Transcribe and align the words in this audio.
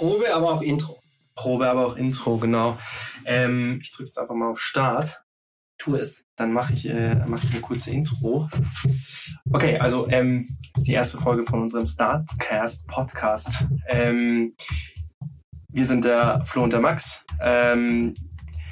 Probe, 0.00 0.34
aber 0.34 0.52
auch 0.52 0.62
Intro. 0.62 0.98
Probe, 1.34 1.68
aber 1.68 1.86
auch 1.88 1.96
Intro, 1.96 2.38
genau. 2.38 2.78
Ähm, 3.26 3.80
ich 3.82 3.92
drücke 3.92 4.06
jetzt 4.06 4.18
einfach 4.18 4.34
mal 4.34 4.48
auf 4.48 4.58
Start. 4.58 5.22
Tu 5.76 5.94
es. 5.94 6.24
Dann 6.36 6.54
mache 6.54 6.72
ich, 6.72 6.88
äh, 6.88 7.16
mach 7.26 7.44
ich 7.44 7.50
eine 7.52 7.60
kurze 7.60 7.90
Intro. 7.90 8.48
Okay, 9.52 9.78
also 9.78 10.08
ähm, 10.08 10.46
das 10.72 10.80
ist 10.80 10.88
die 10.88 10.94
erste 10.94 11.18
Folge 11.18 11.44
von 11.44 11.60
unserem 11.60 11.84
Startcast 11.84 12.86
Podcast. 12.86 13.66
Ähm, 13.88 14.54
wir 15.68 15.84
sind 15.84 16.06
der 16.06 16.46
Flo 16.46 16.62
und 16.62 16.72
der 16.72 16.80
Max. 16.80 17.26
Ähm, 17.42 18.14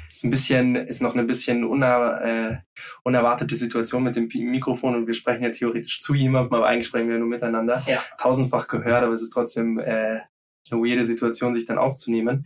ist 0.09 0.23
ein 0.23 0.31
bisschen, 0.31 0.75
ist 0.75 1.03
noch 1.03 1.13
eine 1.13 1.25
bisschen 1.25 1.63
uner, 1.63 2.21
äh, 2.23 2.57
unerwartete 3.03 3.55
Situation 3.55 4.01
mit 4.01 4.15
dem 4.15 4.29
Mikrofon 4.49 4.95
und 4.95 5.05
wir 5.05 5.13
sprechen 5.13 5.43
ja 5.43 5.51
theoretisch 5.51 6.01
zu 6.01 6.15
jemandem, 6.15 6.55
aber 6.55 6.65
eigentlich 6.65 6.87
sprechen 6.87 7.07
wir 7.07 7.19
nur 7.19 7.27
miteinander. 7.27 7.83
Ja. 7.85 8.03
Tausendfach 8.17 8.67
gehört, 8.67 9.03
aber 9.03 9.13
es 9.13 9.21
ist 9.21 9.29
trotzdem 9.29 9.77
äh, 9.77 10.21
eine 10.69 10.81
weirde 10.81 11.05
Situation, 11.05 11.53
sich 11.53 11.65
dann 11.65 11.77
aufzunehmen. 11.77 12.45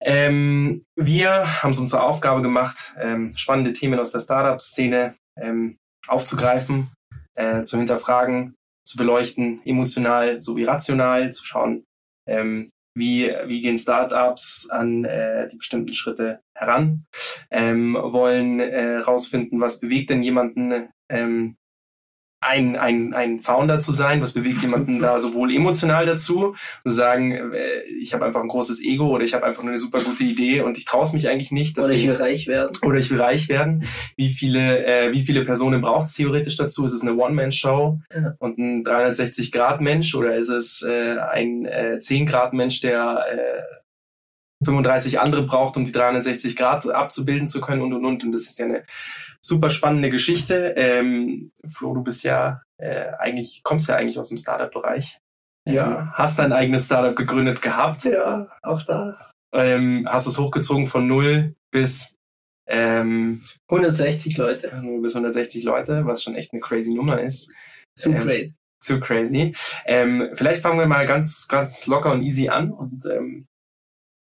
Ähm, 0.00 0.84
wir 0.94 1.62
haben 1.62 1.70
es 1.70 1.78
unsere 1.78 2.02
Aufgabe 2.02 2.42
gemacht, 2.42 2.94
ähm, 2.98 3.36
spannende 3.36 3.72
Themen 3.72 3.98
aus 3.98 4.10
der 4.10 4.20
Startup-Szene 4.20 5.14
ähm, 5.38 5.76
aufzugreifen, 6.06 6.90
äh, 7.36 7.62
zu 7.62 7.76
hinterfragen, 7.78 8.54
zu 8.86 8.96
beleuchten, 8.96 9.60
emotional 9.64 10.40
sowie 10.40 10.64
rational, 10.64 11.32
zu 11.32 11.44
schauen, 11.44 11.84
ähm, 12.28 12.70
wie, 12.96 13.30
wie 13.46 13.60
gehen 13.60 13.76
Startups 13.76 14.68
an 14.70 15.04
äh, 15.04 15.48
die 15.48 15.56
bestimmten 15.56 15.92
Schritte 15.92 16.40
heran, 16.56 17.04
ähm, 17.50 17.94
wollen 17.94 18.60
äh, 18.60 18.96
rausfinden, 18.98 19.60
was 19.60 19.80
bewegt 19.80 20.10
denn 20.10 20.22
jemanden, 20.22 20.88
ähm, 21.10 21.56
ein, 22.40 22.76
ein, 22.76 23.14
ein 23.14 23.40
Founder 23.40 23.80
zu 23.80 23.92
sein, 23.92 24.20
was 24.20 24.32
bewegt 24.32 24.62
jemanden 24.62 24.98
da 25.00 25.18
sowohl 25.20 25.54
emotional 25.54 26.06
dazu, 26.06 26.54
zu 26.82 26.90
sagen, 26.90 27.32
äh, 27.32 27.82
ich 28.00 28.14
habe 28.14 28.24
einfach 28.24 28.42
ein 28.42 28.48
großes 28.48 28.82
Ego 28.82 29.08
oder 29.08 29.24
ich 29.24 29.34
habe 29.34 29.46
einfach 29.46 29.62
nur 29.62 29.70
eine 29.72 29.78
super 29.78 30.00
gute 30.00 30.24
Idee 30.24 30.60
und 30.60 30.78
ich 30.78 30.84
traue 30.84 31.02
es 31.02 31.12
mich 31.12 31.28
eigentlich 31.28 31.50
nicht. 31.50 31.78
Oder 31.78 31.90
ich 31.90 32.06
will 32.06 32.16
reich 32.16 32.46
werden. 32.46 32.76
Oder 32.82 32.98
ich 32.98 33.10
will 33.10 33.20
reich 33.20 33.48
werden. 33.48 33.84
Wie 34.16 34.30
viele, 34.30 34.84
äh, 34.86 35.12
wie 35.12 35.20
viele 35.20 35.44
Personen 35.44 35.80
braucht 35.80 36.06
es 36.06 36.14
theoretisch 36.14 36.56
dazu? 36.56 36.84
Ist 36.84 36.92
es 36.92 37.02
eine 37.02 37.14
One-Man-Show 37.16 38.00
Ja. 38.14 38.34
und 38.38 38.58
ein 38.58 38.84
360-Grad-Mensch 38.84 40.14
oder 40.14 40.36
ist 40.36 40.48
es 40.48 40.82
äh, 40.82 41.18
ein 41.18 41.64
äh, 41.64 41.98
10-Grad-Mensch, 42.00 42.80
der 42.80 43.24
äh, 43.32 44.64
35 44.64 45.20
andere 45.20 45.42
braucht, 45.42 45.76
um 45.76 45.84
die 45.84 45.92
360 45.92 46.56
Grad 46.56 46.88
abzubilden 46.88 47.48
zu 47.48 47.60
können 47.60 47.82
und 47.82 47.92
und 47.92 48.04
und. 48.04 48.24
Und 48.24 48.32
das 48.32 48.42
ist 48.42 48.58
ja 48.58 48.64
eine 48.66 48.84
super 49.46 49.70
spannende 49.70 50.10
Geschichte. 50.10 50.74
Ähm, 50.76 51.52
Flo, 51.66 51.94
du 51.94 52.02
bist 52.02 52.24
ja 52.24 52.62
äh, 52.78 53.12
eigentlich, 53.18 53.62
kommst 53.62 53.88
ja 53.88 53.96
eigentlich 53.96 54.18
aus 54.18 54.28
dem 54.28 54.38
Startup-Bereich. 54.38 55.20
Ja. 55.68 56.00
Ähm, 56.00 56.12
hast 56.12 56.38
dein 56.38 56.52
eigenes 56.52 56.86
Startup 56.86 57.14
gegründet 57.14 57.62
gehabt. 57.62 58.04
Ja, 58.04 58.48
auch 58.62 58.82
das. 58.82 59.30
Ähm, 59.54 60.06
hast 60.10 60.26
es 60.26 60.38
hochgezogen 60.38 60.88
von 60.88 61.06
0 61.06 61.54
bis, 61.70 62.14
ähm, 62.68 63.44
160 63.68 64.36
Leute. 64.36 64.74
0 64.82 65.00
bis 65.00 65.14
160 65.14 65.64
Leute, 65.64 66.04
was 66.06 66.22
schon 66.22 66.34
echt 66.34 66.52
eine 66.52 66.60
crazy 66.60 66.94
Nummer 66.94 67.20
ist. 67.20 67.50
Zu 67.96 68.10
Ähm, 68.10 68.20
crazy. 68.20 68.54
Zu 68.80 69.00
crazy. 69.00 69.54
Ähm, 69.86 70.30
vielleicht 70.34 70.62
fangen 70.62 70.78
wir 70.78 70.86
mal 70.86 71.06
ganz, 71.06 71.46
ganz 71.48 71.86
locker 71.86 72.12
und 72.12 72.22
easy 72.22 72.48
an 72.48 72.72
und 72.72 73.06
ähm, 73.06 73.46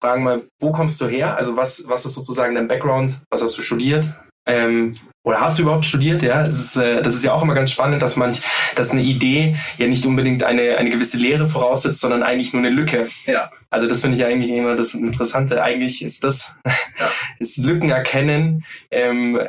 fragen 0.02 0.24
mal, 0.24 0.48
wo 0.60 0.72
kommst 0.72 1.02
du 1.02 1.08
her? 1.08 1.36
Also 1.36 1.58
was, 1.58 1.88
was 1.88 2.06
ist 2.06 2.14
sozusagen 2.14 2.56
dein 2.56 2.68
Background? 2.68 3.22
Was 3.30 3.42
hast 3.42 3.58
du 3.58 3.62
studiert? 3.62 4.08
Ähm, 4.50 4.98
oder 5.24 5.42
hast 5.42 5.60
du 5.60 5.64
überhaupt 5.64 5.86
studiert? 5.86 6.24
Ja, 6.24 6.44
ist, 6.44 6.78
äh, 6.78 7.02
das 7.02 7.14
ist 7.14 7.26
ja 7.26 7.34
auch 7.34 7.44
immer 7.44 7.54
ganz 7.54 7.72
spannend, 7.72 8.02
dass 8.02 8.16
man, 8.16 8.36
dass 8.76 8.92
eine 8.92 9.02
Idee 9.02 9.58
ja 9.78 9.88
nicht 9.88 10.06
unbedingt 10.06 10.44
eine, 10.44 10.78
eine 10.78 10.90
gewisse 10.90 11.18
Lehre 11.18 11.46
voraussetzt, 11.46 12.00
sondern 12.00 12.24
eigentlich 12.24 12.54
nur 12.54 12.62
eine 12.64 12.72
Lücke. 12.72 13.10
Ja. 13.26 13.52
Also 13.70 13.88
das 13.88 14.02
finde 14.02 14.18
ich 14.18 14.26
eigentlich 14.26 14.50
immer 14.50 14.76
das 14.76 14.94
Interessante. 14.94 15.62
Eigentlich 15.62 16.04
ist 16.04 16.24
das, 16.24 16.56
Ja. 16.66 17.12
ist 17.40 17.58
Lücken 17.58 17.90
erkennen, 17.90 18.66
ähm, 18.92 19.38
äh, 19.38 19.48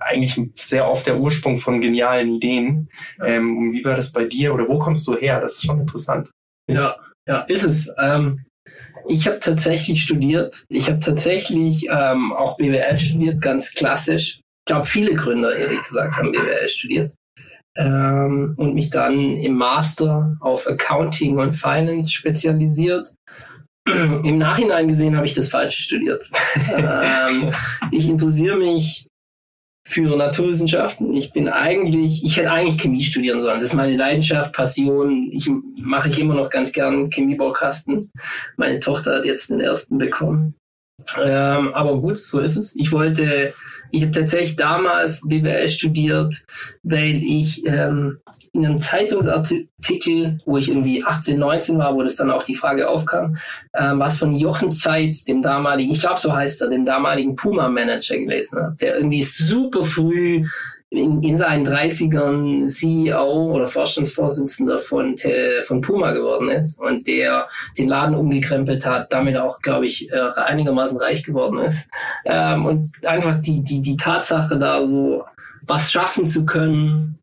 eigentlich 0.00 0.40
sehr 0.54 0.88
oft 0.90 1.06
der 1.06 1.18
Ursprung 1.18 1.58
von 1.58 1.80
genialen 1.80 2.36
Ideen. 2.36 2.88
Ja. 3.18 3.26
Ähm, 3.26 3.72
wie 3.72 3.84
war 3.84 3.94
das 3.94 4.10
bei 4.10 4.24
dir 4.24 4.54
oder 4.54 4.66
wo 4.68 4.78
kommst 4.78 5.06
du 5.06 5.16
her? 5.16 5.38
Das 5.40 5.54
ist 5.54 5.66
schon 5.66 5.80
interessant. 5.80 6.30
Ja, 6.66 6.96
ja, 7.28 7.40
ist 7.42 7.62
es. 7.62 7.90
Ähm, 8.02 8.44
ich 9.08 9.26
habe 9.26 9.38
tatsächlich 9.40 10.02
studiert. 10.02 10.64
Ich 10.68 10.88
habe 10.88 10.98
tatsächlich 10.98 11.86
ähm, 11.90 12.32
auch 12.32 12.56
BWL 12.56 12.98
studiert, 12.98 13.40
ganz 13.40 13.72
klassisch. 13.72 14.40
Ich 14.66 14.72
glaube, 14.72 14.86
viele 14.86 15.14
Gründer, 15.14 15.54
ehrlich 15.54 15.82
gesagt, 15.82 16.16
haben 16.16 16.32
BWL 16.32 16.68
studiert. 16.68 17.12
Ähm, 17.76 18.54
und 18.56 18.74
mich 18.74 18.90
dann 18.90 19.36
im 19.36 19.56
Master 19.56 20.36
auf 20.40 20.66
Accounting 20.66 21.38
und 21.38 21.54
Finance 21.54 22.12
spezialisiert. 22.12 23.12
Im 23.86 24.38
Nachhinein 24.38 24.88
gesehen 24.88 25.16
habe 25.16 25.26
ich 25.26 25.34
das 25.34 25.48
Falsche 25.48 25.82
studiert. 25.82 26.30
ähm, 26.76 27.52
ich 27.90 28.08
interessiere 28.08 28.56
mich 28.56 29.06
für 29.86 30.16
Naturwissenschaften. 30.16 31.14
Ich 31.14 31.32
bin 31.32 31.48
eigentlich, 31.48 32.24
ich 32.24 32.36
hätte 32.36 32.50
eigentlich 32.50 32.80
Chemie 32.80 33.02
studieren 33.02 33.42
sollen. 33.42 33.60
Das 33.60 33.70
ist 33.70 33.76
meine 33.76 33.96
Leidenschaft, 33.96 34.52
Passion. 34.52 35.28
Ich 35.30 35.50
mache 35.76 36.08
ich 36.08 36.18
immer 36.18 36.34
noch 36.34 36.50
ganz 36.50 36.72
gern 36.72 37.10
Chemiebaukasten. 37.10 38.10
Meine 38.56 38.80
Tochter 38.80 39.16
hat 39.16 39.24
jetzt 39.24 39.50
den 39.50 39.60
ersten 39.60 39.98
bekommen. 39.98 40.54
Ähm, 41.22 41.74
aber 41.74 42.00
gut, 42.00 42.18
so 42.18 42.38
ist 42.38 42.56
es. 42.56 42.74
Ich 42.74 42.92
wollte, 42.92 43.52
ich 43.90 44.02
habe 44.02 44.12
tatsächlich 44.12 44.56
damals 44.56 45.20
BWL 45.24 45.68
studiert, 45.68 46.44
weil 46.82 47.22
ich 47.22 47.66
ähm, 47.66 48.18
in 48.52 48.64
einem 48.64 48.80
Zeitungsartikel, 48.80 50.38
wo 50.46 50.58
ich 50.58 50.68
irgendwie 50.68 51.04
18, 51.04 51.38
19 51.38 51.78
war, 51.78 51.94
wo 51.94 52.02
das 52.02 52.16
dann 52.16 52.30
auch 52.30 52.44
die 52.44 52.54
Frage 52.54 52.88
aufkam, 52.88 53.36
ähm, 53.74 53.98
was 53.98 54.16
von 54.16 54.32
Jochen 54.32 54.70
Zeitz, 54.70 55.24
dem 55.24 55.42
damaligen, 55.42 55.92
ich 55.92 56.00
glaube 56.00 56.20
so 56.20 56.32
heißt 56.32 56.60
er, 56.60 56.68
dem 56.68 56.84
damaligen 56.84 57.34
Puma-Manager 57.34 58.16
gelesen 58.16 58.58
habe, 58.58 58.76
der 58.80 58.96
irgendwie 58.96 59.22
super 59.22 59.82
früh 59.82 60.44
in, 60.94 61.22
in 61.22 61.38
seinen 61.38 61.66
30ern 61.66 62.68
CEO 62.68 63.52
oder 63.52 63.66
Vorstandsvorsitzender 63.66 64.78
von, 64.78 65.16
von 65.64 65.80
Puma 65.80 66.12
geworden 66.12 66.48
ist 66.48 66.80
und 66.80 67.06
der 67.06 67.48
den 67.76 67.88
Laden 67.88 68.14
umgekrempelt 68.14 68.86
hat, 68.86 69.12
damit 69.12 69.36
auch, 69.36 69.60
glaube 69.60 69.86
ich, 69.86 70.10
äh, 70.12 70.30
einigermaßen 70.36 70.98
reich 70.98 71.24
geworden 71.24 71.58
ist. 71.58 71.88
Ähm, 72.24 72.64
und 72.64 72.90
einfach 73.04 73.40
die, 73.40 73.62
die, 73.62 73.82
die 73.82 73.96
Tatsache 73.96 74.58
da 74.58 74.86
so 74.86 75.24
was 75.66 75.90
schaffen 75.90 76.26
zu 76.26 76.44
können, 76.44 77.18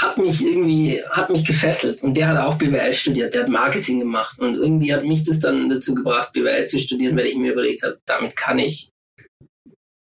hat 0.00 0.18
mich 0.18 0.42
irgendwie, 0.42 1.02
hat 1.10 1.30
mich 1.30 1.44
gefesselt. 1.44 2.02
Und 2.02 2.16
der 2.16 2.28
hat 2.28 2.38
auch 2.38 2.56
BWL 2.56 2.92
studiert, 2.92 3.34
der 3.34 3.42
hat 3.42 3.48
Marketing 3.48 3.98
gemacht. 3.98 4.38
Und 4.38 4.54
irgendwie 4.54 4.94
hat 4.94 5.04
mich 5.04 5.24
das 5.24 5.40
dann 5.40 5.68
dazu 5.68 5.94
gebracht, 5.94 6.32
BWL 6.32 6.66
zu 6.66 6.78
studieren, 6.78 7.16
weil 7.16 7.26
ich 7.26 7.36
mir 7.36 7.52
überlegt 7.52 7.82
habe, 7.82 7.98
damit 8.06 8.36
kann 8.36 8.58
ich 8.58 8.90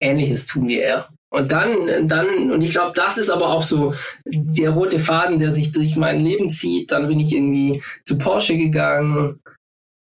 Ähnliches 0.01 0.45
tun 0.45 0.67
wie 0.67 0.79
er. 0.79 1.09
Und 1.35 1.51
dann, 1.51 2.07
dann, 2.07 2.50
und 2.50 2.63
ich 2.63 2.72
glaube, 2.72 2.94
das 2.96 3.18
ist 3.18 3.29
aber 3.29 3.50
auch 3.50 3.63
so 3.63 3.94
der 4.23 4.69
rote 4.69 5.00
Faden, 5.00 5.38
der 5.38 5.53
sich 5.53 5.73
durch 5.73 5.97
mein 5.97 6.22
Leben 6.22 6.50
zieht. 6.50 6.94
Dann 6.94 7.09
bin 7.09 7.19
ich 7.19 7.34
irgendwie 7.34 7.84
zu 8.06 8.18
Porsche 8.18 8.56
gegangen, 8.56 9.41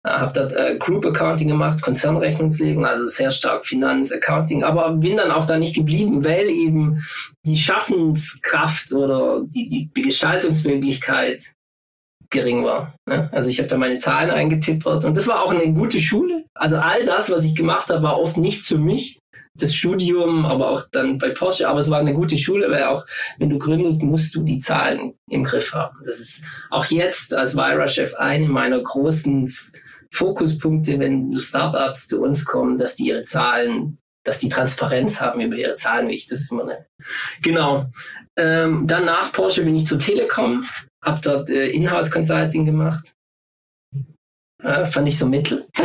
habe 0.07 0.33
dort 0.33 0.53
äh, 0.53 0.77
Group 0.79 1.05
Accounting 1.05 1.49
gemacht, 1.49 1.83
Konzernrechnungslegung, 1.83 2.87
also 2.87 3.09
sehr 3.09 3.33
stark 3.33 3.67
Finanz, 3.67 4.13
Accounting, 4.13 4.63
aber 4.63 4.93
bin 4.93 5.17
dann 5.17 5.33
auch 5.33 5.47
da 5.47 5.59
nicht 5.59 5.75
geblieben, 5.75 6.25
weil 6.25 6.49
eben 6.49 7.05
die 7.45 7.57
Schaffenskraft 7.57 8.93
oder 8.93 9.43
die, 9.47 9.91
die 9.93 10.03
Gestaltungsmöglichkeit 10.03 11.53
gering 12.31 12.65
war. 12.65 12.95
Ne? 13.09 13.29
Also 13.33 13.51
ich 13.51 13.59
habe 13.59 13.69
da 13.69 13.77
meine 13.77 13.99
Zahlen 13.99 14.31
eingetippert 14.31 15.05
und 15.05 15.17
das 15.17 15.27
war 15.27 15.43
auch 15.43 15.51
eine 15.51 15.73
gute 15.73 15.99
Schule. 15.99 16.45
Also 16.55 16.77
all 16.77 17.05
das, 17.05 17.31
was 17.31 17.43
ich 17.43 17.57
gemacht 17.57 17.89
habe, 17.89 18.05
war 18.05 18.21
oft 18.21 18.37
nichts 18.37 18.69
für 18.69 18.79
mich. 18.79 19.19
Das 19.59 19.75
Studium, 19.75 20.45
aber 20.45 20.71
auch 20.71 20.83
dann 20.93 21.19
bei 21.19 21.31
Porsche, 21.31 21.69
aber 21.69 21.81
es 21.81 21.91
war 21.91 21.99
eine 21.99 22.15
gute 22.15 22.37
Schule, 22.37 22.71
weil 22.71 22.85
auch 22.85 23.07
wenn 23.39 23.51
du 23.51 23.59
gründest, 23.59 24.03
musst 24.03 24.35
du 24.35 24.43
die 24.43 24.59
Zahlen 24.59 25.15
im 25.31 25.45
Griff 25.45 25.73
haben. 25.73 25.99
Das 26.05 26.19
ist 26.19 26.43
auch 26.71 26.85
jetzt 26.87 27.33
als 27.33 27.57
Vira-Chef 27.57 28.15
eine 28.15 28.49
meiner 28.49 28.81
großen 28.81 29.53
Fokuspunkte, 30.11 30.99
wenn 30.99 31.37
Startups 31.39 32.09
zu 32.09 32.23
uns 32.23 32.45
kommen, 32.45 32.79
dass 32.79 32.97
die 32.97 33.09
ihre 33.09 33.25
Zahlen, 33.25 33.99
dass 34.25 34.39
die 34.39 34.49
Transparenz 34.49 35.21
haben 35.21 35.41
über 35.41 35.57
ihre 35.57 35.77
Zahlen, 35.77 36.09
wie 36.09 36.15
ich 36.15 36.27
das 36.27 36.51
immer 36.51 36.65
nenne. 36.65 36.87
Genau. 37.43 37.87
Ähm, 38.37 38.87
dann 38.87 39.07
nach 39.07 39.33
Porsche 39.33 39.63
bin 39.63 39.77
ich 39.77 39.87
zur 39.87 39.99
Telekom, 39.99 40.65
habe 41.03 41.21
dort 41.23 41.51
äh, 41.51 41.69
Inhouse 41.69 42.11
Consulting 42.11 42.67
gemacht. 42.67 43.16
Äh, 44.63 44.85
fand 44.87 45.09
ich 45.09 45.19
so 45.19 45.27
mittel. 45.27 45.67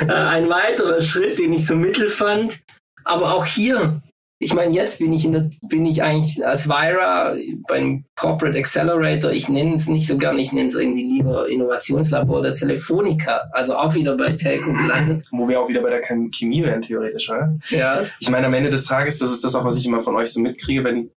Äh, 0.00 0.12
Ein 0.12 0.48
weiterer 0.48 1.02
Schritt, 1.02 1.38
den 1.38 1.52
ich 1.52 1.66
so 1.66 1.74
mittel 1.74 2.08
fand. 2.08 2.60
Aber 3.04 3.34
auch 3.34 3.44
hier, 3.44 4.00
ich 4.40 4.54
meine, 4.54 4.72
jetzt 4.72 4.98
bin 5.00 5.12
ich, 5.12 5.24
in 5.24 5.32
der, 5.32 5.50
bin 5.68 5.84
ich 5.86 6.02
eigentlich 6.02 6.44
als 6.46 6.68
Vira 6.68 7.34
beim 7.66 8.04
Corporate 8.16 8.56
Accelerator, 8.56 9.32
ich 9.32 9.48
nenne 9.48 9.74
es 9.76 9.88
nicht 9.88 10.06
so 10.06 10.16
gern, 10.18 10.38
ich 10.38 10.52
nenne 10.52 10.68
es 10.68 10.74
irgendwie 10.76 11.02
lieber 11.04 11.48
Innovationslabor 11.48 12.42
der 12.42 12.54
Telefonica, 12.54 13.42
also 13.52 13.74
auch 13.76 13.94
wieder 13.94 14.16
bei 14.16 14.32
Telco 14.34 14.72
gelandet. 14.72 15.24
Wo 15.32 15.48
wir 15.48 15.60
auch 15.60 15.68
wieder 15.68 15.80
bei 15.82 15.90
der 15.90 16.02
Chem- 16.02 16.30
Chemie 16.30 16.62
wären, 16.62 16.82
theoretisch, 16.82 17.28
oder? 17.30 17.56
Ja, 17.70 18.02
Ich 18.20 18.30
meine, 18.30 18.46
am 18.46 18.54
Ende 18.54 18.70
des 18.70 18.84
Tages, 18.86 19.18
das 19.18 19.30
ist 19.32 19.42
das 19.42 19.54
auch, 19.54 19.64
was 19.64 19.76
ich 19.76 19.86
immer 19.86 20.00
von 20.00 20.14
euch 20.16 20.30
so 20.32 20.40
mitkriege, 20.40 20.84
wenn 20.84 21.10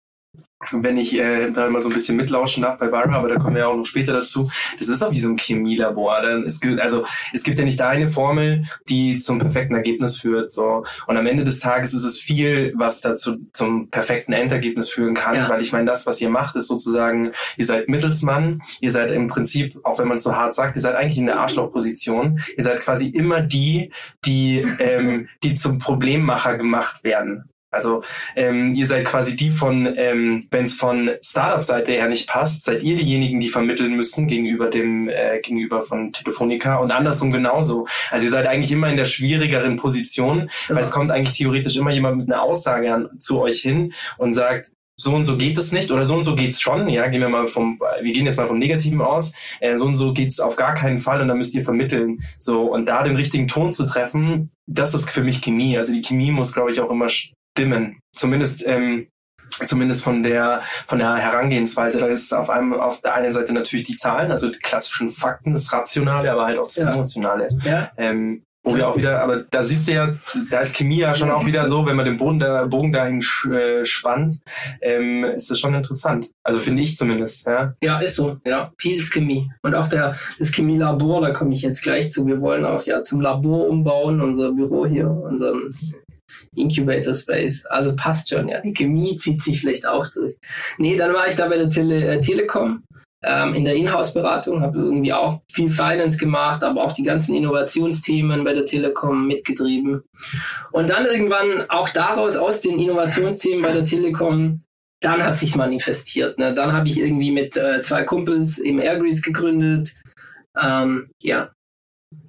wenn 0.73 0.99
ich 0.99 1.19
äh, 1.19 1.51
da 1.51 1.67
immer 1.67 1.81
so 1.81 1.89
ein 1.89 1.95
bisschen 1.95 2.17
mitlauschen 2.17 2.63
darf 2.63 2.79
bei 2.79 2.89
Vira, 2.93 3.17
aber 3.17 3.29
da 3.29 3.37
kommen 3.37 3.55
wir 3.55 3.63
ja 3.63 3.69
auch 3.69 3.77
noch 3.77 3.87
später 3.87 4.13
dazu. 4.13 4.51
Das 4.79 4.89
ist 4.89 5.03
auch 5.03 5.11
wie 5.11 5.19
so 5.19 5.29
ein 5.31 5.39
Chemielabor. 5.39 6.21
Dann 6.21 6.45
es 6.45 6.61
gibt, 6.61 6.81
also 6.81 7.07
es 7.33 7.43
gibt 7.43 7.59
ja 7.59 7.65
nicht 7.65 7.81
eine 7.81 8.09
Formel, 8.11 8.67
die 8.89 9.19
zum 9.19 9.39
perfekten 9.39 9.75
Ergebnis 9.75 10.19
führt. 10.19 10.51
So 10.51 10.85
und 11.07 11.17
am 11.17 11.27
Ende 11.27 11.45
des 11.45 11.61
Tages 11.61 11.95
ist 11.95 12.05
es 12.05 12.19
viel, 12.19 12.75
was 12.77 13.01
dazu 13.01 13.39
zum 13.53 13.89
perfekten 13.89 14.33
Endergebnis 14.33 14.91
führen 14.91 15.15
kann, 15.15 15.35
ja. 15.35 15.49
weil 15.49 15.63
ich 15.63 15.73
meine, 15.73 15.87
das, 15.87 16.07
was 16.07 16.21
ihr 16.21 16.29
macht, 16.29 16.57
ist 16.57 16.69
sozusagen, 16.69 17.33
ihr 17.57 17.65
seid 17.65 17.89
Mittelsmann, 17.89 18.63
ihr 18.81 18.91
seid 18.91 19.11
im 19.11 19.29
Prinzip, 19.29 19.81
auch 19.85 19.99
wenn 19.99 20.09
man 20.09 20.19
es 20.19 20.23
so 20.23 20.37
hart 20.37 20.55
sagt, 20.55 20.77
ihr 20.77 20.83
seid 20.83 20.95
eigentlich 20.95 21.19
in 21.19 21.27
der 21.27 21.41
Arschlochposition. 21.41 22.41
Ihr 22.57 22.65
seid 22.65 22.81
quasi 22.81 23.09
immer 23.09 23.41
die, 23.41 23.93
die, 24.27 24.65
ähm, 24.79 25.29
die 25.43 25.55
zum 25.55 25.79
Problemmacher 25.79 26.59
gemacht 26.59 27.03
werden. 27.03 27.50
Also 27.71 28.03
ähm, 28.35 28.75
ihr 28.75 28.87
seid 28.87 29.05
quasi 29.05 29.37
die 29.37 29.51
von, 29.51 29.95
ähm, 29.97 30.49
wenn 30.51 30.65
es 30.65 30.75
von 30.75 31.11
Startup-Seite 31.23 31.93
her 31.93 32.09
nicht 32.09 32.29
passt, 32.29 32.65
seid 32.65 32.83
ihr 32.83 32.97
diejenigen, 32.97 33.41
die 33.41 33.49
vermitteln 33.49 33.95
müssen 33.95 34.27
gegenüber 34.27 34.71
dem 34.71 35.09
äh, 35.09 35.41
gegenüber 35.41 35.83
von 35.83 36.13
Telefonica 36.13 36.77
und 36.77 36.91
andersrum 36.91 37.31
genauso. 37.31 37.87
Also 38.11 38.25
ihr 38.25 38.31
seid 38.31 38.47
eigentlich 38.47 38.73
immer 38.73 38.89
in 38.89 38.97
der 38.97 39.05
schwierigeren 39.05 39.77
Position, 39.77 40.51
ja. 40.69 40.75
weil 40.75 40.83
es 40.83 40.91
kommt 40.91 41.11
eigentlich 41.11 41.37
theoretisch 41.37 41.77
immer 41.77 41.93
jemand 41.93 42.19
mit 42.19 42.31
einer 42.31 42.43
Aussage 42.43 42.93
an, 42.93 43.09
zu 43.19 43.41
euch 43.41 43.61
hin 43.61 43.93
und 44.19 44.35
sagt, 44.35 44.73
so 45.01 45.15
und 45.15 45.25
so 45.25 45.39
geht 45.39 45.57
es 45.57 45.73
nicht 45.73 45.91
oder 45.91 46.05
so 46.05 46.15
und 46.15 46.25
so 46.25 46.37
geht's 46.37 46.61
schon. 46.61 46.89
Ja, 46.91 47.07
gehen 47.09 47.23
wir 47.23 47.31
mal 47.31 47.49
vom, 47.49 47.81
wir 48.03 48.13
gehen 48.13 48.27
jetzt 48.27 48.37
mal 48.37 48.47
vom 48.47 48.59
Negativen 48.59 49.01
aus. 49.01 49.33
Äh, 49.61 49.77
so 49.77 49.87
und 49.87 49.97
so 49.97 50.13
geht's 50.13 50.41
auf 50.41 50.57
gar 50.57 50.75
keinen 50.75 50.99
Fall 50.99 51.23
und 51.23 51.29
dann 51.29 51.39
müsst 51.39 51.55
ihr 51.55 51.65
vermitteln. 51.65 52.21
So 52.39 52.65
und 52.65 52.87
da 52.87 53.03
den 53.03 53.17
richtigen 53.17 53.49
Ton 53.49 53.73
zu 53.73 53.87
treffen, 53.87 54.51
das 54.67 54.93
ist 54.93 55.09
für 55.09 55.23
mich 55.23 55.41
Chemie. 55.41 55.79
Also 55.79 55.93
die 55.93 56.03
Chemie 56.03 56.31
muss, 56.31 56.53
glaube 56.53 56.73
ich, 56.73 56.81
auch 56.81 56.91
immer 56.91 57.09
stimmen. 57.61 58.01
Zumindest 58.13 58.67
ähm, 58.67 59.09
zumindest 59.65 60.03
von 60.03 60.23
der 60.23 60.63
von 60.87 60.99
der 60.99 61.17
Herangehensweise. 61.17 62.01
Da 62.01 62.07
ist 62.07 62.33
auf 62.33 62.51
einem 62.51 62.73
auf 62.73 63.01
der 63.01 63.15
einen 63.15 63.33
Seite 63.33 63.53
natürlich 63.53 63.87
die 63.87 63.97
Zahlen, 63.97 64.31
also 64.31 64.51
die 64.51 64.59
klassischen 64.59 65.11
Fakten, 65.11 65.53
das 65.53 65.73
Rationale, 65.73 66.31
aber 66.33 66.47
halt 66.47 66.59
auch 66.59 66.67
das 66.67 66.77
ja. 66.77 66.93
Emotionale. 66.93 67.49
Ja. 67.65 67.91
Ähm, 67.97 68.43
wo 68.63 68.77
wir 68.77 68.89
auch 68.89 68.97
wieder, 68.97 69.23
aber 69.23 69.39
da 69.51 69.63
siehst 69.63 69.89
du 69.89 69.93
ja, 69.93 70.15
da 70.51 70.61
ist 70.61 70.77
Chemie 70.77 70.99
ja 70.99 71.15
schon 71.15 71.31
auch 71.31 71.47
wieder 71.47 71.67
so, 71.67 71.87
wenn 71.87 71.97
man 71.97 72.05
den 72.05 72.19
Boden 72.19 72.41
der 72.41 72.67
Bogen 72.67 72.93
dahin 72.93 73.25
äh, 73.51 73.87
spannt, 73.87 74.35
ähm, 74.83 75.25
ist 75.25 75.51
das 75.51 75.59
schon 75.59 75.75
interessant. 75.75 76.29
Also 76.43 76.61
finde 76.61 76.83
ich 76.83 76.95
zumindest. 76.95 77.47
Ja. 77.47 77.73
ja, 77.83 78.01
ist 78.01 78.17
so. 78.17 78.37
Ja, 78.45 78.71
viel 78.77 78.99
ist 78.99 79.13
Chemie. 79.13 79.51
Und 79.63 79.75
auch 79.75 79.89
der, 79.89 80.17
das 80.39 80.53
Chemielabor, 80.53 81.23
da 81.23 81.31
komme 81.31 81.55
ich 81.55 81.63
jetzt 81.63 81.83
gleich 81.83 82.13
zu. 82.13 82.27
Wir 82.27 82.43
wollen 82.43 82.67
auch 82.67 82.83
ja 82.83 83.03
zum 83.03 83.23
Labor 83.23 83.67
umbauen, 83.67 84.21
unser 84.21 84.53
Büro 84.53 84.85
hier, 84.85 85.11
unseren 85.11 85.75
Incubator 86.55 87.15
Space. 87.15 87.65
Also 87.67 87.95
passt 87.95 88.29
schon, 88.29 88.49
ja. 88.49 88.61
Die 88.61 88.75
Chemie 88.75 89.17
zieht 89.17 89.43
sich 89.43 89.61
vielleicht 89.61 89.87
auch 89.87 90.07
durch. 90.09 90.37
Nee, 90.79 90.97
dann 90.97 91.15
war 91.15 91.29
ich 91.29 91.37
da 91.37 91.49
bei 91.49 91.57
der 91.57 91.71
Tele 91.71 92.05
äh, 92.07 92.21
Telekom 92.21 92.83
ähm, 93.23 93.55
in 93.55 93.65
der 93.65 93.75
Inhouse-Beratung, 93.75 94.63
habe 94.63 94.79
irgendwie 94.79 95.13
auch 95.13 95.41
viel 95.53 95.69
Finance 95.69 96.19
gemacht, 96.19 96.65
aber 96.65 96.83
auch 96.83 96.93
die 96.93 97.03
ganzen 97.03 97.35
Innovationsthemen 97.35 98.45
bei 98.45 98.55
der 98.55 98.65
Telekom 98.65 99.27
mitgetrieben. 99.27 100.03
Und 100.73 100.91
dann 100.91 101.07
irgendwann 101.07 101.69
auch 101.69 101.89
daraus, 101.91 102.37
aus 102.37 102.61
den 102.61 102.79
Innovationsthemen 102.79 103.63
bei 103.63 103.73
der 103.73 103.85
Telekom, 103.85 104.63
dann 105.03 105.23
hat 105.25 105.39
sich 105.39 105.57
manifestiert. 105.57 106.39
Ne? 106.39 106.55
Dann 106.55 106.73
habe 106.73 106.89
ich 106.89 106.99
irgendwie 106.99 107.31
mit 107.31 107.57
äh, 107.57 107.83
zwei 107.83 108.05
Kumpels 108.05 108.59
im 108.59 108.81
Airgrease 108.81 109.23
gegründet. 109.23 109.95
Ähm, 110.61 111.11
ja. 111.23 111.53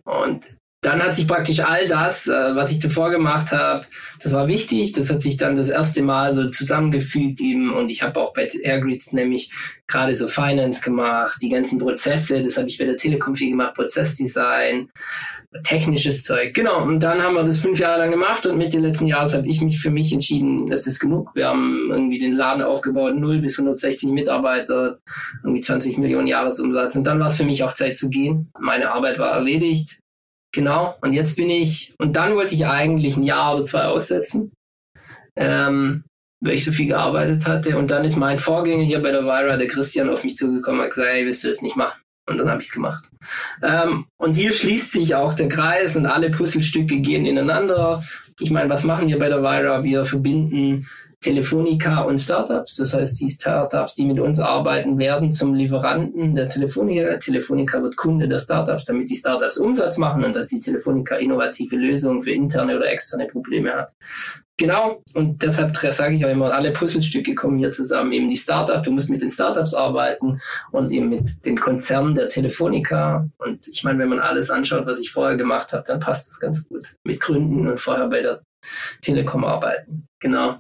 Und 0.06 0.46
dann 0.82 1.04
hat 1.04 1.16
sich 1.16 1.28
praktisch 1.28 1.60
all 1.60 1.88
das, 1.88 2.28
äh, 2.28 2.56
was 2.56 2.72
ich 2.72 2.82
zuvor 2.82 3.12
gemacht 3.12 3.52
habe, 3.52 3.86
das 4.24 4.34
war 4.34 4.48
wichtig. 4.48 4.94
Das 4.94 5.12
hat 5.12 5.22
sich 5.22 5.38
dann 5.38 5.56
das 5.56 5.70
erste 5.70 6.02
Mal 6.02 6.34
so 6.34 6.50
zusammengefügt 6.50 7.40
eben. 7.40 7.72
Und 7.72 7.90
ich 7.90 8.02
habe 8.02 8.20
auch 8.20 8.34
bei 8.34 8.48
Airgrids 8.48 9.14
nämlich 9.14 9.52
gerade 9.86 10.16
so 10.16 10.28
Finance 10.28 10.82
gemacht, 10.82 11.38
die 11.40 11.50
ganzen 11.50 11.78
Prozesse. 11.78 12.42
Das 12.42 12.58
habe 12.58 12.68
ich 12.68 12.80
bei 12.80 12.86
der 12.86 12.98
Telekom 12.98 13.36
viel 13.36 13.52
gemacht, 13.52 13.76
Prozessdesign, 13.76 14.90
technisches 15.64 16.24
Zeug. 16.24 16.56
Genau. 16.56 16.82
Und 16.82 17.02
dann 17.02 17.22
haben 17.22 17.36
wir 17.36 17.44
das 17.44 17.60
fünf 17.60 17.78
Jahre 17.78 18.00
lang 18.00 18.10
gemacht. 18.10 18.48
Und 18.48 18.58
Mitte 18.58 18.80
letzten 18.80 19.06
Jahres 19.06 19.36
habe 19.36 19.48
ich 19.48 19.62
mich 19.62 19.80
für 19.80 19.92
mich 19.92 20.12
entschieden, 20.12 20.66
das 20.66 20.88
ist 20.88 21.00
genug. 21.00 21.30
Wir 21.36 21.48
haben 21.48 21.90
irgendwie 21.92 22.18
den 22.18 22.34
Laden 22.34 22.64
aufgebaut, 22.64 23.16
0 23.16 23.38
bis 23.38 23.60
160 23.60 24.10
Mitarbeiter, 24.10 24.98
irgendwie 25.44 25.62
20 25.62 26.00
Millionen 26.00 26.26
Jahresumsatz. 26.26 26.96
Und 26.96 27.06
dann 27.06 27.20
war 27.20 27.28
es 27.28 27.38
für 27.38 27.46
mich 27.46 27.64
auch 27.64 27.74
Zeit 27.74 27.98
zu 27.98 28.10
gehen. 28.10 28.52
Meine 28.60 28.92
Arbeit 28.92 29.20
war 29.20 29.34
erledigt 29.34 30.02
Genau, 30.54 30.98
und 31.02 31.14
jetzt 31.14 31.38
bin 31.38 31.50
ich, 31.50 31.94
und 31.98 32.16
dann 32.16 32.36
wollte 32.36 32.56
ich 32.56 32.66
eigentlich 32.66 33.16
ein 33.16 33.24
Jahr 33.24 33.56
oder 33.56 33.66
zwei 33.66 33.84
aussetzen, 33.86 34.52
ähm, 35.38 36.04
weil 36.44 36.56
ich 36.56 36.66
so 36.66 36.74
viel 36.74 36.88
gearbeitet 36.88 37.48
hatte. 37.48 37.78
Und 37.78 37.90
dann 37.92 38.04
ist 38.04 38.18
mein 38.18 38.38
Vorgänger 38.38 38.84
hier 38.84 39.02
bei 39.02 39.12
der 39.12 39.24
Vira, 39.24 39.56
der 39.56 39.68
Christian, 39.68 40.10
auf 40.10 40.24
mich 40.24 40.36
zugekommen 40.36 40.82
und 40.82 40.86
hat 40.88 40.96
gesagt, 40.96 41.10
hey, 41.14 41.26
willst 41.26 41.44
du 41.44 41.48
das 41.48 41.62
nicht 41.62 41.78
machen? 41.78 42.02
Und 42.30 42.38
dann 42.38 42.50
habe 42.50 42.62
ich 42.62 42.68
es 42.68 42.74
gemacht. 42.74 43.10
Ähm, 43.64 44.06
und 44.18 44.36
hier 44.36 44.52
schließt 44.52 44.92
sich 44.92 45.16
auch 45.16 45.34
der 45.34 45.50
Kreis 45.50 45.96
und 45.96 46.06
alle 46.06 46.32
Puzzlestücke 46.32 47.00
gehen 47.00 47.26
ineinander. 47.26 48.04
Ich 48.40 48.52
meine, 48.52 48.70
was 48.70 48.84
machen 48.84 49.08
wir 49.08 49.20
bei 49.20 49.30
der 49.30 49.42
Vira? 49.42 49.84
Wir 49.84 50.04
verbinden 50.06 50.88
Telefonica 51.22 52.02
und 52.02 52.20
Startups. 52.20 52.76
Das 52.76 52.94
heißt, 52.94 53.20
die 53.22 53.30
Startups, 53.30 53.94
die 53.94 54.06
mit 54.06 54.20
uns 54.20 54.40
arbeiten, 54.40 54.98
werden 54.98 55.32
zum 55.32 55.54
Lieferanten 55.54 56.36
der 56.36 56.50
Telefonica. 56.50 57.18
Telefonica 57.18 57.82
wird 57.82 57.96
Kunde 57.96 58.28
der 58.28 58.40
Startups, 58.40 58.86
damit 58.86 59.10
die 59.10 59.16
Startups 59.16 59.58
Umsatz 59.58 59.98
machen 59.98 60.24
und 60.24 60.36
dass 60.36 60.48
die 60.48 60.60
Telefonica 60.60 61.16
innovative 61.16 61.76
Lösungen 61.76 62.24
für 62.24 62.32
interne 62.32 62.76
oder 62.76 62.92
externe 62.92 63.28
Probleme 63.28 63.72
hat. 63.72 63.94
Genau, 64.58 65.02
und 65.16 65.42
deshalb 65.42 65.76
sage 65.76 66.16
ich 66.16 66.26
auch 66.26 66.30
immer, 66.30 66.54
alle 66.54 66.72
Puzzlestücke 66.72 67.34
kommen 67.34 67.58
hier 67.58 67.72
zusammen. 67.72 68.12
Eben 68.12 68.28
die 68.28 68.38
Startup, 68.38 68.84
du 68.84 68.92
musst 68.92 69.10
mit 69.10 69.22
den 69.22 69.32
Startups 69.32 69.74
arbeiten 69.74 70.40
und 70.72 70.92
eben 70.92 71.10
mit 71.10 71.46
dem 71.46 71.60
Konzern 71.60 72.14
der 72.14 72.30
Telefonica. 72.30 73.28
Und 73.40 73.68
ich 73.68 73.84
meine, 73.84 74.00
wenn 74.00 74.10
man 74.10 74.20
alles 74.20 74.50
anschaut, 74.50 74.86
was 74.86 75.00
ich 75.00 75.12
vorher 75.12 75.38
gemacht 75.38 75.74
habe, 75.74 75.84
dann 75.86 76.00
passt 76.00 76.28
das 76.28 76.40
ganz 76.40 76.68
gut. 76.68 76.96
Mit 77.04 77.20
Gründen 77.20 77.68
und 77.68 77.80
vorher 77.80 78.08
bei 78.08 78.22
der 78.22 78.42
Telekom 79.02 79.46
arbeiten. 79.46 80.06
Genau. 80.20 80.60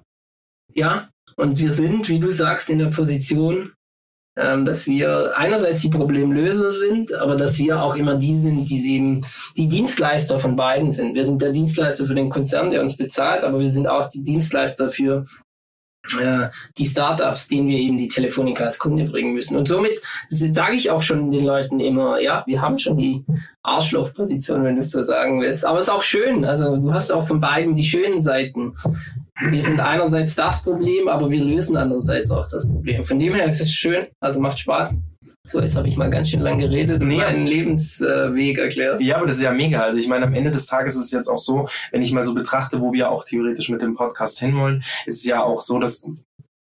Ja, 0.73 1.09
und 1.35 1.59
wir 1.59 1.71
sind, 1.71 2.07
wie 2.09 2.19
du 2.19 2.29
sagst, 2.29 2.69
in 2.69 2.79
der 2.79 2.88
Position, 2.88 3.73
ähm, 4.38 4.65
dass 4.65 4.88
wir 4.88 5.33
einerseits 5.35 5.81
die 5.81 5.89
Problemlöser 5.89 6.71
sind, 6.71 7.13
aber 7.13 7.35
dass 7.35 7.57
wir 7.57 7.81
auch 7.83 7.95
immer 7.95 8.15
die 8.15 8.38
sind, 8.38 8.69
die 8.69 8.95
eben 8.95 9.25
die 9.57 9.68
Dienstleister 9.68 10.39
von 10.39 10.56
beiden 10.56 10.94
sind. 10.94 11.15
Wir 11.15 11.25
sind 11.25 11.41
der 11.41 11.51
Dienstleister 11.51 12.06
für 12.06 12.15
den 12.15 12.29
Konzern, 12.29 12.71
der 12.71 12.81
uns 12.81 12.95
bezahlt, 12.95 13.44
aber 13.44 13.59
wir 13.59 13.71
sind 13.71 13.88
auch 13.88 14.09
die 14.09 14.23
Dienstleister 14.23 14.89
für 14.89 15.25
äh, 16.19 16.50
die 16.77 16.85
Startups, 16.85 17.47
denen 17.47 17.68
wir 17.68 17.77
eben 17.77 17.97
die 17.97 18.07
Telefonica 18.07 18.63
als 18.63 18.79
Kunde 18.79 19.06
bringen 19.06 19.33
müssen. 19.33 19.56
Und 19.56 19.68
somit 19.68 20.01
sage 20.30 20.75
ich 20.75 20.90
auch 20.90 21.01
schon 21.01 21.30
den 21.30 21.45
Leuten 21.45 21.80
immer, 21.80 22.19
ja, 22.19 22.44
wir 22.47 22.61
haben 22.61 22.80
schon 22.80 22.97
die 22.97 23.23
Arschlochposition, 23.61 24.63
wenn 24.63 24.75
du 24.75 24.80
es 24.80 24.92
so 24.92 25.04
sagen 25.04 25.42
willst. 25.42 25.63
Aber 25.63 25.78
es 25.78 25.83
ist 25.83 25.90
auch 25.90 26.01
schön. 26.01 26.45
Also 26.45 26.78
du 26.78 26.94
hast 26.94 27.11
auch 27.11 27.28
von 27.28 27.40
beiden 27.40 27.75
die 27.75 27.83
schönen 27.83 28.21
Seiten 28.21 28.75
wir 29.50 29.62
sind 29.62 29.80
einerseits 29.80 30.36
das 30.36 30.64
Problem, 30.64 31.07
aber 31.07 31.30
wir 31.30 31.44
lösen 31.44 31.78
andererseits 31.78 32.31
auch 32.31 32.48
das 32.50 32.68
Problem. 32.68 33.04
Von 33.04 33.19
dem 33.19 33.33
her 33.33 33.45
ist 33.45 33.62
es 33.62 33.74
schön, 33.74 34.07
also 34.19 34.40
macht 34.40 34.60
Spaß. 34.60 35.00
So, 35.44 35.60
jetzt 35.60 35.76
habe 35.76 35.88
ich 35.88 35.98
mal 35.98 36.12
ganz 36.12 36.30
schön 36.30 36.42
lang 36.42 36.60
geredet 36.60 37.02
und 37.02 37.07
nee. 37.07 37.18
meinen 37.18 37.48
Lebensweg 37.48 38.60
erklärt. 38.60 39.02
Ja, 39.02 39.18
aber 39.18 39.26
das 39.26 39.38
ist 39.38 39.42
ja 39.42 39.52
mega. 39.52 39.81
Also 39.81 39.98
ich 39.98 40.07
meine, 40.07 40.26
am 40.26 40.36
Ende 40.36 40.52
des 40.52 40.68
Tages 40.68 40.95
ist 40.95 41.06
es 41.06 41.12
jetzt 41.12 41.28
auch 41.28 41.40
so, 41.40 41.68
wenn 41.92 42.04
ich 42.04 42.12
mal 42.12 42.24
so 42.24 42.36
betrachte, 42.36 42.80
wo 42.80 42.94
wir 42.94 43.10
auch 43.10 43.26
theoretisch 43.26 43.69
mit 43.69 43.81
dem 43.81 43.95
Podcast 43.95 44.40
hinwollen, 44.40 44.83
ist 45.07 45.18
es 45.18 45.26
ja 45.26 45.42
auch 45.42 45.62
so, 45.62 45.80
dass 45.80 46.04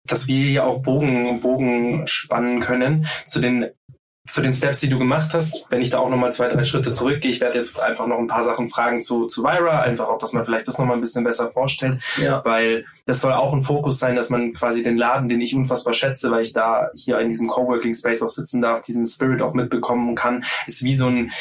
dass 0.06 0.28
wir 0.28 0.50
ja 0.50 0.64
auch 0.64 0.82
Bogen, 0.82 1.40
Bogen 1.42 2.08
spannen 2.08 2.62
können 2.62 3.06
zu 3.26 3.40
den 3.40 3.68
zu 4.30 4.42
den 4.42 4.54
Steps, 4.54 4.80
die 4.80 4.90
du 4.90 5.00
gemacht 5.00 5.32
hast, 5.34 5.66
wenn 5.70 5.82
ich 5.82 5.90
da 5.90 6.00
auch 6.00 6.10
nochmal 6.10 6.32
zwei, 6.32 6.48
drei 6.48 6.64
Schritte 6.64 6.92
zurückgehe, 6.92 7.32
ich 7.32 7.42
werde 7.42 7.58
jetzt 7.58 7.80
einfach 7.80 8.08
noch 8.08 8.18
ein 8.18 8.28
paar 8.28 8.44
Sachen 8.44 8.70
fragen 8.70 9.02
zu, 9.02 9.28
zu 9.28 9.44
Vira, 9.44 9.82
einfach 9.82 10.08
auch, 10.08 10.18
dass 10.18 10.34
man 10.34 10.46
vielleicht 10.46 10.68
das 10.68 10.78
nochmal 10.78 10.98
ein 10.98 11.02
bisschen 11.02 11.24
besser 11.24 11.52
vorstellt, 11.52 12.02
ja. 12.18 12.44
weil 12.46 12.86
das 13.06 13.22
soll 13.22 13.34
auch 13.34 13.54
ein 13.54 13.64
Fokus 13.64 14.00
sein, 14.00 14.16
dass 14.16 14.30
man 14.30 14.54
quasi 14.54 14.84
den 14.84 14.98
Laden, 14.98 15.30
den 15.30 15.42
ich 15.42 15.56
unfassbar 15.56 15.94
schätze, 15.94 16.32
weil 16.32 16.44
ich 16.44 16.54
da 16.54 16.90
hier 16.96 17.20
in 17.20 17.30
diesem 17.30 17.48
Coworking 17.48 17.94
Space 17.94 18.22
auch 18.22 18.30
sitzen 18.30 18.62
darf, 18.62 18.82
diesen 18.82 19.06
Spirit 19.06 19.42
auch 19.42 19.54
mitbekommen 19.54 20.16
kann, 20.16 20.44
ist 20.68 20.84
wie 20.84 20.96
so 20.96 21.08
ein 21.08 21.32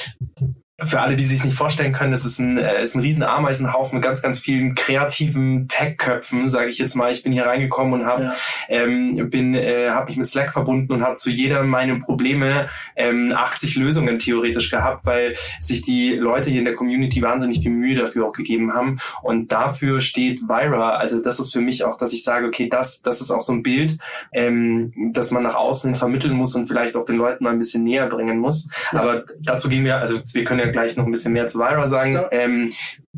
für 0.85 1.01
alle, 1.01 1.17
die 1.17 1.25
sich 1.25 1.43
nicht 1.43 1.57
vorstellen 1.57 1.93
können, 1.93 2.13
das 2.13 2.25
ist 2.25 2.39
ein, 2.39 2.57
äh, 2.57 2.81
ist 2.81 2.95
ein 2.95 3.01
riesen 3.01 3.25
Ameisenhaufen 3.25 3.97
mit 3.97 4.05
ganz, 4.05 4.23
ganz 4.23 4.39
vielen 4.39 4.77
kreativen 4.77 5.67
Tech-Köpfen, 5.67 6.49
sage 6.49 6.71
ich 6.71 6.79
jetzt 6.79 6.95
mal. 6.95 7.11
Ich 7.11 7.25
bin 7.25 7.33
hier 7.33 7.47
reingekommen 7.47 8.01
und 8.01 8.07
habe 8.07 8.23
ja. 8.23 8.37
ähm, 8.69 9.29
bin 9.29 9.57
äh, 9.57 9.91
hab 9.91 10.07
mich 10.07 10.17
mit 10.17 10.29
Slack 10.29 10.53
verbunden 10.53 10.93
und 10.93 11.03
habe 11.03 11.17
zu 11.17 11.31
jeder 11.31 11.65
meiner 11.65 11.99
Probleme 11.99 12.69
ähm, 12.95 13.33
80 13.37 13.75
Lösungen 13.75 14.21
theoretisch 14.21 14.71
gehabt, 14.71 15.05
weil 15.05 15.35
sich 15.59 15.83
die 15.83 16.13
Leute 16.13 16.51
hier 16.51 16.61
in 16.61 16.65
der 16.65 16.77
Community 16.77 17.21
wahnsinnig 17.23 17.61
viel 17.61 17.73
Mühe 17.73 17.97
dafür 17.97 18.29
auch 18.29 18.33
gegeben 18.33 18.73
haben. 18.73 19.01
Und 19.23 19.51
dafür 19.51 20.01
steht 20.01 20.43
Vira. 20.43 20.91
Also 20.91 21.21
das 21.21 21.41
ist 21.41 21.53
für 21.53 21.61
mich 21.61 21.83
auch, 21.83 21.99
dass 21.99 22.13
ich 22.13 22.23
sage, 22.23 22.47
okay, 22.47 22.69
das, 22.69 23.03
das 23.03 23.21
ist 23.21 23.33
auch 23.33 23.43
so 23.43 23.53
ein 23.53 23.65
Bild, 23.65 23.99
ähm, 24.33 24.93
das 25.13 25.33
man 25.33 25.43
nach 25.43 25.57
außen 25.57 25.97
vermitteln 25.97 26.35
muss 26.35 26.55
und 26.55 26.69
vielleicht 26.69 26.95
auch 26.95 27.05
den 27.05 27.17
Leuten 27.17 27.43
mal 27.43 27.51
ein 27.51 27.59
bisschen 27.59 27.83
näher 27.83 28.07
bringen 28.07 28.39
muss. 28.39 28.71
Ja. 28.93 29.01
Aber 29.01 29.25
dazu 29.41 29.69
gehen 29.69 29.85
wir, 29.85 29.97
also 29.97 30.21
wir 30.33 30.45
können 30.45 30.61
ja 30.61 30.68
gleich 30.71 30.97
noch 30.97 31.07
ein 31.07 31.11
bisschen 31.11 31.33
mehr 31.33 31.47
zu 31.47 31.59
Vira 31.59 31.89
sagen. 31.89 32.15
Ja. 32.15 32.29
Ähm, 32.31 32.73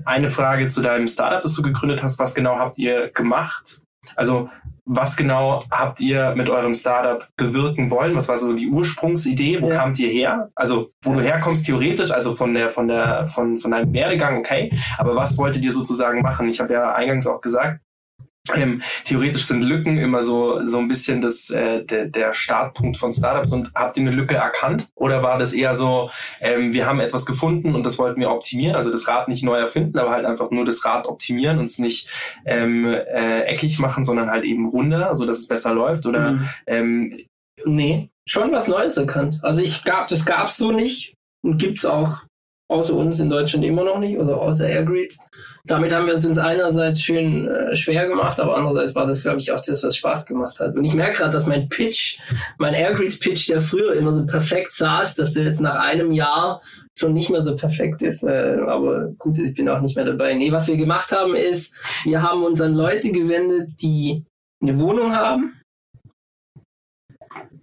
eine 0.04 0.30
Frage 0.30 0.69
zu 0.69 0.80
deinem 0.80 1.09
Startup, 1.09 1.42
das 1.42 1.54
du 1.54 1.62
gegründet 1.62 2.02
hast. 2.02 2.19
Was 2.19 2.35
genau 2.35 2.59
habt 2.59 2.78
ihr 2.78 3.11
gemacht? 3.11 3.80
Also 4.16 4.49
was 4.92 5.16
genau 5.16 5.61
habt 5.71 6.00
ihr 6.00 6.35
mit 6.35 6.49
eurem 6.49 6.75
Startup 6.75 7.28
bewirken 7.37 7.90
wollen? 7.90 8.16
Was 8.16 8.28
war 8.28 8.37
so 8.38 8.52
die 8.54 8.69
Ursprungsidee? 8.69 9.62
Wo 9.62 9.71
ja. 9.71 9.76
kamt 9.76 10.00
ihr 10.00 10.09
her? 10.09 10.50
Also, 10.57 10.90
wo 11.02 11.14
du 11.14 11.21
herkommst 11.21 11.64
theoretisch, 11.64 12.11
also 12.11 12.35
von 12.35 12.52
der, 12.54 12.71
von 12.71 12.88
der, 12.88 13.28
von, 13.28 13.61
von 13.61 13.71
deinem 13.71 13.92
Werdegang, 13.92 14.38
okay. 14.38 14.73
Aber 14.99 15.14
was 15.14 15.38
wolltet 15.38 15.64
ihr 15.64 15.71
sozusagen 15.71 16.23
machen? 16.23 16.49
Ich 16.49 16.59
habe 16.61 16.73
ja 16.73 16.92
eingangs 16.92 17.28
auch 17.28 17.40
gesagt, 17.40 17.80
ähm, 18.54 18.82
theoretisch 19.04 19.47
sind 19.47 19.62
Lücken 19.62 19.99
immer 19.99 20.23
so 20.23 20.66
so 20.66 20.78
ein 20.78 20.88
bisschen 20.88 21.20
das 21.20 21.50
äh, 21.50 21.85
der, 21.85 22.06
der 22.06 22.32
Startpunkt 22.32 22.97
von 22.97 23.12
Startups 23.12 23.52
und 23.52 23.70
habt 23.75 23.97
ihr 23.97 24.02
eine 24.02 24.11
Lücke 24.11 24.35
erkannt 24.35 24.88
oder 24.94 25.23
war 25.23 25.38
das 25.38 25.52
eher 25.52 25.75
so 25.75 26.11
ähm, 26.40 26.73
wir 26.73 26.87
haben 26.87 27.00
etwas 27.00 27.26
gefunden 27.26 27.75
und 27.75 27.85
das 27.85 27.99
wollten 27.99 28.20
wir 28.20 28.30
optimieren 28.30 28.76
also 28.76 28.90
das 28.90 29.06
Rad 29.06 29.28
nicht 29.28 29.44
neu 29.44 29.59
erfinden 29.59 29.99
aber 29.99 30.11
halt 30.11 30.25
einfach 30.25 30.50
nur 30.50 30.64
das 30.64 30.85
Rad 30.85 31.06
optimieren 31.06 31.59
und 31.59 31.64
es 31.64 31.78
nicht 31.78 32.09
ähm, 32.47 32.87
äh, 32.87 33.42
eckig 33.42 33.78
machen 33.78 34.04
sondern 34.04 34.30
halt 34.30 34.44
eben 34.44 34.68
runder 34.68 35.14
so 35.14 35.26
dass 35.26 35.38
es 35.38 35.49
besser 35.49 35.75
läuft 35.75 36.06
oder 36.06 36.32
mhm. 36.32 36.49
ähm, 36.66 37.18
nee 37.66 38.09
schon 38.26 38.52
was 38.52 38.68
Neues 38.68 38.97
erkannt 38.97 39.38
also 39.42 39.61
ich 39.61 39.85
gab 39.85 40.09
das 40.09 40.25
gab's 40.25 40.56
so 40.56 40.73
nicht 40.73 41.14
und 41.44 41.59
gibt's 41.59 41.85
auch 41.85 42.23
außer 42.70 42.94
uns 42.94 43.18
in 43.18 43.28
Deutschland 43.28 43.64
immer 43.64 43.85
noch 43.85 43.99
nicht 43.99 44.16
oder 44.16 44.40
außer 44.40 44.68
Airgrid. 44.68 45.16
Damit 45.64 45.93
haben 45.93 46.07
wir 46.07 46.14
es 46.14 46.25
uns 46.25 46.38
einerseits 46.38 47.02
schön 47.02 47.49
äh, 47.49 47.76
schwer 47.76 48.09
gemacht, 48.09 48.40
aber 48.40 48.57
andererseits 48.57 48.95
war 48.95 49.07
das, 49.07 49.23
glaube 49.23 49.38
ich, 49.38 49.52
auch 49.52 49.61
das, 49.61 49.83
was 49.83 49.97
Spaß 49.97 50.26
gemacht 50.26 50.59
hat. 50.59 50.75
Und 50.75 50.85
ich 50.85 50.95
merke 50.95 51.19
gerade, 51.19 51.33
dass 51.33 51.47
mein 51.47 51.69
Pitch, 51.69 52.19
mein 52.59 52.75
Airgrids 52.75 53.19
Pitch, 53.19 53.49
der 53.49 53.61
früher 53.61 53.95
immer 53.95 54.12
so 54.12 54.25
perfekt 54.25 54.75
saß, 54.75 55.14
dass 55.17 55.35
der 55.35 55.45
jetzt 55.45 55.61
nach 55.61 55.79
einem 55.79 56.12
Jahr 56.12 56.62
schon 56.99 57.12
nicht 57.12 57.31
mehr 57.31 57.43
so 57.43 57.57
perfekt 57.57 58.02
ist. 58.02 58.23
Äh, 58.23 58.59
aber 58.67 59.09
gut, 59.19 59.38
ich 59.38 59.55
bin 59.55 59.69
auch 59.69 59.81
nicht 59.81 59.97
mehr 59.97 60.05
dabei. 60.05 60.35
Nee, 60.35 60.52
was 60.52 60.69
wir 60.69 60.76
gemacht 60.76 61.12
haben 61.12 61.35
ist, 61.35 61.73
wir 62.05 62.23
haben 62.23 62.43
uns 62.43 62.61
an 62.61 62.75
Leute 62.75 63.12
gewendet, 63.12 63.71
die 63.81 64.25
eine 64.62 64.79
Wohnung 64.79 65.14
haben 65.14 65.61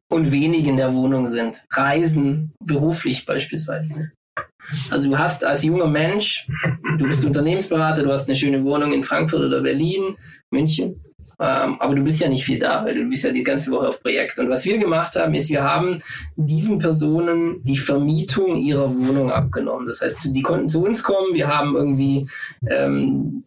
und 0.10 0.32
wenig 0.32 0.66
in 0.68 0.78
der 0.78 0.94
Wohnung 0.94 1.28
sind. 1.28 1.64
Reisen, 1.72 2.54
beruflich 2.64 3.26
beispielsweise. 3.26 4.12
Also 4.90 5.10
du 5.10 5.18
hast 5.18 5.46
als 5.46 5.64
junger 5.64 5.88
Mensch, 5.88 6.48
du 6.98 7.08
bist 7.08 7.26
Unternehmensberater, 7.26 8.04
du 8.04 8.12
hast 8.12 8.28
eine 8.28 8.36
schöne 8.36 8.64
Wohnung 8.64 8.94
in 8.94 9.04
Frankfurt 9.04 9.42
oder 9.42 9.62
Berlin, 9.62 10.16
München, 10.52 11.02
ähm, 11.40 11.80
aber 11.80 11.94
du 11.94 12.04
bist 12.04 12.20
ja 12.20 12.30
nicht 12.30 12.46
viel 12.46 12.60
da, 12.60 12.84
weil 12.84 12.96
du 12.96 13.10
bist 13.10 13.24
ja 13.24 13.32
die 13.32 13.44
ganze 13.44 13.72
Woche 13.72 13.90
auf 13.90 14.02
Projekt. 14.02 14.40
Und 14.40 14.50
was 14.50 14.66
wir 14.66 14.78
gemacht 14.78 15.16
haben, 15.16 15.34
ist, 15.36 15.50
wir 15.50 15.64
haben 15.64 16.00
diesen 16.36 16.80
Personen 16.80 17.64
die 17.64 17.78
Vermietung 17.78 18.56
ihrer 18.56 18.94
Wohnung 18.96 19.32
abgenommen. 19.32 19.86
Das 19.86 20.02
heißt, 20.02 20.36
die 20.36 20.42
konnten 20.42 20.68
zu 20.68 20.84
uns 20.84 21.04
kommen, 21.04 21.34
wir 21.34 21.48
haben 21.48 21.76
irgendwie 21.76 22.28
ähm, 22.68 23.44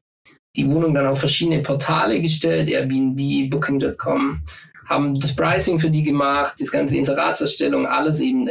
die 0.57 0.71
Wohnung 0.71 0.95
dann 0.95 1.07
auf 1.07 1.21
verschiedene 1.21 1.63
Portale 1.63 2.21
gestellt, 2.21 2.69
Airbnb, 2.69 3.51
Booking.com, 3.51 4.43
haben 4.89 5.21
das 5.21 5.35
Pricing 5.35 5.79
für 5.79 5.91
die 5.91 6.03
gemacht, 6.03 6.55
das 6.59 6.71
ganze 6.71 6.97
Inseratserstellung, 6.97 7.87
alles 7.87 8.21
eben 8.21 8.49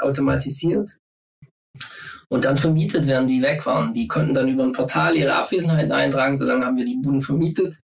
automatisiert 0.00 0.99
und 2.30 2.44
dann 2.44 2.56
vermietet 2.56 3.06
werden, 3.06 3.28
die 3.28 3.42
weg 3.42 3.66
waren. 3.66 3.92
Die 3.92 4.06
konnten 4.08 4.32
dann 4.32 4.48
über 4.48 4.62
ein 4.62 4.72
Portal 4.72 5.16
ihre 5.16 5.34
Abwesenheit 5.34 5.90
eintragen, 5.90 6.38
solange 6.38 6.64
haben 6.64 6.76
wir 6.76 6.84
die 6.84 6.96
Buden 6.96 7.20
vermietet. 7.20 7.80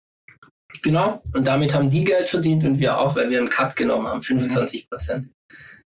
Genau, 0.83 1.23
und 1.35 1.47
damit 1.47 1.75
haben 1.75 1.91
die 1.91 2.05
Geld 2.05 2.29
verdient 2.29 2.65
und 2.65 2.79
wir 2.79 2.99
auch, 2.99 3.17
weil 3.17 3.29
wir 3.29 3.39
einen 3.39 3.51
Cut 3.51 3.77
genommen 3.77 4.07
haben, 4.07 4.23
25 4.23 4.89
Prozent. 4.89 5.29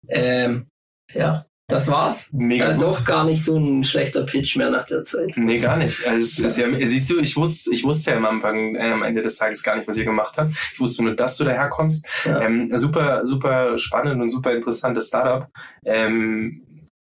Ähm, 0.07 0.67
ja, 1.13 1.45
das 1.67 1.87
war's. 1.87 2.25
Mega 2.31 2.71
äh, 2.71 2.77
doch 2.77 3.05
gar 3.05 3.25
nicht 3.25 3.45
so 3.45 3.55
ein 3.55 3.83
schlechter 3.83 4.23
Pitch 4.25 4.55
mehr 4.55 4.71
nach 4.71 4.85
der 4.85 5.03
Zeit. 5.03 5.33
Nee, 5.35 5.59
gar 5.59 5.77
nicht. 5.77 6.05
Also, 6.07 6.43
es, 6.43 6.57
ja, 6.57 6.65
siehst 6.87 7.09
du, 7.11 7.19
ich 7.19 7.35
wusste, 7.35 7.71
ich 7.71 7.83
wusste 7.83 8.11
ja 8.11 8.17
am 8.17 8.25
Anfang, 8.25 8.75
äh, 8.75 8.91
am 8.91 9.03
Ende 9.03 9.21
des 9.21 9.37
Tages 9.37 9.61
gar 9.61 9.75
nicht, 9.75 9.87
was 9.87 9.97
ihr 9.97 10.05
gemacht 10.05 10.35
habt. 10.37 10.51
Ich 10.73 10.79
wusste 10.79 11.03
nur, 11.03 11.15
dass 11.15 11.37
du 11.37 11.43
daherkommst. 11.43 12.07
Ja. 12.25 12.41
Ähm, 12.41 12.75
super, 12.75 13.27
super 13.27 13.77
spannend 13.77 14.19
und 14.19 14.31
super 14.31 14.53
interessantes 14.53 15.09
Startup. 15.09 15.47
Ähm, 15.85 16.63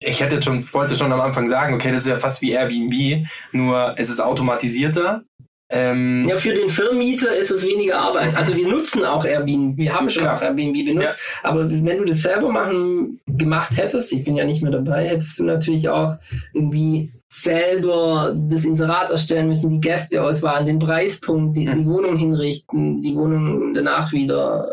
ich 0.05 0.21
hätte 0.21 0.41
schon, 0.41 0.71
wollte 0.73 0.95
schon 0.95 1.11
am 1.11 1.21
Anfang 1.21 1.47
sagen, 1.47 1.73
okay, 1.73 1.91
das 1.91 2.01
ist 2.01 2.07
ja 2.07 2.17
fast 2.17 2.41
wie 2.41 2.51
Airbnb, 2.51 3.25
nur 3.51 3.95
es 3.97 4.09
ist 4.09 4.19
automatisierter. 4.19 5.23
Ähm, 5.69 6.27
ja, 6.29 6.35
für 6.35 6.53
den 6.53 6.69
Firmenmieter 6.69 7.35
ist 7.35 7.49
es 7.49 7.65
weniger 7.65 7.97
Arbeit. 7.97 8.35
Also 8.35 8.55
wir 8.55 8.67
nutzen 8.67 9.03
auch 9.03 9.25
Airbnb, 9.25 9.77
wir 9.77 9.93
haben 9.93 10.09
schon 10.09 10.23
klar. 10.23 10.37
auch 10.37 10.41
Airbnb 10.41 10.85
benutzt, 10.85 11.07
ja. 11.07 11.15
aber 11.41 11.69
wenn 11.69 11.97
du 11.97 12.05
das 12.05 12.21
selber 12.21 12.51
machen 12.51 13.19
gemacht 13.27 13.75
hättest, 13.75 14.11
ich 14.11 14.23
bin 14.23 14.35
ja 14.35 14.45
nicht 14.45 14.61
mehr 14.61 14.71
dabei, 14.71 15.07
hättest 15.07 15.39
du 15.39 15.43
natürlich 15.43 15.89
auch 15.89 16.17
irgendwie 16.53 17.11
selber 17.31 18.35
das 18.37 18.65
Inserat 18.65 19.09
erstellen 19.09 19.47
müssen, 19.47 19.71
die 19.71 19.81
Gäste 19.81 20.21
auswahlen, 20.21 20.67
den 20.67 20.77
Preispunkt, 20.77 21.57
die, 21.57 21.65
die 21.65 21.85
Wohnung 21.87 22.15
hinrichten, 22.15 23.01
die 23.01 23.15
Wohnung 23.15 23.73
danach 23.73 24.11
wieder 24.11 24.67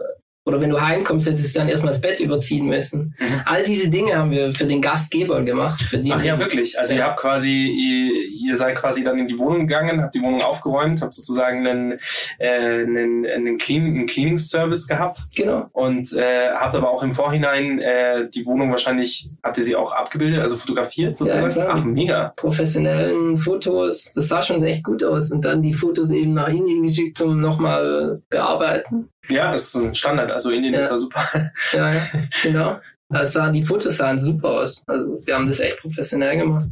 oder 0.50 0.60
wenn 0.60 0.70
du 0.70 0.80
heimkommst, 0.80 1.28
hättest 1.28 1.54
du 1.54 1.60
dann 1.60 1.68
erstmal 1.68 1.92
das 1.92 2.00
Bett 2.00 2.18
überziehen 2.18 2.66
müssen. 2.66 3.14
Mhm. 3.18 3.40
All 3.44 3.62
diese 3.62 3.88
Dinge 3.88 4.16
haben 4.16 4.32
wir 4.32 4.52
für 4.52 4.64
den 4.64 4.82
Gastgeber 4.82 5.42
gemacht. 5.42 5.80
Für 5.80 6.02
Ach 6.10 6.24
ja, 6.24 6.38
wirklich. 6.38 6.76
Also 6.76 6.92
ja. 6.92 6.98
ihr 6.98 7.04
habt 7.04 7.20
quasi, 7.20 7.50
ihr, 7.50 8.48
ihr, 8.48 8.56
seid 8.56 8.76
quasi 8.76 9.04
dann 9.04 9.16
in 9.18 9.28
die 9.28 9.38
Wohnung 9.38 9.68
gegangen, 9.68 10.02
habt 10.02 10.14
die 10.14 10.24
Wohnung 10.24 10.42
aufgeräumt, 10.42 11.00
habt 11.02 11.14
sozusagen 11.14 11.64
einen, 11.66 11.92
äh, 12.38 12.48
einen, 12.48 13.24
einen, 13.26 13.58
Clean, 13.58 13.84
einen 13.84 14.06
Cleaning-Service 14.06 14.88
gehabt. 14.88 15.20
Genau. 15.36 15.68
Und 15.72 16.12
äh, 16.12 16.50
habt 16.52 16.74
aber 16.74 16.90
auch 16.90 17.04
im 17.04 17.12
Vorhinein 17.12 17.78
äh, 17.78 18.28
die 18.28 18.44
Wohnung 18.44 18.72
wahrscheinlich, 18.72 19.28
habt 19.44 19.56
ihr 19.58 19.64
sie 19.64 19.76
auch 19.76 19.92
abgebildet, 19.92 20.40
also 20.40 20.56
fotografiert 20.56 21.14
sozusagen? 21.14 21.46
Ja, 21.46 21.52
klar. 21.52 21.74
Ach, 21.76 21.84
mega. 21.84 22.32
Professionellen 22.34 23.38
Fotos, 23.38 24.12
das 24.14 24.26
sah 24.26 24.42
schon 24.42 24.62
echt 24.64 24.82
gut 24.82 25.04
aus. 25.04 25.30
Und 25.30 25.44
dann 25.44 25.62
die 25.62 25.74
Fotos 25.74 26.10
eben 26.10 26.34
nach 26.34 26.48
Indien 26.48 26.82
geschickt, 26.82 27.20
um 27.20 27.38
nochmal 27.38 28.20
bearbeiten. 28.28 29.08
Ja, 29.30 29.52
das 29.52 29.74
ist 29.74 29.76
ein 29.76 29.94
Standard. 29.94 30.30
Also 30.30 30.50
Indien 30.50 30.74
ja. 30.74 30.80
ist 30.80 30.90
da 30.90 30.98
super. 30.98 31.22
Ja, 31.72 31.92
ja 31.92 32.02
genau. 32.42 32.80
Also 33.08 33.46
die 33.48 33.62
Fotos 33.62 33.96
sahen 33.96 34.20
super 34.20 34.48
aus. 34.48 34.82
Also 34.86 35.20
wir 35.24 35.34
haben 35.34 35.48
das 35.48 35.58
echt 35.60 35.78
professionell 35.80 36.38
gemacht. 36.38 36.68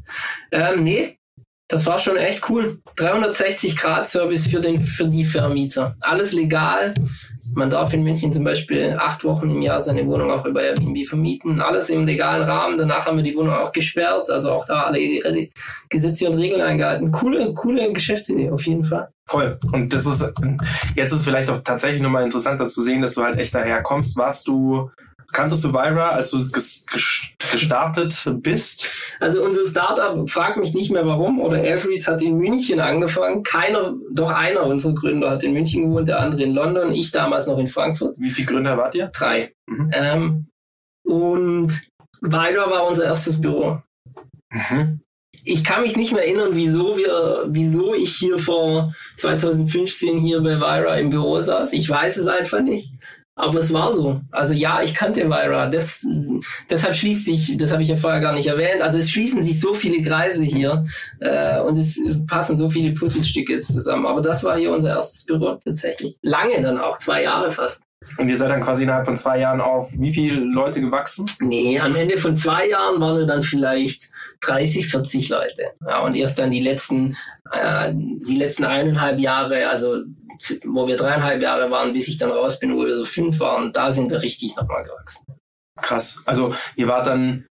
Ähm, 0.52 0.84
nee, 0.84 1.18
das 1.68 1.84
war 1.84 1.98
schon 1.98 2.16
echt 2.16 2.48
cool. 2.48 2.80
360 2.96 3.76
Grad 3.76 4.08
Service 4.08 4.46
für 4.46 4.60
den 4.60 4.80
für 4.80 5.06
die 5.06 5.24
Vermieter. 5.24 5.96
Alles 6.00 6.32
legal. 6.32 6.94
Man 7.54 7.70
darf 7.70 7.92
in 7.92 8.02
München 8.02 8.32
zum 8.32 8.44
Beispiel 8.44 8.96
acht 8.98 9.24
Wochen 9.24 9.50
im 9.50 9.62
Jahr 9.62 9.80
seine 9.80 10.06
Wohnung 10.06 10.30
auch 10.30 10.44
über 10.44 10.62
Airbnb 10.62 11.06
vermieten. 11.06 11.60
Alles 11.60 11.90
im 11.90 12.06
legalen 12.06 12.42
Rahmen. 12.42 12.78
Danach 12.78 13.06
haben 13.06 13.16
wir 13.16 13.24
die 13.24 13.36
Wohnung 13.36 13.54
auch 13.54 13.72
gesperrt. 13.72 14.30
Also 14.30 14.52
auch 14.52 14.64
da 14.64 14.82
alle 14.84 15.48
Gesetze 15.88 16.28
und 16.28 16.38
Regeln 16.38 16.60
eingehalten. 16.60 17.12
Coole, 17.12 17.52
coole 17.54 17.92
Geschäftsidee 17.92 18.50
auf 18.50 18.66
jeden 18.66 18.84
Fall. 18.84 19.08
Voll. 19.26 19.58
Und 19.72 19.92
das 19.92 20.06
ist, 20.06 20.24
jetzt 20.96 21.12
ist 21.12 21.24
vielleicht 21.24 21.50
auch 21.50 21.60
tatsächlich 21.62 22.00
nochmal 22.00 22.24
interessanter 22.24 22.66
zu 22.66 22.80
sehen, 22.82 23.02
dass 23.02 23.14
du 23.14 23.22
halt 23.22 23.38
echt 23.38 23.54
daher 23.54 23.82
kommst. 23.82 24.16
Warst 24.16 24.48
du, 24.48 24.90
kanntest 25.32 25.64
du 25.64 25.72
Vira, 25.72 26.10
als 26.10 26.30
du 26.30 26.48
gestartet 26.50 28.22
bist? 28.42 28.88
Also 29.20 29.42
unser 29.42 29.66
Startup 29.66 30.28
fragt 30.28 30.56
mich 30.56 30.74
nicht 30.74 30.90
mehr 30.90 31.06
warum 31.06 31.40
oder 31.40 31.62
Airfreeds 31.62 32.08
hat 32.08 32.22
in 32.22 32.38
München 32.38 32.80
angefangen. 32.80 33.42
Keiner, 33.42 33.94
doch 34.10 34.32
einer 34.32 34.64
unserer 34.64 34.94
Gründer 34.94 35.30
hat 35.30 35.44
in 35.44 35.52
München 35.52 35.88
gewohnt, 35.88 36.08
der 36.08 36.20
andere 36.20 36.42
in 36.42 36.54
London, 36.54 36.92
ich 36.92 37.10
damals 37.10 37.46
noch 37.46 37.58
in 37.58 37.68
Frankfurt. 37.68 38.18
Wie 38.18 38.30
viele 38.30 38.48
Gründer 38.48 38.76
wart 38.76 38.94
ihr? 38.94 39.08
Drei. 39.08 39.52
Mhm. 39.66 39.90
Ähm, 39.92 40.46
und 41.04 41.72
Vira 42.20 42.70
war 42.70 42.86
unser 42.86 43.04
erstes 43.04 43.40
Büro. 43.40 43.82
Mhm 44.50 45.00
ich 45.44 45.64
kann 45.64 45.82
mich 45.82 45.96
nicht 45.96 46.12
mehr 46.12 46.24
erinnern, 46.24 46.50
wieso 46.52 46.96
wir, 46.96 47.46
wieso 47.48 47.94
ich 47.94 48.14
hier 48.16 48.38
vor 48.38 48.92
2015 49.16 50.18
hier 50.18 50.42
bei 50.42 50.60
Vira 50.60 50.96
im 50.96 51.10
Büro 51.10 51.40
saß. 51.40 51.72
Ich 51.72 51.88
weiß 51.88 52.18
es 52.18 52.26
einfach 52.26 52.60
nicht. 52.60 52.92
Aber 53.38 53.60
es 53.60 53.72
war 53.72 53.94
so. 53.94 54.20
Also 54.32 54.52
ja, 54.52 54.82
ich 54.82 54.94
kannte 54.94 55.30
Vira. 55.30 55.68
Das, 55.68 56.04
deshalb 56.68 56.96
schließt 56.96 57.24
sich, 57.24 57.56
das 57.56 57.72
habe 57.72 57.84
ich 57.84 57.88
ja 57.88 57.96
vorher 57.96 58.20
gar 58.20 58.32
nicht 58.32 58.48
erwähnt, 58.48 58.82
also 58.82 58.98
es 58.98 59.10
schließen 59.10 59.44
sich 59.44 59.60
so 59.60 59.74
viele 59.74 60.02
Kreise 60.02 60.42
hier 60.42 60.86
äh, 61.20 61.60
und 61.60 61.78
es, 61.78 61.96
es 61.96 62.26
passen 62.26 62.56
so 62.56 62.68
viele 62.68 62.92
Puzzlestücke 62.94 63.52
jetzt 63.52 63.72
zusammen. 63.72 64.06
Aber 64.06 64.22
das 64.22 64.42
war 64.42 64.58
hier 64.58 64.72
unser 64.72 64.90
erstes 64.90 65.24
Büro 65.24 65.54
tatsächlich. 65.64 66.18
Lange 66.20 66.60
dann 66.60 66.78
auch, 66.78 66.98
zwei 66.98 67.22
Jahre 67.22 67.52
fast. 67.52 67.80
Und 68.16 68.28
ihr 68.28 68.36
seid 68.36 68.50
dann 68.50 68.62
quasi 68.62 68.82
innerhalb 68.82 69.04
von 69.04 69.16
zwei 69.16 69.38
Jahren 69.38 69.60
auf 69.60 69.92
wie 69.92 70.12
viele 70.12 70.40
Leute 70.40 70.80
gewachsen? 70.80 71.30
Nee, 71.40 71.78
am 71.78 71.94
Ende 71.94 72.18
von 72.18 72.36
zwei 72.36 72.68
Jahren 72.68 73.00
waren 73.00 73.18
wir 73.18 73.26
dann 73.26 73.42
vielleicht 73.42 74.10
30, 74.40 74.88
40 74.88 75.28
Leute. 75.28 75.62
Ja, 75.86 76.00
und 76.00 76.16
erst 76.16 76.38
dann 76.38 76.50
die 76.50 76.60
letzten, 76.60 77.16
äh, 77.52 77.92
die 77.94 78.36
letzten 78.36 78.64
eineinhalb 78.64 79.20
Jahre, 79.20 79.68
also 79.68 80.02
wo 80.64 80.86
wir 80.86 80.96
dreieinhalb 80.96 81.40
Jahre 81.42 81.70
waren, 81.70 81.92
bis 81.92 82.08
ich 82.08 82.18
dann 82.18 82.30
raus 82.30 82.58
bin, 82.58 82.74
wo 82.74 82.84
wir 82.84 82.96
so 82.96 83.04
fünf 83.04 83.40
waren, 83.40 83.72
da 83.72 83.92
sind 83.92 84.10
wir 84.10 84.22
richtig 84.22 84.56
nochmal 84.56 84.84
gewachsen. 84.84 85.24
Krass. 85.76 86.20
Also 86.24 86.54
ihr 86.76 86.88
wart 86.88 87.06
dann 87.06 87.46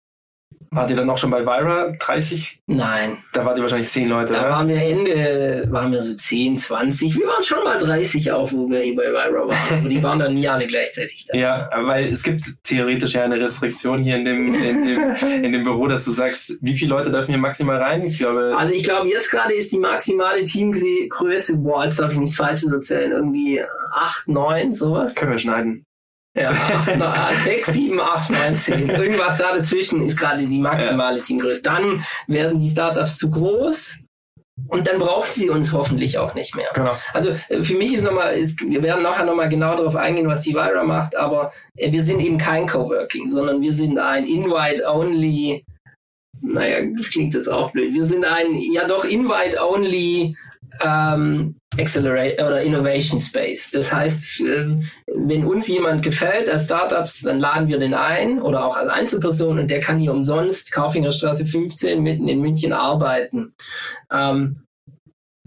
Wart 0.71 0.89
ihr 0.89 0.95
dann 0.95 1.09
auch 1.09 1.17
schon 1.17 1.31
bei 1.31 1.41
Vira 1.45 1.93
30? 1.99 2.61
Nein. 2.67 3.17
Da 3.33 3.45
wart 3.45 3.57
ihr 3.57 3.61
wahrscheinlich 3.63 3.89
10 3.89 4.09
Leute, 4.09 4.33
Da 4.33 4.39
oder? 4.41 4.49
waren 4.49 4.67
wir 4.67 4.75
Ende, 4.81 5.65
waren 5.69 5.91
wir 5.91 6.01
so 6.01 6.15
10, 6.15 6.57
20. 6.57 7.17
Wir 7.17 7.27
waren 7.27 7.43
schon 7.43 7.63
mal 7.63 7.77
30 7.77 8.31
auf, 8.31 8.53
wo 8.53 8.69
wir 8.69 8.79
hier 8.81 8.95
bei 8.95 9.03
Vira 9.03 9.47
waren. 9.47 9.79
Aber 9.79 9.89
die 9.89 10.03
waren 10.03 10.19
dann 10.19 10.33
nie 10.33 10.47
alle 10.47 10.67
gleichzeitig 10.67 11.27
da. 11.31 11.37
Ja, 11.37 11.69
weil 11.83 12.07
es 12.09 12.21
gibt 12.23 12.43
theoretisch 12.63 13.13
ja 13.13 13.23
eine 13.23 13.39
Restriktion 13.39 14.03
hier 14.03 14.17
in 14.17 14.25
dem, 14.25 14.53
in 14.53 14.85
dem, 14.85 15.43
in 15.43 15.51
dem 15.53 15.63
Büro, 15.63 15.87
dass 15.87 16.03
du 16.05 16.11
sagst, 16.11 16.57
wie 16.61 16.75
viele 16.77 16.89
Leute 16.91 17.11
dürfen 17.11 17.31
hier 17.31 17.37
maximal 17.39 17.77
rein? 17.77 18.03
Ich 18.03 18.17
glaube, 18.17 18.55
Also 18.57 18.73
ich 18.73 18.83
glaube, 18.83 19.07
jetzt 19.09 19.31
gerade 19.31 19.53
ist 19.53 19.71
die 19.71 19.79
maximale 19.79 20.43
Teamgröße, 20.45 21.57
boah, 21.57 21.85
jetzt 21.85 21.99
darf 21.99 22.11
ich 22.11 22.17
nichts 22.19 22.35
Falsches 22.37 22.71
erzählen, 22.71 23.11
irgendwie 23.11 23.61
8, 23.93 24.27
9, 24.27 24.73
sowas. 24.73 25.15
können 25.15 25.31
wir 25.31 25.39
schneiden. 25.39 25.85
Ja, 26.37 26.51
8, 26.51 27.43
6, 27.45 27.73
7, 27.73 27.99
8, 27.99 28.29
9, 28.29 28.57
10. 28.57 28.89
Irgendwas 28.89 29.37
da 29.37 29.55
dazwischen 29.55 30.01
ist 30.05 30.17
gerade 30.17 30.45
die 30.45 30.59
maximale 30.59 31.23
Teamgröße. 31.23 31.61
Dann 31.63 32.03
werden 32.27 32.59
die 32.59 32.69
Startups 32.69 33.17
zu 33.17 33.31
groß 33.31 33.97
und 34.67 34.87
dann 34.87 34.99
braucht 34.99 35.33
sie 35.33 35.49
uns 35.49 35.71
hoffentlich 35.73 36.17
auch 36.17 36.35
nicht 36.35 36.55
mehr. 36.55 36.69
Genau. 36.73 36.95
Also 37.13 37.31
äh, 37.49 37.63
für 37.63 37.75
mich 37.75 37.93
ist 37.93 38.03
nochmal, 38.03 38.35
wir 38.35 38.83
werden 38.83 39.03
nachher 39.03 39.25
nochmal 39.25 39.49
genau 39.49 39.75
darauf 39.75 39.95
eingehen, 39.95 40.27
was 40.27 40.41
die 40.41 40.53
Vira 40.53 40.83
macht, 40.83 41.15
aber 41.15 41.51
äh, 41.75 41.91
wir 41.91 42.03
sind 42.03 42.19
eben 42.19 42.37
kein 42.37 42.67
Coworking, 42.67 43.29
sondern 43.31 43.61
wir 43.61 43.73
sind 43.73 43.97
ein 43.97 44.25
Invite-Only, 44.25 45.65
naja, 46.41 46.85
das 46.95 47.09
klingt 47.09 47.33
jetzt 47.33 47.49
auch 47.49 47.71
blöd, 47.71 47.93
wir 47.93 48.05
sind 48.05 48.25
ein, 48.25 48.55
ja 48.73 48.87
doch, 48.87 49.05
Invite-Only 49.05 50.35
ähm, 50.81 51.55
Accelerate 51.77 52.43
oder 52.43 52.61
Innovation 52.61 53.19
Space. 53.19 53.69
Das 53.71 53.93
heißt, 53.93 54.41
ähm, 54.41 54.83
wenn 55.13 55.45
uns 55.45 55.67
jemand 55.67 56.03
gefällt 56.03 56.49
als 56.49 56.65
Startups, 56.65 57.21
dann 57.21 57.39
laden 57.39 57.67
wir 57.67 57.79
den 57.79 57.93
ein 57.93 58.41
oder 58.41 58.65
auch 58.65 58.77
als 58.77 58.89
Einzelperson 58.89 59.59
und 59.59 59.71
der 59.71 59.79
kann 59.79 59.99
hier 59.99 60.11
umsonst 60.11 60.71
Kaufingerstraße 60.71 61.45
15 61.45 62.01
mitten 62.01 62.27
in 62.27 62.41
München 62.41 62.73
arbeiten. 62.73 63.53
Ähm, 64.11 64.63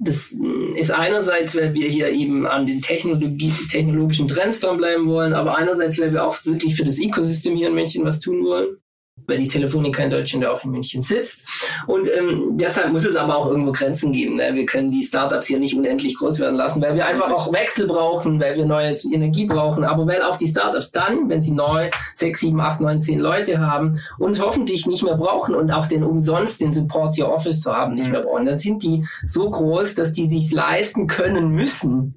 das 0.02 0.34
ist 0.76 0.90
einerseits, 0.90 1.54
weil 1.54 1.74
wir 1.74 1.86
hier 1.86 2.08
eben 2.08 2.46
an 2.46 2.66
den 2.66 2.80
Technologie, 2.80 3.52
technologischen 3.70 4.28
Trends 4.28 4.58
dranbleiben 4.60 5.06
wollen, 5.06 5.34
aber 5.34 5.56
einerseits, 5.56 5.98
weil 5.98 6.12
wir 6.12 6.24
auch 6.24 6.42
wirklich 6.46 6.74
für 6.74 6.84
das 6.84 6.98
Ecosystem 6.98 7.54
hier 7.54 7.68
in 7.68 7.74
München 7.74 8.04
was 8.04 8.18
tun 8.18 8.42
wollen, 8.42 8.78
weil 9.26 9.38
die 9.38 9.48
Telefonica 9.48 10.02
in 10.02 10.10
Deutschland 10.10 10.44
auch 10.46 10.64
in 10.64 10.70
München 10.70 11.02
sitzt. 11.02 11.44
Und 11.86 12.08
ähm, 12.08 12.50
deshalb 12.52 12.92
muss 12.92 13.04
es 13.04 13.16
aber 13.16 13.36
auch 13.36 13.46
irgendwo 13.48 13.72
Grenzen 13.72 14.12
geben. 14.12 14.36
Ne? 14.36 14.54
Wir 14.54 14.66
können 14.66 14.90
die 14.90 15.02
Startups 15.02 15.46
hier 15.46 15.58
nicht 15.58 15.74
unendlich 15.74 16.16
groß 16.16 16.40
werden 16.40 16.56
lassen, 16.56 16.82
weil 16.82 16.94
wir 16.94 17.06
einfach 17.06 17.30
auch 17.30 17.52
Wechsel 17.52 17.86
brauchen, 17.86 18.40
weil 18.40 18.56
wir 18.56 18.66
neue 18.66 18.92
Energie 19.12 19.46
brauchen, 19.46 19.84
aber 19.84 20.06
weil 20.06 20.22
auch 20.22 20.36
die 20.36 20.46
Startups 20.48 20.90
dann, 20.92 21.28
wenn 21.28 21.42
sie 21.42 21.52
neu 21.52 21.90
sechs, 22.14 22.40
sieben, 22.40 22.60
acht, 22.60 22.80
neun, 22.80 23.00
zehn 23.00 23.20
Leute 23.20 23.58
haben, 23.60 23.98
uns 24.18 24.40
hoffentlich 24.40 24.86
nicht 24.86 25.02
mehr 25.02 25.16
brauchen 25.16 25.54
und 25.54 25.70
auch 25.72 25.86
den 25.86 26.02
umsonst 26.02 26.60
den 26.60 26.72
Support 26.72 27.18
Your 27.18 27.32
Office 27.32 27.60
zu 27.60 27.72
haben 27.76 27.94
nicht 27.94 28.06
Mhm. 28.06 28.12
mehr 28.12 28.22
brauchen. 28.22 28.46
Dann 28.46 28.58
sind 28.58 28.82
die 28.82 29.04
so 29.26 29.50
groß, 29.50 29.94
dass 29.94 30.12
die 30.12 30.26
sich 30.26 30.52
leisten 30.52 31.06
können 31.06 31.50
müssen. 31.50 32.16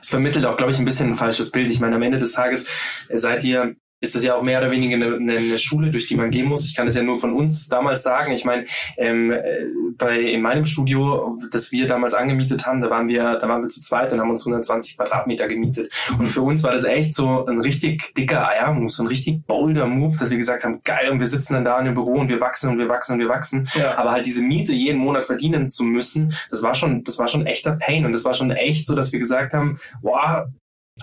Es 0.00 0.08
vermittelt 0.08 0.46
auch, 0.46 0.56
glaube 0.56 0.72
ich, 0.72 0.78
ein 0.78 0.84
bisschen 0.86 1.10
ein 1.10 1.16
falsches 1.16 1.50
Bild. 1.50 1.70
Ich 1.70 1.80
meine, 1.80 1.96
am 1.96 2.02
Ende 2.02 2.18
des 2.18 2.32
Tages 2.32 2.66
äh, 3.08 3.18
seid 3.18 3.44
ihr, 3.44 3.76
ist 4.02 4.16
das 4.16 4.24
ja 4.24 4.34
auch 4.34 4.42
mehr 4.42 4.58
oder 4.58 4.70
weniger 4.70 4.96
eine, 4.96 5.16
eine, 5.16 5.58
Schule, 5.58 5.90
durch 5.92 6.08
die 6.08 6.16
man 6.16 6.32
gehen 6.32 6.46
muss. 6.46 6.66
Ich 6.66 6.74
kann 6.74 6.88
es 6.88 6.96
ja 6.96 7.04
nur 7.04 7.18
von 7.18 7.32
uns 7.32 7.68
damals 7.68 8.02
sagen. 8.02 8.32
Ich 8.32 8.44
meine, 8.44 8.66
ähm, 8.96 9.30
äh, 9.30 9.64
bei 9.96 10.20
in 10.20 10.42
meinem 10.42 10.64
Studio, 10.64 11.38
das 11.52 11.70
wir 11.70 11.86
damals 11.86 12.12
angemietet 12.12 12.66
haben, 12.66 12.80
da 12.80 12.90
waren 12.90 13.06
wir, 13.06 13.36
da 13.36 13.48
waren 13.48 13.62
wir 13.62 13.68
zu 13.68 13.80
zweit 13.80 14.12
und 14.12 14.20
haben 14.20 14.30
uns 14.30 14.42
120 14.42 14.96
Quadratmeter 14.96 15.46
gemietet. 15.46 15.92
Und 16.18 16.26
für 16.26 16.42
uns 16.42 16.64
war 16.64 16.72
das 16.72 16.82
echt 16.82 17.14
so 17.14 17.46
ein 17.46 17.60
richtig 17.60 18.12
dicker 18.14 18.48
Eiermove, 18.48 18.90
so 18.90 19.04
ein 19.04 19.06
richtig 19.06 19.46
bolder 19.46 19.86
Move, 19.86 20.18
dass 20.18 20.30
wir 20.30 20.36
gesagt 20.36 20.64
haben, 20.64 20.80
geil, 20.82 21.10
und 21.10 21.20
wir 21.20 21.28
sitzen 21.28 21.54
dann 21.54 21.64
da 21.64 21.78
in 21.78 21.84
dem 21.84 21.94
Büro 21.94 22.14
und 22.14 22.28
wir 22.28 22.40
wachsen 22.40 22.70
und 22.70 22.78
wir 22.78 22.88
wachsen 22.88 23.12
und 23.12 23.18
wir 23.20 23.28
wachsen. 23.28 23.68
Ja. 23.74 23.96
Aber 23.98 24.10
halt 24.10 24.26
diese 24.26 24.42
Miete 24.42 24.72
jeden 24.72 24.98
Monat 24.98 25.26
verdienen 25.26 25.70
zu 25.70 25.84
müssen, 25.84 26.34
das 26.50 26.64
war 26.64 26.74
schon, 26.74 27.04
das 27.04 27.20
war 27.20 27.28
schon 27.28 27.46
echter 27.46 27.72
Pain. 27.72 28.04
Und 28.04 28.12
das 28.12 28.24
war 28.24 28.34
schon 28.34 28.50
echt 28.50 28.88
so, 28.88 28.96
dass 28.96 29.12
wir 29.12 29.20
gesagt 29.20 29.54
haben, 29.54 29.78
wow, 30.00 30.46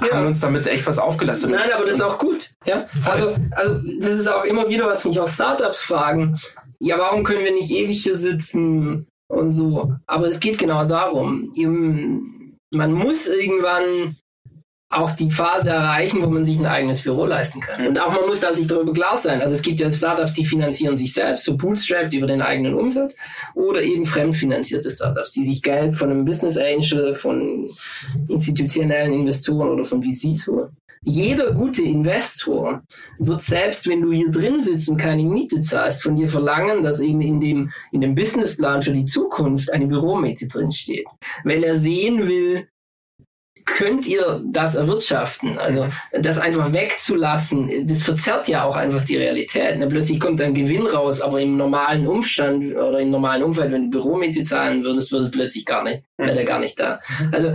Ja. 0.02 0.14
haben 0.14 0.28
uns 0.28 0.40
damit 0.40 0.68
echt 0.68 0.86
was 0.88 1.00
aufgelastet. 1.00 1.50
Nein, 1.50 1.72
aber 1.76 1.86
das 1.86 1.96
ist 1.96 2.02
auch 2.02 2.20
gut. 2.20 2.52
Ja? 2.66 2.88
Voll. 3.02 3.12
Also, 3.12 3.36
also 3.52 3.82
das 4.00 4.20
ist 4.20 4.28
auch 4.28 4.44
immer 4.44 4.70
wieder, 4.70 4.86
was 4.88 5.04
mich 5.04 5.20
auch 5.20 5.28
Startups 5.28 5.82
fragen. 5.82 6.40
Ja, 6.80 6.98
warum 6.98 7.24
können 7.24 7.44
wir 7.44 7.52
nicht 7.52 7.72
ewig 7.72 8.04
hier 8.04 8.18
sitzen 8.18 9.08
und 9.28 9.54
so? 9.54 9.94
Aber 10.08 10.28
es 10.28 10.40
geht 10.40 10.58
genau 10.58 10.86
darum. 10.86 11.52
Man 12.72 12.94
muss 12.94 13.28
irgendwann 13.28 14.16
auch 14.92 15.12
die 15.12 15.30
Phase 15.30 15.70
erreichen, 15.70 16.24
wo 16.24 16.30
man 16.30 16.46
sich 16.46 16.58
ein 16.58 16.66
eigenes 16.66 17.04
Büro 17.04 17.26
leisten 17.26 17.60
kann. 17.62 17.86
Und 17.86 18.00
auch 18.00 18.12
man 18.12 18.26
muss 18.26 18.40
da 18.40 18.54
sich 18.54 18.66
darüber 18.66 18.92
klar 18.92 19.18
sein. 19.18 19.40
Also 19.40 19.54
es 19.54 19.62
gibt 19.62 19.80
ja 19.80 19.92
Startups, 19.92 20.34
die 20.34 20.46
finanzieren 20.46 20.98
sich 20.98 21.14
selbst, 21.14 21.46
so 21.46 21.56
bootstrapped 21.56 22.14
über 22.16 22.26
den 22.26 22.42
eigenen 22.42 22.74
Umsatz, 22.74 23.16
oder 23.54 23.84
eben 23.84 24.08
fremdfinanzierte 24.08 24.90
Startups, 24.90 25.34
die 25.34 25.46
sich 25.46 25.62
Geld 25.62 25.96
von 25.96 26.10
einem 26.10 26.26
Business 26.26 26.58
Angel, 26.58 27.14
von 27.14 27.70
institutionellen 28.28 29.14
Investoren 29.14 29.70
oder 29.70 29.86
von 29.86 30.02
VCs 30.02 30.48
holen. 30.48 30.76
Jeder 31.04 31.54
gute 31.54 31.84
Investor 31.84 32.82
wird 33.20 33.42
selbst, 33.44 33.88
wenn 33.88 34.02
du 34.02 34.12
hier 34.12 34.32
drin 34.32 34.62
sitzt 34.62 34.90
und 34.90 34.98
keine 34.98 35.24
Miete 35.24 35.62
zahlst, 35.62 36.02
von 36.02 36.16
dir 36.16 36.28
verlangen, 36.28 36.84
dass 36.84 37.00
eben 37.00 37.22
in 37.22 37.40
dem, 37.40 37.72
in 37.92 38.02
dem 38.02 38.16
Businessplan 38.16 38.82
für 38.82 38.92
die 38.92 39.06
Zukunft 39.06 39.72
eine 39.72 39.88
Büromiete 39.88 40.48
drinsteht. 40.48 41.06
Weil 41.44 41.64
er 41.64 41.80
sehen 41.80 42.28
will, 42.28 42.68
könnt 43.76 44.08
ihr 44.08 44.42
das 44.46 44.76
erwirtschaften? 44.76 45.58
Also 45.58 45.88
das 46.12 46.38
einfach 46.38 46.74
wegzulassen, 46.74 47.88
das 47.88 48.04
verzerrt 48.04 48.48
ja 48.48 48.64
auch 48.64 48.76
einfach 48.76 49.04
die 49.04 49.18
Realität. 49.18 49.78
Ne? 49.78 49.88
Plötzlich 49.88 50.20
kommt 50.20 50.42
ein 50.42 50.54
Gewinn 50.54 50.86
raus, 50.86 51.22
aber 51.22 51.42
im 51.42 51.58
normalen 51.58 52.08
Umstand 52.08 52.76
oder 52.76 53.00
im 53.00 53.12
normalen 53.12 53.44
Umfeld, 53.44 53.72
wenn 53.72 53.92
du 53.92 54.00
Büromiete 54.00 54.44
zahlen 54.44 54.84
würdest, 54.84 55.12
würde 55.12 55.26
es 55.26 55.32
plötzlich 55.32 55.66
gar 55.66 55.84
nicht, 55.84 56.04
wäre 56.18 56.34
der 56.34 56.46
gar 56.46 56.60
nicht 56.60 56.80
da. 56.80 57.00
Also 57.32 57.54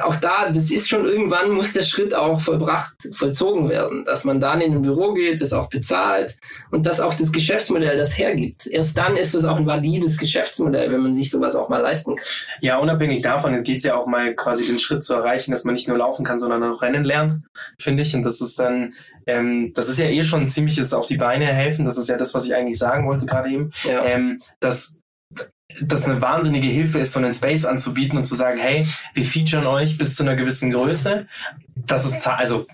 auch 0.00 0.16
da, 0.16 0.50
das 0.50 0.70
ist 0.70 0.88
schon 0.88 1.04
irgendwann 1.04 1.50
muss 1.50 1.72
der 1.72 1.82
Schritt 1.82 2.14
auch 2.14 2.40
vollbracht, 2.40 2.94
vollzogen 3.12 3.68
werden, 3.68 4.04
dass 4.04 4.24
man 4.24 4.40
dann 4.40 4.60
in 4.60 4.74
ein 4.74 4.82
Büro 4.82 5.12
geht, 5.12 5.40
das 5.40 5.52
auch 5.52 5.68
bezahlt 5.68 6.36
und 6.70 6.86
dass 6.86 7.00
auch 7.00 7.14
das 7.14 7.32
Geschäftsmodell 7.32 7.96
das 7.96 8.16
hergibt. 8.16 8.66
Erst 8.66 8.96
dann 8.96 9.16
ist 9.16 9.34
es 9.34 9.44
auch 9.44 9.56
ein 9.56 9.66
valides 9.66 10.18
Geschäftsmodell, 10.18 10.90
wenn 10.90 11.00
man 11.00 11.14
sich 11.14 11.30
sowas 11.30 11.54
auch 11.54 11.68
mal 11.68 11.80
leisten 11.80 12.16
kann. 12.16 12.26
Ja, 12.60 12.78
unabhängig 12.78 13.22
davon 13.22 13.62
geht 13.62 13.78
es 13.78 13.82
ja 13.82 13.96
auch 13.96 14.06
mal 14.06 14.34
quasi 14.34 14.66
den 14.66 14.78
Schritt 14.78 15.02
zu 15.02 15.14
erreichen, 15.14 15.50
dass 15.50 15.64
man 15.64 15.74
nicht 15.74 15.88
nur 15.88 15.98
laufen 15.98 16.24
kann, 16.24 16.38
sondern 16.38 16.62
auch 16.62 16.82
rennen 16.82 17.04
lernt, 17.04 17.40
finde 17.78 18.02
ich. 18.02 18.14
Und 18.14 18.22
das 18.22 18.40
ist 18.40 18.58
dann, 18.58 18.94
ähm, 19.26 19.72
das 19.74 19.88
ist 19.88 19.98
ja 19.98 20.06
eh 20.06 20.24
schon 20.24 20.42
ein 20.42 20.50
ziemliches 20.50 20.92
auf 20.94 21.06
die 21.06 21.16
Beine 21.16 21.46
helfen. 21.46 21.84
Das 21.84 21.98
ist 21.98 22.08
ja 22.08 22.16
das, 22.16 22.34
was 22.34 22.44
ich 22.44 22.54
eigentlich 22.54 22.78
sagen 22.78 23.06
wollte 23.06 23.26
gerade 23.26 23.50
eben. 23.50 23.72
Ja. 23.84 24.06
Ähm, 24.06 24.40
dass 24.60 25.01
das 25.80 26.04
eine 26.04 26.20
wahnsinnige 26.20 26.68
Hilfe 26.68 26.98
ist, 26.98 27.12
so 27.12 27.20
einen 27.20 27.32
Space 27.32 27.64
anzubieten 27.64 28.18
und 28.18 28.24
zu 28.24 28.34
sagen, 28.34 28.58
hey, 28.58 28.86
wir 29.14 29.24
featuren 29.24 29.66
euch 29.66 29.98
bis 29.98 30.16
zu 30.16 30.22
einer 30.22 30.36
gewissen 30.36 30.70
Größe. 30.70 31.26
Das 31.74 32.04
ist, 32.04 32.26
also, 32.26 32.66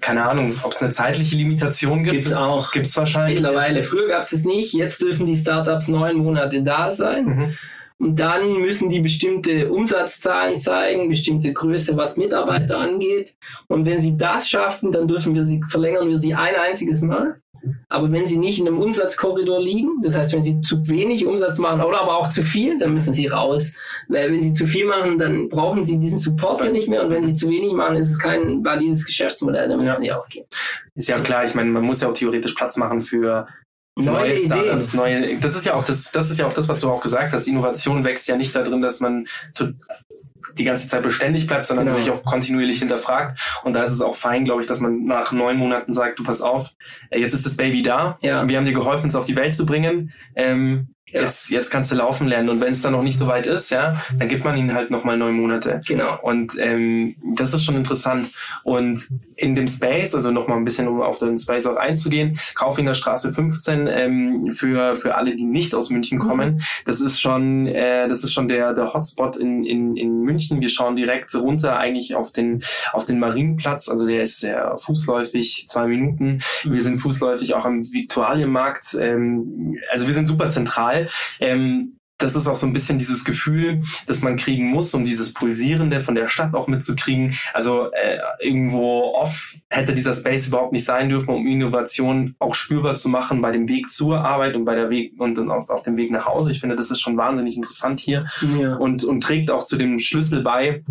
keine 0.00 0.24
Ahnung, 0.28 0.58
ob 0.62 0.72
es 0.72 0.82
eine 0.82 0.90
zeitliche 0.90 1.36
Limitation 1.36 2.02
gibt. 2.02 2.16
Gibt's 2.16 2.32
auch. 2.32 2.72
Gibt's 2.72 2.96
wahrscheinlich. 2.96 3.40
Mittlerweile. 3.40 3.82
Früher 3.82 4.08
gab 4.08 4.22
es 4.22 4.44
nicht. 4.44 4.72
Jetzt 4.72 5.00
dürfen 5.00 5.26
die 5.26 5.36
Startups 5.36 5.88
neun 5.88 6.16
Monate 6.16 6.62
da 6.62 6.92
sein. 6.92 7.24
Mhm. 7.24 7.54
Und 8.00 8.18
dann 8.18 8.60
müssen 8.60 8.88
die 8.88 9.00
bestimmte 9.00 9.70
Umsatzzahlen 9.70 10.58
zeigen, 10.58 11.10
bestimmte 11.10 11.52
Größe, 11.52 11.98
was 11.98 12.16
Mitarbeiter 12.16 12.78
angeht. 12.78 13.34
Und 13.68 13.84
wenn 13.84 14.00
sie 14.00 14.16
das 14.16 14.48
schaffen, 14.48 14.90
dann 14.90 15.06
dürfen 15.06 15.34
wir 15.34 15.44
sie, 15.44 15.60
verlängern 15.68 16.08
wir 16.08 16.18
sie 16.18 16.34
ein 16.34 16.54
einziges 16.54 17.02
Mal. 17.02 17.42
Aber 17.88 18.10
wenn 18.12 18.26
sie 18.26 18.38
nicht 18.38 18.58
in 18.58 18.66
einem 18.66 18.78
Umsatzkorridor 18.78 19.60
liegen, 19.60 19.90
das 20.02 20.16
heißt, 20.16 20.32
wenn 20.32 20.42
sie 20.42 20.60
zu 20.60 20.86
wenig 20.88 21.26
Umsatz 21.26 21.58
machen 21.58 21.80
oder 21.82 22.00
aber 22.00 22.16
auch 22.18 22.28
zu 22.28 22.42
viel, 22.42 22.78
dann 22.78 22.94
müssen 22.94 23.12
sie 23.12 23.26
raus. 23.26 23.72
Weil 24.08 24.32
wenn 24.32 24.42
sie 24.42 24.54
zu 24.54 24.66
viel 24.66 24.86
machen, 24.86 25.18
dann 25.18 25.48
brauchen 25.48 25.84
sie 25.84 25.98
diesen 25.98 26.18
Support 26.18 26.62
ja 26.64 26.70
nicht 26.70 26.88
mehr. 26.88 27.04
Und 27.04 27.10
wenn 27.10 27.26
sie 27.26 27.34
zu 27.34 27.48
wenig 27.50 27.72
machen, 27.72 27.96
ist 27.96 28.10
es 28.10 28.18
kein 28.18 28.64
valides 28.64 29.04
Geschäftsmodell, 29.04 29.68
dann 29.68 29.78
müssen 29.78 29.88
Ja. 29.88 29.96
sie 30.00 30.12
auch 30.12 30.28
gehen. 30.28 30.46
Ist 30.94 31.08
ja 31.08 31.20
klar, 31.20 31.44
ich 31.44 31.54
meine, 31.54 31.70
man 31.70 31.82
muss 31.82 32.00
ja 32.00 32.08
auch 32.08 32.14
theoretisch 32.14 32.54
Platz 32.54 32.76
machen 32.76 33.02
für 33.02 33.46
Neue 33.96 34.06
neue 34.06 34.32
Ideen. 34.34 34.46
Startups, 34.46 34.94
neue. 34.94 35.36
Das 35.40 35.56
ist 35.56 35.66
ja 35.66 35.74
auch 35.74 35.84
das, 35.84 36.10
das 36.12 36.30
ist 36.30 36.38
ja 36.38 36.46
auch 36.46 36.52
das, 36.54 36.68
was 36.68 36.80
du 36.80 36.88
auch 36.88 37.02
gesagt 37.02 37.32
hast. 37.32 37.46
Innovation 37.48 38.04
wächst 38.04 38.28
ja 38.28 38.36
nicht 38.36 38.54
darin, 38.54 38.80
dass 38.80 39.00
man 39.00 39.26
die 40.58 40.64
ganze 40.64 40.88
Zeit 40.88 41.02
beständig 41.02 41.46
bleibt, 41.46 41.66
sondern 41.66 41.86
Genau. 41.86 41.98
sich 41.98 42.10
auch 42.10 42.22
kontinuierlich 42.24 42.78
hinterfragt. 42.78 43.40
Und 43.64 43.72
da 43.74 43.82
ist 43.82 43.90
es 43.92 44.00
auch 44.00 44.14
fein, 44.16 44.44
glaube 44.44 44.60
ich, 44.62 44.66
dass 44.66 44.80
man 44.80 45.04
nach 45.04 45.32
neun 45.32 45.56
Monaten 45.56 45.92
sagt, 45.92 46.18
du 46.18 46.24
pass 46.24 46.40
auf, 46.42 46.70
äh, 47.10 47.20
jetzt 47.20 47.32
ist 47.32 47.46
das 47.46 47.56
Baby 47.56 47.82
da. 47.82 48.18
Ja. 48.22 48.48
Wir 48.48 48.56
haben 48.56 48.64
dir 48.64 48.72
geholfen, 48.72 49.06
es 49.06 49.14
auf 49.14 49.26
die 49.26 49.36
Welt 49.36 49.54
zu 49.54 49.66
bringen. 49.66 50.12
Ähm, 50.36 50.88
ja. 51.12 51.22
jetzt, 51.22 51.50
jetzt 51.50 51.70
kannst 51.70 51.90
du 51.90 51.96
laufen 51.96 52.26
lernen. 52.26 52.48
Und 52.48 52.60
wenn 52.60 52.72
es 52.72 52.82
dann 52.82 52.92
noch 52.92 53.02
nicht 53.02 53.18
so 53.18 53.26
weit 53.26 53.46
ist, 53.46 53.70
ja, 53.70 54.02
dann 54.18 54.28
gibt 54.28 54.44
man 54.44 54.56
ihnen 54.56 54.74
halt 54.74 54.90
nochmal 54.90 55.16
neun 55.16 55.34
Monate. 55.34 55.80
Genau. 55.86 56.18
Und 56.22 56.56
ähm, 56.58 57.16
das 57.34 57.52
ist 57.54 57.64
schon 57.64 57.76
interessant. 57.76 58.30
Und 58.64 59.08
in 59.36 59.54
dem 59.54 59.66
Space, 59.66 60.14
also 60.14 60.30
nochmal 60.30 60.58
ein 60.58 60.64
bisschen, 60.64 60.88
um 60.88 61.00
auf 61.00 61.18
den 61.18 61.38
Space 61.38 61.66
auch 61.66 61.76
einzugehen, 61.76 62.38
Kaufinger 62.54 62.94
Straße 62.94 63.32
15, 63.32 63.86
ähm, 63.86 64.52
für, 64.52 64.96
für 64.96 65.14
alle, 65.14 65.34
die 65.34 65.44
nicht 65.44 65.74
aus 65.74 65.90
München 65.90 66.18
mhm. 66.18 66.22
kommen, 66.22 66.62
das 66.84 67.00
ist 67.00 67.20
schon, 67.20 67.66
äh, 67.66 68.08
das 68.08 68.24
ist 68.24 68.32
schon 68.32 68.48
der, 68.48 68.74
der 68.74 68.92
Hotspot 68.92 69.36
in, 69.36 69.64
in, 69.64 69.96
in 69.96 70.22
München. 70.22 70.60
Wir 70.60 70.68
schauen 70.68 70.96
direkt 70.96 71.34
runter 71.34 71.78
eigentlich 71.78 72.14
auf 72.14 72.32
den, 72.32 72.62
auf 72.92 73.04
den 73.04 73.18
Marienplatz. 73.18 73.88
Also 73.88 74.06
der 74.06 74.22
ist 74.22 74.40
sehr 74.40 74.76
fußläufig, 74.76 75.66
zwei 75.68 75.86
Minuten. 75.86 76.40
Mhm. 76.64 76.72
Wir 76.72 76.82
sind 76.82 76.98
fußläufig 76.98 77.54
auch 77.54 77.64
am 77.64 77.90
Viktualienmarkt. 77.90 78.96
Ähm, 78.98 79.76
also 79.90 80.06
wir 80.06 80.14
sind 80.14 80.26
super 80.26 80.50
zentral. 80.50 80.99
Ähm, 81.40 81.96
das 82.20 82.36
ist 82.36 82.46
auch 82.46 82.56
so 82.56 82.66
ein 82.66 82.72
bisschen 82.72 82.98
dieses 82.98 83.24
Gefühl, 83.24 83.82
das 84.06 84.22
man 84.22 84.36
kriegen 84.36 84.70
muss, 84.70 84.94
um 84.94 85.04
dieses 85.04 85.32
Pulsierende 85.32 86.00
von 86.00 86.14
der 86.14 86.28
Stadt 86.28 86.54
auch 86.54 86.68
mitzukriegen. 86.68 87.36
Also 87.54 87.90
äh, 87.92 88.18
irgendwo 88.40 89.14
off 89.14 89.54
hätte 89.70 89.94
dieser 89.94 90.12
Space 90.12 90.46
überhaupt 90.46 90.72
nicht 90.72 90.84
sein 90.84 91.08
dürfen, 91.08 91.30
um 91.30 91.46
Innovation 91.46 92.34
auch 92.38 92.54
spürbar 92.54 92.94
zu 92.94 93.08
machen 93.08 93.40
bei 93.40 93.50
dem 93.50 93.68
Weg 93.68 93.90
zur 93.90 94.20
Arbeit 94.20 94.54
und 94.54 94.64
bei 94.64 94.74
der 94.74 94.90
Weg 94.90 95.14
und 95.18 95.36
dann 95.36 95.50
auf, 95.50 95.70
auf 95.70 95.82
dem 95.82 95.96
Weg 95.96 96.10
nach 96.10 96.26
Hause. 96.26 96.50
Ich 96.50 96.60
finde, 96.60 96.76
das 96.76 96.90
ist 96.90 97.00
schon 97.00 97.16
wahnsinnig 97.16 97.56
interessant 97.56 98.00
hier 98.00 98.26
ja. 98.58 98.76
und, 98.76 99.02
und 99.04 99.22
trägt 99.22 99.50
auch 99.50 99.64
zu 99.64 99.76
dem 99.76 99.98
Schlüssel 99.98 100.42
bei, 100.42 100.84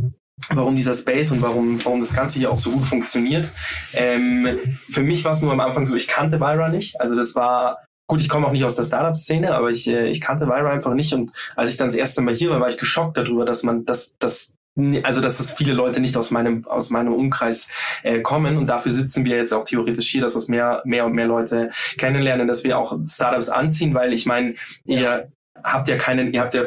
warum 0.49 0.75
dieser 0.75 0.93
Space 0.93 1.31
und 1.31 1.41
warum, 1.41 1.83
warum 1.83 1.99
das 1.99 2.15
Ganze 2.15 2.39
hier 2.39 2.51
auch 2.51 2.57
so 2.57 2.71
gut 2.71 2.85
funktioniert. 2.85 3.49
Ähm, 3.93 4.57
für 4.89 5.03
mich 5.03 5.23
war 5.25 5.33
es 5.33 5.41
nur 5.41 5.51
am 5.51 5.59
Anfang 5.59 5.85
so, 5.85 5.95
ich 5.95 6.07
kannte 6.07 6.37
Byra 6.37 6.69
nicht. 6.69 6.99
Also 6.99 7.15
das 7.15 7.35
war 7.35 7.77
Gut, 8.09 8.21
ich 8.21 8.27
komme 8.27 8.47
auch 8.47 8.51
nicht 8.51 8.63
aus 8.63 8.75
der 8.75 8.85
Startup-Szene, 8.85 9.53
aber 9.53 9.69
ich, 9.69 9.87
äh, 9.87 10.07
ich 10.07 10.19
kannte 10.19 10.47
Vira 10.47 10.71
einfach 10.71 10.95
nicht. 10.95 11.13
Und 11.13 11.31
als 11.55 11.69
ich 11.69 11.77
dann 11.77 11.89
das 11.89 11.95
erste 11.95 12.21
Mal 12.21 12.33
hier 12.33 12.49
war, 12.49 12.59
war 12.59 12.67
ich 12.67 12.79
geschockt 12.79 13.15
darüber, 13.17 13.45
dass 13.45 13.61
man, 13.61 13.85
dass, 13.85 14.17
dass 14.17 14.55
also 15.03 15.21
dass 15.21 15.37
das 15.37 15.51
viele 15.53 15.73
Leute 15.73 15.99
nicht 15.99 16.15
aus 16.15 16.31
meinem 16.31 16.65
aus 16.65 16.89
meinem 16.89 17.13
Umkreis 17.13 17.67
äh, 18.01 18.21
kommen 18.21 18.57
und 18.57 18.67
dafür 18.67 18.93
sitzen 18.93 19.25
wir 19.25 19.35
jetzt 19.35 19.53
auch 19.53 19.65
theoretisch 19.65 20.07
hier, 20.07 20.21
dass 20.21 20.33
das 20.33 20.47
mehr 20.47 20.81
mehr 20.85 21.05
und 21.05 21.13
mehr 21.13 21.27
Leute 21.27 21.71
kennenlernen, 21.97 22.47
dass 22.47 22.63
wir 22.63 22.77
auch 22.77 22.97
Startups 23.05 23.49
anziehen, 23.49 23.93
weil 23.93 24.13
ich 24.13 24.25
meine, 24.25 24.55
ja. 24.85 24.99
ihr 24.99 25.31
habt 25.63 25.87
ja 25.87 25.97
keinen, 25.97 26.33
ihr 26.33 26.41
habt 26.41 26.53
ja 26.53 26.63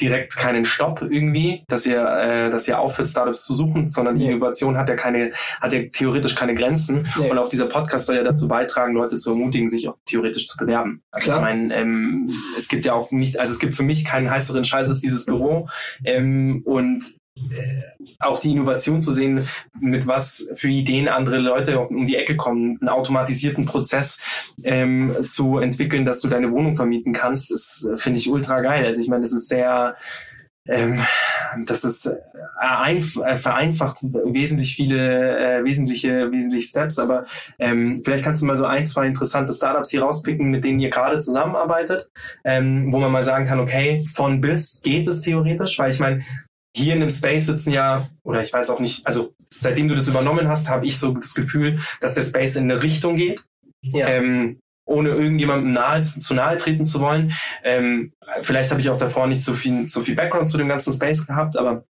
direkt 0.00 0.36
keinen 0.36 0.64
Stopp 0.64 1.02
irgendwie, 1.02 1.64
dass 1.68 1.86
ihr, 1.86 2.04
äh, 2.04 2.50
dass 2.50 2.68
ihr 2.68 2.78
aufhört, 2.78 3.08
Startups 3.08 3.44
zu 3.44 3.54
suchen, 3.54 3.90
sondern 3.90 4.18
die 4.18 4.26
Innovation 4.26 4.76
hat 4.76 4.88
ja 4.88 4.96
keine, 4.96 5.32
hat 5.60 5.72
ja 5.72 5.82
theoretisch 5.92 6.34
keine 6.34 6.54
Grenzen. 6.54 7.06
Nee. 7.18 7.30
Und 7.30 7.38
auch 7.38 7.48
dieser 7.48 7.66
Podcast 7.66 8.06
soll 8.06 8.16
ja 8.16 8.22
dazu 8.22 8.48
beitragen, 8.48 8.94
Leute 8.94 9.16
zu 9.16 9.30
ermutigen, 9.30 9.68
sich 9.68 9.88
auch 9.88 9.96
theoretisch 10.06 10.46
zu 10.46 10.56
bewerben. 10.56 11.02
Also 11.10 11.26
Klar. 11.26 11.38
ich 11.38 11.42
meine, 11.42 11.74
ähm, 11.74 12.30
es 12.56 12.68
gibt 12.68 12.84
ja 12.84 12.92
auch 12.92 13.10
nicht, 13.10 13.38
also 13.38 13.52
es 13.52 13.58
gibt 13.58 13.74
für 13.74 13.82
mich 13.82 14.04
keinen 14.04 14.30
heißeren 14.30 14.64
Scheiß 14.64 14.88
als 14.88 15.00
dieses 15.00 15.26
Büro. 15.26 15.68
Ähm, 16.04 16.62
und 16.64 17.14
auch 18.20 18.40
die 18.40 18.52
Innovation 18.52 19.02
zu 19.02 19.12
sehen, 19.12 19.48
mit 19.80 20.06
was 20.06 20.52
für 20.54 20.68
Ideen 20.68 21.08
andere 21.08 21.38
Leute 21.38 21.80
um 21.80 22.06
die 22.06 22.16
Ecke 22.16 22.36
kommen, 22.36 22.78
einen 22.80 22.88
automatisierten 22.88 23.66
Prozess 23.66 24.20
ähm, 24.62 25.14
zu 25.22 25.58
entwickeln, 25.58 26.04
dass 26.04 26.20
du 26.20 26.28
deine 26.28 26.50
Wohnung 26.50 26.76
vermieten 26.76 27.12
kannst, 27.12 27.50
das 27.50 27.86
äh, 27.90 27.96
finde 27.96 28.18
ich 28.18 28.30
ultra 28.30 28.60
geil. 28.60 28.86
Also 28.86 29.00
ich 29.00 29.08
meine, 29.08 29.22
das 29.22 29.32
ist 29.32 29.48
sehr, 29.48 29.96
ähm, 30.68 31.02
das 31.66 31.84
ist 31.84 32.06
äh, 32.06 33.00
vereinfacht 33.00 33.98
wesentlich 34.02 34.76
viele 34.76 35.58
äh, 35.58 35.64
wesentliche 35.64 36.30
wesentliche 36.30 36.68
Steps, 36.68 36.98
aber 36.98 37.26
ähm, 37.58 38.00
vielleicht 38.04 38.24
kannst 38.24 38.42
du 38.42 38.46
mal 38.46 38.56
so 38.56 38.64
ein, 38.64 38.86
zwei 38.86 39.06
interessante 39.06 39.52
Startups 39.52 39.90
hier 39.90 40.02
rauspicken, 40.02 40.50
mit 40.50 40.64
denen 40.64 40.80
ihr 40.80 40.90
gerade 40.90 41.18
zusammenarbeitet, 41.18 42.08
ähm, 42.44 42.92
wo 42.92 42.98
man 42.98 43.12
mal 43.12 43.24
sagen 43.24 43.44
kann, 43.44 43.60
okay, 43.60 44.04
von 44.14 44.40
bis 44.40 44.80
geht 44.82 45.08
es 45.08 45.20
theoretisch, 45.20 45.78
weil 45.78 45.90
ich 45.90 46.00
meine, 46.00 46.24
hier 46.74 46.94
in 46.94 47.00
dem 47.00 47.10
Space 47.10 47.46
sitzen 47.46 47.70
ja, 47.70 48.06
oder 48.24 48.42
ich 48.42 48.52
weiß 48.52 48.70
auch 48.70 48.80
nicht, 48.80 49.06
also 49.06 49.32
seitdem 49.58 49.88
du 49.88 49.94
das 49.94 50.08
übernommen 50.08 50.48
hast, 50.48 50.68
habe 50.68 50.86
ich 50.86 50.98
so 50.98 51.12
das 51.12 51.34
Gefühl, 51.34 51.80
dass 52.00 52.14
der 52.14 52.22
Space 52.22 52.56
in 52.56 52.64
eine 52.64 52.82
Richtung 52.82 53.16
geht. 53.16 53.44
Ja. 53.82 54.08
Ähm, 54.08 54.58
ohne 54.86 55.10
irgendjemandem 55.10 55.72
nahe, 55.72 56.02
zu 56.02 56.34
nahe 56.34 56.56
treten 56.56 56.84
zu 56.84 57.00
wollen. 57.00 57.32
Ähm, 57.62 58.12
vielleicht 58.42 58.70
habe 58.70 58.80
ich 58.80 58.90
auch 58.90 58.98
davor 58.98 59.26
nicht 59.26 59.42
so 59.42 59.54
viel, 59.54 59.88
so 59.88 60.02
viel 60.02 60.14
Background 60.14 60.50
zu 60.50 60.58
dem 60.58 60.68
ganzen 60.68 60.92
Space 60.92 61.26
gehabt, 61.26 61.56
aber 61.56 61.84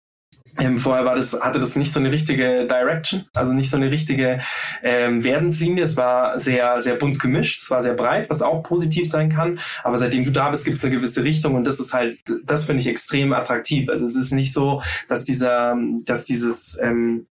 ähm, 0.58 0.78
vorher 0.78 1.04
war 1.04 1.16
das, 1.16 1.40
hatte 1.40 1.58
das 1.58 1.74
nicht 1.74 1.92
so 1.92 1.98
eine 1.98 2.12
richtige 2.12 2.66
Direction, 2.66 3.24
also 3.34 3.52
nicht 3.52 3.70
so 3.70 3.76
eine 3.76 3.90
richtige 3.90 4.40
ähm, 4.82 5.24
Werdenslinie. 5.24 5.82
Es 5.82 5.96
war 5.96 6.38
sehr, 6.38 6.80
sehr 6.80 6.94
bunt 6.94 7.18
gemischt, 7.18 7.60
es 7.62 7.70
war 7.70 7.82
sehr 7.82 7.94
breit, 7.94 8.30
was 8.30 8.40
auch 8.40 8.62
positiv 8.62 9.08
sein 9.08 9.30
kann. 9.30 9.58
Aber 9.82 9.98
seitdem 9.98 10.24
du 10.24 10.30
da 10.30 10.50
bist, 10.50 10.64
gibt 10.64 10.78
es 10.78 10.84
eine 10.84 10.94
gewisse 10.94 11.24
Richtung 11.24 11.56
und 11.56 11.66
das 11.66 11.80
ist 11.80 11.92
halt, 11.92 12.18
das 12.44 12.66
finde 12.66 12.80
ich 12.80 12.86
extrem 12.86 13.32
attraktiv. 13.32 13.88
Also 13.88 14.06
es 14.06 14.14
ist 14.14 14.32
nicht 14.32 14.52
so, 14.52 14.80
dass 15.08 15.24
dieser, 15.24 15.76
dass 16.04 16.24
dieses 16.24 16.78
ähm, 16.80 17.26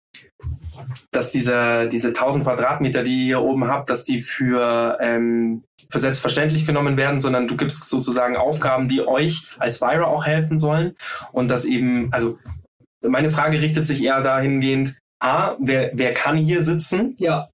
dass 1.12 1.32
diese, 1.32 1.88
diese 1.88 2.10
1000 2.10 2.44
Quadratmeter, 2.44 3.04
die 3.04 3.20
ihr 3.20 3.26
hier 3.26 3.42
oben 3.42 3.68
habt, 3.68 3.90
dass 3.90 4.04
die 4.04 4.22
für, 4.22 4.98
ähm, 5.00 5.64
für 5.90 6.00
selbstverständlich 6.00 6.66
genommen 6.66 6.98
werden, 6.98 7.20
sondern 7.20 7.48
du 7.48 7.56
gibst 7.56 7.86
sozusagen 7.86 8.36
Aufgaben, 8.36 8.90
die 8.90 9.08
euch 9.08 9.48
als 9.60 9.82
Vira 9.82 10.06
auch 10.06 10.26
helfen 10.26 10.58
sollen. 10.58 10.98
Und 11.32 11.48
das 11.48 11.64
eben, 11.64 12.12
also 12.12 12.38
meine 13.08 13.30
Frage 13.30 13.62
richtet 13.62 13.86
sich 13.86 14.04
eher 14.04 14.22
dahingehend, 14.22 14.98
A, 15.22 15.56
wer, 15.60 15.92
wer 15.94 16.14
kann 16.14 16.38
hier 16.38 16.64
sitzen? 16.64 17.16
Ja. 17.20 17.50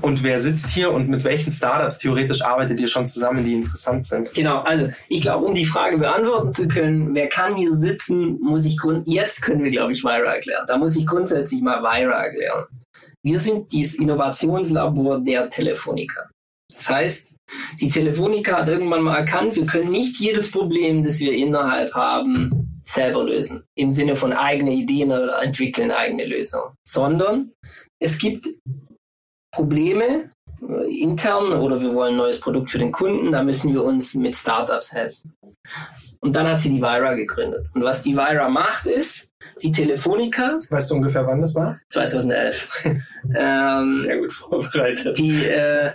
Und 0.00 0.22
wer 0.22 0.38
sitzt 0.38 0.68
hier 0.68 0.92
und 0.92 1.08
mit 1.08 1.24
welchen 1.24 1.50
Startups 1.50 1.98
theoretisch 1.98 2.42
arbeitet 2.42 2.78
ihr 2.78 2.86
schon 2.86 3.08
zusammen, 3.08 3.44
die 3.44 3.54
interessant 3.54 4.04
sind? 4.04 4.32
Genau, 4.34 4.60
also 4.60 4.88
ich 5.08 5.20
glaube, 5.20 5.46
um 5.46 5.54
die 5.54 5.64
Frage 5.64 5.98
beantworten 5.98 6.52
zu 6.52 6.68
können, 6.68 7.12
wer 7.14 7.28
kann 7.28 7.56
hier 7.56 7.74
sitzen, 7.74 8.38
muss 8.40 8.66
ich 8.66 8.78
grund 8.78 9.08
jetzt 9.08 9.42
können 9.42 9.64
wir, 9.64 9.70
glaube 9.70 9.92
ich, 9.92 10.04
Vira 10.04 10.34
erklären. 10.34 10.64
Da 10.68 10.78
muss 10.78 10.96
ich 10.96 11.06
grundsätzlich 11.06 11.60
mal 11.60 11.82
Vira 11.82 12.24
erklären. 12.24 12.64
Wir 13.22 13.40
sind 13.40 13.66
das 13.74 13.94
Innovationslabor 13.94 15.20
der 15.20 15.50
Telefonica. 15.50 16.30
Das 16.72 16.88
heißt, 16.88 17.34
die 17.80 17.88
Telefonica 17.88 18.58
hat 18.58 18.68
irgendwann 18.68 19.02
mal 19.02 19.18
erkannt, 19.18 19.56
wir 19.56 19.66
können 19.66 19.90
nicht 19.90 20.20
jedes 20.20 20.50
Problem, 20.50 21.02
das 21.02 21.18
wir 21.18 21.32
innerhalb 21.32 21.92
haben, 21.94 22.69
selber 22.92 23.24
lösen. 23.24 23.64
Im 23.74 23.92
Sinne 23.92 24.16
von 24.16 24.32
eigene 24.32 24.72
Ideen 24.72 25.10
oder 25.10 25.42
entwickeln 25.42 25.90
eigene 25.90 26.26
Lösungen. 26.26 26.74
Sondern 26.86 27.52
es 28.00 28.18
gibt 28.18 28.48
Probleme 29.52 30.30
äh, 30.62 31.00
intern 31.02 31.52
oder 31.52 31.80
wir 31.80 31.94
wollen 31.94 32.14
ein 32.14 32.18
neues 32.18 32.40
Produkt 32.40 32.70
für 32.70 32.78
den 32.78 32.92
Kunden, 32.92 33.32
da 33.32 33.42
müssen 33.42 33.72
wir 33.72 33.84
uns 33.84 34.14
mit 34.14 34.36
Startups 34.36 34.92
helfen. 34.92 35.34
Und 36.20 36.36
dann 36.36 36.46
hat 36.46 36.60
sie 36.60 36.68
die 36.68 36.82
Vira 36.82 37.14
gegründet. 37.14 37.66
Und 37.74 37.82
was 37.82 38.02
die 38.02 38.14
Vira 38.14 38.48
macht 38.48 38.86
ist, 38.86 39.28
die 39.62 39.72
Telefonica. 39.72 40.58
Weißt 40.68 40.90
du 40.90 40.96
ungefähr, 40.96 41.26
wann 41.26 41.40
das 41.40 41.54
war? 41.54 41.80
2011. 41.88 42.84
ähm, 43.34 43.98
Sehr 43.98 44.18
gut 44.18 44.32
vorbereitet. 44.32 45.16
Die, 45.16 45.44
äh, 45.46 45.92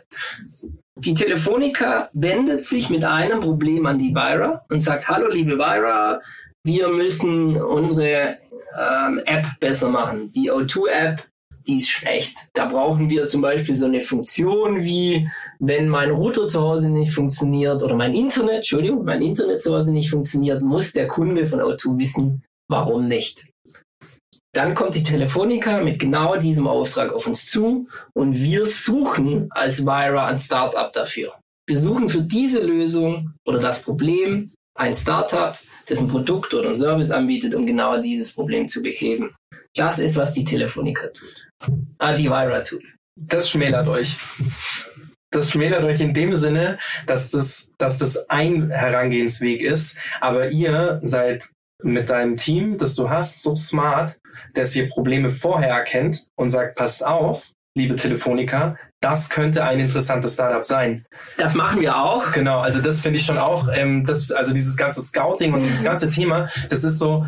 die 0.95 1.13
Telefonica 1.13 2.09
wendet 2.13 2.63
sich 2.63 2.89
mit 2.89 3.03
einem 3.03 3.41
Problem 3.41 3.85
an 3.85 3.99
die 3.99 4.15
Vira 4.15 4.65
und 4.69 4.81
sagt, 4.81 5.07
hallo 5.09 5.29
liebe 5.29 5.57
Vira, 5.57 6.21
wir 6.65 6.89
müssen 6.89 7.61
unsere 7.61 8.39
ähm, 8.75 9.21
App 9.25 9.45
besser 9.59 9.87
machen. 9.89 10.31
Die 10.31 10.51
O2-App, 10.51 11.23
die 11.67 11.77
ist 11.77 11.89
schlecht. 11.89 12.37
Da 12.53 12.65
brauchen 12.65 13.07
wir 13.09 13.27
zum 13.27 13.41
Beispiel 13.41 13.75
so 13.75 13.85
eine 13.85 14.01
Funktion 14.01 14.83
wie, 14.83 15.29
wenn 15.59 15.87
mein 15.87 16.09
Router 16.09 16.47
zu 16.47 16.59
Hause 16.61 16.89
nicht 16.89 17.11
funktioniert 17.11 17.83
oder 17.83 17.95
mein 17.95 18.15
Internet, 18.15 18.57
Entschuldigung, 18.57 19.05
mein 19.05 19.21
Internet 19.21 19.61
zu 19.61 19.75
Hause 19.75 19.93
nicht 19.93 20.09
funktioniert, 20.09 20.63
muss 20.63 20.91
der 20.91 21.07
Kunde 21.07 21.45
von 21.45 21.61
O2 21.61 21.99
wissen, 21.99 22.43
warum 22.67 23.07
nicht. 23.07 23.45
Dann 24.51 24.73
kommt 24.73 24.95
die 24.95 25.03
Telefonica 25.03 25.81
mit 25.81 25.99
genau 25.99 26.37
diesem 26.37 26.65
Auftrag 26.67 27.13
auf 27.13 27.27
uns 27.27 27.45
zu 27.45 27.87
und 28.13 28.41
wir 28.41 28.65
suchen 28.65 29.49
als 29.51 29.85
Vira 29.85 30.25
ein 30.25 30.39
Startup 30.39 30.91
dafür. 30.91 31.33
Wir 31.67 31.79
suchen 31.79 32.09
für 32.09 32.21
diese 32.21 32.65
Lösung 32.65 33.33
oder 33.45 33.59
das 33.59 33.81
Problem 33.81 34.51
ein 34.75 34.95
Startup, 34.95 35.57
das 35.87 35.99
ein 35.99 36.07
Produkt 36.07 36.53
oder 36.53 36.69
ein 36.69 36.75
Service 36.75 37.11
anbietet, 37.11 37.53
um 37.55 37.65
genau 37.65 38.01
dieses 38.01 38.31
Problem 38.33 38.67
zu 38.67 38.81
beheben. 38.81 39.33
Das 39.75 39.99
ist, 39.99 40.15
was 40.15 40.31
die 40.31 40.43
Telefonica 40.43 41.07
tut. 41.07 41.47
Ah, 41.99 42.13
die 42.13 42.29
Vira 42.29 42.61
tut. 42.61 42.83
Das 43.19 43.49
schmälert 43.49 43.87
euch. 43.87 44.17
Das 45.31 45.51
schmälert 45.51 45.83
euch 45.83 45.99
in 45.99 46.13
dem 46.13 46.33
Sinne, 46.33 46.79
dass 47.07 47.31
das, 47.31 47.73
dass 47.77 47.97
das 47.97 48.29
ein 48.29 48.69
Herangehensweg 48.69 49.61
ist, 49.61 49.97
aber 50.21 50.49
ihr 50.49 51.01
seid 51.03 51.49
mit 51.83 52.09
deinem 52.09 52.37
Team, 52.37 52.77
das 52.77 52.95
du 52.95 53.09
hast, 53.09 53.43
so 53.43 53.55
smart, 53.55 54.17
dass 54.53 54.75
ihr 54.75 54.89
Probleme 54.89 55.29
vorher 55.29 55.71
erkennt 55.71 56.27
und 56.37 56.49
sagt, 56.49 56.75
passt 56.75 57.05
auf, 57.05 57.51
liebe 57.75 57.95
Telefonica, 57.95 58.77
das 59.01 59.29
könnte 59.29 59.63
ein 59.63 59.79
interessantes 59.79 60.33
Startup 60.33 60.63
sein. 60.63 61.05
Das 61.37 61.53
machen 61.55 61.81
wir 61.81 61.97
auch. 61.97 62.31
Genau, 62.31 62.61
also 62.61 62.81
das 62.81 63.01
finde 63.01 63.19
ich 63.19 63.25
schon 63.25 63.37
auch, 63.37 63.67
ähm, 63.71 64.05
das, 64.05 64.31
also 64.31 64.53
dieses 64.53 64.77
ganze 64.77 65.01
Scouting 65.01 65.53
und 65.53 65.61
dieses 65.61 65.83
ganze 65.83 66.09
Thema, 66.09 66.49
das 66.69 66.85
ist 66.85 66.99
so, 66.99 67.25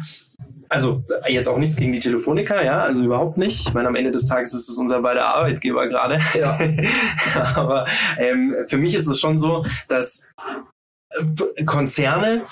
also 0.69 1.03
jetzt 1.27 1.47
auch 1.49 1.57
nichts 1.57 1.75
gegen 1.75 1.91
die 1.91 1.99
Telefonica, 1.99 2.63
ja, 2.63 2.81
also 2.81 3.03
überhaupt 3.03 3.38
nicht. 3.38 3.67
Ich 3.67 3.73
meine, 3.73 3.89
am 3.89 3.95
Ende 3.95 4.12
des 4.12 4.25
Tages 4.25 4.53
ist 4.53 4.69
es 4.69 4.77
unser 4.77 5.01
beider 5.01 5.25
Arbeitgeber 5.25 5.88
gerade. 5.88 6.19
Ja. 6.33 6.57
Aber 7.55 7.86
ähm, 8.17 8.55
für 8.67 8.77
mich 8.77 8.95
ist 8.95 9.07
es 9.07 9.19
schon 9.19 9.38
so, 9.38 9.65
dass 9.89 10.25
Konzerne 11.65 12.43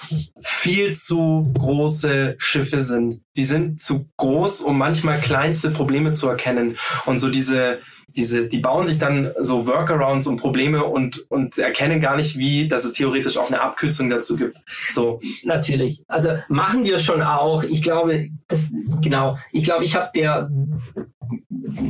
viel 0.41 0.93
zu 0.93 1.51
große 1.57 2.35
Schiffe 2.37 2.81
sind. 2.81 3.21
Die 3.35 3.45
sind 3.45 3.81
zu 3.81 4.07
groß, 4.17 4.61
um 4.61 4.77
manchmal 4.77 5.19
kleinste 5.19 5.71
Probleme 5.71 6.13
zu 6.13 6.27
erkennen. 6.27 6.77
Und 7.05 7.19
so 7.19 7.29
diese, 7.29 7.79
diese, 8.07 8.47
die 8.47 8.59
bauen 8.59 8.85
sich 8.85 8.97
dann 8.97 9.31
so 9.39 9.67
Workarounds 9.67 10.27
und 10.27 10.37
Probleme 10.37 10.83
und, 10.83 11.25
und 11.29 11.57
erkennen 11.57 11.99
gar 11.99 12.15
nicht, 12.15 12.37
wie, 12.37 12.67
dass 12.67 12.85
es 12.85 12.93
theoretisch 12.93 13.37
auch 13.37 13.47
eine 13.47 13.61
Abkürzung 13.61 14.09
dazu 14.09 14.35
gibt. 14.35 14.57
So. 14.89 15.19
Natürlich. 15.43 16.03
Also 16.07 16.29
machen 16.47 16.83
wir 16.83 16.99
schon 16.99 17.21
auch. 17.21 17.63
Ich 17.63 17.81
glaube, 17.81 18.29
das, 18.47 18.69
genau. 19.01 19.37
Ich 19.51 19.63
glaube, 19.63 19.83
ich 19.83 19.95
habe 19.95 20.09
der, 20.15 20.49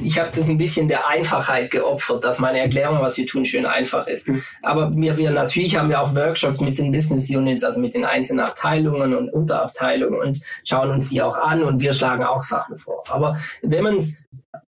ich 0.04 0.20
habe 0.20 0.32
das 0.34 0.50
ein 0.50 0.58
bisschen 0.58 0.88
der 0.88 1.08
Einfachheit 1.08 1.72
geopfert, 1.72 2.24
dass 2.24 2.40
meine 2.40 2.60
Erklärung, 2.60 3.00
was 3.02 3.18
wir 3.18 3.28
tun, 3.28 3.46
schön 3.46 3.66
einfach 3.66 4.08
ist. 4.08 4.28
Mhm. 4.28 4.42
Aber 4.62 4.96
wir, 4.96 5.18
wir 5.18 5.32
natürlich 5.32 5.78
haben 5.78 5.90
wir 5.90 6.02
auch 6.02 6.16
Workshops 6.16 6.60
mit 6.60 6.80
den 6.80 6.92
Business 6.92 7.30
Units, 7.30 7.64
also 7.64 7.80
mit 7.80 7.94
den 7.94 8.06
einzelnen 8.06 8.46
Abteilungen 8.46 9.16
und 9.16 9.30
Unterabteilungen 9.30 10.20
und 10.20 10.42
schauen 10.64 10.92
uns 10.92 11.10
die 11.10 11.22
auch 11.22 11.38
an 11.38 11.64
und 11.64 11.82
wir 11.82 11.94
schlagen 11.94 12.24
auch 12.24 12.42
Sachen 12.42 12.78
vor. 12.78 13.04
Aber 13.10 13.38
wenn 13.62 13.84
man 13.84 13.98
es 13.98 14.24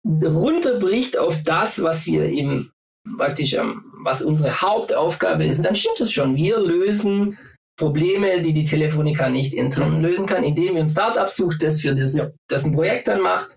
runterbricht 0.04 1.18
auf 1.18 1.42
das, 1.44 1.82
was 1.82 2.06
wir 2.06 2.24
eben 2.24 2.72
praktisch, 3.16 3.54
ähm, 3.54 3.84
was 4.02 4.22
unsere 4.22 4.60
Hauptaufgabe 4.60 5.46
ist, 5.46 5.64
dann 5.64 5.76
stimmt 5.76 6.00
es 6.00 6.12
schon. 6.12 6.36
Wir 6.36 6.58
lösen 6.58 7.38
Probleme, 7.76 8.40
die 8.42 8.52
die 8.52 8.64
Telefonica 8.64 9.28
nicht 9.28 9.52
intern 9.52 10.00
lösen 10.00 10.26
kann, 10.26 10.44
indem 10.44 10.74
wir 10.74 10.82
ein 10.82 10.88
Startup 10.88 11.28
sucht, 11.28 11.62
das 11.62 11.80
für 11.80 11.94
das, 11.94 12.14
ja. 12.14 12.28
das 12.48 12.64
ein 12.64 12.72
Projekt 12.72 13.08
dann 13.08 13.20
macht 13.20 13.56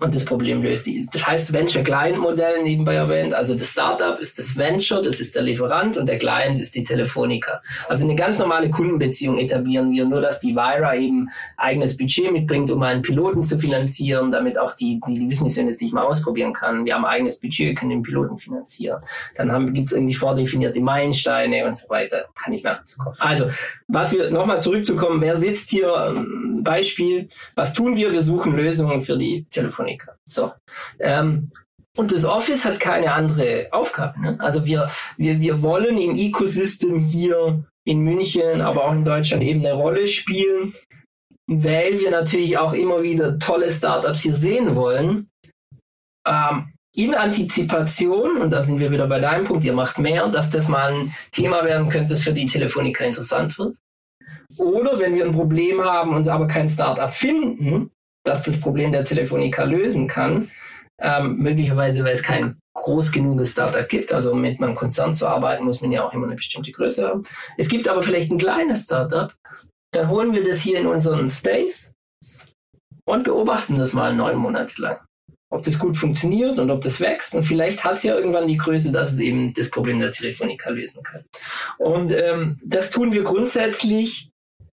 und 0.00 0.14
das 0.14 0.24
Problem 0.24 0.62
löst. 0.62 0.88
Das 1.12 1.26
heißt 1.26 1.52
Venture 1.52 1.82
Client 1.82 2.18
Modell 2.18 2.62
nebenbei 2.62 2.94
erwähnt. 2.94 3.34
Also 3.34 3.54
das 3.54 3.68
Startup 3.68 4.18
ist 4.18 4.38
das 4.38 4.56
Venture, 4.56 5.02
das 5.02 5.20
ist 5.20 5.34
der 5.34 5.42
Lieferant 5.42 5.96
und 5.96 6.06
der 6.06 6.18
Client 6.18 6.58
ist 6.58 6.74
die 6.74 6.82
Telefonica. 6.82 7.60
Also 7.88 8.04
eine 8.04 8.16
ganz 8.16 8.38
normale 8.38 8.70
Kundenbeziehung 8.70 9.38
etablieren 9.38 9.92
wir, 9.92 10.06
nur 10.06 10.22
dass 10.22 10.40
die 10.40 10.54
Vira 10.54 10.94
eben 10.96 11.28
eigenes 11.56 11.96
Budget 11.96 12.32
mitbringt, 12.32 12.70
um 12.70 12.82
einen 12.82 13.02
Piloten 13.02 13.42
zu 13.42 13.58
finanzieren, 13.58 14.32
damit 14.32 14.58
auch 14.58 14.72
die, 14.72 15.00
die 15.06 15.26
Business 15.26 15.58
Unit 15.58 15.76
sich 15.76 15.92
mal 15.92 16.04
ausprobieren 16.04 16.54
kann. 16.54 16.84
Wir 16.86 16.94
haben 16.94 17.04
eigenes 17.04 17.38
Budget, 17.38 17.76
können 17.78 17.90
den 17.90 18.02
Piloten 18.02 18.38
finanzieren. 18.38 19.02
Dann 19.36 19.74
gibt 19.74 19.90
es 19.90 19.96
irgendwie 19.96 20.14
vordefinierte 20.14 20.80
Meilensteine 20.80 21.66
und 21.66 21.76
so 21.76 21.88
weiter. 21.90 22.26
Kann 22.34 22.54
ich 22.54 22.62
nachher 22.62 22.84
zu 22.86 22.96
kommen. 22.98 23.16
Also, 23.18 23.50
was 23.88 24.12
wir 24.12 24.30
nochmal 24.30 24.60
zurückzukommen, 24.60 25.20
wer 25.20 25.36
sitzt 25.36 25.68
hier? 25.68 25.92
Ähm, 26.16 26.62
Beispiel, 26.62 27.28
was 27.54 27.72
tun 27.72 27.96
wir? 27.96 28.12
Wir 28.12 28.22
suchen 28.22 28.54
Lösungen 28.54 29.00
für 29.00 29.16
die 29.16 29.46
Telefonica. 29.50 29.89
Elektroniker. 29.90 30.16
So. 30.24 30.52
Ähm, 30.98 31.50
und 31.96 32.12
das 32.12 32.24
Office 32.24 32.64
hat 32.64 32.80
keine 32.80 33.12
andere 33.12 33.68
Aufgabe. 33.72 34.20
Ne? 34.20 34.36
Also 34.38 34.64
wir, 34.64 34.90
wir, 35.16 35.40
wir 35.40 35.62
wollen 35.62 35.98
im 35.98 36.16
Ecosystem 36.16 37.00
hier 37.00 37.64
in 37.84 38.00
München, 38.00 38.60
aber 38.60 38.84
auch 38.84 38.92
in 38.92 39.04
Deutschland 39.04 39.42
eben 39.42 39.60
eine 39.60 39.74
Rolle 39.74 40.06
spielen, 40.06 40.74
weil 41.48 41.98
wir 41.98 42.10
natürlich 42.10 42.56
auch 42.58 42.72
immer 42.72 43.02
wieder 43.02 43.38
tolle 43.38 43.70
Startups 43.70 44.20
hier 44.20 44.34
sehen 44.34 44.76
wollen. 44.76 45.28
Ähm, 46.26 46.72
in 46.94 47.14
Antizipation, 47.14 48.38
und 48.38 48.52
da 48.52 48.62
sind 48.62 48.80
wir 48.80 48.90
wieder 48.90 49.06
bei 49.06 49.20
deinem 49.20 49.44
Punkt, 49.44 49.64
ihr 49.64 49.72
macht 49.72 49.98
mehr, 49.98 50.26
dass 50.28 50.50
das 50.50 50.68
mal 50.68 50.92
ein 50.92 51.14
Thema 51.30 51.64
werden 51.64 51.88
könnte, 51.88 52.14
das 52.14 52.22
für 52.22 52.32
die 52.32 52.46
Telefoniker 52.46 53.04
interessant 53.04 53.56
wird. 53.58 53.76
Oder 54.58 54.98
wenn 54.98 55.14
wir 55.14 55.24
ein 55.24 55.32
Problem 55.32 55.82
haben 55.82 56.14
und 56.14 56.28
aber 56.28 56.48
kein 56.48 56.68
Startup 56.68 57.12
finden, 57.12 57.90
dass 58.24 58.42
das 58.42 58.60
Problem 58.60 58.92
der 58.92 59.04
Telefonica 59.04 59.64
lösen 59.64 60.08
kann. 60.08 60.50
Ähm, 61.02 61.38
möglicherweise, 61.38 62.04
weil 62.04 62.12
es 62.12 62.22
kein 62.22 62.58
groß 62.74 63.12
genuges 63.12 63.52
Startup 63.52 63.88
gibt. 63.88 64.12
Also 64.12 64.32
um 64.32 64.40
mit 64.40 64.60
einem 64.60 64.74
Konzern 64.74 65.14
zu 65.14 65.26
arbeiten, 65.26 65.64
muss 65.64 65.80
man 65.80 65.92
ja 65.92 66.04
auch 66.04 66.12
immer 66.12 66.26
eine 66.26 66.36
bestimmte 66.36 66.72
Größe 66.72 67.06
haben. 67.06 67.24
Es 67.56 67.68
gibt 67.68 67.88
aber 67.88 68.02
vielleicht 68.02 68.30
ein 68.30 68.38
kleines 68.38 68.84
Startup. 68.84 69.34
Dann 69.92 70.08
holen 70.08 70.34
wir 70.34 70.44
das 70.44 70.58
hier 70.58 70.78
in 70.78 70.86
unseren 70.86 71.28
Space 71.30 71.90
und 73.06 73.24
beobachten 73.24 73.76
das 73.78 73.92
mal 73.92 74.14
neun 74.14 74.36
Monate 74.36 74.80
lang. 74.80 74.98
Ob 75.52 75.64
das 75.64 75.80
gut 75.80 75.96
funktioniert 75.96 76.58
und 76.60 76.70
ob 76.70 76.80
das 76.80 77.00
wächst. 77.00 77.34
Und 77.34 77.42
vielleicht 77.42 77.82
hat 77.82 77.94
es 77.94 78.04
ja 78.04 78.14
irgendwann 78.14 78.46
die 78.46 78.56
Größe, 78.56 78.92
dass 78.92 79.12
es 79.12 79.18
eben 79.18 79.52
das 79.54 79.68
Problem 79.68 79.98
der 79.98 80.12
Telefonica 80.12 80.70
lösen 80.70 81.02
kann. 81.02 81.24
Und 81.78 82.12
ähm, 82.12 82.60
das 82.62 82.90
tun 82.90 83.12
wir 83.12 83.24
grundsätzlich 83.24 84.29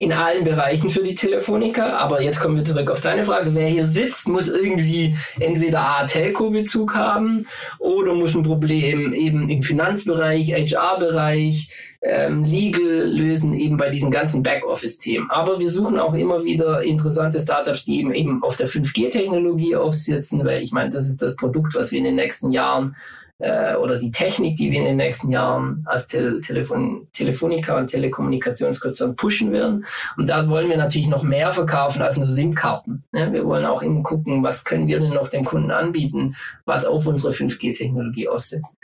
in 0.00 0.14
allen 0.14 0.44
Bereichen 0.44 0.88
für 0.88 1.02
die 1.02 1.14
Telefoniker. 1.14 1.98
Aber 1.98 2.22
jetzt 2.22 2.40
kommen 2.40 2.56
wir 2.56 2.64
zurück 2.64 2.90
auf 2.90 3.02
deine 3.02 3.22
Frage. 3.22 3.54
Wer 3.54 3.68
hier 3.68 3.86
sitzt, 3.86 4.28
muss 4.28 4.48
irgendwie 4.48 5.14
entweder 5.38 5.80
A, 5.80 6.06
Telco-Bezug 6.06 6.94
haben 6.94 7.46
oder 7.78 8.14
muss 8.14 8.34
ein 8.34 8.42
Problem 8.42 9.12
eben 9.12 9.50
im 9.50 9.62
Finanzbereich, 9.62 10.52
HR-Bereich, 10.54 11.68
ähm, 12.00 12.44
Legal 12.44 13.10
lösen, 13.10 13.52
eben 13.52 13.76
bei 13.76 13.90
diesen 13.90 14.10
ganzen 14.10 14.42
Backoffice-Themen. 14.42 15.30
Aber 15.30 15.60
wir 15.60 15.68
suchen 15.68 15.98
auch 15.98 16.14
immer 16.14 16.44
wieder 16.44 16.82
interessante 16.82 17.38
Startups, 17.38 17.84
die 17.84 18.00
eben, 18.00 18.14
eben 18.14 18.42
auf 18.42 18.56
der 18.56 18.68
5G-Technologie 18.68 19.76
aufsitzen, 19.76 20.42
weil 20.46 20.62
ich 20.62 20.72
meine, 20.72 20.88
das 20.88 21.06
ist 21.08 21.20
das 21.20 21.36
Produkt, 21.36 21.74
was 21.74 21.90
wir 21.90 21.98
in 21.98 22.04
den 22.04 22.16
nächsten 22.16 22.52
Jahren 22.52 22.96
äh, 23.40 23.74
oder 23.76 23.98
die 23.98 24.10
Technik, 24.10 24.56
die 24.56 24.70
wir 24.70 24.80
in 24.80 24.84
den 24.84 24.96
nächsten 24.96 25.30
Jahren 25.30 25.82
als 25.86 26.06
Te 26.06 26.40
Telefon 26.40 27.08
Telefonica 27.12 27.76
und 27.76 27.88
Telekommunikationskonzern 27.88 29.16
pushen 29.16 29.52
werden. 29.52 29.84
Und 30.16 30.28
da 30.28 30.48
wollen 30.48 30.68
wir 30.68 30.76
natürlich 30.76 31.08
noch 31.08 31.22
mehr 31.22 31.52
verkaufen 31.52 32.02
als 32.02 32.16
nur 32.16 32.28
SIM-Karten. 32.28 33.04
Ne? 33.12 33.32
Wir 33.32 33.44
wollen 33.44 33.64
auch 33.64 33.82
immer 33.82 34.02
gucken, 34.02 34.42
was 34.42 34.64
können 34.64 34.86
wir 34.86 35.00
denn 35.00 35.14
noch 35.14 35.28
dem 35.28 35.44
Kunden 35.44 35.70
anbieten, 35.70 36.36
was 36.64 36.84
auf 36.84 37.06
unsere 37.06 37.32
5G-Technologie 37.32 38.28
aufsetzt. 38.28 38.76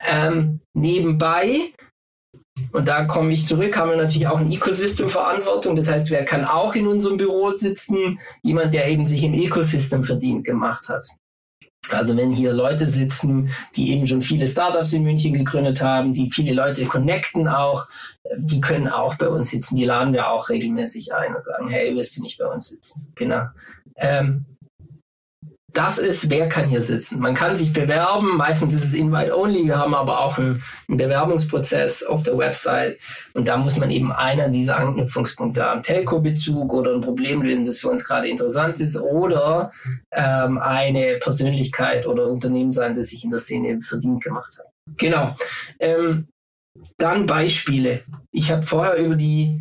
Ähm, 0.00 0.60
nebenbei 0.74 1.72
und 2.72 2.88
da 2.88 3.04
komme 3.04 3.32
ich 3.32 3.46
zurück, 3.46 3.76
haben 3.76 3.90
wir 3.90 3.96
natürlich 3.96 4.28
auch 4.28 4.38
ein 4.38 4.50
Ecosystem-Verantwortung. 4.50 5.76
Das 5.76 5.88
heißt, 5.88 6.10
wer 6.10 6.24
kann 6.24 6.44
auch 6.44 6.74
in 6.74 6.86
unserem 6.86 7.16
Büro 7.16 7.50
sitzen? 7.52 8.20
Jemand, 8.42 8.72
der 8.74 8.88
eben 8.88 9.04
sich 9.04 9.24
im 9.24 9.34
Ecosystem 9.34 10.04
verdient 10.04 10.44
gemacht 10.44 10.88
hat. 10.88 11.08
Also 11.90 12.16
wenn 12.16 12.32
hier 12.32 12.52
Leute 12.52 12.88
sitzen, 12.88 13.50
die 13.76 13.92
eben 13.92 14.06
schon 14.06 14.22
viele 14.22 14.46
Startups 14.46 14.92
in 14.92 15.02
München 15.02 15.34
gegründet 15.34 15.82
haben, 15.82 16.14
die 16.14 16.30
viele 16.30 16.54
Leute 16.54 16.84
connecten 16.86 17.48
auch, 17.48 17.86
die 18.36 18.60
können 18.60 18.88
auch 18.88 19.16
bei 19.16 19.28
uns 19.28 19.50
sitzen. 19.50 19.76
Die 19.76 19.84
laden 19.84 20.12
wir 20.12 20.30
auch 20.30 20.48
regelmäßig 20.48 21.14
ein 21.14 21.34
und 21.34 21.44
sagen, 21.44 21.68
hey, 21.68 21.94
willst 21.94 22.16
du 22.16 22.22
nicht 22.22 22.38
bei 22.38 22.46
uns 22.46 22.68
sitzen? 22.68 23.12
Genau. 23.14 23.46
Ähm, 23.96 24.46
das 25.74 25.98
ist, 25.98 26.30
wer 26.30 26.48
kann 26.48 26.68
hier 26.68 26.80
sitzen. 26.80 27.18
Man 27.18 27.34
kann 27.34 27.56
sich 27.56 27.72
bewerben, 27.72 28.36
meistens 28.36 28.72
ist 28.72 28.84
es 28.84 28.94
Invite-Only, 28.94 29.66
wir 29.66 29.76
haben 29.76 29.94
aber 29.94 30.20
auch 30.20 30.38
einen, 30.38 30.62
einen, 30.88 30.98
Bewerbungsprozess 30.98 32.04
auf 32.04 32.22
der 32.22 32.38
Website 32.38 32.98
und 33.34 33.48
da 33.48 33.56
muss 33.56 33.76
man 33.76 33.90
eben 33.90 34.12
einer 34.12 34.48
dieser 34.48 34.76
Anknüpfungspunkte 34.78 35.64
haben, 35.64 35.82
Telco-Bezug 35.82 36.72
oder 36.72 36.94
ein 36.94 37.00
Problem 37.00 37.42
lösen, 37.42 37.66
das 37.66 37.80
für 37.80 37.88
uns 37.88 38.04
gerade 38.04 38.28
interessant 38.28 38.78
ist 38.78 38.96
oder 38.96 39.72
ähm, 40.12 40.58
eine 40.58 41.18
Persönlichkeit 41.18 42.06
oder 42.06 42.28
Unternehmen 42.28 42.70
sein, 42.70 42.94
das 42.94 43.08
sich 43.08 43.24
in 43.24 43.30
der 43.30 43.40
Szene 43.40 43.80
verdient 43.82 44.22
gemacht 44.22 44.56
hat. 44.58 44.66
Genau. 44.96 45.36
Ähm, 45.80 46.28
dann 46.98 47.26
Beispiele. 47.26 48.02
Ich 48.30 48.52
habe 48.52 48.62
vorher 48.62 48.96
über 48.96 49.16
die 49.16 49.60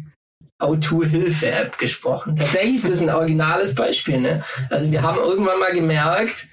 O2-Hilfe-App 0.63 1.77
gesprochen. 1.77 2.35
Tatsächlich 2.35 2.75
ist 2.75 2.89
das 2.89 3.01
ein 3.01 3.09
originales 3.09 3.75
Beispiel. 3.75 4.19
Ne? 4.19 4.43
Also 4.69 4.91
wir 4.91 5.01
haben 5.01 5.17
irgendwann 5.17 5.59
mal 5.59 5.73
gemerkt, 5.73 6.47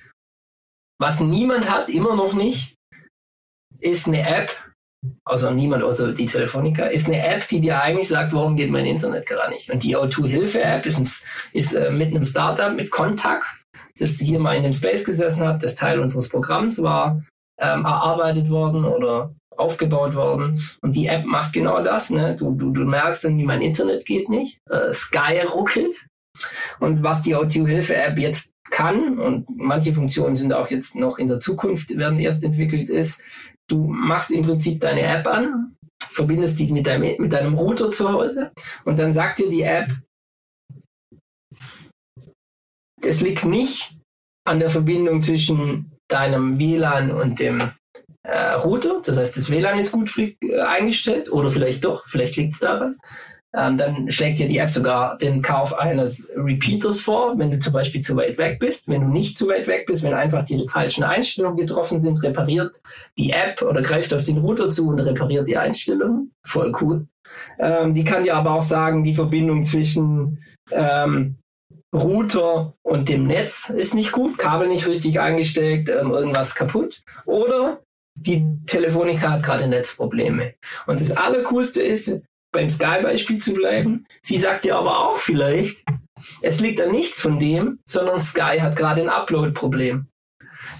was 1.00 1.20
niemand 1.20 1.70
hat, 1.70 1.88
immer 1.88 2.14
noch 2.14 2.34
nicht, 2.34 2.76
ist 3.80 4.06
eine 4.06 4.28
App, 4.28 4.50
also 5.24 5.50
niemand 5.50 5.82
außer 5.82 6.12
die 6.12 6.26
Telefonica, 6.26 6.86
ist 6.86 7.06
eine 7.06 7.26
App, 7.26 7.48
die 7.48 7.60
dir 7.60 7.80
eigentlich 7.80 8.08
sagt, 8.08 8.34
warum 8.34 8.56
geht 8.56 8.70
mein 8.70 8.84
Internet 8.84 9.26
gerade 9.26 9.52
nicht. 9.52 9.70
Und 9.70 9.82
die 9.82 9.96
O2-Hilfe-App 9.96 10.84
ist, 10.84 10.98
ein, 10.98 11.10
ist 11.52 11.72
äh, 11.74 11.90
mit 11.90 12.08
einem 12.08 12.24
Startup, 12.24 12.74
mit 12.74 12.90
Kontakt, 12.90 13.44
das 13.98 14.10
hier 14.10 14.38
mal 14.38 14.56
in 14.56 14.62
dem 14.62 14.74
Space 14.74 15.04
gesessen 15.04 15.42
hat, 15.42 15.62
das 15.62 15.74
Teil 15.74 16.00
unseres 16.00 16.28
Programms 16.28 16.82
war, 16.82 17.22
ähm, 17.58 17.84
erarbeitet 17.84 18.50
worden 18.50 18.84
oder 18.84 19.34
aufgebaut 19.60 20.14
worden. 20.14 20.62
Und 20.80 20.96
die 20.96 21.06
App 21.06 21.24
macht 21.24 21.52
genau 21.52 21.82
das. 21.82 22.10
Ne? 22.10 22.36
Du, 22.36 22.54
du, 22.54 22.70
du 22.70 22.84
merkst 22.84 23.24
dann, 23.24 23.38
wie 23.38 23.44
mein 23.44 23.62
Internet 23.62 24.06
geht 24.06 24.28
nicht. 24.28 24.58
Äh, 24.68 24.92
Sky 24.92 25.40
ruckelt. 25.52 26.06
Und 26.78 27.02
was 27.02 27.22
die 27.22 27.36
O2-Hilfe-App 27.36 28.18
jetzt 28.18 28.50
kann, 28.70 29.18
und 29.18 29.46
manche 29.56 29.92
Funktionen 29.92 30.36
sind 30.36 30.52
auch 30.52 30.70
jetzt 30.70 30.94
noch 30.94 31.18
in 31.18 31.28
der 31.28 31.40
Zukunft, 31.40 31.96
werden 31.96 32.18
erst 32.18 32.44
entwickelt, 32.44 32.88
ist, 32.88 33.20
du 33.68 33.84
machst 33.86 34.30
im 34.30 34.42
Prinzip 34.42 34.80
deine 34.80 35.02
App 35.02 35.26
an, 35.26 35.76
verbindest 35.98 36.58
die 36.58 36.72
mit 36.72 36.86
deinem, 36.86 37.14
mit 37.18 37.32
deinem 37.32 37.54
Router 37.54 37.90
zu 37.90 38.10
Hause 38.10 38.52
und 38.84 38.98
dann 38.98 39.12
sagt 39.12 39.38
dir 39.38 39.50
die 39.50 39.62
App, 39.62 39.90
es 43.02 43.20
liegt 43.20 43.44
nicht 43.44 43.96
an 44.44 44.60
der 44.60 44.70
Verbindung 44.70 45.22
zwischen 45.22 45.92
deinem 46.08 46.58
WLAN 46.58 47.10
und 47.10 47.40
dem 47.40 47.72
äh, 48.22 48.52
Router. 48.52 49.00
Das 49.04 49.16
heißt, 49.16 49.36
das 49.36 49.50
WLAN 49.50 49.78
ist 49.78 49.92
gut 49.92 50.16
äh, 50.18 50.60
eingestellt 50.60 51.32
oder 51.32 51.50
vielleicht 51.50 51.84
doch, 51.84 52.06
vielleicht 52.08 52.36
liegt 52.36 52.54
es 52.54 52.60
daran. 52.60 52.96
ähm, 53.52 53.76
dann 53.78 54.10
schlägt 54.10 54.38
dir 54.38 54.48
die 54.48 54.58
App 54.58 54.70
sogar 54.70 55.18
den 55.18 55.42
Kauf 55.42 55.76
eines 55.76 56.22
Repeaters 56.36 57.00
vor, 57.00 57.36
wenn 57.38 57.50
du 57.50 57.58
zum 57.58 57.72
Beispiel 57.72 58.00
zu 58.00 58.14
weit 58.16 58.38
weg 58.38 58.60
bist. 58.60 58.86
Wenn 58.88 59.02
du 59.02 59.08
nicht 59.08 59.36
zu 59.36 59.48
weit 59.48 59.66
weg 59.66 59.86
bist, 59.86 60.02
wenn 60.04 60.14
einfach 60.14 60.44
die 60.44 60.68
falschen 60.68 61.02
Einstellungen 61.02 61.56
getroffen 61.56 62.00
sind, 62.00 62.22
repariert 62.22 62.80
die 63.18 63.30
App 63.30 63.62
oder 63.62 63.82
greift 63.82 64.14
auf 64.14 64.22
den 64.22 64.38
Router 64.38 64.70
zu 64.70 64.88
und 64.88 65.00
repariert 65.00 65.48
die 65.48 65.56
Einstellungen. 65.56 66.32
Voll 66.46 66.72
cool. 66.80 67.06
Ähm, 67.58 67.94
die 67.94 68.04
kann 68.04 68.24
dir 68.24 68.36
aber 68.36 68.54
auch 68.54 68.62
sagen, 68.62 69.02
die 69.02 69.14
Verbindung 69.14 69.64
zwischen 69.64 70.44
ähm, 70.70 71.36
Router 71.92 72.74
und 72.82 73.08
dem 73.08 73.26
Netz 73.26 73.68
ist 73.68 73.94
nicht 73.94 74.12
gut, 74.12 74.38
Kabel 74.38 74.68
nicht 74.68 74.86
richtig 74.86 75.18
eingesteckt, 75.18 75.88
ähm, 75.88 76.12
irgendwas 76.12 76.54
kaputt. 76.54 77.02
Oder 77.26 77.80
die 78.20 78.44
Telefonica 78.66 79.30
hat 79.30 79.42
gerade 79.42 79.66
Netzprobleme. 79.66 80.54
Und 80.86 81.00
das 81.00 81.10
Allercoolste 81.10 81.80
ist, 81.82 82.12
beim 82.52 82.68
Sky-Beispiel 82.68 83.38
zu 83.38 83.54
bleiben, 83.54 84.06
sie 84.22 84.38
sagt 84.38 84.64
dir 84.64 84.76
aber 84.76 85.08
auch 85.08 85.16
vielleicht, 85.16 85.84
es 86.42 86.60
liegt 86.60 86.80
an 86.80 86.90
nichts 86.90 87.20
von 87.20 87.38
dem, 87.38 87.78
sondern 87.84 88.20
Sky 88.20 88.58
hat 88.60 88.76
gerade 88.76 89.02
ein 89.02 89.08
Upload-Problem. 89.08 90.06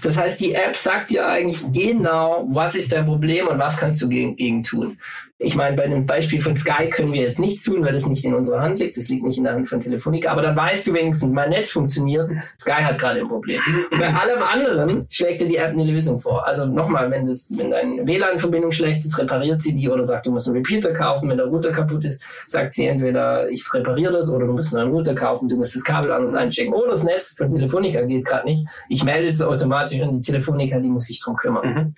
Das 0.03 0.17
heißt, 0.17 0.39
die 0.39 0.53
App 0.53 0.75
sagt 0.75 1.09
dir 1.09 1.27
eigentlich 1.27 1.63
genau, 1.71 2.47
was 2.51 2.75
ist 2.75 2.91
dein 2.91 3.05
Problem 3.05 3.47
und 3.47 3.57
was 3.57 3.77
kannst 3.77 4.01
du 4.01 4.09
gegen, 4.09 4.35
gegen 4.35 4.61
tun. 4.61 4.99
Ich 5.43 5.55
meine, 5.55 5.75
bei 5.75 5.87
dem 5.87 6.05
Beispiel 6.05 6.39
von 6.39 6.55
Sky 6.55 6.87
können 6.91 7.13
wir 7.13 7.21
jetzt 7.21 7.39
nichts 7.39 7.63
tun, 7.63 7.83
weil 7.83 7.93
das 7.93 8.05
nicht 8.05 8.23
in 8.23 8.35
unserer 8.35 8.61
Hand 8.61 8.77
liegt. 8.77 8.95
Das 8.95 9.09
liegt 9.09 9.23
nicht 9.23 9.39
in 9.39 9.43
der 9.43 9.53
Hand 9.53 9.67
von 9.67 9.79
Telefonica. 9.79 10.31
Aber 10.31 10.43
dann 10.43 10.55
weißt 10.55 10.85
du 10.85 10.93
wenigstens, 10.93 11.31
mein 11.31 11.49
Netz 11.49 11.71
funktioniert. 11.71 12.31
Sky 12.59 12.83
hat 12.83 12.99
gerade 12.99 13.21
ein 13.21 13.27
Problem. 13.27 13.59
bei 13.89 14.13
allem 14.13 14.43
anderen 14.43 15.07
schlägt 15.09 15.41
dir 15.41 15.47
die 15.47 15.55
App 15.55 15.71
eine 15.71 15.83
Lösung 15.83 16.19
vor. 16.19 16.45
Also 16.45 16.65
nochmal, 16.67 17.09
wenn 17.09 17.25
das, 17.25 17.49
wenn 17.57 17.71
deine 17.71 18.05
WLAN-Verbindung 18.05 18.71
schlecht 18.71 19.03
ist, 19.03 19.17
repariert 19.17 19.63
sie 19.63 19.73
die 19.73 19.89
oder 19.89 20.03
sagt, 20.03 20.27
du 20.27 20.31
musst 20.31 20.47
einen 20.47 20.57
Repeater 20.57 20.93
kaufen. 20.93 21.27
Wenn 21.27 21.37
der 21.37 21.47
Router 21.47 21.71
kaputt 21.71 22.05
ist, 22.05 22.23
sagt 22.47 22.73
sie 22.73 22.85
entweder, 22.85 23.49
ich 23.49 23.65
repariere 23.73 24.13
das 24.13 24.29
oder 24.29 24.45
du 24.45 24.53
musst 24.53 24.75
einen 24.75 24.91
Router 24.91 25.15
kaufen, 25.15 25.49
du 25.49 25.57
musst 25.57 25.75
das 25.75 25.83
Kabel 25.83 26.11
anders 26.11 26.35
einstecken. 26.35 26.73
Oder 26.73 26.91
das 26.91 27.03
Netz 27.03 27.33
von 27.35 27.51
Telefonica 27.51 28.01
geht 28.03 28.25
gerade 28.25 28.45
nicht. 28.45 28.63
Ich 28.89 29.03
melde 29.03 29.29
es 29.29 29.41
automatisch 29.41 29.99
an 30.01 30.11
die 30.11 30.21
Telefonica, 30.21 30.79
die 30.79 30.89
muss 30.89 31.05
sich 31.05 31.19
drum 31.19 31.35
kümmern. 31.35 31.67
Mhm. 31.67 31.95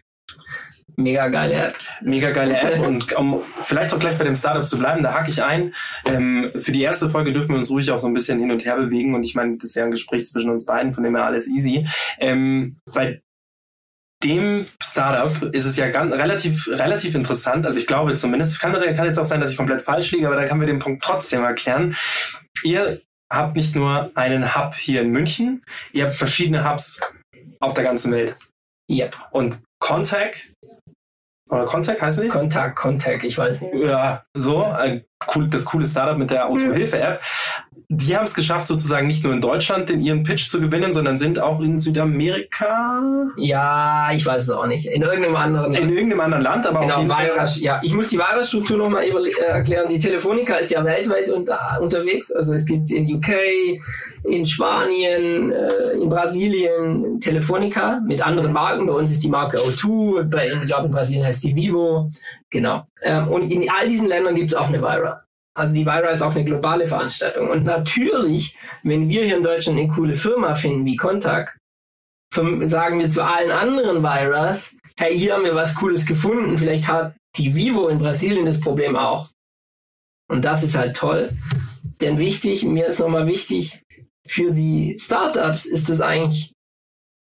Mega 0.95 1.27
geile 1.27 1.53
App. 1.53 1.75
Mega 2.01 2.31
geile 2.31 2.57
App. 2.57 2.79
Und 2.79 3.13
um 3.13 3.41
vielleicht 3.63 3.93
auch 3.93 3.99
gleich 3.99 4.17
bei 4.17 4.23
dem 4.23 4.35
Startup 4.35 4.67
zu 4.67 4.77
bleiben, 4.77 5.03
da 5.03 5.13
hake 5.13 5.29
ich 5.29 5.43
ein. 5.43 5.73
Ähm, 6.05 6.51
für 6.55 6.71
die 6.71 6.81
erste 6.81 7.09
Folge 7.09 7.33
dürfen 7.33 7.49
wir 7.49 7.57
uns 7.57 7.71
ruhig 7.71 7.89
auch 7.91 7.99
so 7.99 8.07
ein 8.07 8.13
bisschen 8.13 8.39
hin 8.39 8.51
und 8.51 8.65
her 8.65 8.75
bewegen. 8.75 9.15
Und 9.15 9.23
ich 9.23 9.35
meine, 9.35 9.57
das 9.57 9.69
ist 9.69 9.75
ja 9.75 9.85
ein 9.85 9.91
Gespräch 9.91 10.25
zwischen 10.25 10.51
uns 10.51 10.65
beiden, 10.65 10.93
von 10.93 11.03
dem 11.03 11.15
her 11.15 11.25
alles 11.25 11.47
easy. 11.47 11.87
Ähm, 12.19 12.77
bei 12.93 13.21
dem 14.23 14.65
Startup 14.81 15.53
ist 15.53 15.65
es 15.65 15.77
ja 15.77 15.89
ganz, 15.89 16.13
relativ, 16.13 16.67
relativ 16.67 17.15
interessant. 17.15 17.65
Also 17.65 17.79
ich 17.79 17.87
glaube 17.87 18.15
zumindest, 18.15 18.59
kann, 18.59 18.71
das, 18.71 18.83
kann 18.83 19.05
jetzt 19.05 19.19
auch 19.19 19.25
sein, 19.25 19.41
dass 19.41 19.51
ich 19.51 19.57
komplett 19.57 19.81
falsch 19.81 20.11
liege, 20.11 20.27
aber 20.27 20.35
da 20.35 20.45
können 20.45 20.61
wir 20.61 20.67
den 20.67 20.79
Punkt 20.79 21.03
trotzdem 21.03 21.43
erklären. 21.43 21.95
Ihr 22.63 23.01
habt 23.31 23.55
nicht 23.55 23.75
nur 23.75 24.11
einen 24.15 24.55
Hub 24.55 24.75
hier 24.75 25.01
in 25.01 25.09
München, 25.09 25.63
ihr 25.91 26.05
habt 26.05 26.15
verschiedene 26.15 26.69
Hubs 26.69 26.99
auf 27.59 27.73
der 27.73 27.83
ganzen 27.83 28.11
Welt. 28.11 28.35
Yep. 28.89 29.17
Und 29.31 29.59
Contact 29.79 30.52
oder 31.53 31.65
Contact 31.65 32.01
heißt 32.01 32.23
die? 32.23 32.27
Contact, 32.27 32.75
Contact, 32.75 33.23
ich 33.23 33.37
weiß 33.37 33.61
nicht. 33.61 33.73
Ja, 33.75 34.23
so, 34.33 34.63
ein 34.63 35.05
cool, 35.35 35.47
das 35.47 35.65
coole 35.65 35.85
Startup 35.85 36.17
mit 36.17 36.31
der 36.31 36.47
Autohilfe-App 36.47 37.21
die 37.97 38.15
haben 38.15 38.25
es 38.25 38.33
geschafft, 38.33 38.67
sozusagen 38.67 39.07
nicht 39.07 39.23
nur 39.23 39.33
in 39.33 39.41
Deutschland 39.41 39.89
den 39.89 40.01
ihren 40.01 40.23
Pitch 40.23 40.47
zu 40.47 40.59
gewinnen, 40.59 40.93
sondern 40.93 41.17
sind 41.17 41.39
auch 41.39 41.59
in 41.61 41.79
Südamerika. 41.79 43.29
Ja, 43.37 44.09
ich 44.13 44.25
weiß 44.25 44.43
es 44.43 44.49
auch 44.49 44.65
nicht. 44.65 44.87
In 44.87 45.01
irgendeinem 45.01 45.35
anderen 45.35 45.73
Land. 45.73 45.83
In 45.83 45.93
irgendeinem 45.93 46.21
anderen 46.21 46.43
Land, 46.43 46.67
aber 46.67 46.81
genau, 46.81 47.03
Virus, 47.03 47.59
ja. 47.61 47.79
Ich 47.83 47.93
muss 47.93 48.09
die 48.09 48.17
Virus-Struktur 48.17 48.77
nochmal 48.77 49.03
äh, 49.03 49.41
erklären. 49.41 49.87
Die 49.89 49.99
Telefonica 49.99 50.55
ist 50.55 50.71
ja 50.71 50.83
weltweit 50.83 51.29
unter, 51.29 51.79
unterwegs. 51.81 52.31
Also 52.31 52.53
es 52.53 52.65
gibt 52.65 52.91
in 52.91 53.13
UK, 53.15 53.29
in 54.23 54.47
Spanien, 54.47 55.51
äh, 55.51 56.01
in 56.01 56.09
Brasilien 56.09 57.19
Telefonica 57.19 58.01
mit 58.05 58.25
anderen 58.25 58.53
Marken. 58.53 58.87
Bei 58.87 58.93
uns 58.93 59.11
ist 59.11 59.23
die 59.23 59.29
Marke 59.29 59.57
O2, 59.57 60.23
bei, 60.23 60.47
ich 60.47 60.67
glaube 60.67 60.85
in 60.85 60.91
Brasilien 60.91 61.25
heißt 61.25 61.41
sie 61.41 61.55
Vivo. 61.55 62.11
Genau. 62.49 62.83
Ähm, 63.01 63.27
und 63.27 63.51
in 63.51 63.69
all 63.69 63.87
diesen 63.87 64.07
Ländern 64.07 64.35
gibt 64.35 64.51
es 64.51 64.57
auch 64.57 64.67
eine 64.67 64.81
Vira. 64.81 65.12
Also 65.55 65.75
die 65.75 65.85
Vira 65.85 66.09
ist 66.09 66.21
auch 66.21 66.35
eine 66.35 66.45
globale 66.45 66.87
Veranstaltung. 66.87 67.49
Und 67.49 67.63
natürlich, 67.63 68.57
wenn 68.81 69.07
wir 69.07 69.23
hier 69.25 69.37
in 69.37 69.43
Deutschland 69.43 69.77
eine 69.77 69.87
coole 69.87 70.15
Firma 70.15 70.55
finden 70.55 70.85
wie 70.85 70.95
Contact, 70.95 71.57
sagen 72.33 72.99
wir 72.99 73.09
zu 73.09 73.23
allen 73.23 73.51
anderen 73.51 74.01
Viras, 74.01 74.73
hey, 74.97 75.17
hier 75.17 75.33
haben 75.33 75.43
wir 75.43 75.55
was 75.55 75.75
Cooles 75.75 76.05
gefunden. 76.05 76.57
Vielleicht 76.57 76.87
hat 76.87 77.15
die 77.37 77.55
Vivo 77.55 77.87
in 77.87 77.99
Brasilien 77.99 78.45
das 78.45 78.59
Problem 78.59 78.95
auch. 78.95 79.29
Und 80.29 80.43
das 80.43 80.63
ist 80.63 80.75
halt 80.75 80.95
toll. 80.95 81.37
Denn 82.01 82.17
wichtig, 82.17 82.63
mir 82.63 82.87
ist 82.87 82.99
nochmal 82.99 83.27
wichtig, 83.27 83.83
für 84.25 84.51
die 84.51 84.97
Startups 84.99 85.65
ist 85.65 85.89
es 85.89 86.01
eigentlich 86.01 86.53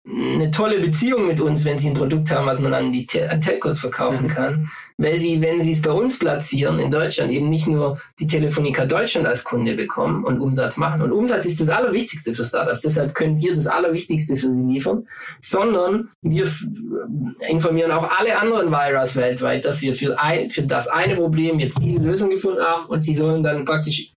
eine 0.07 0.51
tolle 0.51 0.79
Beziehung 0.79 1.25
mit 1.25 1.41
uns, 1.41 1.65
wenn 1.65 1.79
sie 1.79 1.89
ein 1.89 1.95
Produkt 1.95 2.31
haben, 2.31 2.45
was 2.45 2.59
man 2.59 2.73
an 2.73 2.93
die 2.93 3.07
an 3.27 3.41
Telcos 3.41 3.79
verkaufen 3.79 4.27
mhm. 4.27 4.31
kann. 4.31 4.71
Weil 4.97 5.19
sie, 5.19 5.41
wenn 5.41 5.61
sie 5.61 5.73
es 5.73 5.81
bei 5.81 5.91
uns 5.91 6.17
platzieren 6.17 6.79
in 6.79 6.89
Deutschland, 6.89 7.31
eben 7.31 7.49
nicht 7.49 7.67
nur 7.67 7.99
die 8.19 8.27
Telefonica 8.27 8.85
Deutschland 8.85 9.27
als 9.27 9.43
Kunde 9.43 9.75
bekommen 9.75 10.23
und 10.23 10.39
Umsatz 10.39 10.77
machen. 10.77 11.01
Und 11.01 11.11
Umsatz 11.11 11.45
ist 11.45 11.59
das 11.59 11.69
Allerwichtigste 11.69 12.33
für 12.33 12.45
Startups. 12.45 12.81
Deshalb 12.81 13.13
können 13.13 13.41
wir 13.41 13.55
das 13.55 13.67
Allerwichtigste 13.67 14.37
für 14.37 14.53
sie 14.53 14.73
liefern, 14.73 15.07
sondern 15.41 16.09
wir 16.21 16.47
informieren 17.49 17.91
auch 17.91 18.09
alle 18.17 18.39
anderen 18.39 18.71
Virus 18.71 19.15
weltweit, 19.15 19.65
dass 19.65 19.81
wir 19.81 19.95
für, 19.95 20.17
ein, 20.19 20.49
für 20.49 20.63
das 20.63 20.87
eine 20.87 21.15
Problem 21.15 21.59
jetzt 21.59 21.81
diese 21.81 22.01
Lösung 22.01 22.29
gefunden 22.29 22.61
haben 22.61 22.85
und 22.85 23.03
sie 23.03 23.15
sollen 23.15 23.43
dann 23.43 23.65
praktisch 23.65 24.13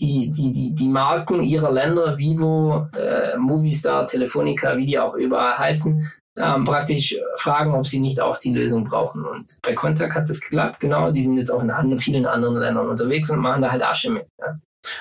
die, 0.00 0.30
die, 0.30 0.52
die, 0.52 0.74
die 0.74 0.88
Marken 0.88 1.42
ihrer 1.42 1.70
Länder, 1.70 2.16
Vivo, 2.18 2.86
äh, 2.96 3.36
Movistar, 3.36 4.06
Telefonica, 4.06 4.76
wie 4.76 4.86
die 4.86 4.98
auch 4.98 5.14
überall 5.14 5.58
heißen, 5.58 6.10
ähm, 6.38 6.64
praktisch 6.64 7.14
fragen, 7.36 7.74
ob 7.74 7.86
sie 7.86 8.00
nicht 8.00 8.20
auch 8.20 8.38
die 8.38 8.54
Lösung 8.54 8.84
brauchen. 8.84 9.24
Und 9.24 9.58
bei 9.62 9.74
Contact 9.74 10.14
hat 10.14 10.28
das 10.28 10.40
geklappt, 10.40 10.80
genau. 10.80 11.12
Die 11.12 11.22
sind 11.22 11.36
jetzt 11.36 11.50
auch 11.50 11.62
in 11.62 11.98
vielen 11.98 12.26
anderen 12.26 12.56
Ländern 12.56 12.88
unterwegs 12.88 13.30
und 13.30 13.40
machen 13.40 13.62
da 13.62 13.70
halt 13.70 13.82
Asche 13.82 14.10
mit. 14.10 14.26
Ja. 14.38 14.58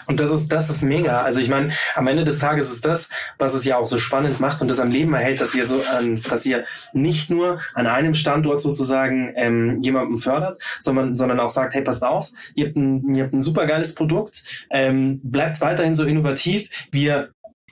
Und 0.08 0.20
das 0.20 0.32
ist, 0.32 0.50
das 0.50 0.70
ist 0.70 0.84
mega. 0.84 1.22
Also 1.22 1.39
ich 1.39 1.50
meine, 1.50 1.72
am 1.96 2.08
Ende 2.08 2.24
des 2.24 2.39
Tages 2.39 2.72
ist 2.72 2.86
das, 2.86 3.10
was 3.38 3.54
es 3.54 3.65
ja 3.65 3.78
auch 3.78 3.88
so 3.88 3.98
spannend 3.98 4.39
macht 4.39 4.62
und 4.62 4.67
das 4.67 4.80
am 4.80 4.91
Leben 4.91 5.13
erhält, 5.13 5.41
dass 5.41 5.56
ihr 5.56 5.65
so, 5.65 5.82
ähm, 6.00 6.22
dass 6.30 6.46
ihr 6.46 6.65
nicht 6.94 7.30
nur 7.30 7.60
an 7.74 7.88
einem 7.88 8.13
Standort 8.13 8.62
sozusagen 8.62 9.34
ähm, 9.36 9.82
jemanden 9.82 10.17
fördert, 10.17 10.62
sondern, 10.80 11.15
sondern 11.15 11.39
auch 11.39 11.50
sagt, 11.50 11.74
hey, 11.74 11.82
passt 11.82 12.04
auf, 12.04 12.30
ihr 12.56 12.67
habt 12.67 12.78
ein, 12.78 13.15
ihr 13.15 13.24
habt 13.24 13.34
ein 13.34 13.41
super 13.41 13.65
geiles 13.65 13.96
Produkt, 13.96 14.44
ähm, 14.70 15.20
bleibt 15.24 15.62
weiterhin 15.62 15.96
so 15.96 16.06
innovativ. 16.06 16.70
Wir 16.91 17.30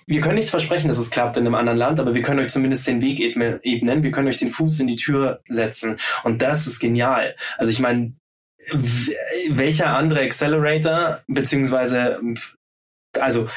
wir 0.09 0.21
können 0.21 0.37
nicht 0.37 0.49
versprechen, 0.49 0.87
dass 0.87 0.97
es 0.97 1.11
klappt 1.11 1.37
in 1.37 1.45
einem 1.45 1.53
anderen 1.53 1.77
Land, 1.77 1.99
aber 1.99 2.15
wir 2.15 2.23
können 2.23 2.39
euch 2.39 2.49
zumindest 2.49 2.87
den 2.87 2.99
Weg 2.99 3.19
ebnen, 3.19 4.01
wir 4.01 4.09
können 4.09 4.27
euch 4.27 4.37
den 4.37 4.47
Fuß 4.47 4.79
in 4.79 4.87
die 4.87 4.95
Tür 4.95 5.41
setzen. 5.49 5.97
Und 6.23 6.41
das 6.41 6.65
ist 6.65 6.79
genial. 6.79 7.35
Also 7.59 7.71
ich 7.71 7.79
meine, 7.79 8.13
welcher 9.49 9.95
andere 9.95 10.21
Accelerator, 10.21 11.21
beziehungsweise, 11.27 12.19
also 13.19 13.49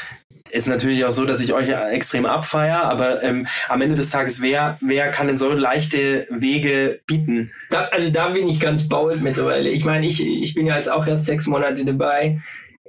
ist 0.51 0.69
natürlich 0.69 1.05
auch 1.05 1.11
so, 1.11 1.25
dass 1.25 1.41
ich 1.41 1.55
euch 1.55 1.71
extrem 1.71 2.27
abfeier, 2.27 2.85
aber 2.85 3.23
ähm, 3.23 3.47
am 3.69 3.81
Ende 3.81 3.95
des 3.95 4.11
Tages, 4.11 4.43
wer, 4.43 4.79
wer 4.83 5.11
kann 5.11 5.27
denn 5.27 5.39
so 5.39 5.51
leichte 5.51 6.27
Wege 6.31 7.01
bieten? 7.07 7.53
Da, 7.71 7.85
also 7.87 8.13
da 8.13 8.29
bin 8.29 8.49
ich 8.49 8.61
ganz 8.61 8.89
bold 8.89 9.23
mittlerweile. 9.23 9.71
Ich 9.71 9.85
meine, 9.85 10.07
ich, 10.07 10.25
ich 10.27 10.55
bin 10.55 10.67
ja 10.67 10.77
jetzt 10.77 10.91
auch 10.91 11.07
erst 11.07 11.27
sechs 11.27 11.47
Monate 11.47 11.85
dabei 11.85 12.41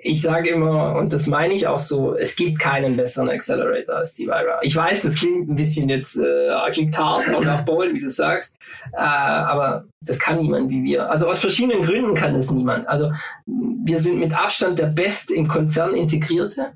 ich 0.03 0.21
sage 0.21 0.49
immer, 0.49 0.95
und 0.95 1.13
das 1.13 1.27
meine 1.27 1.53
ich 1.53 1.67
auch 1.67 1.79
so, 1.79 2.13
es 2.15 2.35
gibt 2.35 2.59
keinen 2.59 2.97
besseren 2.97 3.29
Accelerator 3.29 3.95
als 3.95 4.13
die 4.13 4.27
Vira. 4.27 4.59
Ich 4.61 4.75
weiß, 4.75 5.01
das 5.01 5.15
klingt 5.15 5.49
ein 5.49 5.55
bisschen 5.55 5.87
jetzt, 5.87 6.17
äh, 6.17 6.71
klingt 6.71 6.97
hart 6.97 7.29
und 7.29 7.47
auch 7.47 7.61
bold, 7.61 7.93
wie 7.93 8.01
du 8.01 8.09
sagst, 8.09 8.55
äh, 8.91 8.97
aber 8.97 9.85
das 10.01 10.19
kann 10.19 10.37
niemand 10.37 10.69
wie 10.69 10.83
wir. 10.83 11.09
Also 11.09 11.27
aus 11.27 11.39
verschiedenen 11.39 11.83
Gründen 11.83 12.15
kann 12.15 12.33
das 12.33 12.51
niemand. 12.51 12.87
Also 12.87 13.11
wir 13.45 13.99
sind 13.99 14.19
mit 14.19 14.37
Abstand 14.37 14.77
der 14.77 14.87
Best 14.87 15.31
im 15.31 15.47
Konzern 15.47 15.93
integrierte. 15.93 16.73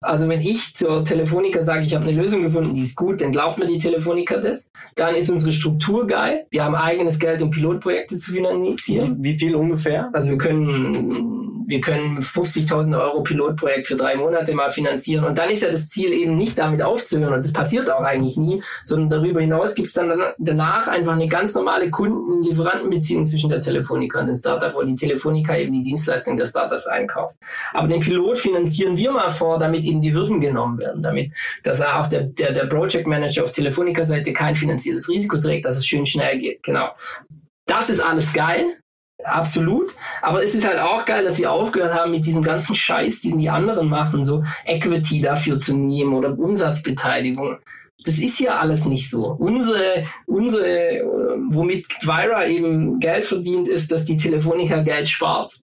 Also 0.00 0.28
wenn 0.28 0.42
ich 0.42 0.76
zur 0.76 1.04
Telefonica 1.04 1.64
sage, 1.64 1.84
ich 1.84 1.94
habe 1.94 2.06
eine 2.06 2.20
Lösung 2.20 2.42
gefunden, 2.42 2.74
die 2.74 2.82
ist 2.82 2.96
gut, 2.96 3.20
dann 3.20 3.32
glaubt 3.32 3.58
mir 3.58 3.66
die 3.66 3.78
Telefonica 3.78 4.36
das. 4.38 4.70
Dann 4.94 5.16
ist 5.16 5.28
unsere 5.30 5.52
Struktur 5.52 6.06
geil. 6.06 6.46
Wir 6.50 6.64
haben 6.64 6.76
eigenes 6.76 7.18
Geld, 7.18 7.42
um 7.42 7.50
Pilotprojekte 7.50 8.16
zu 8.16 8.32
finanzieren. 8.32 9.16
Wie 9.20 9.36
viel 9.36 9.56
ungefähr? 9.56 10.10
Also 10.12 10.30
wir 10.30 10.38
können 10.38 11.47
wir 11.68 11.82
können 11.82 12.20
50.000 12.20 12.98
Euro 12.98 13.22
Pilotprojekt 13.22 13.88
für 13.88 13.96
drei 13.96 14.16
Monate 14.16 14.54
mal 14.54 14.70
finanzieren. 14.70 15.24
Und 15.24 15.36
dann 15.36 15.50
ist 15.50 15.60
ja 15.60 15.70
das 15.70 15.90
Ziel 15.90 16.14
eben 16.14 16.34
nicht 16.34 16.58
damit 16.58 16.80
aufzuhören. 16.80 17.34
Und 17.34 17.44
das 17.44 17.52
passiert 17.52 17.90
auch 17.92 18.00
eigentlich 18.00 18.38
nie, 18.38 18.62
sondern 18.84 19.10
darüber 19.10 19.42
hinaus 19.42 19.74
gibt 19.74 19.88
es 19.88 19.94
dann 19.94 20.10
danach 20.38 20.88
einfach 20.88 21.12
eine 21.12 21.28
ganz 21.28 21.54
normale 21.54 21.90
Kunden-Lieferantenbeziehung 21.90 23.26
zwischen 23.26 23.50
der 23.50 23.60
Telefonica 23.60 24.18
und 24.18 24.28
dem 24.28 24.36
Startup, 24.36 24.74
wo 24.74 24.82
die 24.82 24.94
Telefonica 24.94 25.58
eben 25.58 25.72
die 25.74 25.82
Dienstleistung 25.82 26.38
der 26.38 26.46
Startups 26.46 26.86
einkauft. 26.86 27.36
Aber 27.74 27.86
den 27.86 28.00
Pilot 28.00 28.38
finanzieren 28.38 28.96
wir 28.96 29.12
mal 29.12 29.30
vor, 29.30 29.58
damit 29.58 29.84
eben 29.84 30.00
die 30.00 30.14
Hürden 30.14 30.40
genommen 30.40 30.78
werden, 30.78 31.02
damit, 31.02 31.34
dass 31.64 31.82
auch 31.82 32.06
der, 32.06 32.22
der, 32.22 32.52
der 32.54 32.64
Project 32.64 33.06
Manager 33.06 33.44
auf 33.44 33.52
Telefonica-Seite 33.52 34.32
kein 34.32 34.56
finanzielles 34.56 35.06
Risiko 35.06 35.36
trägt, 35.36 35.66
dass 35.66 35.76
es 35.76 35.86
schön 35.86 36.06
schnell 36.06 36.38
geht. 36.38 36.62
Genau. 36.62 36.88
Das 37.66 37.90
ist 37.90 38.00
alles 38.00 38.32
geil. 38.32 38.78
Absolut. 39.24 39.94
Aber 40.22 40.44
es 40.44 40.54
ist 40.54 40.66
halt 40.66 40.78
auch 40.78 41.04
geil, 41.04 41.24
dass 41.24 41.38
wir 41.38 41.50
aufgehört 41.50 41.94
haben 41.94 42.12
mit 42.12 42.24
diesem 42.24 42.42
ganzen 42.42 42.74
Scheiß, 42.74 43.20
den 43.20 43.38
die 43.38 43.50
anderen 43.50 43.88
machen, 43.88 44.24
so 44.24 44.44
Equity 44.64 45.20
dafür 45.20 45.58
zu 45.58 45.74
nehmen 45.76 46.14
oder 46.14 46.38
Umsatzbeteiligung. 46.38 47.58
Das 48.04 48.18
ist 48.18 48.38
ja 48.38 48.58
alles 48.58 48.84
nicht 48.84 49.10
so. 49.10 49.36
Unsere, 49.38 50.04
unsere, 50.26 51.02
womit 51.50 51.88
Vira 52.02 52.46
eben 52.46 53.00
Geld 53.00 53.26
verdient, 53.26 53.66
ist, 53.68 53.90
dass 53.90 54.04
die 54.04 54.16
Telefonica 54.16 54.78
Geld 54.82 55.08
spart. 55.08 55.58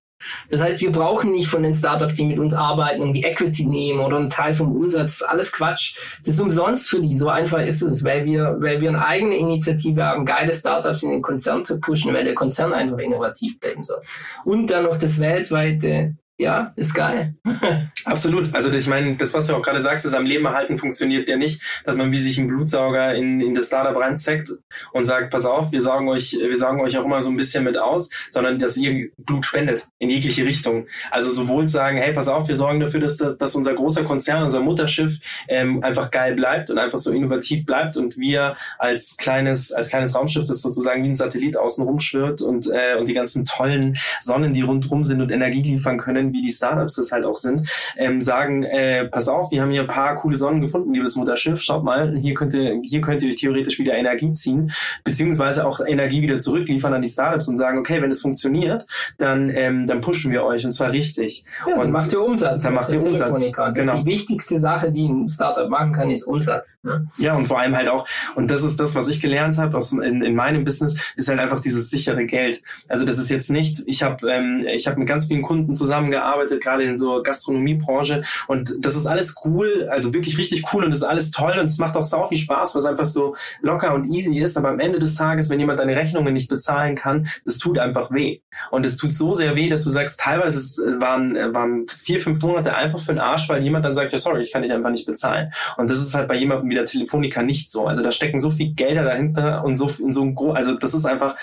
Das 0.49 0.61
heißt, 0.61 0.81
wir 0.81 0.91
brauchen 0.91 1.31
nicht 1.31 1.47
von 1.47 1.63
den 1.63 1.75
Startups, 1.75 2.15
die 2.15 2.25
mit 2.25 2.39
uns 2.39 2.53
arbeiten, 2.53 3.01
irgendwie 3.01 3.23
Equity 3.23 3.65
nehmen 3.65 3.99
oder 3.99 4.17
einen 4.17 4.29
Teil 4.29 4.55
vom 4.55 4.75
Umsatz. 4.75 5.21
Alles 5.21 5.51
Quatsch. 5.51 5.95
Das 6.25 6.35
ist 6.35 6.41
umsonst 6.41 6.89
für 6.89 7.01
die. 7.01 7.17
So 7.17 7.29
einfach 7.29 7.59
ist 7.59 7.81
es, 7.81 8.03
weil 8.03 8.25
wir, 8.25 8.57
weil 8.59 8.81
wir 8.81 8.89
eine 8.89 9.05
eigene 9.05 9.37
Initiative 9.37 10.03
haben, 10.03 10.25
geile 10.25 10.53
Startups 10.53 11.03
in 11.03 11.11
den 11.11 11.21
Konzern 11.21 11.63
zu 11.63 11.79
pushen, 11.79 12.13
weil 12.13 12.23
der 12.23 12.35
Konzern 12.35 12.73
einfach 12.73 12.97
innovativ 12.97 13.59
bleiben 13.59 13.83
soll. 13.83 14.01
Und 14.43 14.69
dann 14.69 14.83
noch 14.83 14.97
das 14.97 15.19
weltweite 15.19 16.15
ja, 16.37 16.73
ist 16.75 16.93
geil. 16.93 17.35
Absolut. 18.05 18.53
Also 18.53 18.69
ich 18.69 18.87
meine, 18.87 19.15
das, 19.15 19.33
was 19.33 19.47
du 19.47 19.55
auch 19.55 19.61
gerade 19.61 19.79
sagst, 19.79 20.03
das 20.03 20.13
am 20.13 20.25
Leben 20.25 20.43
erhalten 20.43 20.77
funktioniert 20.77 21.29
ja 21.29 21.37
nicht, 21.37 21.61
dass 21.85 21.95
man 21.95 22.11
wie 22.11 22.19
sich 22.19 22.37
ein 22.37 22.47
Blutsauger 22.47 23.15
in, 23.15 23.39
in 23.39 23.53
das 23.53 23.67
Startup 23.67 23.95
reinzeckt 23.95 24.51
und 24.91 25.05
sagt, 25.05 25.31
pass 25.31 25.45
auf, 25.45 25.71
wir 25.71 25.79
sagen 25.79 26.09
euch, 26.09 26.33
wir 26.33 26.57
sagen 26.57 26.81
euch 26.81 26.97
auch 26.97 27.05
immer 27.05 27.21
so 27.21 27.29
ein 27.29 27.37
bisschen 27.37 27.63
mit 27.63 27.77
aus, 27.77 28.09
sondern 28.31 28.59
dass 28.59 28.75
ihr 28.75 29.11
Blut 29.17 29.45
spendet 29.45 29.87
in 29.97 30.09
jegliche 30.09 30.45
Richtung. 30.45 30.87
Also 31.09 31.31
sowohl 31.31 31.69
sagen, 31.69 31.97
hey, 31.97 32.11
pass 32.11 32.27
auf, 32.27 32.49
wir 32.49 32.57
sorgen 32.57 32.81
dafür, 32.81 32.99
dass, 32.99 33.15
dass, 33.15 33.37
dass 33.37 33.55
unser 33.55 33.73
großer 33.73 34.03
Konzern, 34.03 34.43
unser 34.43 34.59
Mutterschiff 34.59 35.19
ähm, 35.47 35.83
einfach 35.83 36.11
geil 36.11 36.35
bleibt 36.35 36.69
und 36.69 36.79
einfach 36.79 36.99
so 36.99 37.11
innovativ 37.11 37.65
bleibt 37.65 37.95
und 37.95 38.17
wir 38.17 38.57
als 38.77 39.15
kleines, 39.15 39.71
als 39.71 39.87
kleines 39.87 40.13
Raumschiff, 40.13 40.43
das 40.45 40.61
sozusagen 40.61 41.01
wie 41.03 41.09
ein 41.09 41.15
Satellit 41.15 41.55
außen 41.55 41.85
rumschwirrt 41.85 42.41
und, 42.41 42.67
äh, 42.67 42.97
und 42.99 43.07
die 43.07 43.13
ganzen 43.13 43.45
tollen 43.45 43.97
Sonnen, 44.19 44.53
die 44.53 44.61
rundherum 44.61 45.05
sind 45.05 45.21
und 45.21 45.31
Energie 45.31 45.61
liefern 45.61 45.97
können, 45.97 46.24
Unternehmen, 46.25 46.33
wie 46.33 46.41
die 46.41 46.51
Startups 46.51 46.95
das 46.95 47.11
halt 47.11 47.25
auch 47.25 47.35
sind, 47.35 47.69
ähm, 47.97 48.21
sagen, 48.21 48.63
äh, 48.63 49.05
pass 49.05 49.27
auf, 49.27 49.51
wir 49.51 49.61
haben 49.61 49.71
hier 49.71 49.81
ein 49.81 49.87
paar 49.87 50.15
coole 50.15 50.35
Sonnen 50.35 50.61
gefunden, 50.61 50.93
liebes 50.93 51.15
Mutterschiff, 51.15 51.61
schaut 51.61 51.83
mal, 51.83 52.15
hier 52.17 52.33
könnt 52.33 52.53
ihr, 52.53 52.79
hier 52.83 53.01
könnt 53.01 53.23
ihr 53.23 53.35
theoretisch 53.35 53.79
wieder 53.79 53.93
Energie 53.93 54.31
ziehen, 54.31 54.71
beziehungsweise 55.03 55.65
auch 55.65 55.79
Energie 55.85 56.21
wieder 56.21 56.39
zurückliefern 56.39 56.93
an 56.93 57.01
die 57.01 57.07
Startups 57.07 57.47
und 57.47 57.57
sagen, 57.57 57.79
okay, 57.79 58.01
wenn 58.01 58.11
es 58.11 58.21
funktioniert, 58.21 58.85
dann, 59.17 59.49
ähm, 59.49 59.85
dann 59.87 60.01
pushen 60.01 60.31
wir 60.31 60.43
euch 60.43 60.65
und 60.65 60.71
zwar 60.71 60.91
richtig. 60.91 61.45
Ja, 61.67 61.75
und 61.75 61.91
macht 61.91 62.11
ihr 62.11 62.21
Umsatz. 62.21 62.63
Dann 62.63 62.73
macht 62.73 62.91
ihr 62.91 63.03
Umsatz. 63.03 63.53
Genau. 63.73 63.99
die 63.99 64.05
wichtigste 64.05 64.59
Sache, 64.59 64.91
die 64.91 65.07
ein 65.07 65.29
Startup 65.29 65.69
machen 65.69 65.93
kann, 65.93 66.09
ist 66.09 66.23
Umsatz. 66.23 66.77
Ne? 66.83 67.07
Ja, 67.17 67.35
und 67.35 67.47
vor 67.47 67.59
allem 67.59 67.75
halt 67.75 67.89
auch, 67.89 68.07
und 68.35 68.49
das 68.49 68.63
ist 68.63 68.79
das, 68.79 68.95
was 68.95 69.07
ich 69.07 69.21
gelernt 69.21 69.57
habe 69.57 69.77
aus, 69.77 69.91
in, 69.91 70.21
in 70.21 70.35
meinem 70.35 70.63
Business, 70.63 70.95
ist 71.15 71.27
halt 71.27 71.39
einfach 71.39 71.59
dieses 71.59 71.89
sichere 71.89 72.25
Geld. 72.25 72.61
Also 72.87 73.05
das 73.05 73.17
ist 73.17 73.29
jetzt 73.29 73.49
nicht, 73.49 73.83
ich 73.85 74.03
habe 74.03 74.29
ähm, 74.29 74.65
ich 74.67 74.87
hab 74.87 74.97
mit 74.97 75.07
ganz 75.07 75.25
vielen 75.25 75.41
Kunden 75.41 75.75
zusammengearbeitet, 75.75 76.14
gearbeitet, 76.15 76.61
gerade 76.61 76.83
in 76.83 76.95
so 76.95 77.21
Gastronomiebranche. 77.21 78.23
Und 78.47 78.73
das 78.79 78.95
ist 78.95 79.05
alles 79.05 79.35
cool, 79.43 79.87
also 79.89 80.13
wirklich 80.13 80.37
richtig 80.37 80.63
cool 80.73 80.83
und 80.83 80.91
das 80.91 80.99
ist 80.99 81.07
alles 81.07 81.31
toll 81.31 81.57
und 81.59 81.67
es 81.67 81.77
macht 81.77 81.95
auch 81.97 82.03
sau 82.03 82.27
viel 82.27 82.37
Spaß, 82.37 82.75
was 82.75 82.85
einfach 82.85 83.05
so 83.05 83.35
locker 83.61 83.93
und 83.93 84.11
easy 84.11 84.39
ist. 84.39 84.57
Aber 84.57 84.69
am 84.69 84.79
Ende 84.79 84.99
des 84.99 85.15
Tages, 85.15 85.49
wenn 85.49 85.59
jemand 85.59 85.79
deine 85.79 85.95
Rechnungen 85.95 86.33
nicht 86.33 86.49
bezahlen 86.49 86.95
kann, 86.95 87.27
das 87.45 87.57
tut 87.57 87.77
einfach 87.77 88.11
weh. 88.11 88.39
Und 88.71 88.85
es 88.85 88.95
tut 88.95 89.13
so 89.13 89.33
sehr 89.33 89.55
weh, 89.55 89.69
dass 89.69 89.83
du 89.83 89.89
sagst, 89.89 90.19
teilweise 90.19 90.83
äh, 90.83 91.01
waren, 91.01 91.35
äh, 91.35 91.53
waren 91.53 91.85
vier, 91.87 92.21
fünf 92.21 92.41
Monate 92.43 92.73
einfach 92.75 92.99
für 92.99 93.13
den 93.13 93.19
Arsch, 93.19 93.49
weil 93.49 93.61
jemand 93.61 93.85
dann 93.85 93.93
sagt, 93.93 94.13
ja, 94.13 94.19
sorry, 94.19 94.41
ich 94.41 94.51
kann 94.51 94.61
dich 94.61 94.71
einfach 94.71 94.91
nicht 94.91 95.05
bezahlen. 95.05 95.51
Und 95.77 95.89
das 95.89 95.99
ist 95.99 96.13
halt 96.13 96.27
bei 96.27 96.35
jemandem 96.35 96.69
wie 96.69 96.75
der 96.75 96.85
Telefonica 96.85 97.43
nicht 97.43 97.69
so. 97.69 97.87
Also 97.87 98.03
da 98.03 98.11
stecken 98.11 98.39
so 98.39 98.51
viel 98.51 98.73
Gelder 98.73 99.03
dahinter 99.03 99.63
und 99.63 99.75
so, 99.75 99.89
in 99.99 100.13
so 100.13 100.23
ein 100.23 100.35
also 100.55 100.75
das 100.75 100.93
ist 100.93 101.05
einfach, 101.05 101.35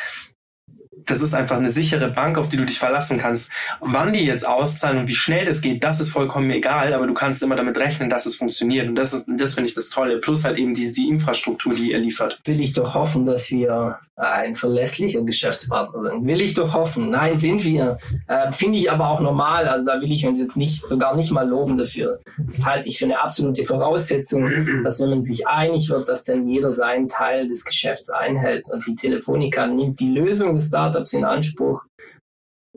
das 1.06 1.20
ist 1.20 1.34
einfach 1.34 1.56
eine 1.56 1.70
sichere 1.70 2.10
Bank, 2.10 2.38
auf 2.38 2.48
die 2.48 2.56
du 2.56 2.64
dich 2.64 2.78
verlassen 2.78 3.18
kannst. 3.18 3.50
Wann 3.80 4.12
die 4.12 4.24
jetzt 4.24 4.46
auszahlen 4.46 4.98
und 4.98 5.08
wie 5.08 5.14
schnell 5.14 5.44
das 5.44 5.60
geht, 5.60 5.82
das 5.84 6.00
ist 6.00 6.10
vollkommen 6.10 6.50
egal, 6.50 6.92
aber 6.92 7.06
du 7.06 7.14
kannst 7.14 7.42
immer 7.42 7.56
damit 7.56 7.78
rechnen, 7.78 8.10
dass 8.10 8.26
es 8.26 8.36
funktioniert. 8.36 8.88
Und 8.88 8.96
das 8.96 9.12
ist, 9.12 9.26
das 9.28 9.54
finde 9.54 9.68
ich 9.68 9.74
das 9.74 9.88
Tolle. 9.88 10.18
Plus 10.18 10.44
halt 10.44 10.58
eben 10.58 10.74
die, 10.74 10.92
die 10.92 11.08
Infrastruktur, 11.08 11.74
die 11.74 11.92
ihr 11.92 11.98
liefert. 11.98 12.40
Will 12.44 12.60
ich 12.60 12.72
doch 12.72 12.94
hoffen, 12.94 13.26
dass 13.26 13.50
wir 13.50 13.98
ein 14.16 14.56
verlässlicher 14.56 15.22
Geschäftspartner 15.22 16.10
sind. 16.10 16.26
Will 16.26 16.40
ich 16.40 16.54
doch 16.54 16.74
hoffen. 16.74 17.10
Nein, 17.10 17.38
sind 17.38 17.64
wir. 17.64 17.98
Äh, 18.28 18.52
finde 18.52 18.78
ich 18.78 18.90
aber 18.90 19.08
auch 19.08 19.20
normal. 19.20 19.66
Also 19.66 19.86
da 19.86 20.00
will 20.00 20.12
ich 20.12 20.26
uns 20.26 20.38
jetzt 20.38 20.56
nicht, 20.56 20.86
sogar 20.86 21.16
nicht 21.16 21.32
mal 21.32 21.48
loben 21.48 21.76
dafür. 21.76 22.20
Das 22.38 22.64
halte 22.64 22.88
ich 22.88 22.98
für 22.98 23.06
eine 23.06 23.20
absolute 23.20 23.64
Voraussetzung, 23.64 24.82
dass 24.84 25.00
wenn 25.00 25.10
man 25.10 25.22
sich 25.22 25.46
einig 25.48 25.88
wird, 25.90 26.08
dass 26.08 26.24
dann 26.24 26.48
jeder 26.48 26.70
seinen 26.70 27.08
Teil 27.08 27.48
des 27.48 27.64
Geschäfts 27.64 28.10
einhält. 28.10 28.68
Und 28.72 28.86
die 28.86 28.94
Telefonica 28.94 29.66
nimmt 29.66 29.98
die 29.98 30.10
Lösung 30.10 30.54
des 30.54 30.66
Startups 30.66 30.91
Startups 30.92 31.12
in 31.14 31.24
Anspruch 31.24 31.84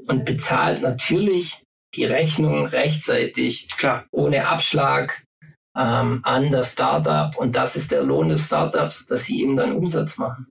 und 0.08 0.26
bezahlt 0.26 0.82
natürlich 0.82 1.64
die 1.96 2.06
Rechnung 2.06 2.66
rechtzeitig, 2.66 3.68
Klar. 3.78 4.06
ohne 4.12 4.48
Abschlag 4.48 5.24
ähm, 5.78 6.22
an 6.24 6.52
das 6.52 6.74
Startup. 6.74 7.36
Und 7.38 7.56
das 7.56 7.76
ist 7.76 7.92
der 7.92 8.04
Lohn 8.04 8.30
des 8.30 8.46
Startups, 8.46 9.06
dass 9.06 9.26
sie 9.26 9.42
eben 9.42 9.58
dann 9.58 9.74
Umsatz 9.74 10.18
machen. 10.18 10.48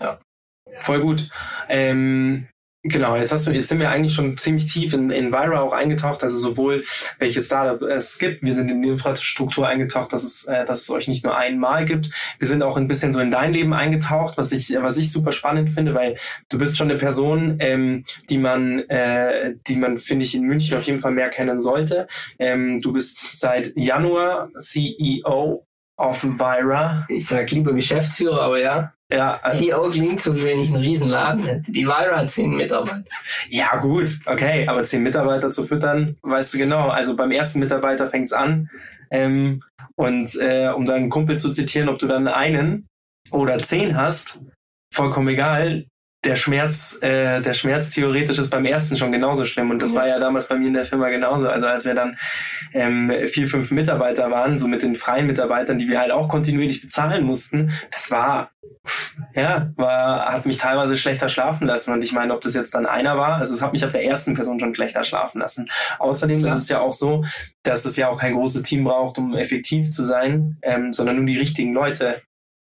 Ja. 0.00 0.20
Voll 0.80 1.00
gut. 1.00 1.28
Ähm, 1.68 2.48
Genau, 2.86 3.16
jetzt 3.16 3.32
hast 3.32 3.46
du, 3.46 3.50
jetzt 3.50 3.70
sind 3.70 3.80
wir 3.80 3.88
eigentlich 3.88 4.12
schon 4.12 4.36
ziemlich 4.36 4.66
tief 4.66 4.92
in, 4.92 5.10
in 5.10 5.32
Vira 5.32 5.60
auch 5.60 5.72
eingetaucht, 5.72 6.22
also 6.22 6.36
sowohl 6.36 6.84
welche 7.18 7.40
Startup 7.40 7.80
es 7.80 8.18
gibt, 8.18 8.42
wir 8.42 8.54
sind 8.54 8.70
in 8.70 8.82
die 8.82 8.90
Infrastruktur 8.90 9.66
eingetaucht, 9.66 10.12
dass 10.12 10.22
es, 10.22 10.44
äh, 10.44 10.66
dass 10.66 10.82
es 10.82 10.90
euch 10.90 11.08
nicht 11.08 11.24
nur 11.24 11.34
einmal 11.34 11.86
gibt. 11.86 12.10
Wir 12.38 12.46
sind 12.46 12.62
auch 12.62 12.76
ein 12.76 12.86
bisschen 12.86 13.14
so 13.14 13.20
in 13.20 13.30
dein 13.30 13.54
Leben 13.54 13.72
eingetaucht, 13.72 14.36
was 14.36 14.52
ich, 14.52 14.74
was 14.78 14.98
ich 14.98 15.10
super 15.10 15.32
spannend 15.32 15.70
finde, 15.70 15.94
weil 15.94 16.18
du 16.50 16.58
bist 16.58 16.76
schon 16.76 16.90
eine 16.90 16.98
Person, 16.98 17.56
ähm, 17.60 18.04
die 18.28 18.36
man, 18.36 18.80
äh, 18.90 19.54
die 19.66 19.76
man, 19.76 19.96
finde 19.96 20.26
ich, 20.26 20.34
in 20.34 20.42
München 20.42 20.76
auf 20.76 20.84
jeden 20.84 20.98
Fall 20.98 21.12
mehr 21.12 21.30
kennen 21.30 21.62
sollte. 21.62 22.06
Ähm, 22.38 22.82
du 22.82 22.92
bist 22.92 23.34
seit 23.34 23.74
Januar 23.76 24.50
CEO 24.58 25.64
auf 25.96 26.22
Vira. 26.24 27.06
Ich 27.08 27.26
sag 27.26 27.50
lieber 27.50 27.72
Geschäftsführer, 27.72 28.42
aber 28.42 28.60
ja. 28.60 28.92
Ja, 29.12 29.38
also, 29.42 29.62
CEO 29.62 29.90
klingt 29.90 30.20
so, 30.20 30.34
wie 30.34 30.44
wenn 30.44 30.60
ich 30.60 30.68
einen 30.68 30.82
riesen 30.82 31.08
Laden 31.08 31.44
hätte. 31.44 31.70
Die 31.70 31.86
Vira 31.86 32.16
hat 32.16 32.30
zehn 32.30 32.56
Mitarbeiter. 32.56 33.04
Ja, 33.48 33.76
gut, 33.76 34.18
okay, 34.26 34.66
aber 34.66 34.82
zehn 34.82 35.02
Mitarbeiter 35.02 35.50
zu 35.50 35.64
füttern, 35.64 36.16
weißt 36.22 36.54
du 36.54 36.58
genau. 36.58 36.88
Also 36.88 37.14
beim 37.14 37.30
ersten 37.30 37.60
Mitarbeiter 37.60 38.08
fängt's 38.08 38.32
an. 38.32 38.70
Ähm, 39.10 39.62
und 39.94 40.34
äh, 40.36 40.72
um 40.74 40.84
deinen 40.84 41.10
Kumpel 41.10 41.38
zu 41.38 41.52
zitieren, 41.52 41.88
ob 41.88 41.98
du 41.98 42.08
dann 42.08 42.26
einen 42.26 42.86
oder 43.30 43.60
zehn 43.60 43.96
hast, 43.96 44.42
vollkommen 44.92 45.28
egal 45.28 45.86
der 46.24 46.36
Schmerz, 46.36 46.98
äh, 47.02 47.40
der 47.40 47.52
Schmerz 47.52 47.90
theoretisch 47.90 48.38
ist 48.38 48.50
beim 48.50 48.64
ersten 48.64 48.96
schon 48.96 49.12
genauso 49.12 49.44
schlimm. 49.44 49.70
Und 49.70 49.82
das 49.82 49.90
ja. 49.90 49.96
war 49.96 50.08
ja 50.08 50.18
damals 50.18 50.48
bei 50.48 50.56
mir 50.56 50.68
in 50.68 50.74
der 50.74 50.86
Firma 50.86 51.08
genauso. 51.10 51.48
Also 51.48 51.66
als 51.66 51.84
wir 51.84 51.94
dann 51.94 52.16
ähm, 52.72 53.12
vier, 53.26 53.46
fünf 53.46 53.70
Mitarbeiter 53.70 54.30
waren, 54.30 54.58
so 54.58 54.66
mit 54.66 54.82
den 54.82 54.96
freien 54.96 55.26
Mitarbeitern, 55.26 55.78
die 55.78 55.88
wir 55.88 56.00
halt 56.00 56.10
auch 56.10 56.28
kontinuierlich 56.28 56.82
bezahlen 56.82 57.24
mussten, 57.24 57.72
das 57.90 58.10
war, 58.10 58.50
ja, 59.34 59.70
war, 59.76 60.32
hat 60.32 60.46
mich 60.46 60.58
teilweise 60.58 60.96
schlechter 60.96 61.28
schlafen 61.28 61.66
lassen. 61.66 61.92
Und 61.92 62.02
ich 62.02 62.12
meine, 62.12 62.34
ob 62.34 62.40
das 62.40 62.54
jetzt 62.54 62.74
dann 62.74 62.86
einer 62.86 63.16
war, 63.18 63.36
also 63.36 63.54
es 63.54 63.62
hat 63.62 63.72
mich 63.72 63.84
auf 63.84 63.92
der 63.92 64.04
ersten 64.04 64.34
Person 64.34 64.58
schon 64.60 64.74
schlechter 64.74 65.04
schlafen 65.04 65.40
lassen. 65.40 65.68
Außerdem 65.98 66.40
Klar. 66.40 66.54
ist 66.54 66.62
es 66.62 66.68
ja 66.68 66.80
auch 66.80 66.94
so, 66.94 67.24
dass 67.62 67.84
es 67.84 67.96
ja 67.96 68.08
auch 68.08 68.18
kein 68.18 68.34
großes 68.34 68.62
Team 68.62 68.84
braucht, 68.84 69.18
um 69.18 69.36
effektiv 69.36 69.90
zu 69.90 70.02
sein, 70.02 70.58
ähm, 70.62 70.92
sondern 70.92 71.16
nur 71.16 71.26
die 71.26 71.38
richtigen 71.38 71.74
Leute. 71.74 72.22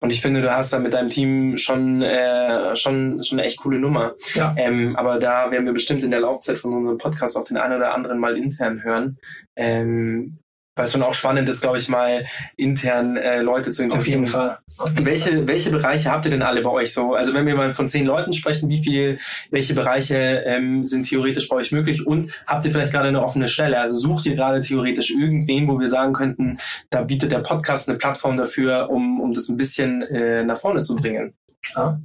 Und 0.03 0.11
ich 0.11 0.21
finde, 0.21 0.43
du 0.43 0.53
hast 0.53 0.73
da 0.73 0.81
mit 0.81 0.95
deinem 0.95 1.11
Team 1.11 1.57
schon, 1.57 2.03
äh, 2.03 2.75
schon, 2.75 3.23
schon 3.23 3.39
eine 3.39 3.47
echt 3.47 3.59
coole 3.59 3.79
Nummer. 3.79 4.15
Ja. 4.35 4.53
Ähm, 4.59 4.97
aber 4.97 5.21
da 5.21 5.53
werden 5.53 5.65
wir 5.65 5.73
bestimmt 5.73 6.03
in 6.03 6.11
der 6.11 6.19
Laufzeit 6.19 6.59
von 6.59 6.75
unserem 6.75 6.99
Podcast 6.99 7.37
auch 7.37 7.45
den 7.45 7.57
einen 7.57 7.77
oder 7.77 7.95
anderen 7.95 8.19
mal 8.19 8.37
intern 8.37 8.83
hören. 8.83 9.19
Ähm, 9.55 10.39
weil 10.75 10.87
es 10.87 10.93
schon 10.93 11.03
auch 11.03 11.15
spannend 11.15 11.49
ist, 11.49 11.61
glaube 11.61 11.77
ich, 11.77 11.89
mal 11.89 12.25
intern 12.57 13.17
äh, 13.17 13.43
Leute 13.43 13.71
zu 13.71 13.83
interviewen. 13.83 14.01
Auf 14.01 14.07
jeden 14.07 14.27
Fall. 14.27 14.59
Auf 14.79 14.91
jeden 14.91 15.05
welche, 15.05 15.31
Fall. 15.31 15.47
welche 15.47 15.71
Bereiche 15.71 16.11
habt 16.11 16.25
ihr 16.25 16.31
denn 16.31 16.43
alle 16.43 16.63
bei 16.63 16.71
euch 16.71 16.95
so? 16.95 17.15
Also 17.15 17.35
wenn 17.35 17.47
wir 17.47 17.55
mal 17.55 17.75
von 17.75 17.89
zehn 17.89 18.07
Leuten 18.07 18.33
sprechen, 18.33 18.71
wie 18.71 18.83
viel, 18.83 19.19
welche 19.51 19.75
Bereiche 19.75 20.15
ähm, 20.47 20.87
sind 20.87 21.07
theoretisch 21.07 21.49
bei 21.49 21.57
euch 21.57 21.73
möglich? 21.73 22.07
Und 22.07 22.33
habt 22.47 22.65
ihr 22.65 22.71
vielleicht 22.71 22.93
gerade 22.93 23.09
eine 23.09 23.23
offene 23.23 23.49
Stelle? 23.49 23.79
Also 23.81 23.97
sucht 23.97 24.25
ihr 24.25 24.35
gerade 24.35 24.61
theoretisch 24.61 25.11
irgendwen, 25.11 25.69
wo 25.69 25.79
wir 25.79 25.89
sagen 25.89 26.15
könnten, 26.15 26.59
da 26.89 27.03
bietet 27.03 27.33
der 27.33 27.41
Podcast 27.41 27.89
eine 27.89 27.99
Plattform 27.99 28.39
dafür, 28.39 28.89
um, 28.89 29.21
um 29.21 29.35
das 29.35 29.49
ein 29.49 29.59
bisschen 29.59 30.03
äh, 30.03 30.43
nach 30.43 30.59
vorne 30.59 30.81
zu 30.81 30.97
bringen? 30.97 31.35
Ja. 31.75 32.01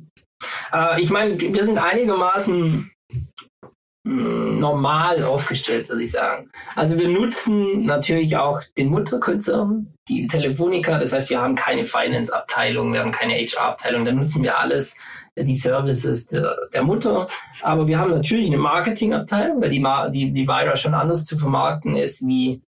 Äh, 0.73 1.01
ich 1.01 1.09
meine, 1.09 1.39
wir 1.39 1.63
sind 1.63 1.77
einigermaßen 1.77 2.91
normal 4.07 5.23
aufgestellt, 5.23 5.89
würde 5.89 6.03
ich 6.03 6.11
sagen. 6.11 6.49
Also 6.75 6.97
wir 6.97 7.09
nutzen 7.09 7.85
natürlich 7.85 8.37
auch 8.37 8.61
den 8.77 8.87
Mutterkonzern, 8.87 9.93
die 10.07 10.27
Telefonica, 10.27 10.97
das 10.99 11.11
heißt, 11.11 11.29
wir 11.29 11.41
haben 11.41 11.55
keine 11.55 11.85
Finance-Abteilung, 11.85 12.93
wir 12.93 13.01
haben 13.01 13.11
keine 13.11 13.33
HR-Abteilung, 13.33 14.05
da 14.05 14.11
nutzen 14.11 14.43
wir 14.43 14.57
alles, 14.57 14.95
die 15.35 15.55
Services 15.55 16.25
der, 16.27 16.57
der, 16.73 16.83
Mutter. 16.83 17.27
Aber 17.61 17.87
wir 17.87 17.99
haben 17.99 18.11
natürlich 18.11 18.47
eine 18.47 18.57
Marketing-Abteilung, 18.57 19.61
weil 19.61 19.69
die, 19.69 19.83
die, 20.11 20.31
die 20.31 20.47
Vira 20.47 20.75
schon 20.75 20.93
anders 20.93 21.25
zu 21.25 21.37
vermarkten 21.37 21.95
ist 21.95 22.25
wie, 22.25 22.61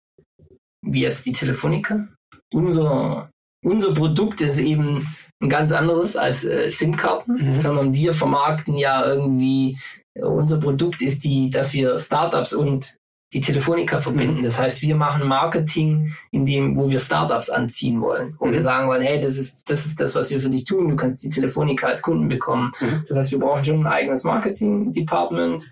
wie 0.81 1.01
jetzt 1.01 1.25
die 1.25 1.31
Telefonica. 1.31 2.07
Unser, 2.51 3.29
unser 3.63 3.93
Produkt 3.93 4.41
ist 4.41 4.57
eben 4.57 5.07
ein 5.41 5.49
ganz 5.49 5.71
anderes 5.71 6.15
als 6.15 6.43
äh, 6.43 6.71
SIM-Karten, 6.71 7.33
mhm. 7.33 7.51
sondern 7.51 7.93
wir 7.93 8.13
vermarkten 8.13 8.75
ja 8.75 9.05
irgendwie 9.05 9.77
unser 10.21 10.59
Produkt 10.59 11.01
ist 11.01 11.23
die, 11.23 11.49
dass 11.49 11.73
wir 11.73 11.97
Startups 11.99 12.53
und 12.53 12.97
die 13.33 13.41
Telefonica 13.41 13.99
verbinden. 13.99 14.43
Das 14.43 14.57
heißt, 14.57 14.81
wir 14.81 14.95
machen 14.95 15.27
Marketing, 15.27 16.13
in 16.31 16.45
dem, 16.45 16.77
wo 16.77 16.89
wir 16.89 16.99
Startups 16.99 17.49
anziehen 17.49 17.99
wollen. 18.01 18.35
Wo 18.39 18.49
wir 18.49 18.63
sagen 18.63 18.87
wollen, 18.87 19.01
hey, 19.01 19.19
das 19.19 19.37
ist, 19.37 19.59
das 19.65 19.85
ist 19.85 19.99
das, 19.99 20.15
was 20.15 20.29
wir 20.29 20.39
für 20.39 20.49
dich 20.49 20.63
tun. 20.63 20.87
Du 20.87 20.95
kannst 20.95 21.23
die 21.23 21.29
Telefonica 21.29 21.87
als 21.87 22.01
Kunden 22.01 22.29
bekommen. 22.29 22.71
Mhm. 22.79 23.03
Das 23.07 23.17
heißt, 23.17 23.31
wir 23.33 23.39
brauchen 23.39 23.65
schon 23.65 23.79
ein 23.81 23.87
eigenes 23.87 24.23
Marketing-Department. 24.23 25.69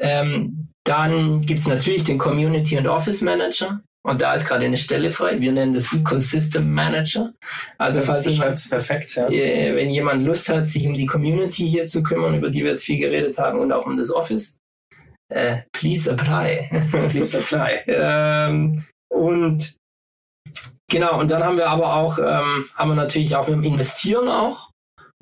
Ähm, 0.00 0.68
dann 0.84 1.42
gibt's 1.42 1.66
natürlich 1.66 2.04
den 2.04 2.18
Community 2.18 2.76
und 2.76 2.86
Office 2.86 3.22
Manager. 3.22 3.80
Und 4.06 4.22
da 4.22 4.34
ist 4.34 4.46
gerade 4.46 4.64
eine 4.64 4.76
Stelle 4.76 5.10
frei. 5.10 5.40
Wir 5.40 5.52
nennen 5.52 5.74
das 5.74 5.92
Ecosystem 5.92 6.72
Manager. 6.72 7.34
Also 7.76 8.00
falls 8.00 8.26
jemand, 8.26 8.70
perfekt, 8.70 9.16
ja. 9.16 9.28
äh, 9.28 9.74
wenn 9.74 9.90
jemand 9.90 10.24
Lust 10.24 10.48
hat, 10.48 10.70
sich 10.70 10.86
um 10.86 10.94
die 10.94 11.06
Community 11.06 11.68
hier 11.68 11.86
zu 11.86 12.02
kümmern, 12.02 12.36
über 12.36 12.50
die 12.50 12.64
wir 12.64 12.70
jetzt 12.70 12.84
viel 12.84 12.98
geredet 12.98 13.38
haben, 13.38 13.58
und 13.58 13.72
auch 13.72 13.86
um 13.86 13.96
das 13.96 14.10
Office, 14.10 14.58
äh, 15.30 15.62
please 15.72 16.10
apply. 16.10 16.70
Please 17.10 17.36
apply. 17.36 17.82
ähm, 17.86 18.84
und 19.10 19.74
genau, 20.90 21.20
und 21.20 21.30
dann 21.30 21.44
haben 21.44 21.58
wir 21.58 21.68
aber 21.68 21.94
auch, 21.94 22.18
ähm, 22.18 22.66
haben 22.74 22.90
wir 22.90 22.94
natürlich 22.94 23.36
auch, 23.36 23.46
wir 23.46 23.62
investieren 23.62 24.28
auch. 24.28 24.70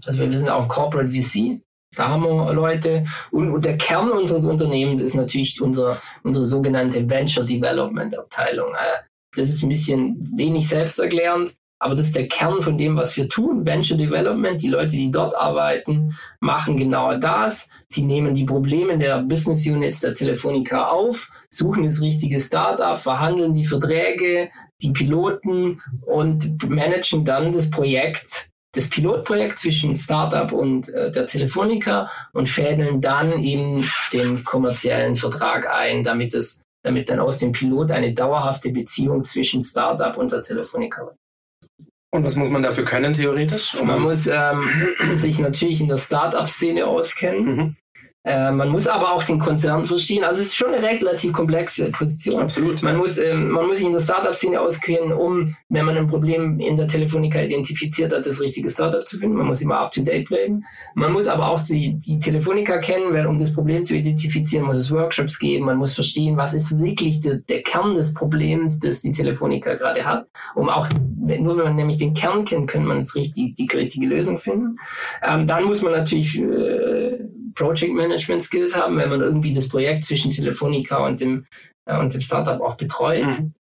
Also 0.04 0.20
wir 0.20 0.38
sind 0.38 0.50
auch 0.50 0.68
Corporate 0.68 1.10
VC. 1.10 1.60
Da 1.94 2.08
haben 2.08 2.24
wir 2.24 2.52
Leute. 2.52 3.06
Und, 3.30 3.50
und 3.50 3.64
der 3.64 3.78
Kern 3.78 4.10
unseres 4.10 4.44
Unternehmens 4.44 5.02
ist 5.02 5.14
natürlich 5.14 5.60
unser, 5.60 6.00
unsere 6.22 6.44
sogenannte 6.44 7.08
Venture 7.08 7.44
Development 7.44 8.16
Abteilung. 8.18 8.72
Äh, 8.74 9.04
das 9.36 9.50
ist 9.50 9.62
ein 9.62 9.68
bisschen 9.68 10.32
wenig 10.36 10.68
selbsterklärend, 10.68 11.54
aber 11.78 11.94
das 11.94 12.06
ist 12.06 12.16
der 12.16 12.28
Kern 12.28 12.62
von 12.62 12.78
dem, 12.78 12.96
was 12.96 13.16
wir 13.16 13.28
tun. 13.28 13.66
Venture 13.66 13.98
Development, 13.98 14.60
die 14.60 14.68
Leute, 14.68 14.92
die 14.92 15.10
dort 15.10 15.36
arbeiten, 15.36 16.16
machen 16.40 16.76
genau 16.76 17.18
das. 17.18 17.68
Sie 17.88 18.02
nehmen 18.02 18.34
die 18.34 18.46
Probleme 18.46 18.96
der 18.98 19.22
Business 19.22 19.66
Units 19.66 20.00
der 20.00 20.14
Telefonica 20.14 20.88
auf, 20.88 21.30
suchen 21.50 21.84
das 21.84 22.00
richtige 22.00 22.40
Startup, 22.40 22.98
verhandeln 22.98 23.54
die 23.54 23.64
Verträge, 23.64 24.50
die 24.80 24.92
Piloten 24.92 25.82
und 26.06 26.68
managen 26.68 27.24
dann 27.24 27.52
das 27.52 27.70
Projekt, 27.70 28.48
das 28.76 28.88
Pilotprojekt 28.88 29.58
zwischen 29.58 29.96
Startup 29.96 30.52
und 30.52 30.88
äh, 30.90 31.10
der 31.10 31.26
Telefonica 31.26 32.10
und 32.32 32.48
fädeln 32.48 33.00
dann 33.00 33.42
eben 33.42 33.84
den 34.12 34.44
kommerziellen 34.44 35.16
Vertrag 35.16 35.68
ein, 35.68 36.04
damit 36.04 36.34
es 36.34 36.60
damit 36.84 37.10
dann 37.10 37.18
aus 37.18 37.38
dem 37.38 37.50
Pilot 37.50 37.90
eine 37.90 38.14
dauerhafte 38.14 38.70
Beziehung 38.70 39.24
zwischen 39.24 39.60
Startup 39.60 40.16
und 40.16 40.30
der 40.30 40.40
Telefonica 40.40 41.02
wird. 41.02 41.16
Und 42.14 42.24
was 42.24 42.36
muss 42.36 42.48
man 42.48 42.62
dafür 42.62 42.84
können, 42.84 43.12
theoretisch? 43.12 43.74
Man 43.82 44.00
muss 44.00 44.28
ähm, 44.28 44.70
sich 45.10 45.40
natürlich 45.40 45.80
in 45.80 45.88
der 45.88 45.98
Startup-Szene 45.98 46.86
auskennen. 46.86 47.44
Mhm. 47.44 47.76
Äh, 48.26 48.50
man 48.50 48.70
muss 48.70 48.88
aber 48.88 49.12
auch 49.12 49.22
den 49.22 49.38
Konzern 49.38 49.86
verstehen. 49.86 50.24
Also 50.24 50.40
es 50.40 50.48
ist 50.48 50.56
schon 50.56 50.74
eine 50.74 50.84
relativ 50.84 51.32
komplexe 51.32 51.92
Position. 51.92 52.42
Absolut. 52.42 52.82
Man 52.82 52.96
muss, 52.96 53.18
ähm, 53.18 53.50
man 53.50 53.66
muss 53.66 53.78
sich 53.78 53.86
in 53.86 53.92
der 53.92 54.00
Startup-Szene 54.00 54.60
auskennen, 54.60 55.12
um, 55.12 55.54
wenn 55.68 55.86
man 55.86 55.96
ein 55.96 56.08
Problem 56.08 56.58
in 56.58 56.76
der 56.76 56.88
Telefonica 56.88 57.40
identifiziert 57.40 58.12
hat, 58.12 58.26
das 58.26 58.40
richtige 58.40 58.68
Startup 58.68 59.06
zu 59.06 59.16
finden. 59.16 59.36
Man 59.36 59.46
muss 59.46 59.60
immer 59.60 59.78
up-to-date 59.78 60.26
bleiben. 60.26 60.64
Man 60.96 61.12
muss 61.12 61.28
aber 61.28 61.48
auch 61.48 61.60
die, 61.60 62.00
die 62.00 62.18
Telefonica 62.18 62.78
kennen, 62.78 63.14
weil 63.14 63.28
um 63.28 63.38
das 63.38 63.54
Problem 63.54 63.84
zu 63.84 63.94
identifizieren, 63.94 64.66
muss 64.66 64.80
es 64.80 64.90
Workshops 64.90 65.38
geben. 65.38 65.66
Man 65.66 65.76
muss 65.76 65.94
verstehen, 65.94 66.36
was 66.36 66.52
ist 66.52 66.76
wirklich 66.80 67.20
der, 67.20 67.36
der 67.48 67.62
Kern 67.62 67.94
des 67.94 68.12
Problems, 68.12 68.80
das 68.80 69.02
die 69.02 69.12
Telefonica 69.12 69.76
gerade 69.76 70.04
hat. 70.04 70.26
Um 70.56 70.68
auch, 70.68 70.88
nur 71.20 71.56
wenn 71.58 71.64
man 71.64 71.76
nämlich 71.76 71.98
den 71.98 72.12
Kern 72.14 72.44
kennt, 72.44 72.68
kann 72.68 72.86
man 72.86 72.98
das 72.98 73.14
richtig, 73.14 73.54
die 73.54 73.68
richtige 73.72 74.06
Lösung 74.06 74.38
finden. 74.38 74.78
Ähm, 75.22 75.46
dann 75.46 75.62
muss 75.62 75.80
man 75.80 75.92
natürlich 75.92 76.40
äh, 76.40 77.18
Project 77.56 77.92
Management 77.92 78.44
Skills 78.44 78.76
haben, 78.76 78.96
wenn 78.96 79.08
man 79.08 79.20
irgendwie 79.20 79.52
das 79.54 79.68
Projekt 79.68 80.04
zwischen 80.04 80.30
Telefonica 80.30 81.04
und 81.04 81.20
dem, 81.20 81.46
äh, 81.86 81.98
und 81.98 82.14
dem 82.14 82.20
Startup 82.20 82.60
auch 82.60 82.76
betreut. 82.76 83.26
Mhm. 83.26 83.54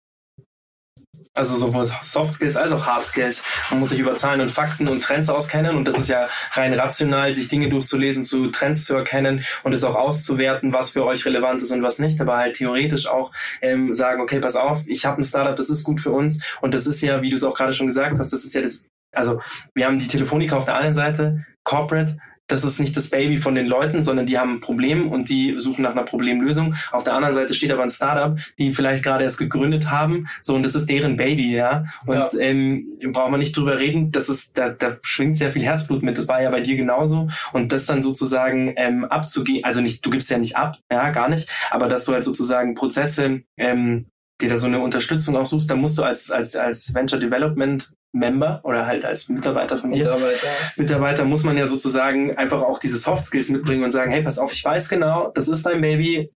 Also 1.34 1.58
sowohl 1.58 1.84
Soft 1.84 2.34
Skills 2.34 2.56
als 2.56 2.72
auch 2.72 2.86
Hard 2.86 3.06
Skills. 3.06 3.44
Man 3.70 3.80
muss 3.80 3.90
sich 3.90 4.00
über 4.00 4.16
Zahlen 4.16 4.40
und 4.40 4.52
Fakten 4.52 4.88
und 4.88 5.04
Trends 5.04 5.30
auskennen 5.30 5.76
und 5.76 5.86
das 5.86 5.98
ist 5.98 6.08
ja 6.08 6.30
rein 6.52 6.74
rational, 6.74 7.34
sich 7.34 7.50
Dinge 7.50 7.68
durchzulesen, 7.68 8.24
zu 8.24 8.48
Trends 8.52 8.86
zu 8.86 8.96
erkennen 8.96 9.44
und 9.64 9.74
es 9.74 9.84
auch 9.84 9.96
auszuwerten, 9.96 10.72
was 10.72 10.92
für 10.92 11.04
euch 11.04 11.26
relevant 11.26 11.62
ist 11.62 11.72
und 11.72 11.84
was 11.84 12.00
nicht, 12.00 12.22
aber 12.22 12.38
halt 12.38 12.56
theoretisch 12.56 13.08
auch 13.08 13.34
ähm, 13.62 13.92
sagen, 13.92 14.22
okay, 14.22 14.40
pass 14.40 14.56
auf, 14.56 14.84
ich 14.88 15.06
habe 15.06 15.20
ein 15.20 15.26
Startup, 15.26 15.58
das 15.58 15.70
ist 15.70 15.84
gut 15.84 16.00
für 16.00 16.12
uns 16.12 16.42
und 16.62 16.74
das 16.74 16.88
ist 16.88 17.02
ja, 17.02 17.22
wie 17.22 17.30
du 17.30 17.36
es 17.36 17.44
auch 17.44 17.56
gerade 17.56 17.74
schon 17.74 17.88
gesagt 17.88 18.18
hast, 18.18 18.32
das 18.32 18.46
ist 18.46 18.56
ja 18.56 18.62
das, 18.62 18.88
also 19.14 19.42
wir 19.74 19.88
haben 19.88 20.00
die 20.00 20.08
Telefonica 20.08 20.56
auf 20.56 20.66
der 20.66 20.76
einen 20.78 20.94
Seite, 20.94 21.46
Corporate, 21.66 22.16
das 22.48 22.64
ist 22.64 22.80
nicht 22.80 22.96
das 22.96 23.10
Baby 23.10 23.38
von 23.38 23.56
den 23.56 23.66
Leuten, 23.68 24.04
sondern 24.04 24.26
die 24.26 24.38
haben 24.38 24.56
ein 24.56 24.60
Problem 24.60 25.12
und 25.12 25.30
die 25.30 25.56
suchen 25.58 25.82
nach 25.84 25.92
einer 25.92 26.04
Problemlösung. 26.04 26.76
Auf 26.92 27.04
der 27.04 27.14
anderen 27.14 27.34
Seite 27.34 27.54
steht 27.54 27.72
aber 27.72 27.84
ein 27.84 27.90
Startup, 27.90 28.38
die 28.60 28.72
vielleicht 28.74 29.04
gerade 29.04 29.24
erst 29.24 29.38
gegründet 29.38 29.90
haben, 29.90 30.28
so 30.42 30.56
und 30.56 30.64
das 30.64 30.76
ist 30.76 30.88
deren 30.90 31.18
Baby, 31.18 31.56
ja. 31.56 31.86
Und 32.06 32.16
Ja. 32.16 32.28
ähm, 32.40 32.88
braucht 33.12 33.32
man 33.32 33.40
nicht 33.40 33.56
drüber 33.58 33.80
reden, 33.80 34.12
das 34.12 34.30
ist, 34.30 34.58
da, 34.58 34.70
da 34.70 34.98
schwingt 35.02 35.38
sehr 35.38 35.52
viel 35.52 35.64
Herzblut 35.64 36.04
mit. 36.04 36.18
Das 36.18 36.28
war 36.28 36.42
ja 36.42 36.50
bei 36.52 36.62
dir 36.62 36.76
genauso. 36.76 37.30
Und 37.54 37.72
das 37.72 37.86
dann 37.86 38.02
sozusagen 38.04 38.74
ähm, 38.78 39.06
abzugehen, 39.06 39.64
also 39.64 39.82
nicht, 39.82 40.06
du 40.06 40.10
gibst 40.10 40.30
ja 40.30 40.38
nicht 40.38 40.56
ab, 40.56 40.78
ja, 40.92 41.10
gar 41.12 41.30
nicht, 41.30 41.50
aber 41.72 41.88
dass 41.88 42.06
du 42.06 42.14
halt 42.14 42.24
sozusagen 42.24 42.74
Prozesse 42.76 43.42
ähm, 43.58 44.06
dir 44.42 44.50
da 44.50 44.58
so 44.58 44.68
eine 44.68 44.80
Unterstützung 44.80 45.36
auch 45.38 45.46
suchst, 45.46 45.70
da 45.70 45.76
musst 45.76 45.98
du 45.98 46.04
als, 46.04 46.30
als, 46.30 46.56
als 46.56 46.94
Venture 46.94 47.20
Development 47.20 47.90
Member 48.12 48.62
oder 48.64 48.86
halt 48.86 49.06
als 49.06 49.30
Mitarbeiter 49.30 49.78
von 49.78 49.92
dir 49.92 50.00
Mitarbeiter. 50.00 50.48
Mitarbeiter 50.78 51.26
muss 51.26 51.44
man 51.44 51.58
ja 51.58 51.68
sozusagen 51.68 52.36
einfach 52.38 52.62
auch 52.62 52.80
diese 52.80 52.98
Soft 52.98 53.26
Skills 53.26 53.50
mitbringen 53.50 53.84
und 53.84 53.92
sagen, 53.92 54.12
hey, 54.12 54.24
pass 54.24 54.40
auf, 54.40 54.54
ich 54.54 54.64
weiß 54.64 54.90
genau, 54.90 55.32
das 55.36 55.48
ist 55.48 55.66
dein 55.66 55.82
Baby. 55.82 56.32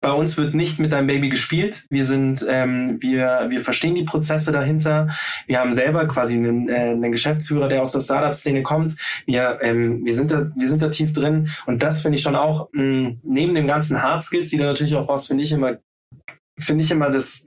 Bei 0.00 0.12
uns 0.12 0.36
wird 0.36 0.54
nicht 0.54 0.78
mit 0.78 0.92
deinem 0.92 1.06
Baby 1.06 1.30
gespielt. 1.30 1.86
Wir 1.88 2.04
sind, 2.04 2.44
ähm, 2.46 2.98
wir, 3.00 3.46
wir 3.48 3.60
verstehen 3.62 3.94
die 3.94 4.04
Prozesse 4.04 4.52
dahinter. 4.52 5.08
Wir 5.46 5.60
haben 5.60 5.72
selber 5.72 6.06
quasi 6.06 6.36
einen, 6.36 6.68
äh, 6.68 6.90
einen 6.90 7.10
Geschäftsführer, 7.10 7.68
der 7.68 7.80
aus 7.80 7.90
der 7.90 8.00
Startup-Szene 8.00 8.62
kommt. 8.62 8.96
Wir, 9.24 9.60
ähm, 9.62 10.04
wir 10.04 10.14
sind 10.14 10.30
da, 10.30 10.50
wir 10.54 10.68
sind 10.68 10.82
da 10.82 10.88
tief 10.90 11.14
drin. 11.14 11.48
Und 11.64 11.82
das 11.82 12.02
finde 12.02 12.16
ich 12.16 12.22
schon 12.22 12.36
auch 12.36 12.68
mh, 12.72 13.14
neben 13.22 13.54
den 13.54 13.66
ganzen 13.66 14.02
Hard 14.02 14.22
Skills, 14.22 14.50
die 14.50 14.58
du 14.58 14.64
natürlich 14.64 14.94
auch 14.94 15.06
brauchst, 15.06 15.28
finde 15.28 15.42
ich 15.42 15.52
immer, 15.52 15.78
finde 16.58 16.84
ich 16.84 16.90
immer 16.90 17.10
das, 17.10 17.46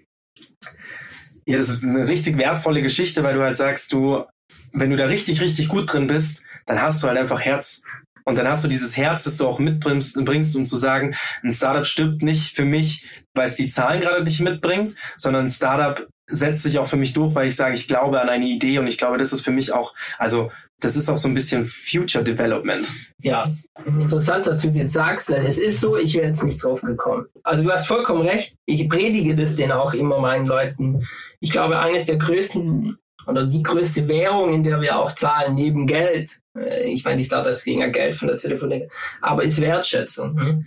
ja, 1.45 1.57
das 1.57 1.69
ist 1.69 1.83
eine 1.83 2.07
richtig 2.07 2.37
wertvolle 2.37 2.81
Geschichte, 2.81 3.23
weil 3.23 3.35
du 3.35 3.41
halt 3.41 3.55
sagst, 3.55 3.93
du, 3.93 4.25
wenn 4.73 4.89
du 4.89 4.97
da 4.97 5.05
richtig, 5.05 5.41
richtig 5.41 5.69
gut 5.69 5.91
drin 5.91 6.07
bist, 6.07 6.43
dann 6.65 6.81
hast 6.81 7.01
du 7.01 7.07
halt 7.07 7.17
einfach 7.17 7.41
Herz. 7.41 7.83
Und 8.25 8.37
dann 8.37 8.47
hast 8.47 8.61
du 8.63 8.67
dieses 8.67 8.97
Herz, 8.97 9.23
das 9.23 9.37
du 9.37 9.47
auch 9.47 9.57
mitbringst, 9.57 10.23
bringst, 10.25 10.53
um 10.57 10.65
zu 10.65 10.75
sagen, 10.75 11.15
ein 11.43 11.53
Startup 11.53 11.85
stirbt 11.85 12.23
nicht 12.23 12.53
für 12.53 12.65
mich, 12.65 13.07
weil 13.33 13.45
es 13.45 13.55
die 13.55 13.69
Zahlen 13.69 14.01
gerade 14.01 14.21
nicht 14.21 14.41
mitbringt, 14.41 14.95
sondern 15.15 15.45
ein 15.45 15.51
Startup 15.51 16.05
setzt 16.29 16.63
sich 16.63 16.77
auch 16.77 16.87
für 16.87 16.97
mich 16.97 17.13
durch, 17.13 17.35
weil 17.35 17.47
ich 17.47 17.55
sage, 17.55 17.75
ich 17.75 17.87
glaube 17.87 18.19
an 18.19 18.27
eine 18.27 18.45
Idee 18.45 18.79
und 18.79 18.87
ich 18.87 18.97
glaube, 18.97 19.17
das 19.17 19.31
ist 19.31 19.45
für 19.45 19.51
mich 19.51 19.71
auch, 19.71 19.95
also 20.17 20.51
das 20.79 20.95
ist 20.95 21.09
auch 21.09 21.17
so 21.17 21.27
ein 21.27 21.33
bisschen 21.33 21.65
Future 21.65 22.23
Development. 22.23 22.87
Ja, 23.21 23.51
interessant, 23.85 24.45
dass 24.45 24.59
du 24.59 24.67
das 24.67 24.77
jetzt 24.77 24.93
sagst, 24.93 25.29
weil 25.29 25.45
es 25.45 25.57
ist 25.57 25.81
so, 25.81 25.97
ich 25.97 26.15
wäre 26.15 26.27
jetzt 26.27 26.43
nicht 26.43 26.63
drauf 26.63 26.81
gekommen. 26.81 27.25
Also 27.43 27.63
du 27.63 27.71
hast 27.71 27.87
vollkommen 27.87 28.21
recht. 28.21 28.55
Ich 28.65 28.87
predige 28.87 29.35
das 29.35 29.55
denn 29.55 29.71
auch 29.71 29.93
immer 29.93 30.19
meinen 30.19 30.45
Leuten. 30.45 31.07
Ich 31.39 31.49
glaube, 31.49 31.79
eines 31.79 32.05
der 32.05 32.17
größten 32.17 32.97
oder 33.25 33.45
die 33.45 33.63
größte 33.63 34.07
Währung, 34.07 34.53
in 34.53 34.63
der 34.63 34.79
wir 34.79 34.97
auch 34.97 35.11
zahlen, 35.11 35.55
neben 35.55 35.87
Geld, 35.87 36.39
äh, 36.57 36.89
ich 36.89 37.03
meine, 37.03 37.17
die 37.17 37.25
Startups 37.25 37.63
kriegen 37.63 37.81
ja 37.81 37.87
Geld 37.87 38.15
von 38.15 38.27
der 38.27 38.37
Telefonie, 38.37 38.87
aber 39.21 39.43
ist 39.43 39.59
Wertschätzung. 39.59 40.65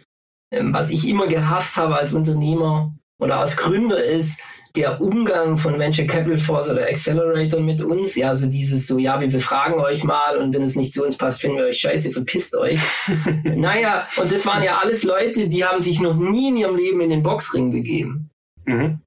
Ähm, 0.53 0.75
Was 0.75 0.91
ich 0.91 1.09
immer 1.09 1.27
gehasst 1.29 1.77
habe 1.77 1.97
als 1.97 2.13
Unternehmer 2.13 2.93
oder 3.19 3.39
als 3.39 3.57
Gründer 3.57 4.03
ist, 4.03 4.37
der 4.77 5.01
Umgang 5.01 5.57
von 5.57 5.79
Venture 5.79 6.07
Capital 6.07 6.39
Force 6.39 6.69
oder 6.69 6.87
Accelerator 6.87 7.61
mit 7.61 7.83
uns, 7.83 8.15
ja, 8.15 8.35
so 8.35 8.47
dieses 8.47 8.87
so, 8.87 8.99
ja, 8.99 9.21
wir 9.21 9.29
befragen 9.29 9.81
euch 9.81 10.05
mal 10.05 10.37
und 10.39 10.55
wenn 10.55 10.63
es 10.63 10.77
nicht 10.77 10.95
zu 10.95 11.05
uns 11.05 11.17
passt, 11.17 11.41
finden 11.41 11.59
wir 11.59 11.65
euch 11.65 11.79
scheiße, 11.79 12.11
verpisst 12.11 12.57
euch. 12.57 12.81
naja, 13.45 14.07
und 14.17 14.31
das 14.31 14.47
waren 14.47 14.63
ja 14.63 14.79
alles 14.79 15.03
Leute, 15.03 15.49
die 15.49 15.65
haben 15.65 15.81
sich 15.81 16.01
noch 16.01 16.17
nie 16.17 16.49
in 16.49 16.57
ihrem 16.57 16.77
Leben 16.77 17.01
in 17.01 17.11
den 17.11 17.23
Boxring 17.23 17.71
begeben. 17.71 18.31
Mhm. 18.65 19.01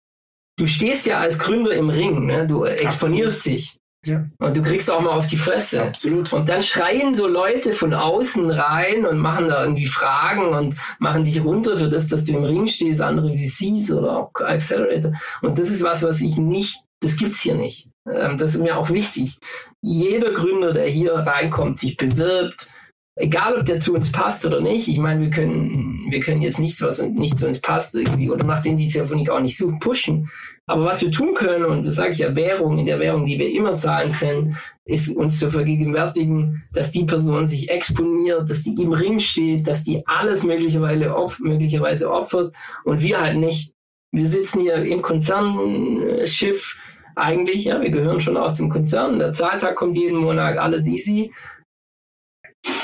Du 0.57 0.67
stehst 0.67 1.05
ja 1.05 1.17
als 1.17 1.39
Gründer 1.39 1.73
im 1.73 1.89
Ring, 1.89 2.25
ne? 2.25 2.47
du 2.47 2.65
exponierst 2.65 3.45
dich 3.45 3.79
Ja. 4.05 4.25
und 4.39 4.57
du 4.57 4.61
kriegst 4.61 4.91
auch 4.91 4.99
mal 5.01 5.11
auf 5.11 5.27
die 5.27 5.37
Fresse. 5.37 5.81
Absolut. 5.81 6.33
Und 6.33 6.49
dann 6.49 6.61
schreien 6.61 7.15
so 7.15 7.27
Leute 7.27 7.73
von 7.73 7.93
außen 7.93 8.51
rein 8.51 9.05
und 9.05 9.17
machen 9.17 9.47
da 9.47 9.63
irgendwie 9.63 9.85
Fragen 9.85 10.47
und 10.47 10.75
machen 10.99 11.23
dich 11.23 11.43
runter 11.43 11.77
für 11.77 11.89
das, 11.89 12.07
dass 12.07 12.23
du 12.25 12.33
im 12.33 12.43
Ring 12.43 12.67
stehst, 12.67 13.01
andere 13.01 13.37
VCs 13.37 13.91
oder 13.91 14.17
auch 14.17 14.31
Accelerator. 14.41 15.13
Und 15.41 15.57
das 15.57 15.69
ist 15.69 15.83
was, 15.83 16.03
was 16.03 16.21
ich 16.21 16.37
nicht, 16.37 16.77
das 16.99 17.15
gibt's 17.17 17.41
hier 17.41 17.55
nicht. 17.55 17.87
Ähm, 18.11 18.37
Das 18.37 18.55
ist 18.55 18.61
mir 18.61 18.77
auch 18.77 18.89
wichtig. 18.89 19.37
Jeder 19.81 20.31
Gründer, 20.31 20.73
der 20.73 20.87
hier 20.87 21.13
reinkommt, 21.13 21.79
sich 21.79 21.95
bewirbt, 21.97 22.69
egal 23.15 23.57
ob 23.59 23.65
der 23.65 23.79
zu 23.79 23.93
uns 23.93 24.11
passt 24.11 24.45
oder 24.45 24.59
nicht. 24.61 24.87
Ich 24.87 24.97
meine, 24.97 25.21
wir 25.21 25.29
können, 25.29 26.07
wir 26.09 26.19
können 26.19 26.41
jetzt 26.41 26.59
nichts, 26.59 26.81
was 26.81 27.01
nicht 27.01 27.37
zu 27.37 27.47
uns 27.47 27.61
passt 27.61 27.95
irgendwie 27.95 28.29
oder 28.29 28.43
nachdem 28.43 28.77
die 28.77 28.87
Telefonik 28.87 29.29
auch 29.29 29.39
nicht 29.39 29.57
so 29.57 29.73
pushen. 29.79 30.29
Aber 30.65 30.85
was 30.85 31.01
wir 31.01 31.11
tun 31.11 31.33
können, 31.33 31.65
und 31.65 31.85
das 31.85 31.95
sage 31.95 32.11
ich 32.11 32.19
ja, 32.19 32.35
Währung, 32.35 32.77
in 32.77 32.85
der 32.85 32.99
Währung, 32.99 33.25
die 33.25 33.37
wir 33.37 33.51
immer 33.51 33.75
zahlen 33.75 34.13
können, 34.13 34.57
ist 34.85 35.09
uns 35.09 35.39
zu 35.39 35.51
vergegenwärtigen, 35.51 36.63
dass 36.71 36.91
die 36.91 37.03
Person 37.03 37.47
sich 37.47 37.69
exponiert, 37.69 38.49
dass 38.49 38.63
die 38.63 38.81
im 38.81 38.93
Ring 38.93 39.19
steht, 39.19 39.67
dass 39.67 39.83
die 39.83 40.03
alles 40.07 40.43
möglicherweise, 40.43 41.15
opf 41.15 41.39
möglicherweise 41.39 42.09
opfert 42.09 42.55
und 42.85 43.01
wir 43.01 43.19
halt 43.19 43.37
nicht. 43.37 43.73
Wir 44.11 44.27
sitzen 44.27 44.61
hier 44.61 44.75
im 44.75 45.01
Konzernschiff 45.01 46.77
eigentlich, 47.15 47.65
ja, 47.65 47.81
wir 47.81 47.91
gehören 47.91 48.19
schon 48.19 48.37
auch 48.37 48.53
zum 48.53 48.69
Konzern. 48.69 49.19
Der 49.19 49.33
Zahltag 49.33 49.75
kommt 49.75 49.97
jeden 49.97 50.19
Monat, 50.19 50.57
alles 50.57 50.85
easy 50.85 51.31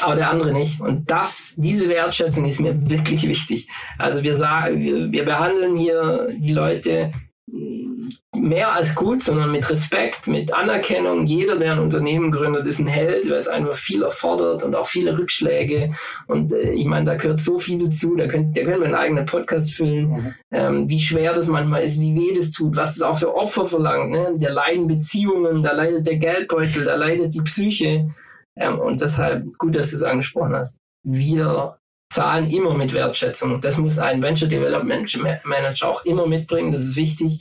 aber 0.01 0.15
der 0.15 0.30
andere 0.30 0.51
nicht. 0.51 0.82
Und 0.82 1.09
das, 1.09 1.53
diese 1.55 1.88
Wertschätzung 1.89 2.45
ist 2.45 2.59
mir 2.59 2.89
wirklich 2.89 3.27
wichtig. 3.27 3.69
Also 3.97 4.23
wir 4.23 4.38
sagen, 4.38 4.80
wir, 4.82 5.11
wir 5.11 5.25
behandeln 5.25 5.75
hier 5.75 6.30
die 6.38 6.53
Leute 6.53 7.13
mehr 8.36 8.74
als 8.74 8.95
gut, 8.95 9.22
sondern 9.22 9.51
mit 9.51 9.70
Respekt, 9.70 10.28
mit 10.28 10.53
Anerkennung. 10.53 11.26
Jeder, 11.26 11.57
der 11.57 11.74
ein 11.74 11.80
Unternehmen 11.80 12.32
gründet, 12.32 12.66
ist 12.68 12.80
ein 12.80 12.88
Held, 12.88 13.30
weil 13.30 13.38
es 13.38 13.47
einfach 13.47 13.76
viel 13.76 14.03
erfordert 14.03 14.64
und 14.64 14.76
auch 14.76 14.88
viele 14.88 15.18
Rückschläge. 15.18 15.93
Und 16.28 16.53
äh, 16.53 16.72
ich 16.72 16.86
meine, 16.86 17.05
da 17.05 17.16
gehört 17.16 17.41
so 17.41 17.60
viel 17.60 17.78
dazu. 17.78 18.16
Da 18.16 18.28
könnt, 18.28 18.57
da 18.57 18.64
können 18.64 18.80
wir 18.80 18.86
einen 18.86 18.95
eigenen 18.95 19.26
Podcast 19.26 19.74
füllen, 19.74 20.10
mhm. 20.10 20.34
ähm, 20.51 20.89
wie 20.89 20.99
schwer 20.99 21.34
das 21.34 21.47
manchmal 21.47 21.84
ist, 21.84 21.99
wie 21.99 22.16
weh 22.16 22.36
das 22.36 22.51
tut, 22.51 22.76
was 22.76 22.95
das 22.95 23.01
auch 23.01 23.18
für 23.18 23.36
Opfer 23.36 23.66
verlangt. 23.66 24.12
Ne? 24.12 24.36
Da 24.38 24.51
leiden 24.51 24.88
Beziehungen, 24.88 25.64
da 25.64 25.72
leidet 25.72 26.07
der 26.07 26.18
Geldbeutel, 26.18 26.86
da 26.86 26.95
leidet 26.95 27.34
die 27.34 27.41
Psyche. 27.41 28.10
Ähm, 28.55 28.80
und 28.80 29.01
deshalb 29.01 29.57
gut, 29.57 29.76
dass 29.76 29.91
du 29.91 29.97
es 29.97 30.03
angesprochen 30.03 30.55
hast. 30.55 30.78
Wir 31.03 31.78
zahlen 32.12 32.49
immer 32.49 32.74
mit 32.74 32.93
Wertschätzung. 32.93 33.62
Das 33.62 33.78
muss 33.78 33.99
ein 33.99 34.22
Venture 34.22 34.47
Development 34.47 35.45
Manager 35.45 35.88
auch 35.88 36.03
immer 36.05 36.26
mitbringen. 36.26 36.72
Das 36.72 36.82
ist 36.82 36.95
wichtig. 36.95 37.39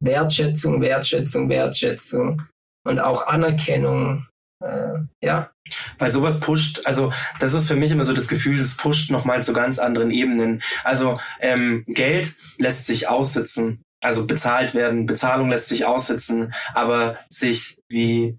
Wertschätzung, 0.00 0.80
Wertschätzung, 0.80 1.48
Wertschätzung 1.48 2.42
und 2.84 2.98
auch 2.98 3.26
Anerkennung. 3.26 4.26
Äh, 4.62 4.98
ja. 5.22 5.50
Weil 5.98 6.10
sowas 6.10 6.40
pusht, 6.40 6.82
also 6.84 7.12
das 7.38 7.54
ist 7.54 7.68
für 7.68 7.76
mich 7.76 7.90
immer 7.90 8.04
so 8.04 8.12
das 8.12 8.28
Gefühl, 8.28 8.58
das 8.58 8.76
pusht 8.76 9.10
nochmal 9.10 9.42
zu 9.42 9.52
ganz 9.52 9.78
anderen 9.78 10.10
Ebenen. 10.10 10.62
Also 10.84 11.18
ähm, 11.40 11.84
Geld 11.86 12.34
lässt 12.58 12.86
sich 12.86 13.08
aussitzen, 13.08 13.82
also 14.02 14.26
bezahlt 14.26 14.74
werden, 14.74 15.06
Bezahlung 15.06 15.50
lässt 15.50 15.68
sich 15.68 15.84
aussitzen, 15.86 16.52
aber 16.74 17.18
sich 17.28 17.78
wie 17.88 18.36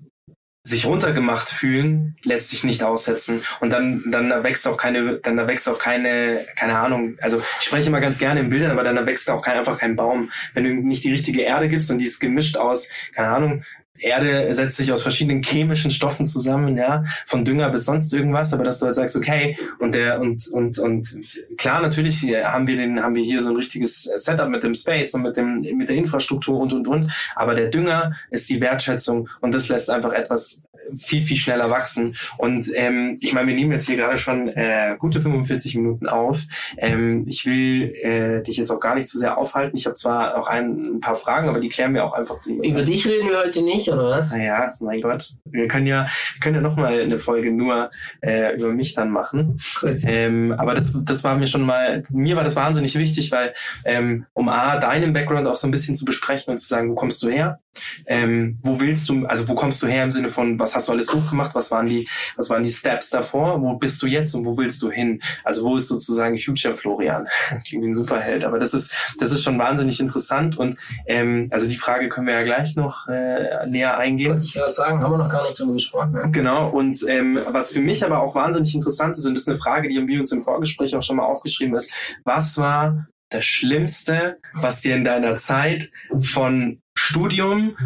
sich 0.64 0.86
runtergemacht 0.86 1.50
fühlen, 1.50 2.16
lässt 2.24 2.50
sich 2.50 2.64
nicht 2.64 2.84
aussetzen. 2.84 3.44
Und 3.62 3.72
dann, 3.72 4.04
dann 4.12 4.44
wächst 4.44 4.68
auch 4.68 4.78
keine, 4.78 5.18
dann 5.18 5.36
wächst 5.48 5.68
auch 5.68 5.80
keine, 5.80 6.46
keine 6.56 6.78
Ahnung. 6.78 7.18
Also 7.20 7.42
ich 7.60 7.66
spreche 7.66 7.90
immer 7.90 8.00
ganz 8.00 8.20
gerne 8.20 8.42
in 8.42 8.50
Bildern, 8.50 8.72
aber 8.72 8.84
dann 8.84 9.06
wächst 9.08 9.30
auch 9.30 9.42
kein, 9.42 9.58
einfach 9.58 9.80
kein 9.80 9.96
Baum. 9.96 10.32
Wenn 10.54 10.64
du 10.64 10.70
nicht 10.70 11.04
die 11.04 11.12
richtige 11.12 11.42
Erde 11.42 11.68
gibst 11.68 11.90
und 11.90 11.98
die 11.98 12.06
ist 12.06 12.20
gemischt 12.20 12.58
aus, 12.58 12.90
keine 13.14 13.30
Ahnung, 13.30 13.64
Erde 14.00 14.54
setzt 14.54 14.78
sich 14.78 14.92
aus 14.92 15.02
verschiedenen 15.02 15.44
chemischen 15.44 15.92
Stoffen 15.92 16.26
zusammen, 16.26 16.78
ja, 16.78 17.04
von 17.26 17.46
Dünger 17.46 17.70
bis 17.70 17.86
sonst 17.86 18.14
irgendwas, 18.14 18.54
aber 18.54 18.64
dass 18.64 18.80
du 18.80 18.86
halt 18.88 18.96
sagst, 18.96 19.16
okay, 19.16 19.58
und 19.80 19.94
der 19.94 20.20
und 20.20 20.48
und 20.48 20.80
und 20.80 21.16
klar, 21.58 21.82
natürlich 21.82 22.24
haben 22.24 22.68
wir 22.68 22.78
den 22.78 23.02
haben 23.02 23.16
wir 23.16 23.24
hier 23.24 23.42
so 23.42 23.52
ein 23.52 23.56
richtiges 23.56 24.04
Setup 24.04 24.50
mit 24.50 24.64
dem 24.64 24.74
Space 24.74 25.14
und 25.14 25.22
mit 25.22 25.38
dem 25.38 25.58
mit 25.78 25.90
der 25.90 25.96
Infrastruktur 25.96 26.60
und 26.60 26.74
und 26.74 26.88
und, 26.88 27.12
aber 27.36 27.54
der 27.54 27.70
Dünger 27.70 28.16
ist 28.32 28.50
die 28.50 28.62
Wertschätzung 28.62 29.30
und 29.40 29.54
das 29.54 29.70
lässt 29.70 29.90
einfach 29.90 30.14
etwas 30.14 30.64
viel, 30.98 31.22
viel 31.22 31.38
schneller 31.38 31.70
wachsen. 31.70 32.16
Und 32.38 32.70
ähm, 32.76 33.18
ich 33.20 33.34
meine, 33.34 33.48
wir 33.48 33.56
nehmen 33.56 33.72
jetzt 33.72 33.88
hier 33.88 33.96
gerade 33.96 34.18
schon 34.18 34.50
äh, 34.50 34.96
gute 35.00 35.22
45 35.22 35.76
Minuten 35.76 36.08
auf. 36.08 36.42
Ähm, 36.78 37.26
ich 37.28 37.46
will 37.46 37.94
äh, 38.02 38.44
dich 38.44 38.58
jetzt 38.58 38.72
auch 38.72 38.80
gar 38.80 38.96
nicht 38.96 39.08
zu 39.08 39.18
sehr 39.18 39.38
aufhalten. 39.38 39.78
Ich 39.78 39.86
habe 39.86 39.96
zwar 39.96 40.38
auch 40.38 40.48
ein, 40.48 40.96
ein, 40.96 41.00
paar 41.00 41.16
Fragen, 41.16 41.50
aber 41.50 41.60
die 41.60 41.70
klären 41.70 41.94
wir 41.94 42.06
auch 42.06 42.14
einfach. 42.14 42.38
Die, 42.44 42.68
Über 42.68 42.84
dich 42.84 43.06
reden 43.08 43.30
wir 43.30 43.40
heute 43.40 43.62
nicht, 43.62 43.81
oder 43.90 44.10
was? 44.10 44.32
Naja, 44.32 44.74
mein 44.80 45.02
Gott. 45.02 45.32
Wir 45.46 45.68
können 45.68 45.88
ja, 45.88 46.08
wir 46.34 46.40
können 46.42 46.56
ja 46.56 46.62
nochmal 46.62 47.02
eine 47.02 47.20
Folge 47.20 47.52
nur 47.52 47.90
äh, 48.22 48.56
über 48.56 48.70
mich 48.70 48.94
dann 48.94 49.10
machen. 49.10 49.60
Cool. 49.82 49.96
Ähm, 50.06 50.54
aber 50.58 50.76
das, 50.76 50.98
das 51.04 51.24
war 51.24 51.36
mir 51.38 51.48
schon 51.48 51.62
mal, 51.62 52.04
mir 52.10 52.36
war 52.36 52.44
das 52.44 52.56
wahnsinnig 52.56 52.96
wichtig, 52.98 53.32
weil 53.32 53.54
ähm, 53.86 54.26
um 54.34 54.50
A, 54.50 54.78
deinen 54.78 55.14
Background 55.14 55.48
auch 55.48 55.56
so 55.56 55.68
ein 55.68 55.72
bisschen 55.72 55.96
zu 55.96 56.06
besprechen 56.06 56.52
und 56.52 56.58
zu 56.58 56.68
sagen, 56.68 56.90
wo 56.90 56.96
kommst 56.96 57.22
du 57.24 57.30
her? 57.30 57.60
Ähm, 58.06 58.60
wo 58.64 58.80
willst 58.80 59.08
du, 59.08 59.26
also 59.28 59.48
wo 59.48 59.56
kommst 59.56 59.82
du 59.82 59.88
her 59.88 60.04
im 60.04 60.12
Sinne 60.12 60.28
von, 60.28 60.60
was 60.60 60.76
hast 60.76 60.90
du 60.90 60.92
alles 60.92 61.08
durchgemacht, 61.08 61.56
was 61.56 61.72
waren 61.72 61.88
die, 61.88 62.08
was 62.36 62.50
waren 62.50 62.64
die 62.64 62.70
Steps 62.70 63.10
davor, 63.10 63.62
wo 63.62 63.76
bist 63.76 64.02
du 64.02 64.08
jetzt 64.08 64.36
und 64.36 64.46
wo 64.46 64.58
willst 64.58 64.82
du 64.82 64.92
hin? 64.92 65.22
Also 65.46 65.64
wo 65.64 65.78
ist 65.78 65.88
sozusagen 65.88 66.38
Future 66.38 66.74
Florian? 66.74 67.28
Klingt 67.66 67.84
wie 67.84 67.88
ein 67.88 67.94
Superheld, 67.94 68.44
aber 68.44 68.60
das 68.60 68.74
ist, 68.74 68.94
das 69.20 69.32
ist 69.32 69.44
schon 69.44 69.58
wahnsinnig 69.58 70.02
interessant 70.02 70.58
und 70.58 70.78
ähm, 71.06 71.48
also 71.52 71.66
die 71.66 71.78
Frage 71.78 72.10
können 72.10 72.28
wir 72.28 72.34
ja 72.34 72.44
gleich 72.44 72.76
noch 72.76 73.08
äh, 73.08 73.66
näher 73.72 73.98
eingehen. 73.98 74.32
Wollte 74.32 74.46
ich 74.46 74.54
gerade 74.54 74.74
sagen, 74.74 75.02
haben 75.02 75.12
wir 75.12 75.18
noch 75.18 75.32
gar 75.32 75.44
nicht 75.44 75.60
drüber 75.60 75.74
gesprochen. 75.74 76.12
Ne? 76.12 76.30
Genau, 76.32 76.70
und 76.70 77.04
ähm, 77.08 77.40
was 77.48 77.72
für 77.72 77.80
mich 77.80 78.06
aber 78.06 78.22
auch 78.22 78.36
wahnsinnig 78.36 78.76
interessant 78.76 79.18
ist, 79.18 79.26
und 79.26 79.34
das 79.34 79.44
ist 79.44 79.50
eine 79.50 79.58
Frage, 79.58 79.90
die 79.90 79.98
haben 79.98 80.08
wir 80.08 80.20
uns 80.20 80.32
im 80.32 80.44
Vorgespräch 80.44 80.96
auch 80.96 81.04
schon 81.04 81.16
mal 81.16 81.26
aufgeschrieben 81.26 81.76
ist, 81.76 81.92
was 82.24 82.58
war 82.58 83.08
das 83.30 83.46
Schlimmste, 83.46 84.38
was 84.54 84.82
dir 84.82 84.96
in 84.96 85.04
deiner 85.04 85.38
Zeit 85.38 85.90
von 86.20 86.82
Studium 86.96 87.78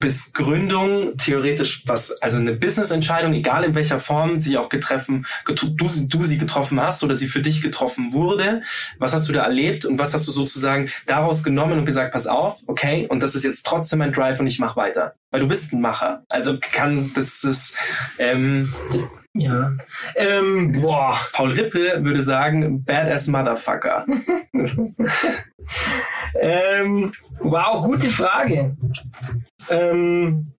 bis 0.00 0.32
Gründung 0.32 1.16
theoretisch 1.16 1.82
was, 1.86 2.12
also 2.22 2.36
eine 2.36 2.52
Business-Entscheidung, 2.52 3.34
egal 3.34 3.64
in 3.64 3.74
welcher 3.74 3.98
Form 3.98 4.38
sie 4.38 4.56
auch 4.56 4.68
getreffen, 4.68 5.26
du, 5.44 5.54
du 5.74 6.22
sie 6.22 6.38
getroffen 6.38 6.80
hast 6.80 7.02
oder 7.02 7.16
sie 7.16 7.26
für 7.26 7.40
dich 7.40 7.62
getroffen 7.62 8.12
wurde. 8.12 8.62
Was 8.98 9.12
hast 9.12 9.28
du 9.28 9.32
da 9.32 9.42
erlebt 9.42 9.84
und 9.84 9.98
was 9.98 10.14
hast 10.14 10.28
du 10.28 10.32
sozusagen 10.32 10.90
daraus 11.06 11.42
genommen 11.42 11.78
und 11.78 11.84
gesagt, 11.84 12.12
pass 12.12 12.26
auf, 12.26 12.60
okay, 12.66 13.06
und 13.08 13.22
das 13.22 13.34
ist 13.34 13.44
jetzt 13.44 13.66
trotzdem 13.66 13.98
mein 13.98 14.12
Drive 14.12 14.38
und 14.38 14.46
ich 14.46 14.60
mach 14.60 14.76
weiter. 14.76 15.14
Weil 15.30 15.40
du 15.40 15.48
bist 15.48 15.72
ein 15.72 15.80
Macher. 15.80 16.22
Also 16.28 16.58
kann, 16.60 17.12
das 17.14 17.42
ist, 17.42 17.76
ähm, 18.18 18.72
ja. 19.34 19.72
Ähm, 20.16 20.72
boah, 20.72 21.18
Paul 21.32 21.52
Rippe 21.52 22.02
würde 22.04 22.22
sagen, 22.22 22.84
Badass 22.84 23.28
Motherfucker. 23.28 24.04
ähm, 26.40 27.12
wow, 27.40 27.84
gute 27.84 28.10
Frage. 28.10 28.76
Ähm, 29.70 30.52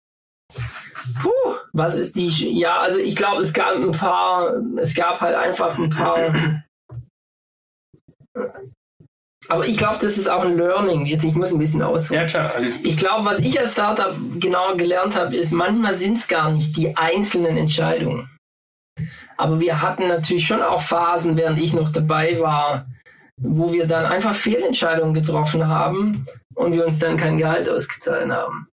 puh, 1.21 1.29
was 1.73 1.95
ist 1.95 2.15
die? 2.15 2.27
Ja, 2.57 2.79
also 2.79 2.99
ich 2.99 3.15
glaube, 3.15 3.41
es 3.41 3.53
gab 3.53 3.75
ein 3.75 3.91
paar, 3.91 4.53
es 4.77 4.93
gab 4.93 5.19
halt 5.21 5.35
einfach 5.35 5.77
ein 5.77 5.89
paar. 5.89 6.33
Aber 9.49 9.65
ich 9.65 9.77
glaube, 9.77 9.97
das 9.99 10.17
ist 10.17 10.29
auch 10.29 10.43
ein 10.43 10.57
Learning. 10.57 11.05
Jetzt, 11.07 11.23
ich 11.23 11.33
muss 11.33 11.51
ein 11.51 11.57
bisschen 11.57 11.81
ausholen. 11.81 12.21
Ja, 12.21 12.27
klar. 12.27 12.51
Ich 12.83 12.97
glaube, 12.97 13.25
was 13.25 13.39
ich 13.39 13.59
als 13.59 13.71
Startup 13.71 14.15
genau 14.39 14.77
gelernt 14.77 15.15
habe, 15.15 15.35
ist, 15.35 15.51
manchmal 15.51 15.95
sind 15.95 16.19
es 16.19 16.27
gar 16.27 16.51
nicht 16.51 16.77
die 16.77 16.95
einzelnen 16.95 17.57
Entscheidungen. 17.57 18.29
Aber 19.39 19.61
wir 19.61 19.81
hatten 19.81 20.09
natürlich 20.09 20.45
schon 20.45 20.61
auch 20.61 20.81
Phasen, 20.81 21.37
während 21.37 21.61
ich 21.61 21.71
noch 21.71 21.89
dabei 21.89 22.41
war, 22.41 22.87
wo 23.37 23.71
wir 23.71 23.87
dann 23.87 24.05
einfach 24.05 24.33
Fehlentscheidungen 24.35 25.13
getroffen 25.13 25.65
haben 25.65 26.25
und 26.55 26.73
wir 26.73 26.85
uns 26.85 26.99
dann 26.99 27.15
kein 27.15 27.37
Gehalt 27.37 27.69
ausgezahlt 27.69 28.29
haben. 28.29 28.67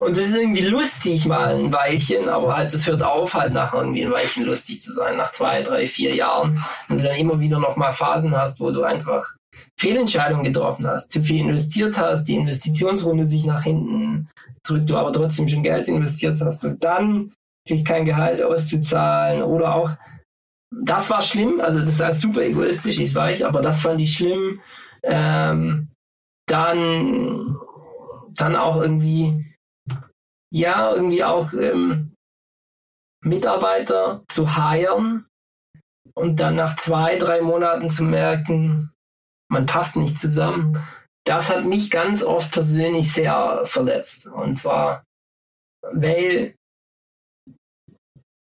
Und 0.00 0.16
das 0.16 0.26
ist 0.26 0.34
irgendwie 0.34 0.66
lustig 0.66 1.26
mal 1.26 1.54
ein 1.54 1.72
Weilchen, 1.72 2.28
aber 2.28 2.56
halt, 2.56 2.74
das 2.74 2.88
hört 2.88 3.00
auf, 3.00 3.34
halt 3.34 3.52
nach 3.52 3.72
irgendwie 3.72 4.04
ein 4.04 4.10
Weilchen 4.10 4.44
lustig 4.44 4.82
zu 4.82 4.92
sein, 4.92 5.16
nach 5.16 5.32
zwei, 5.32 5.62
drei, 5.62 5.86
vier 5.86 6.16
Jahren. 6.16 6.58
Und 6.88 6.98
du 6.98 7.04
dann 7.04 7.14
immer 7.14 7.38
wieder 7.38 7.60
noch 7.60 7.76
mal 7.76 7.92
Phasen 7.92 8.36
hast, 8.36 8.58
wo 8.58 8.72
du 8.72 8.82
einfach 8.82 9.36
Fehlentscheidungen 9.78 10.42
getroffen 10.42 10.84
hast, 10.88 11.12
zu 11.12 11.22
viel 11.22 11.42
investiert 11.42 11.96
hast, 11.96 12.24
die 12.24 12.34
Investitionsrunde 12.34 13.24
sich 13.24 13.44
nach 13.44 13.62
hinten 13.62 14.28
drückt, 14.64 14.90
du 14.90 14.96
aber 14.96 15.12
trotzdem 15.12 15.46
schon 15.46 15.62
Geld 15.62 15.86
investiert 15.86 16.40
hast 16.40 16.64
und 16.64 16.82
dann 16.82 17.32
sich 17.66 17.84
kein 17.84 18.04
Gehalt 18.04 18.42
auszuzahlen 18.42 19.42
oder 19.42 19.74
auch, 19.74 19.90
das 20.84 21.10
war 21.10 21.22
schlimm, 21.22 21.60
also 21.60 21.80
das 21.80 22.00
ist 22.00 22.20
super 22.20 22.42
egoistisch, 22.42 22.98
ich 22.98 23.14
weiß, 23.14 23.42
aber 23.42 23.60
das 23.60 23.80
fand 23.82 24.00
ich 24.00 24.16
schlimm. 24.16 24.60
Ähm, 25.02 25.88
dann, 26.46 27.56
dann 28.34 28.56
auch 28.56 28.80
irgendwie, 28.80 29.54
ja, 30.52 30.92
irgendwie 30.94 31.24
auch 31.24 31.52
ähm, 31.52 32.14
Mitarbeiter 33.24 34.24
zu 34.28 34.56
heiren 34.56 35.26
und 36.14 36.40
dann 36.40 36.56
nach 36.56 36.76
zwei, 36.76 37.16
drei 37.16 37.40
Monaten 37.40 37.90
zu 37.90 38.02
merken, 38.02 38.92
man 39.48 39.66
passt 39.66 39.96
nicht 39.96 40.18
zusammen. 40.18 40.82
Das 41.24 41.50
hat 41.50 41.64
mich 41.64 41.90
ganz 41.90 42.24
oft 42.24 42.50
persönlich 42.52 43.12
sehr 43.12 43.62
verletzt. 43.64 44.26
Und 44.26 44.56
zwar, 44.56 45.04
weil 45.82 46.56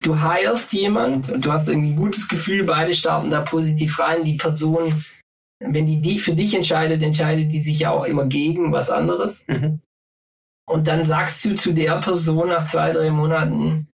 du 0.01 0.21
hirest 0.21 0.73
jemand 0.73 1.29
und 1.29 1.45
du 1.45 1.51
hast 1.51 1.69
irgendwie 1.69 1.91
ein 1.91 1.95
gutes 1.95 2.27
Gefühl, 2.27 2.63
beide 2.63 2.93
starten 2.93 3.29
da 3.29 3.41
positiv 3.41 3.99
rein. 3.99 4.25
Die 4.25 4.37
Person, 4.37 5.03
wenn 5.59 5.85
die, 5.85 6.01
die 6.01 6.19
für 6.19 6.33
dich 6.33 6.55
entscheidet, 6.55 7.01
entscheidet 7.03 7.51
die 7.51 7.61
sich 7.61 7.79
ja 7.79 7.91
auch 7.91 8.05
immer 8.05 8.25
gegen 8.25 8.71
was 8.71 8.89
anderes. 8.89 9.45
Mhm. 9.47 9.79
Und 10.69 10.87
dann 10.87 11.05
sagst 11.05 11.43
du 11.45 11.55
zu 11.55 11.73
der 11.73 11.99
Person 11.99 12.49
nach 12.49 12.65
zwei, 12.65 12.91
drei 12.91 13.11
Monaten, 13.11 13.87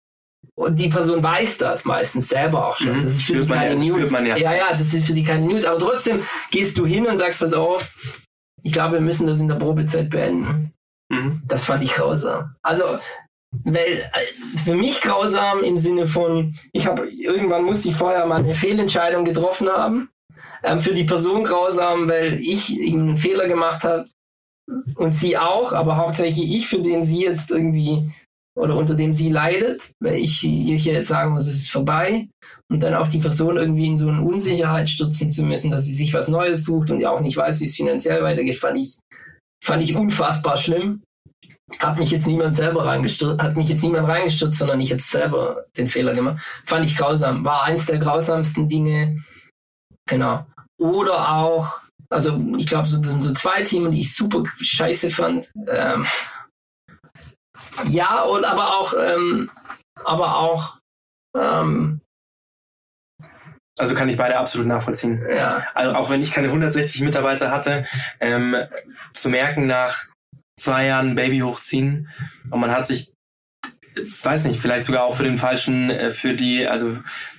und 0.60 0.80
die 0.80 0.90
Person 0.90 1.22
weiß 1.22 1.60
das 1.60 1.86
meistens 1.86 2.30
selber 2.30 2.68
auch 2.68 2.78
schon. 2.78 2.98
Mhm. 2.98 3.04
Das 3.04 3.14
ist 3.14 3.24
für 3.24 3.34
Spürt 3.34 3.46
die 3.46 3.54
keine 3.54 3.76
ja, 3.76 3.96
News. 3.96 4.12
ja. 4.12 4.38
ja, 4.38 4.54
ja, 4.56 4.74
das 4.74 4.92
ist 4.92 5.06
für 5.06 5.14
die 5.14 5.24
keine 5.24 5.46
News. 5.46 5.66
Aber 5.66 5.78
trotzdem 5.78 6.24
gehst 6.50 6.78
du 6.80 6.86
hin 6.86 7.06
und 7.06 7.20
sagst, 7.20 7.40
pass 7.40 7.54
auf, 7.54 7.94
ich 8.64 8.74
glaube, 8.74 8.94
wir 8.94 9.02
müssen 9.02 9.28
das 9.28 9.40
in 9.40 9.48
der 9.48 9.56
Probezeit 9.56 10.10
beenden. 10.10 10.74
Mhm. 11.10 11.44
Das 11.46 11.64
fand 11.64 11.84
ich 11.84 11.94
grausam. 11.94 12.56
Also, 12.64 12.98
weil 13.64 14.10
äh, 14.14 14.58
für 14.60 14.76
mich 14.76 15.02
grausam 15.02 15.64
im 15.64 15.78
Sinne 15.78 16.08
von, 16.08 16.54
ich 16.74 16.88
habe 16.88 17.08
irgendwann 17.10 17.64
musste 17.64 17.90
ich 17.90 17.96
vorher 17.96 18.26
mal 18.26 18.40
eine 18.40 18.54
Fehlentscheidung 18.54 19.26
getroffen 19.26 19.70
haben. 19.70 20.10
Ähm, 20.64 20.82
für 20.82 20.94
die 20.94 21.04
Person 21.04 21.44
grausam, 21.44 22.10
weil 22.10 22.40
ich 22.40 22.80
einen 22.80 23.18
Fehler 23.18 23.48
gemacht 23.48 23.84
habe 23.84 24.06
und 24.96 25.12
sie 25.12 25.38
auch, 25.38 25.74
aber 25.74 25.98
hauptsächlich 25.98 26.56
ich, 26.56 26.68
für 26.68 26.82
den 26.82 27.06
sie 27.06 27.24
jetzt 27.24 27.52
irgendwie 27.52 28.10
oder 28.58 28.76
unter 28.76 28.96
dem 28.96 29.14
sie 29.14 29.30
leidet, 29.30 29.92
weil 30.00 30.16
ich 30.16 30.44
ihr 30.44 30.76
hier 30.76 30.94
jetzt 30.94 31.10
sagen 31.10 31.32
muss, 31.32 31.44
es 31.44 31.56
ist 31.56 31.70
vorbei 31.70 32.28
und 32.72 32.82
dann 32.82 32.96
auch 32.96 33.08
die 33.08 33.20
Person 33.20 33.58
irgendwie 33.58 33.86
in 33.86 33.98
so 33.98 34.10
eine 34.10 34.24
Unsicherheit 34.24 34.90
stürzen 34.90 35.30
zu 35.30 35.44
müssen, 35.44 35.70
dass 35.70 35.86
sie 35.86 35.94
sich 35.94 36.14
was 36.14 36.28
Neues 36.28 36.64
sucht 36.64 36.90
und 36.90 37.00
ja 37.00 37.12
auch 37.12 37.22
nicht 37.22 37.38
weiß, 37.38 37.62
wie 37.62 37.66
es 37.66 37.76
finanziell 37.76 38.24
weitergeht, 38.24 38.56
fand 38.56 38.80
ich, 38.80 38.98
fand 39.64 39.84
ich 39.84 39.96
unfassbar 39.96 40.58
schlimm. 40.58 41.04
Hat 41.80 42.00
mich 42.00 42.12
jetzt 42.12 42.26
niemand 42.28 42.56
selber 42.56 42.86
reingestürzt, 42.86 43.42
hat 43.42 43.56
mich 43.58 43.68
jetzt 43.70 43.84
niemand 43.84 44.08
reingestürzt, 44.08 44.58
sondern 44.58 44.80
ich 44.80 44.92
habe 44.92 45.02
selber 45.02 45.64
den 45.76 45.90
Fehler 45.90 46.14
gemacht. 46.14 46.42
Fand 46.66 46.86
ich 46.86 46.96
grausam. 46.98 47.44
War 47.44 47.64
eins 47.64 47.86
der 47.86 48.00
grausamsten 48.00 48.70
Dinge. 48.70 49.24
Genau. 50.08 50.46
Oder 50.80 51.30
auch, 51.36 51.82
also 52.10 52.40
ich 52.58 52.68
glaube, 52.68 52.88
so, 52.88 52.98
das 53.00 53.12
sind 53.12 53.24
so 53.24 53.34
zwei 53.34 53.64
Themen, 53.64 53.92
die 53.92 54.02
ich 54.02 54.16
super 54.16 54.44
scheiße 54.62 55.10
fand. 55.10 55.52
Ähm, 55.68 56.06
ja, 57.90 58.24
und 58.24 58.46
aber 58.46 58.78
auch, 58.78 58.94
ähm, 58.98 59.52
aber 60.06 60.38
auch, 60.38 60.78
ähm, 61.36 62.00
Also 63.78 63.94
kann 63.94 64.08
ich 64.10 64.18
beide 64.18 64.38
absolut 64.38 64.68
nachvollziehen. 64.68 65.22
ja, 65.30 65.68
Also 65.74 65.94
auch 65.96 66.10
wenn 66.10 66.22
ich 66.22 66.32
keine 66.32 66.48
160 66.48 67.02
Mitarbeiter 67.02 67.52
hatte, 67.52 67.86
ähm, 68.22 68.56
zu 69.14 69.30
merken 69.30 69.68
nach 69.68 70.06
zwei 70.58 70.88
Jahren 70.88 71.16
Baby 71.16 71.40
hochziehen. 71.40 72.10
Und 72.50 72.60
man 72.60 72.72
hat 72.72 72.88
sich 72.88 73.14
weiß 74.24 74.46
nicht, 74.46 74.60
vielleicht 74.60 74.86
sogar 74.86 75.04
auch 75.04 75.16
für 75.16 75.24
den 75.24 75.38
falschen, 75.38 75.90
äh, 75.90 76.12
für 76.12 76.34
die, 76.34 76.68
also 76.68 76.98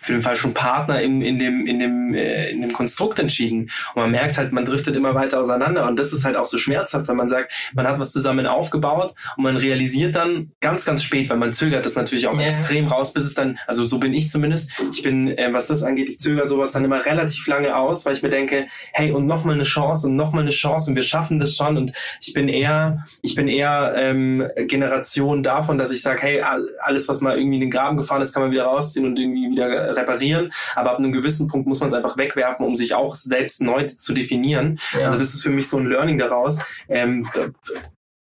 für 0.09 0.14
den 0.14 0.22
falschen 0.22 0.54
Partner 0.54 1.02
in, 1.02 1.20
in 1.20 1.38
dem, 1.38 1.66
in 1.66 1.78
dem, 1.80 2.14
äh, 2.14 2.48
in 2.48 2.62
dem 2.62 2.72
Konstrukt 2.72 3.18
entschieden. 3.18 3.70
Und 3.94 4.00
man 4.02 4.11
merkt 4.11 4.38
halt, 4.38 4.52
man 4.52 4.64
driftet 4.64 4.96
immer 4.96 5.14
weiter 5.14 5.38
auseinander. 5.38 5.86
Und 5.86 5.98
das 5.98 6.14
ist 6.14 6.24
halt 6.24 6.34
auch 6.34 6.46
so 6.46 6.56
schmerzhaft, 6.56 7.06
weil 7.09 7.14
man 7.14 7.28
sagt, 7.28 7.52
man 7.74 7.86
hat 7.86 7.98
was 7.98 8.11
zusammen 8.11 8.46
aufgebaut 8.46 9.12
und 9.36 9.42
man 9.44 9.59
realisiert 9.59 10.16
dann 10.16 10.52
ganz, 10.62 10.86
ganz 10.86 11.02
spät, 11.02 11.28
weil 11.28 11.36
man 11.36 11.52
zögert 11.52 11.84
das 11.84 11.94
natürlich 11.94 12.26
auch 12.26 12.40
Ja. 12.40 12.46
extrem 12.46 12.86
raus, 12.86 13.12
bis 13.12 13.26
es 13.26 13.34
dann, 13.34 13.59
also 13.66 13.84
so 13.84 13.98
bin 13.98 14.14
ich 14.14 14.30
zumindest. 14.30 14.70
Ich 14.90 15.02
bin, 15.02 15.28
äh, 15.36 15.52
was 15.52 15.66
das 15.66 15.82
angeht, 15.82 16.09
ich 16.09 16.20
zögere 16.20 16.46
sowas 16.46 16.72
dann 16.72 16.86
immer 16.86 17.04
relativ 17.04 17.46
lange 17.46 17.76
aus, 17.76 18.06
weil 18.06 18.14
ich 18.14 18.22
mir 18.22 18.30
denke, 18.30 18.66
hey, 18.94 19.12
und 19.12 19.26
nochmal 19.26 19.56
eine 19.56 19.64
Chance 19.64 20.06
und 20.09 20.16
nochmal 20.16 20.40
eine 20.42 20.50
Chance 20.52 20.88
und 20.90 20.96
wir 20.96 21.02
schaffen 21.02 21.38
das 21.38 21.54
schon. 21.54 21.76
Und 21.76 21.92
ich 22.22 22.32
bin 22.32 22.48
eher, 22.48 23.04
ich 23.20 23.34
bin 23.34 23.46
eher 23.46 23.92
ähm, 23.94 24.48
Generation 24.68 25.42
davon, 25.42 25.76
dass 25.76 25.90
ich 25.90 26.00
sage, 26.00 26.22
hey, 26.22 26.40
all- 26.40 26.66
alles, 26.80 27.09
was 27.11 27.20
mal 27.20 27.36
irgendwie 27.36 27.56
in 27.56 27.61
den 27.61 27.70
Graben 27.70 27.98
gefahren 27.98 28.22
ist, 28.22 28.32
kann 28.32 28.42
man 28.42 28.52
wieder 28.52 28.64
rausziehen 28.64 29.04
und 29.04 29.18
irgendwie 29.18 29.50
wieder 29.50 29.94
reparieren. 29.99 30.53
Aber 30.74 30.92
ab 30.92 30.99
einem 30.99 31.12
gewissen 31.12 31.49
Punkt 31.49 31.66
muss 31.66 31.80
man 31.80 31.88
es 31.88 31.94
einfach 31.94 32.16
wegwerfen, 32.16 32.64
um 32.64 32.74
sich 32.74 32.94
auch 32.94 33.14
selbst 33.14 33.61
neu 33.61 33.84
zu 33.84 34.12
definieren. 34.12 34.78
ja. 34.92 35.07
Also 35.07 35.18
das 35.18 35.34
ist 35.34 35.42
für 35.42 35.51
mich 35.51 35.68
so 35.68 35.78
ein 35.78 35.86
Learning 35.86 36.18
daraus. 36.18 36.61
Ähm, 36.88 37.28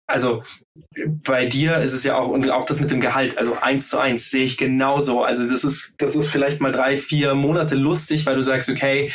also 0.07 0.41
bei 1.05 1.45
dir 1.45 1.79
ist 1.79 1.93
es 1.93 2.05
ja 2.05 2.17
auch 2.17 2.29
und 2.29 2.49
auch 2.49 2.65
das 2.65 2.79
mit 2.79 2.91
dem 2.91 3.01
Gehalt, 3.01 3.37
also 3.37 3.57
eins 3.59 3.89
zu 3.89 3.99
eins 3.99 4.31
sehe 4.31 4.45
ich 4.45 4.57
genauso. 4.57 5.23
Also 5.23 5.47
das 5.49 5.65
ist 5.65 5.95
das 5.97 6.15
ist 6.15 6.29
vielleicht 6.29 6.61
mal 6.61 6.71
drei 6.71 6.97
vier 6.97 7.35
Monate 7.35 7.75
lustig, 7.75 8.25
weil 8.25 8.35
du 8.35 8.41
sagst, 8.41 8.69
okay, 8.69 9.11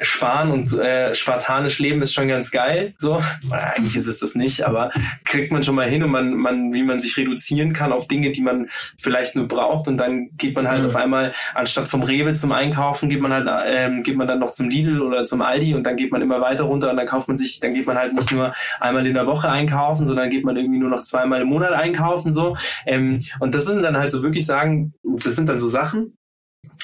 sparen 0.00 0.50
und 0.50 0.72
äh, 0.72 1.14
spartanisch 1.14 1.78
leben 1.78 2.02
ist 2.02 2.12
schon 2.14 2.26
ganz 2.28 2.50
geil. 2.50 2.94
So, 2.98 3.20
eigentlich 3.50 3.94
ist 3.96 4.08
es 4.08 4.18
das 4.18 4.34
nicht, 4.34 4.66
aber 4.66 4.90
kriegt 5.24 5.52
man 5.52 5.62
schon 5.62 5.76
mal 5.76 5.88
hin 5.88 6.02
und 6.02 6.10
man 6.10 6.34
man 6.34 6.72
wie 6.74 6.82
man 6.82 6.98
sich 6.98 7.16
reduzieren 7.16 7.72
kann 7.72 7.92
auf 7.92 8.08
Dinge, 8.08 8.32
die 8.32 8.42
man 8.42 8.68
vielleicht 9.00 9.36
nur 9.36 9.46
braucht 9.46 9.86
und 9.86 9.96
dann 9.98 10.30
geht 10.36 10.56
man 10.56 10.68
halt 10.68 10.82
Mhm. 10.82 10.88
auf 10.88 10.96
einmal 10.96 11.32
anstatt 11.54 11.86
vom 11.86 12.02
Rewe 12.02 12.34
zum 12.34 12.50
Einkaufen 12.52 13.08
geht 13.08 13.20
man 13.20 13.32
halt 13.32 13.48
ähm, 13.66 14.02
geht 14.02 14.16
man 14.16 14.26
dann 14.26 14.40
noch 14.40 14.50
zum 14.50 14.68
Lidl 14.68 15.00
oder 15.00 15.24
zum 15.24 15.42
Aldi 15.42 15.74
und 15.74 15.84
dann 15.84 15.96
geht 15.96 16.10
man 16.10 16.22
immer 16.22 16.40
weiter 16.40 16.64
runter 16.64 16.90
und 16.90 16.96
dann 16.96 17.06
kauft 17.06 17.28
man 17.28 17.36
sich 17.36 17.60
dann 17.60 17.72
geht 17.74 17.86
man 17.86 17.96
halt 17.96 18.14
nicht 18.14 18.32
nur 18.32 18.52
einmal 18.80 19.06
in 19.06 19.14
der 19.14 19.26
Woche 19.26 19.48
einkaufen, 19.48 20.06
sondern 20.06 20.28
geht 20.30 20.44
man 20.44 20.56
irgendwie 20.56 20.78
nur 20.80 20.90
noch 20.90 21.02
zweimal 21.02 21.40
im 21.42 21.48
Monat 21.48 21.72
einkaufen 21.72 22.32
so 22.32 22.56
ähm, 22.86 23.20
und 23.38 23.54
das 23.54 23.64
sind 23.66 23.82
dann 23.82 23.96
halt 23.96 24.10
so 24.10 24.22
wirklich 24.24 24.44
sagen, 24.44 24.94
das 25.04 25.36
sind 25.36 25.48
dann 25.48 25.58
so 25.60 25.68
Sachen 25.68 26.16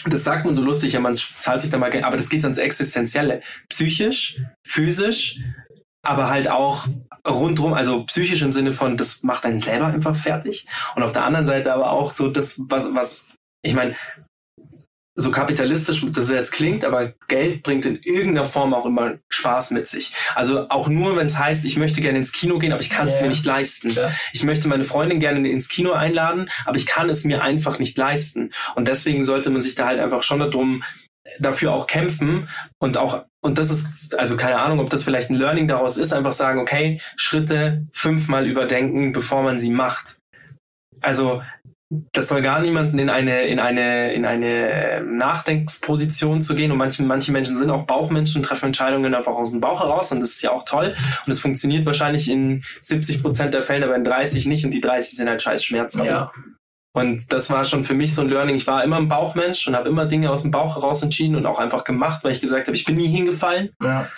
das 0.06 0.24
sagt 0.24 0.44
man 0.44 0.54
so 0.54 0.62
lustig, 0.62 0.94
ja, 0.94 1.00
man 1.00 1.16
zahlt 1.16 1.60
sich 1.60 1.70
da 1.70 1.78
mal, 1.78 1.92
aber 2.04 2.16
das 2.16 2.30
geht 2.30 2.44
ans 2.44 2.58
Existenzielle. 2.58 3.42
Psychisch, 3.68 4.40
physisch, 4.66 5.40
aber 6.02 6.30
halt 6.30 6.48
auch 6.48 6.88
rundrum, 7.26 7.74
also 7.74 8.04
psychisch 8.04 8.42
im 8.42 8.52
Sinne 8.52 8.72
von, 8.72 8.96
das 8.96 9.22
macht 9.22 9.44
einen 9.44 9.60
selber 9.60 9.86
einfach 9.86 10.16
fertig. 10.16 10.66
Und 10.96 11.02
auf 11.02 11.12
der 11.12 11.24
anderen 11.24 11.46
Seite 11.46 11.72
aber 11.72 11.90
auch 11.90 12.10
so 12.10 12.28
das, 12.28 12.60
was, 12.68 12.86
was, 12.94 13.28
ich 13.62 13.74
meine, 13.74 13.96
so 15.16 15.30
kapitalistisch 15.30 16.04
das 16.12 16.30
jetzt 16.30 16.52
klingt, 16.52 16.84
aber 16.84 17.12
Geld 17.28 17.62
bringt 17.62 17.84
in 17.84 17.98
irgendeiner 18.02 18.46
Form 18.46 18.72
auch 18.72 18.86
immer 18.86 19.14
Spaß 19.28 19.72
mit 19.72 19.88
sich. 19.88 20.12
Also 20.34 20.68
auch 20.70 20.88
nur, 20.88 21.16
wenn 21.16 21.26
es 21.26 21.36
heißt, 21.38 21.64
ich 21.64 21.76
möchte 21.76 22.00
gerne 22.00 22.18
ins 22.18 22.32
Kino 22.32 22.58
gehen, 22.58 22.72
aber 22.72 22.80
ich 22.80 22.90
kann 22.90 23.06
es 23.06 23.16
Ja. 23.16 23.22
mir 23.22 23.28
nicht 23.28 23.44
leisten. 23.44 23.90
Ja. 23.90 24.12
Ich 24.32 24.44
möchte 24.44 24.68
meine 24.68 24.84
Freundin 24.84 25.20
gerne 25.20 25.48
ins 25.48 25.68
Kino 25.68 25.92
einladen, 25.92 26.48
aber 26.64 26.76
ich 26.76 26.86
kann 26.86 27.10
es 27.10 27.24
mir 27.24 27.42
einfach 27.42 27.78
nicht 27.78 27.98
leisten. 27.98 28.52
Und 28.76 28.88
deswegen 28.88 29.24
sollte 29.24 29.50
man 29.50 29.62
sich 29.62 29.74
da 29.74 29.86
halt 29.86 30.00
einfach 30.00 30.22
schon 30.22 30.38
darum 30.38 30.82
dafür 31.38 31.72
auch 31.72 31.86
kämpfen 31.86 32.48
und 32.78 32.96
auch 32.96 33.24
und 33.42 33.56
das 33.56 33.70
ist 33.70 34.14
also 34.18 34.36
keine 34.36 34.58
Ahnung, 34.58 34.80
ob 34.80 34.90
das 34.90 35.02
vielleicht 35.02 35.30
ein 35.30 35.36
Learning 35.36 35.66
daraus 35.68 35.96
ist, 35.96 36.12
einfach 36.12 36.32
sagen, 36.32 36.60
okay, 36.60 37.00
Schritte 37.16 37.86
fünfmal 37.92 38.46
überdenken, 38.46 39.12
bevor 39.12 39.42
man 39.42 39.58
sie 39.58 39.70
macht. 39.70 40.16
Also 41.00 41.42
das 41.90 42.28
soll 42.28 42.40
gar 42.40 42.60
niemanden 42.60 43.00
in 43.00 43.10
eine 43.10 43.42
in 43.42 43.58
eine 43.58 44.12
in 44.12 44.24
eine 44.24 45.02
Nachdenksposition 45.04 46.40
zu 46.40 46.54
gehen 46.54 46.70
und 46.70 46.78
manche 46.78 47.02
manche 47.02 47.32
Menschen 47.32 47.56
sind 47.56 47.70
auch 47.70 47.84
Bauchmenschen 47.84 48.44
treffen 48.44 48.66
Entscheidungen 48.66 49.12
einfach 49.12 49.32
aus 49.32 49.50
dem 49.50 49.60
Bauch 49.60 49.80
heraus 49.80 50.12
und 50.12 50.20
das 50.20 50.30
ist 50.30 50.42
ja 50.42 50.52
auch 50.52 50.64
toll 50.64 50.94
und 51.26 51.32
es 51.32 51.40
funktioniert 51.40 51.84
wahrscheinlich 51.86 52.30
in 52.30 52.62
70 52.80 53.22
Prozent 53.22 53.54
der 53.54 53.62
Fälle, 53.62 53.86
aber 53.86 53.96
in 53.96 54.04
30 54.04 54.46
nicht 54.46 54.64
und 54.64 54.70
die 54.70 54.80
30 54.80 55.16
sind 55.16 55.28
halt 55.28 55.42
scheiß 55.42 55.64
schmerzhaft. 55.64 56.06
ja. 56.06 56.32
Und 56.92 57.32
das 57.32 57.50
war 57.50 57.64
schon 57.64 57.84
für 57.84 57.94
mich 57.94 58.14
so 58.14 58.22
ein 58.22 58.28
Learning. 58.28 58.56
Ich 58.56 58.66
war 58.66 58.82
immer 58.82 58.96
ein 58.96 59.06
Bauchmensch 59.08 59.68
und 59.68 59.76
habe 59.76 59.88
immer 59.88 60.06
Dinge 60.06 60.30
aus 60.30 60.42
dem 60.42 60.50
Bauch 60.50 60.74
heraus 60.74 61.02
entschieden 61.02 61.36
und 61.36 61.46
auch 61.46 61.60
einfach 61.60 61.84
gemacht, 61.84 62.24
weil 62.24 62.32
ich 62.32 62.40
gesagt 62.40 62.66
habe, 62.66 62.76
ich 62.76 62.84
bin 62.84 62.96
nie 62.96 63.06
hingefallen. 63.06 63.70
ja. 63.82 64.08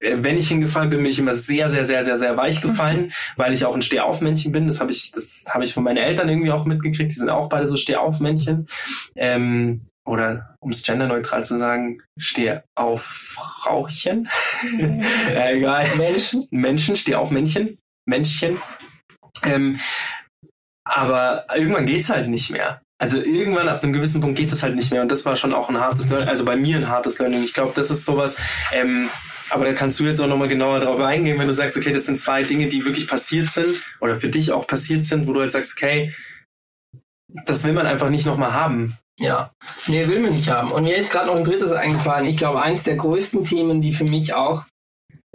Äh, 0.00 0.18
Wenn 0.20 0.36
ich 0.36 0.48
hingefallen 0.48 0.90
bin, 0.90 0.98
bin 0.98 1.10
ich 1.10 1.18
immer 1.18 1.32
sehr, 1.32 1.68
sehr, 1.70 1.84
sehr, 1.84 2.04
sehr, 2.04 2.18
sehr 2.18 2.36
weich 2.36 2.60
gefallen, 2.60 3.12
weil 3.36 3.52
ich 3.52 3.64
auch 3.64 3.74
ein 3.74 3.82
Stehaufmännchen 3.82 4.52
bin. 4.52 4.66
Das 4.66 4.80
habe 4.80 4.92
ich, 4.92 5.10
das 5.10 5.44
habe 5.48 5.64
ich 5.64 5.74
von 5.74 5.82
meinen 5.84 5.96
Eltern 5.96 6.28
irgendwie 6.28 6.52
auch 6.52 6.66
mitgekriegt. 6.66 7.10
Die 7.10 7.16
sind 7.16 7.30
auch 7.30 7.48
beide 7.48 7.66
so 7.66 7.76
Stehaufmännchen. 7.76 8.68
Ähm, 9.16 9.86
oder 10.04 10.54
um 10.60 10.70
es 10.70 10.82
genderneutral 10.82 11.44
zu 11.44 11.58
sagen, 11.58 12.00
Stehaufrauchen. 12.16 14.28
ja, 15.32 15.50
egal. 15.50 15.86
Menschen. 15.96 16.46
Menschen, 16.50 16.96
Stehaufmännchen, 16.96 17.78
Männchen. 18.06 18.58
Ähm, 19.44 19.78
aber 20.88 21.44
irgendwann 21.54 21.86
geht's 21.86 22.08
halt 22.08 22.28
nicht 22.28 22.50
mehr. 22.50 22.80
Also 23.00 23.18
irgendwann 23.18 23.68
ab 23.68 23.82
einem 23.82 23.92
gewissen 23.92 24.20
Punkt 24.20 24.36
geht 24.36 24.50
es 24.50 24.62
halt 24.62 24.74
nicht 24.74 24.90
mehr. 24.90 25.02
Und 25.02 25.12
das 25.12 25.24
war 25.24 25.36
schon 25.36 25.54
auch 25.54 25.68
ein 25.68 25.78
hartes 25.78 26.08
Learning, 26.08 26.28
also 26.28 26.44
bei 26.44 26.56
mir 26.56 26.76
ein 26.76 26.88
hartes 26.88 27.18
Learning. 27.18 27.44
Ich 27.44 27.54
glaube, 27.54 27.72
das 27.74 27.90
ist 27.90 28.04
sowas, 28.04 28.36
ähm, 28.72 29.08
aber 29.50 29.64
da 29.64 29.72
kannst 29.72 30.00
du 30.00 30.04
jetzt 30.04 30.20
auch 30.20 30.26
nochmal 30.26 30.48
genauer 30.48 30.80
drauf 30.80 31.00
eingehen, 31.00 31.38
wenn 31.38 31.46
du 31.46 31.54
sagst, 31.54 31.76
okay, 31.76 31.92
das 31.92 32.06
sind 32.06 32.18
zwei 32.18 32.42
Dinge, 32.42 32.68
die 32.68 32.84
wirklich 32.84 33.06
passiert 33.06 33.50
sind 33.50 33.82
oder 34.00 34.18
für 34.18 34.28
dich 34.28 34.52
auch 34.52 34.66
passiert 34.66 35.04
sind, 35.04 35.26
wo 35.26 35.32
du 35.32 35.42
jetzt 35.42 35.52
sagst, 35.52 35.74
okay, 35.76 36.12
das 37.46 37.64
will 37.64 37.72
man 37.72 37.86
einfach 37.86 38.10
nicht 38.10 38.26
nochmal 38.26 38.52
haben. 38.52 38.98
Ja, 39.18 39.52
nee, 39.86 40.06
will 40.06 40.20
man 40.20 40.32
nicht 40.32 40.48
haben. 40.48 40.70
Und 40.70 40.84
mir 40.84 40.96
ist 40.96 41.10
gerade 41.10 41.26
noch 41.26 41.36
ein 41.36 41.44
drittes 41.44 41.72
eingefallen. 41.72 42.26
Ich 42.26 42.36
glaube, 42.36 42.62
eins 42.62 42.84
der 42.84 42.96
größten 42.96 43.44
Themen, 43.44 43.80
die 43.80 43.92
für 43.92 44.04
mich 44.04 44.34
auch 44.34 44.64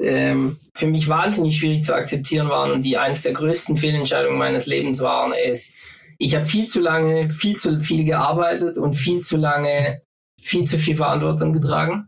ähm, 0.03 0.57
für 0.73 0.87
mich 0.87 1.07
wahnsinnig 1.07 1.57
schwierig 1.57 1.83
zu 1.83 1.95
akzeptieren 1.95 2.49
waren 2.49 2.71
und 2.71 2.83
die 2.83 2.97
eins 2.97 3.21
der 3.21 3.33
größten 3.33 3.77
Fehlentscheidungen 3.77 4.37
meines 4.37 4.65
Lebens 4.65 5.01
waren, 5.01 5.33
ist, 5.33 5.73
ich 6.19 6.35
habe 6.35 6.45
viel 6.45 6.67
zu 6.67 6.79
lange, 6.79 7.29
viel 7.29 7.57
zu 7.57 7.79
viel 7.79 8.05
gearbeitet 8.05 8.77
und 8.77 8.93
viel 8.93 9.21
zu 9.21 9.37
lange, 9.37 10.01
viel 10.41 10.65
zu 10.65 10.77
viel 10.77 10.95
Verantwortung 10.95 11.53
getragen. 11.53 12.07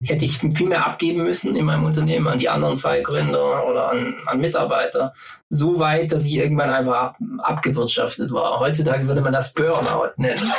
Hätte 0.00 0.24
ich 0.24 0.38
viel 0.38 0.68
mehr 0.68 0.86
abgeben 0.86 1.24
müssen 1.24 1.56
in 1.56 1.64
meinem 1.64 1.84
Unternehmen 1.84 2.28
an 2.28 2.38
die 2.38 2.48
anderen 2.48 2.76
zwei 2.76 3.00
Gründer 3.00 3.66
oder 3.68 3.90
an, 3.90 4.14
an 4.26 4.38
Mitarbeiter. 4.38 5.12
So 5.48 5.80
weit, 5.80 6.12
dass 6.12 6.24
ich 6.24 6.34
irgendwann 6.34 6.70
einfach 6.70 6.94
ab, 6.94 7.16
abgewirtschaftet 7.38 8.30
war. 8.30 8.60
Heutzutage 8.60 9.08
würde 9.08 9.22
man 9.22 9.32
das 9.32 9.52
Burnout 9.52 10.12
nennen. 10.16 10.52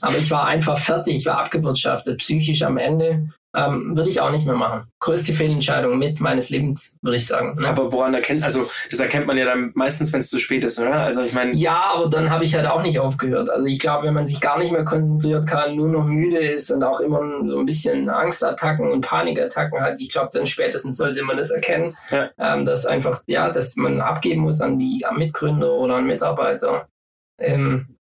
Aber 0.00 0.16
ich 0.16 0.30
war 0.30 0.46
einfach 0.46 0.78
fertig, 0.78 1.16
ich 1.16 1.26
war 1.26 1.38
abgewirtschaftet, 1.38 2.18
psychisch 2.18 2.62
am 2.62 2.76
Ende. 2.76 3.30
Ähm, 3.54 3.96
würde 3.96 4.10
ich 4.10 4.20
auch 4.20 4.30
nicht 4.30 4.46
mehr 4.46 4.56
machen. 4.56 4.88
Größte 5.00 5.32
Fehlentscheidung 5.32 5.96
mit 5.98 6.20
meines 6.20 6.50
Lebens, 6.50 6.98
würde 7.02 7.16
ich 7.16 7.26
sagen. 7.26 7.54
Ne? 7.60 7.68
Aber 7.68 7.92
woran 7.92 8.12
erkennt, 8.12 8.42
also 8.42 8.68
das 8.90 8.98
erkennt 8.98 9.26
man 9.26 9.38
ja 9.38 9.44
dann 9.44 9.70
meistens, 9.74 10.12
wenn 10.12 10.20
es 10.20 10.28
zu 10.28 10.38
spät 10.38 10.64
ist, 10.64 10.78
oder? 10.78 10.94
Also 10.94 11.22
ich 11.22 11.34
meine. 11.34 11.52
Ja, 11.54 11.92
aber 11.94 12.08
dann 12.08 12.30
habe 12.30 12.44
ich 12.44 12.54
halt 12.54 12.66
auch 12.66 12.82
nicht 12.82 12.98
aufgehört. 12.98 13.48
Also 13.50 13.66
ich 13.66 13.78
glaube, 13.78 14.06
wenn 14.06 14.14
man 14.14 14.26
sich 14.26 14.40
gar 14.40 14.58
nicht 14.58 14.72
mehr 14.72 14.84
konzentriert 14.84 15.46
kann, 15.46 15.76
nur 15.76 15.88
noch 15.88 16.04
müde 16.04 16.38
ist 16.38 16.70
und 16.70 16.82
auch 16.82 17.00
immer 17.00 17.20
so 17.46 17.58
ein 17.58 17.66
bisschen 17.66 18.08
Angstattacken 18.08 18.90
und 18.90 19.02
Panikattacken 19.02 19.80
hat, 19.80 20.00
ich 20.00 20.10
glaube, 20.10 20.30
dann 20.32 20.46
spätestens 20.46 20.96
sollte 20.96 21.22
man 21.22 21.36
das 21.36 21.50
erkennen, 21.50 21.96
ja. 22.10 22.30
ähm, 22.38 22.64
dass 22.64 22.86
einfach, 22.86 23.22
ja, 23.26 23.50
dass 23.50 23.76
man 23.76 24.00
abgeben 24.00 24.42
muss 24.42 24.60
an 24.60 24.78
die 24.78 25.06
am 25.06 25.18
Mitgründer 25.18 25.72
oder 25.74 25.96
an 25.96 26.06
Mitarbeiter. 26.06 26.88
Ähm, 27.38 27.96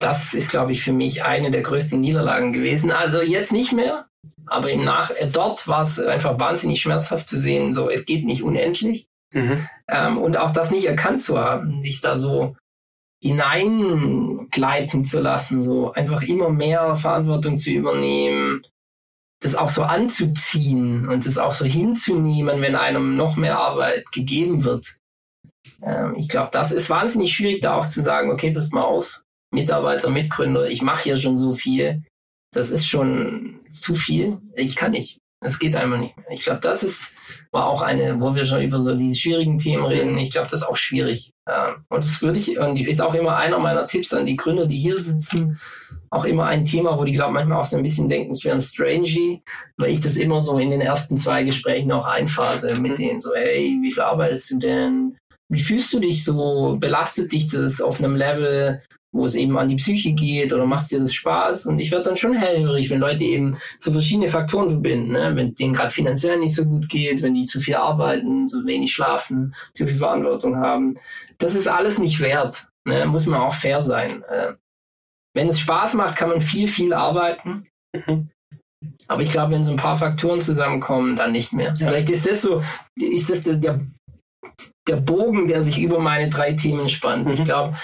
das 0.00 0.32
ist, 0.34 0.50
glaube 0.50 0.72
ich, 0.72 0.82
für 0.82 0.92
mich 0.92 1.24
eine 1.24 1.50
der 1.50 1.62
größten 1.62 2.00
Niederlagen 2.00 2.52
gewesen. 2.52 2.92
Also 2.92 3.20
jetzt 3.20 3.52
nicht 3.52 3.72
mehr, 3.72 4.07
aber 4.46 4.70
im 4.70 4.84
Nach 4.84 5.10
äh, 5.10 5.28
dort 5.30 5.68
war 5.68 5.82
es 5.82 5.98
einfach 5.98 6.38
wahnsinnig 6.38 6.80
schmerzhaft 6.80 7.28
zu 7.28 7.36
sehen, 7.36 7.74
so 7.74 7.90
es 7.90 8.06
geht 8.06 8.24
nicht 8.24 8.42
unendlich. 8.42 9.06
Mhm. 9.32 9.68
Ähm, 9.88 10.18
und 10.18 10.36
auch 10.36 10.50
das 10.50 10.70
nicht 10.70 10.86
erkannt 10.86 11.22
zu 11.22 11.38
haben, 11.38 11.82
sich 11.82 12.00
da 12.00 12.18
so 12.18 12.56
hineingleiten 13.22 15.04
zu 15.04 15.20
lassen, 15.20 15.64
so 15.64 15.92
einfach 15.92 16.22
immer 16.22 16.50
mehr 16.50 16.94
Verantwortung 16.96 17.58
zu 17.58 17.70
übernehmen, 17.70 18.62
das 19.40 19.54
auch 19.54 19.68
so 19.68 19.82
anzuziehen 19.82 21.08
und 21.08 21.26
das 21.26 21.38
auch 21.38 21.52
so 21.52 21.64
hinzunehmen, 21.64 22.60
wenn 22.60 22.76
einem 22.76 23.16
noch 23.16 23.36
mehr 23.36 23.58
Arbeit 23.58 24.10
gegeben 24.12 24.64
wird. 24.64 24.96
Ähm, 25.82 26.14
ich 26.16 26.28
glaube, 26.28 26.50
das 26.52 26.72
ist 26.72 26.90
wahnsinnig 26.90 27.34
schwierig, 27.34 27.60
da 27.60 27.74
auch 27.74 27.86
zu 27.86 28.02
sagen, 28.02 28.30
okay, 28.30 28.52
passt 28.52 28.72
mal 28.72 28.82
auf, 28.82 29.22
Mitarbeiter, 29.50 30.10
Mitgründer, 30.10 30.68
ich 30.68 30.82
mache 30.82 31.04
hier 31.04 31.16
schon 31.16 31.38
so 31.38 31.54
viel. 31.54 32.02
Das 32.52 32.70
ist 32.70 32.86
schon 32.86 33.57
zu 33.72 33.94
viel. 33.94 34.38
Ich 34.54 34.76
kann 34.76 34.92
nicht. 34.92 35.18
Es 35.40 35.58
geht 35.58 35.76
einfach 35.76 35.98
nicht 35.98 36.16
mehr. 36.16 36.26
Ich 36.30 36.42
glaube, 36.42 36.60
das 36.60 36.82
ist, 36.82 37.14
war 37.52 37.68
auch 37.68 37.80
eine, 37.80 38.20
wo 38.20 38.34
wir 38.34 38.44
schon 38.44 38.60
über 38.60 38.82
so 38.82 38.96
diese 38.96 39.20
schwierigen 39.20 39.58
Themen 39.58 39.84
reden. 39.84 40.18
Ich 40.18 40.32
glaube, 40.32 40.48
das 40.50 40.62
ist 40.62 40.66
auch 40.66 40.76
schwierig. 40.76 41.32
Und 41.88 42.04
das 42.04 42.20
würde 42.20 42.38
ich, 42.38 42.58
und 42.58 42.76
ist 42.76 43.00
auch 43.00 43.14
immer 43.14 43.36
einer 43.36 43.58
meiner 43.58 43.86
Tipps 43.86 44.12
an 44.12 44.26
die 44.26 44.36
Gründer, 44.36 44.66
die 44.66 44.76
hier 44.76 44.98
sitzen, 44.98 45.60
auch 46.10 46.24
immer 46.24 46.46
ein 46.46 46.64
Thema, 46.64 46.98
wo 46.98 47.04
die, 47.04 47.12
glaube 47.12 47.34
manchmal 47.34 47.60
auch 47.60 47.64
so 47.64 47.76
ein 47.76 47.82
bisschen 47.82 48.08
denken, 48.08 48.34
ich 48.34 48.44
wäre 48.44 48.56
ein 48.56 48.60
Strangy, 48.60 49.42
weil 49.76 49.90
ich 49.90 50.00
das 50.00 50.16
immer 50.16 50.40
so 50.40 50.58
in 50.58 50.70
den 50.70 50.80
ersten 50.80 51.16
zwei 51.18 51.44
Gesprächen 51.44 51.92
auch 51.92 52.04
einphase 52.04 52.80
mit 52.80 52.92
mhm. 52.92 52.96
denen, 52.96 53.20
so, 53.20 53.30
hey, 53.34 53.78
wie 53.80 53.92
viel 53.92 54.02
arbeitest 54.02 54.50
du 54.50 54.58
denn? 54.58 55.16
Wie 55.50 55.60
fühlst 55.60 55.92
du 55.94 56.00
dich 56.00 56.24
so? 56.24 56.76
Belastet 56.78 57.32
dich 57.32 57.48
das 57.48 57.80
auf 57.80 57.98
einem 57.98 58.16
Level, 58.16 58.82
wo 59.12 59.24
es 59.24 59.34
eben 59.34 59.58
an 59.58 59.68
die 59.68 59.76
Psyche 59.76 60.12
geht 60.12 60.52
oder 60.52 60.66
macht 60.66 60.90
dir 60.90 61.00
das 61.00 61.14
Spaß? 61.14 61.66
Und 61.66 61.78
ich 61.78 61.90
werde 61.90 62.04
dann 62.04 62.16
schon 62.16 62.34
hellhörig, 62.34 62.90
wenn 62.90 63.00
Leute 63.00 63.24
eben 63.24 63.56
so 63.78 63.90
verschiedene 63.90 64.28
Faktoren 64.28 64.70
verbinden, 64.70 65.12
ne? 65.12 65.34
wenn 65.34 65.54
denen 65.54 65.74
gerade 65.74 65.90
finanziell 65.90 66.38
nicht 66.38 66.54
so 66.54 66.64
gut 66.64 66.88
geht, 66.88 67.22
wenn 67.22 67.34
die 67.34 67.46
zu 67.46 67.60
viel 67.60 67.76
arbeiten, 67.76 68.48
zu 68.48 68.66
wenig 68.66 68.92
schlafen, 68.92 69.54
zu 69.72 69.86
viel 69.86 69.98
Verantwortung 69.98 70.56
haben. 70.56 70.94
Das 71.38 71.54
ist 71.54 71.68
alles 71.68 71.98
nicht 71.98 72.20
wert. 72.20 72.68
Ne? 72.86 73.06
Muss 73.06 73.26
man 73.26 73.40
auch 73.40 73.54
fair 73.54 73.80
sein. 73.80 74.22
Äh, 74.24 74.54
wenn 75.34 75.48
es 75.48 75.60
Spaß 75.60 75.94
macht, 75.94 76.16
kann 76.16 76.28
man 76.28 76.40
viel, 76.40 76.68
viel 76.68 76.92
arbeiten. 76.92 77.66
Mhm. 77.94 78.30
Aber 79.06 79.22
ich 79.22 79.32
glaube, 79.32 79.52
wenn 79.52 79.64
so 79.64 79.70
ein 79.70 79.76
paar 79.76 79.96
Faktoren 79.96 80.40
zusammenkommen, 80.40 81.16
dann 81.16 81.32
nicht 81.32 81.52
mehr. 81.52 81.72
Ja. 81.78 81.88
Vielleicht 81.88 82.10
ist 82.10 82.30
das 82.30 82.42
so, 82.42 82.62
ist 82.94 83.30
das 83.30 83.42
der, 83.42 83.54
der 83.54 83.80
der 84.88 84.96
Bogen, 84.96 85.48
der 85.48 85.62
sich 85.62 85.80
über 85.80 85.98
meine 85.98 86.28
drei 86.28 86.52
Themen 86.52 86.88
spannt. 86.88 87.26
Mhm. 87.26 87.32
Ich 87.32 87.44
glaube, 87.44 87.74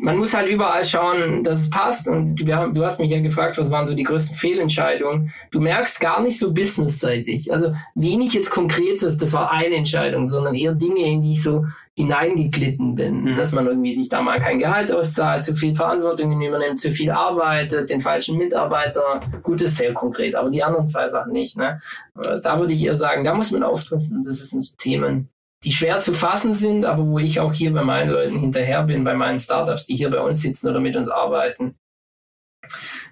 man 0.00 0.16
muss 0.16 0.34
halt 0.34 0.48
überall 0.48 0.84
schauen, 0.84 1.44
dass 1.44 1.60
es 1.60 1.70
passt. 1.70 2.08
Und 2.08 2.36
du, 2.36 2.44
du, 2.44 2.84
hast 2.84 2.98
mich 2.98 3.10
ja 3.10 3.20
gefragt, 3.20 3.58
was 3.58 3.70
waren 3.70 3.86
so 3.86 3.94
die 3.94 4.02
größten 4.02 4.34
Fehlentscheidungen. 4.34 5.32
Du 5.50 5.60
merkst 5.60 6.00
gar 6.00 6.22
nicht 6.22 6.38
so 6.38 6.52
businessseitig. 6.54 7.52
Also 7.52 7.74
wenig 7.94 8.32
jetzt 8.32 8.50
Konkretes, 8.50 9.18
das 9.18 9.32
war 9.32 9.50
eine 9.50 9.76
Entscheidung, 9.76 10.26
sondern 10.26 10.54
eher 10.54 10.74
Dinge, 10.74 11.06
in 11.06 11.22
die 11.22 11.32
ich 11.32 11.42
so 11.42 11.66
hineingeglitten 11.96 12.94
bin. 12.94 13.24
Mhm. 13.24 13.36
Dass 13.36 13.52
man 13.52 13.66
irgendwie 13.66 13.94
sich 13.94 14.08
da 14.08 14.22
mal 14.22 14.40
kein 14.40 14.58
Gehalt 14.58 14.90
auszahlt, 14.90 15.44
zu 15.44 15.54
viel 15.54 15.74
Verantwortung 15.74 16.40
übernimmt, 16.40 16.80
zu 16.80 16.90
viel 16.92 17.10
arbeitet, 17.10 17.90
den 17.90 18.00
falschen 18.00 18.38
Mitarbeiter. 18.38 19.20
Gut, 19.42 19.60
ist 19.60 19.76
sehr 19.76 19.92
konkret, 19.92 20.34
aber 20.34 20.50
die 20.50 20.62
anderen 20.62 20.88
zwei 20.88 21.08
Sachen 21.08 21.32
nicht. 21.32 21.58
Ne? 21.58 21.80
Da 22.14 22.58
würde 22.58 22.72
ich 22.72 22.82
eher 22.82 22.96
sagen, 22.96 23.24
da 23.24 23.34
muss 23.34 23.50
man 23.50 23.62
auftreten. 23.62 24.24
Das 24.24 24.38
sind 24.38 24.78
Themen, 24.78 25.28
die 25.64 25.72
schwer 25.72 26.00
zu 26.00 26.14
fassen 26.14 26.54
sind, 26.54 26.84
aber 26.84 27.06
wo 27.06 27.18
ich 27.18 27.40
auch 27.40 27.52
hier 27.52 27.72
bei 27.72 27.82
meinen 27.82 28.10
Leuten 28.10 28.38
hinterher 28.38 28.82
bin, 28.84 29.04
bei 29.04 29.14
meinen 29.14 29.38
Startups, 29.38 29.86
die 29.86 29.94
hier 29.94 30.10
bei 30.10 30.20
uns 30.20 30.40
sitzen 30.40 30.68
oder 30.68 30.80
mit 30.80 30.96
uns 30.96 31.08
arbeiten. 31.08 31.76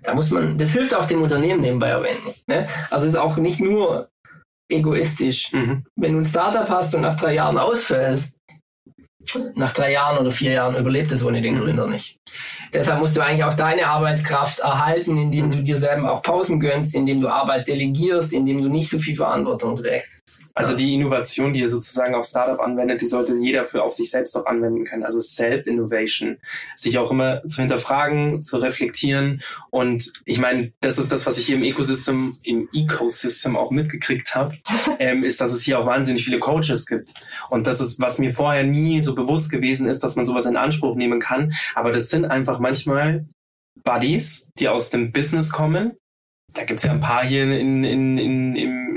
Da 0.03 0.15
muss 0.15 0.31
man, 0.31 0.57
das 0.57 0.73
hilft 0.73 0.95
auch 0.95 1.05
dem 1.05 1.23
Unternehmen 1.23 1.61
nebenbei 1.61 1.89
erwähnt 1.89 2.25
nicht. 2.27 2.47
Ne? 2.49 2.69
Also 2.91 3.07
ist 3.07 3.17
auch 3.17 3.37
nicht 3.37 3.61
nur 3.61 4.09
egoistisch. 4.71 5.53
Mhm. 5.53 5.85
Wenn 5.97 6.13
du 6.13 6.21
ein 6.21 6.25
Startup 6.25 6.69
hast 6.69 6.95
und 6.95 7.03
nach 7.03 7.17
drei 7.17 7.35
Jahren 7.35 7.59
ausfällst, 7.59 8.37
nach 9.57 9.73
drei 9.73 9.93
Jahren 9.93 10.19
oder 10.19 10.31
vier 10.31 10.53
Jahren 10.53 10.77
überlebt 10.77 11.13
es 11.13 11.23
ohne 11.23 11.43
den 11.43 11.57
mhm. 11.57 11.61
Gründer 11.61 11.87
nicht. 11.87 12.17
Deshalb 12.73 13.01
musst 13.01 13.17
du 13.17 13.21
eigentlich 13.21 13.45
auch 13.45 13.55
deine 13.55 13.87
Arbeitskraft 13.87 14.61
erhalten, 14.61 15.17
indem 15.17 15.51
du 15.51 15.63
dir 15.63 15.77
selber 15.77 16.13
auch 16.13 16.23
Pausen 16.23 16.61
gönnst, 16.61 16.95
indem 16.95 17.21
du 17.21 17.29
Arbeit 17.29 17.69
delegierst, 17.69 18.33
indem 18.33 18.63
du 18.63 18.69
nicht 18.69 18.89
so 18.89 18.99
viel 18.99 19.17
Verantwortung 19.17 19.77
trägst. 19.77 20.13
Also 20.59 20.75
die 20.75 20.93
Innovation, 20.93 21.53
die 21.53 21.61
ihr 21.61 21.69
sozusagen 21.69 22.17
auf 22.17 22.27
Startup 22.27 22.59
anwendet, 22.59 23.01
die 23.01 23.07
sollte 23.07 23.33
jeder 23.37 23.65
für 23.65 23.85
auf 23.85 23.93
sich 23.93 24.11
selbst 24.11 24.37
auch 24.37 24.45
anwenden 24.45 24.85
können. 24.85 25.05
Also 25.05 25.21
Self-Innovation. 25.21 26.39
Sich 26.75 26.99
auch 26.99 27.13
immer 27.13 27.45
zu 27.47 27.61
hinterfragen, 27.61 28.43
zu 28.43 28.57
reflektieren. 28.57 29.41
Und 29.71 30.13
ich 30.25 30.41
meine, 30.41 30.73
das 30.81 30.99
ist 30.99 31.13
das, 31.13 31.27
was 31.27 31.39
ich 31.39 31.47
hier 31.47 31.55
im 31.55 31.63
Ecosystem, 31.63 32.37
im 32.43 32.69
Ecosystem 32.73 33.57
auch 33.57 33.71
mitgekriegt 33.71 34.35
habe, 34.35 34.59
ähm, 34.99 35.23
ist, 35.23 35.41
dass 35.41 35.53
es 35.53 35.63
hier 35.63 35.79
auch 35.79 35.87
wahnsinnig 35.87 36.25
viele 36.25 36.41
Coaches 36.41 36.87
gibt. 36.87 37.15
Und 37.51 37.69
das 37.69 37.81
ist, 37.81 38.01
was 38.01 38.19
mir 38.19 38.35
vorher 38.35 38.65
nie 38.65 39.01
so 39.01 39.15
bewusst 39.15 39.53
gewesen 39.53 39.87
ist, 39.87 40.03
dass 40.03 40.17
man 40.17 40.25
sowas 40.25 40.47
in 40.47 40.57
Anspruch 40.57 40.97
nehmen 40.97 41.21
kann. 41.21 41.53
Aber 41.77 41.93
das 41.93 42.11
sind 42.11 42.25
einfach 42.25 42.59
manchmal 42.59 43.29
Buddies, 43.85 44.51
die 44.59 44.69
aus 44.69 44.91
dem 44.91 45.13
Business 45.13 45.53
kommen. 45.53 45.93
Da 46.55 46.65
gibt's 46.65 46.83
ja 46.83 46.91
ein 46.91 47.01
paar 47.01 47.25
hier 47.25 47.45
in, 47.45 47.53
in, 47.53 47.85
in, 47.85 48.19
im, 48.19 48.57
im 48.57 48.88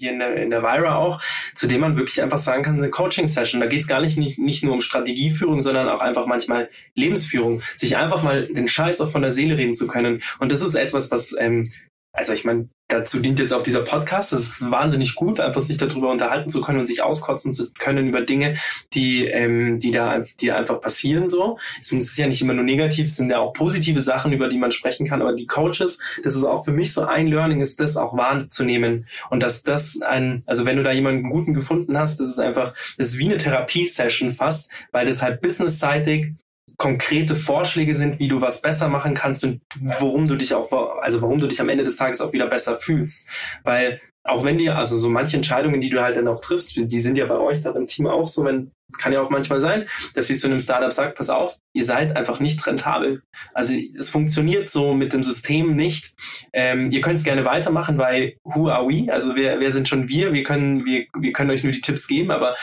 hier 0.00 0.12
in 0.12 0.18
der, 0.18 0.36
in 0.36 0.50
der 0.50 0.62
Vira 0.62 0.96
auch, 0.96 1.20
zu 1.54 1.66
dem 1.66 1.80
man 1.80 1.96
wirklich 1.96 2.22
einfach 2.22 2.38
sagen 2.38 2.62
kann, 2.62 2.76
eine 2.76 2.90
Coaching-Session. 2.90 3.60
Da 3.60 3.66
geht 3.66 3.82
es 3.82 3.86
gar 3.86 4.00
nicht, 4.00 4.18
nicht, 4.18 4.38
nicht 4.38 4.64
nur 4.64 4.74
um 4.74 4.80
Strategieführung, 4.80 5.60
sondern 5.60 5.88
auch 5.88 6.00
einfach 6.00 6.26
manchmal 6.26 6.70
Lebensführung. 6.94 7.62
Sich 7.76 7.96
einfach 7.96 8.22
mal 8.22 8.46
den 8.46 8.66
Scheiß 8.66 9.00
auch 9.00 9.10
von 9.10 9.22
der 9.22 9.32
Seele 9.32 9.56
reden 9.56 9.74
zu 9.74 9.86
können. 9.86 10.22
Und 10.38 10.52
das 10.52 10.60
ist 10.60 10.74
etwas, 10.74 11.10
was 11.10 11.36
ähm, 11.38 11.70
also 12.12 12.32
ich 12.32 12.44
meine, 12.44 12.68
dazu 12.88 13.20
dient 13.20 13.38
jetzt 13.38 13.52
auch 13.52 13.62
dieser 13.62 13.82
Podcast. 13.82 14.32
Das 14.32 14.40
ist 14.40 14.70
wahnsinnig 14.70 15.14
gut, 15.14 15.38
einfach 15.38 15.60
sich 15.60 15.76
darüber 15.76 16.10
unterhalten 16.10 16.50
zu 16.50 16.60
können 16.60 16.80
und 16.80 16.84
sich 16.84 17.02
auskotzen 17.02 17.52
zu 17.52 17.72
können 17.72 18.08
über 18.08 18.22
Dinge, 18.22 18.56
die, 18.92 19.26
ähm, 19.26 19.78
die 19.78 19.92
da, 19.92 20.20
die 20.40 20.50
einfach 20.50 20.80
passieren 20.80 21.28
so. 21.28 21.58
Es 21.80 21.92
ist 21.92 22.18
ja 22.18 22.26
nicht 22.26 22.42
immer 22.42 22.54
nur 22.54 22.64
negativ, 22.64 23.06
es 23.06 23.16
sind 23.16 23.30
ja 23.30 23.38
auch 23.38 23.52
positive 23.52 24.00
Sachen, 24.00 24.32
über 24.32 24.48
die 24.48 24.58
man 24.58 24.72
sprechen 24.72 25.06
kann. 25.06 25.22
Aber 25.22 25.34
die 25.34 25.46
Coaches, 25.46 25.98
das 26.24 26.34
ist 26.34 26.44
auch 26.44 26.64
für 26.64 26.72
mich 26.72 26.92
so 26.92 27.02
ein 27.02 27.28
Learning, 27.28 27.60
ist 27.60 27.80
das 27.80 27.96
auch 27.96 28.16
wahrzunehmen 28.16 29.06
und 29.30 29.42
dass 29.42 29.62
das 29.62 30.00
ein, 30.02 30.42
also 30.46 30.66
wenn 30.66 30.76
du 30.76 30.82
da 30.82 30.92
jemanden 30.92 31.30
guten 31.30 31.54
gefunden 31.54 31.96
hast, 31.96 32.18
das 32.18 32.28
ist 32.28 32.40
einfach, 32.40 32.74
das 32.98 33.08
ist 33.08 33.18
wie 33.18 33.26
eine 33.26 33.38
Therapiesession 33.38 34.32
fast, 34.32 34.70
weil 34.90 35.06
das 35.06 35.22
halt 35.22 35.40
businessseitig 35.40 36.32
konkrete 36.80 37.36
Vorschläge 37.36 37.94
sind, 37.94 38.18
wie 38.18 38.28
du 38.28 38.40
was 38.40 38.62
besser 38.62 38.88
machen 38.88 39.14
kannst 39.14 39.44
und 39.44 39.60
worum 39.78 40.26
du 40.26 40.34
dich 40.34 40.54
auch, 40.54 40.72
also 41.10 41.22
warum 41.22 41.40
du 41.40 41.48
dich 41.48 41.60
am 41.60 41.68
Ende 41.68 41.82
des 41.82 41.96
Tages 41.96 42.20
auch 42.20 42.32
wieder 42.32 42.46
besser 42.46 42.76
fühlst. 42.76 43.26
Weil 43.64 44.00
auch 44.22 44.44
wenn 44.44 44.58
dir, 44.58 44.76
also 44.76 44.96
so 44.96 45.08
manche 45.08 45.36
Entscheidungen, 45.36 45.80
die 45.80 45.90
du 45.90 46.00
halt 46.00 46.16
dann 46.16 46.28
auch 46.28 46.40
triffst, 46.40 46.76
die 46.76 47.00
sind 47.00 47.16
ja 47.18 47.26
bei 47.26 47.38
euch 47.38 47.62
da 47.62 47.70
im 47.72 47.86
Team 47.86 48.06
auch 48.06 48.28
so, 48.28 48.44
wenn, 48.44 48.70
kann 48.98 49.12
ja 49.12 49.22
auch 49.22 49.30
manchmal 49.30 49.60
sein, 49.60 49.88
dass 50.14 50.26
sie 50.26 50.36
zu 50.36 50.46
einem 50.46 50.60
Startup 50.60 50.92
sagt, 50.92 51.16
pass 51.16 51.30
auf, 51.30 51.56
ihr 51.74 51.84
seid 51.84 52.16
einfach 52.16 52.38
nicht 52.38 52.64
rentabel. 52.66 53.22
Also 53.54 53.74
es 53.74 54.10
funktioniert 54.10 54.68
so 54.68 54.94
mit 54.94 55.12
dem 55.12 55.22
System 55.22 55.74
nicht. 55.74 56.12
Ähm, 56.52 56.90
ihr 56.90 57.00
könnt 57.00 57.18
es 57.18 57.24
gerne 57.24 57.44
weitermachen, 57.44 57.98
weil 57.98 58.36
who 58.44 58.68
are 58.68 58.86
we? 58.86 59.10
Also 59.10 59.34
wer, 59.34 59.58
wer 59.58 59.72
sind 59.72 59.88
schon 59.88 60.08
wir? 60.08 60.32
Wir 60.32 60.44
können, 60.44 60.84
wir, 60.84 61.06
wir 61.18 61.32
können 61.32 61.50
euch 61.50 61.64
nur 61.64 61.72
die 61.72 61.80
Tipps 61.80 62.06
geben, 62.06 62.30
aber 62.30 62.56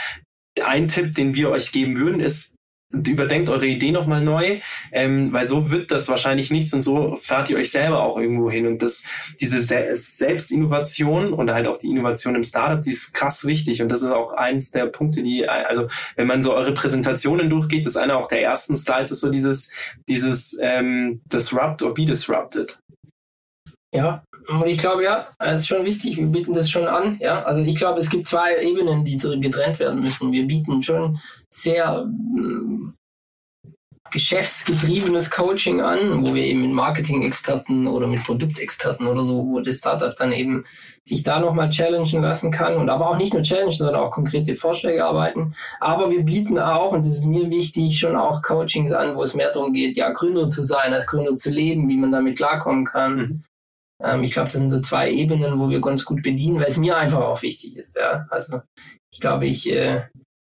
ein 0.63 0.87
Tipp, 0.87 1.13
den 1.15 1.33
wir 1.33 1.49
euch 1.49 1.71
geben 1.71 1.97
würden, 1.97 2.19
ist, 2.19 2.56
überdenkt 2.91 3.49
eure 3.49 3.67
Idee 3.67 3.91
nochmal 3.91 4.21
neu, 4.21 4.59
ähm, 4.91 5.33
weil 5.33 5.45
so 5.45 5.71
wird 5.71 5.91
das 5.91 6.07
wahrscheinlich 6.07 6.51
nichts 6.51 6.73
und 6.73 6.81
so 6.81 7.17
fahrt 7.21 7.49
ihr 7.49 7.57
euch 7.57 7.71
selber 7.71 8.01
auch 8.01 8.17
irgendwo 8.17 8.49
hin. 8.49 8.65
Und 8.65 8.81
das, 8.81 9.03
diese 9.41 9.59
Se 9.59 9.89
Selbstinnovation 9.93 11.33
und 11.33 11.51
halt 11.51 11.67
auch 11.67 11.77
die 11.77 11.89
Innovation 11.89 12.35
im 12.35 12.43
Startup, 12.43 12.81
die 12.81 12.91
ist 12.91 13.13
krass 13.13 13.45
wichtig. 13.45 13.81
Und 13.81 13.89
das 13.89 14.03
ist 14.03 14.11
auch 14.11 14.33
eins 14.33 14.71
der 14.71 14.85
Punkte, 14.85 15.21
die, 15.21 15.47
also 15.47 15.87
wenn 16.15 16.27
man 16.27 16.43
so 16.43 16.53
eure 16.53 16.73
Präsentationen 16.73 17.49
durchgeht, 17.49 17.85
ist 17.85 17.97
einer 17.97 18.17
auch 18.17 18.27
der 18.27 18.41
ersten 18.41 18.77
Slides, 18.77 19.11
ist 19.11 19.21
so 19.21 19.31
dieses, 19.31 19.69
dieses 20.07 20.57
ähm, 20.61 21.21
Disrupt 21.25 21.83
or 21.83 21.93
be 21.93 22.05
disrupted. 22.05 22.79
Ja, 23.93 24.23
ich 24.65 24.77
glaube, 24.77 25.03
ja, 25.03 25.27
es 25.39 25.63
ist 25.63 25.67
schon 25.67 25.85
wichtig, 25.85 26.17
wir 26.17 26.27
bieten 26.27 26.53
das 26.53 26.69
schon 26.69 26.87
an. 26.87 27.17
Ja, 27.19 27.43
also 27.43 27.61
ich 27.61 27.75
glaube, 27.75 27.99
es 27.99 28.09
gibt 28.09 28.27
zwei 28.27 28.61
Ebenen, 28.61 29.03
die 29.03 29.17
getrennt 29.17 29.79
werden 29.79 30.01
müssen. 30.01 30.31
Wir 30.31 30.45
bieten 30.45 30.81
schon 30.81 31.19
sehr, 31.49 32.05
mm, 32.05 32.93
geschäftsgetriebenes 34.11 35.29
Coaching 35.29 35.81
an, 35.81 36.25
wo 36.25 36.33
wir 36.33 36.43
eben 36.43 36.61
mit 36.61 36.71
Marketing-Experten 36.71 37.87
oder 37.87 38.07
mit 38.07 38.23
Produktexperten 38.23 39.07
oder 39.07 39.23
so, 39.23 39.45
wo 39.45 39.59
das 39.59 39.77
Startup 39.77 40.15
dann 40.15 40.31
eben 40.31 40.63
sich 41.03 41.23
da 41.23 41.39
nochmal 41.39 41.69
challengen 41.69 42.21
lassen 42.21 42.51
kann 42.51 42.75
und 42.75 42.89
aber 42.89 43.09
auch 43.09 43.17
nicht 43.17 43.33
nur 43.33 43.43
challengen, 43.43 43.71
sondern 43.71 43.95
auch 43.95 44.11
konkrete 44.11 44.55
Vorschläge 44.55 45.05
arbeiten. 45.05 45.53
Aber 45.79 46.11
wir 46.11 46.23
bieten 46.23 46.59
auch, 46.59 46.91
und 46.91 47.05
das 47.05 47.17
ist 47.17 47.25
mir 47.25 47.49
wichtig, 47.49 47.97
schon 47.97 48.15
auch 48.15 48.41
Coachings 48.41 48.91
an, 48.91 49.15
wo 49.15 49.23
es 49.23 49.33
mehr 49.33 49.51
darum 49.51 49.73
geht, 49.73 49.95
ja, 49.95 50.09
Gründer 50.11 50.49
zu 50.49 50.63
sein, 50.63 50.93
als 50.93 51.07
Gründer 51.07 51.35
zu 51.37 51.49
leben, 51.49 51.87
wie 51.87 51.97
man 51.97 52.11
damit 52.11 52.37
klarkommen 52.37 52.85
kann. 52.85 53.43
Ähm, 54.03 54.23
ich 54.23 54.33
glaube, 54.33 54.47
das 54.47 54.59
sind 54.59 54.69
so 54.69 54.79
zwei 54.81 55.11
Ebenen, 55.11 55.59
wo 55.59 55.69
wir 55.69 55.81
ganz 55.81 56.05
gut 56.05 56.23
bedienen, 56.23 56.59
weil 56.59 56.67
es 56.67 56.77
mir 56.77 56.97
einfach 56.97 57.21
auch 57.21 57.41
wichtig 57.41 57.77
ist. 57.77 57.95
Ja? 57.95 58.27
Also 58.29 58.61
ich 59.11 59.19
glaube, 59.19 59.47
ich 59.47 59.71
äh, 59.71 60.03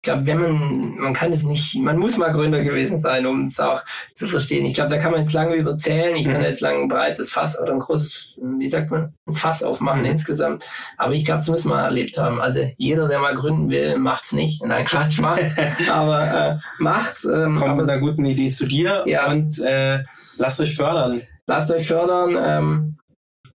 ich 0.05 0.11
glaube, 0.11 0.27
wenn 0.27 0.41
man, 0.41 0.97
man 0.97 1.15
kann 1.15 1.33
es 1.33 1.45
nicht, 1.45 1.77
man 1.77 1.97
muss 1.97 2.19
mal 2.19 2.33
Gründer 2.33 2.65
gewesen 2.65 3.01
sein, 3.01 3.25
um 3.25 3.47
es 3.47 3.61
auch 3.61 3.83
zu 4.17 4.27
verstehen. 4.27 4.67
Ich 4.67 4.75
glaube, 4.75 4.91
da 4.91 4.99
kann 4.99 5.13
man 5.13 5.21
jetzt 5.21 5.33
lange 5.33 5.55
überzählen. 5.55 6.17
Ich 6.17 6.25
kann 6.25 6.39
mhm. 6.39 6.43
jetzt 6.47 6.61
lange 6.61 6.81
ein 6.81 6.89
breites 6.89 7.31
Fass 7.31 7.57
oder 7.57 7.73
ein 7.73 7.79
großes, 7.79 8.37
wie 8.59 8.69
sagt 8.69 8.91
man, 8.91 9.15
ein 9.29 9.35
Fass 9.35 9.63
aufmachen 9.63 10.01
mhm. 10.01 10.07
insgesamt. 10.07 10.69
Aber 10.99 11.13
ich 11.13 11.25
glaube, 11.25 11.39
das 11.39 11.49
muss 11.51 11.65
man 11.65 11.85
erlebt 11.85 12.19
haben. 12.19 12.41
Also 12.41 12.69
jeder, 12.79 13.07
der 13.07 13.21
mal 13.21 13.37
gründen 13.37 13.71
will, 13.71 13.97
macht's 13.97 14.33
nicht. 14.33 14.65
Nein, 14.65 14.87
Quatsch, 14.87 15.21
macht's. 15.21 15.55
aber 15.89 16.49
äh, 16.51 16.59
macht's. 16.81 17.25
Ähm, 17.25 17.55
Kommt 17.55 17.77
mit 17.77 17.89
einer 17.89 18.01
guten 18.01 18.25
Idee 18.25 18.51
zu 18.51 18.67
dir 18.67 19.05
ja. 19.07 19.31
und 19.31 19.57
äh, 19.61 20.03
lasst 20.37 20.61
euch 20.61 20.75
fördern. 20.75 21.23
Lasst 21.47 21.71
euch 21.71 21.87
fördern. 21.87 22.37
Ähm, 22.37 22.97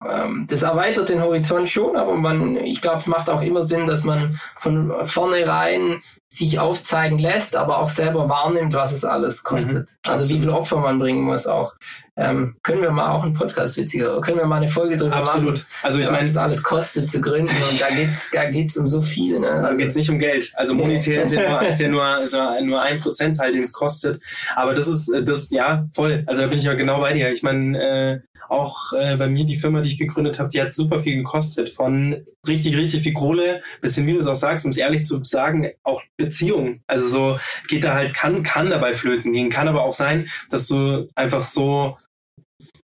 ähm, 0.08 0.48
das 0.50 0.64
erweitert 0.64 1.10
den 1.10 1.22
Horizont 1.22 1.70
schon, 1.70 1.96
aber 1.96 2.16
man, 2.16 2.58
ich 2.58 2.82
glaube, 2.82 3.00
es 3.00 3.08
macht 3.08 3.30
auch 3.30 3.41
immer 3.41 3.68
Sinn, 3.68 3.88
dass 3.88 4.04
man 4.04 4.39
von 4.58 4.93
vornherein 5.08 6.02
sich 6.36 6.60
aufzeigen 6.60 7.18
lässt, 7.18 7.56
aber 7.56 7.80
auch 7.80 7.89
selber 7.89 8.28
wahrnimmt, 8.28 8.74
was 8.74 8.91
es 8.91 9.06
alles 9.06 9.43
kostet. 9.43 9.89
Mhm, 9.89 10.12
also 10.12 10.34
wie 10.34 10.39
viel 10.39 10.50
Opfer 10.50 10.78
man 10.80 11.00
bringen 11.00 11.22
muss 11.22 11.48
auch. 11.48 11.76
Ähm, 12.18 12.56
können 12.64 12.82
wir 12.82 12.91
mal 12.91 13.12
auch 13.12 13.24
einen 13.24 13.34
Podcast 13.34 13.78
witziger, 13.78 14.20
können 14.22 14.38
wir 14.38 14.46
mal 14.46 14.58
eine 14.58 14.68
Folge 14.68 14.98
drüber 14.98 15.18
Absolut. 15.18 15.56
machen? 15.56 15.66
Also 15.84 16.00
ich 16.00 16.10
meine, 16.10 16.24
was 16.24 16.32
es 16.32 16.38
alles 16.38 16.64
kostet 16.64 17.12
zu 17.12 17.22
gründen 17.22 17.56
und 17.70 17.80
da 17.80 17.89
geht's, 17.89 18.30
da 18.32 18.50
geht's 18.50 18.78
um 18.78 18.88
so 18.88 19.02
viel. 19.02 19.39
Ne? 19.39 19.50
Also, 19.50 19.68
da 19.68 19.74
geht's 19.74 19.96
nicht 19.96 20.10
um 20.10 20.20
Geld. 20.20 20.52
Also 20.56 20.74
monetär 20.76 21.24
ist 21.24 21.34
ja 21.34 21.50
nur, 21.50 21.62
ist 21.62 21.80
ja 21.80 21.88
nur, 21.88 22.22
ist 22.22 22.34
ja 22.34 22.62
nur 22.62 22.82
ein 22.82 23.00
Prozentteil, 23.00 23.52
den 23.52 23.64
es 23.64 23.74
kostet. 23.74 24.22
Aber 24.56 24.74
das 24.74 24.88
ist, 24.88 25.12
das, 25.24 25.50
ja, 25.52 25.88
voll. 25.93 26.24
Also 26.26 26.41
da 26.41 26.48
bin 26.48 26.60
ich 26.60 26.66
ja 26.66 26.74
genau 26.74 27.00
bei 27.00 27.14
dir. 27.14 27.32
Ich 27.32 27.43
meine, 27.43 27.78
äh, 27.82 28.20
auch 28.50 28.93
äh, 28.93 29.16
bei 29.18 29.28
mir 29.28 29.46
die 29.46 29.58
Firma, 29.58 29.82
die 29.82 29.89
ich 29.89 29.98
gegründet 29.98 30.39
habe, 30.39 30.50
die 30.50 30.62
hat 30.62 30.74
super 30.74 31.00
viel 31.00 31.16
gekostet. 31.18 31.70
Von 31.70 32.26
richtig, 32.48 32.78
richtig 32.78 33.04
viel 33.04 33.14
Kohle 33.14 33.62
bis 33.82 33.96
hin, 33.96 34.08
wie 34.08 34.14
du 34.14 34.20
es 34.20 34.28
auch 34.28 34.36
sagst, 34.36 34.66
um 34.66 34.72
es 34.72 34.78
ehrlich 34.78 35.06
zu 35.06 35.24
sagen, 35.24 35.72
auch 35.84 36.02
Beziehung. 36.18 36.82
Also 36.88 37.08
so 37.08 37.39
geht 37.68 37.84
da 37.84 37.93
halt, 37.93 38.14
kann, 38.14 38.43
kann 38.43 38.70
dabei 38.70 38.93
flöten 38.93 39.34
gehen. 39.34 39.50
Kann 39.50 39.68
aber 39.68 39.84
auch 39.84 39.93
sein, 39.93 40.30
dass 40.50 40.68
du 40.68 41.10
einfach 41.16 41.46
so, 41.46 41.98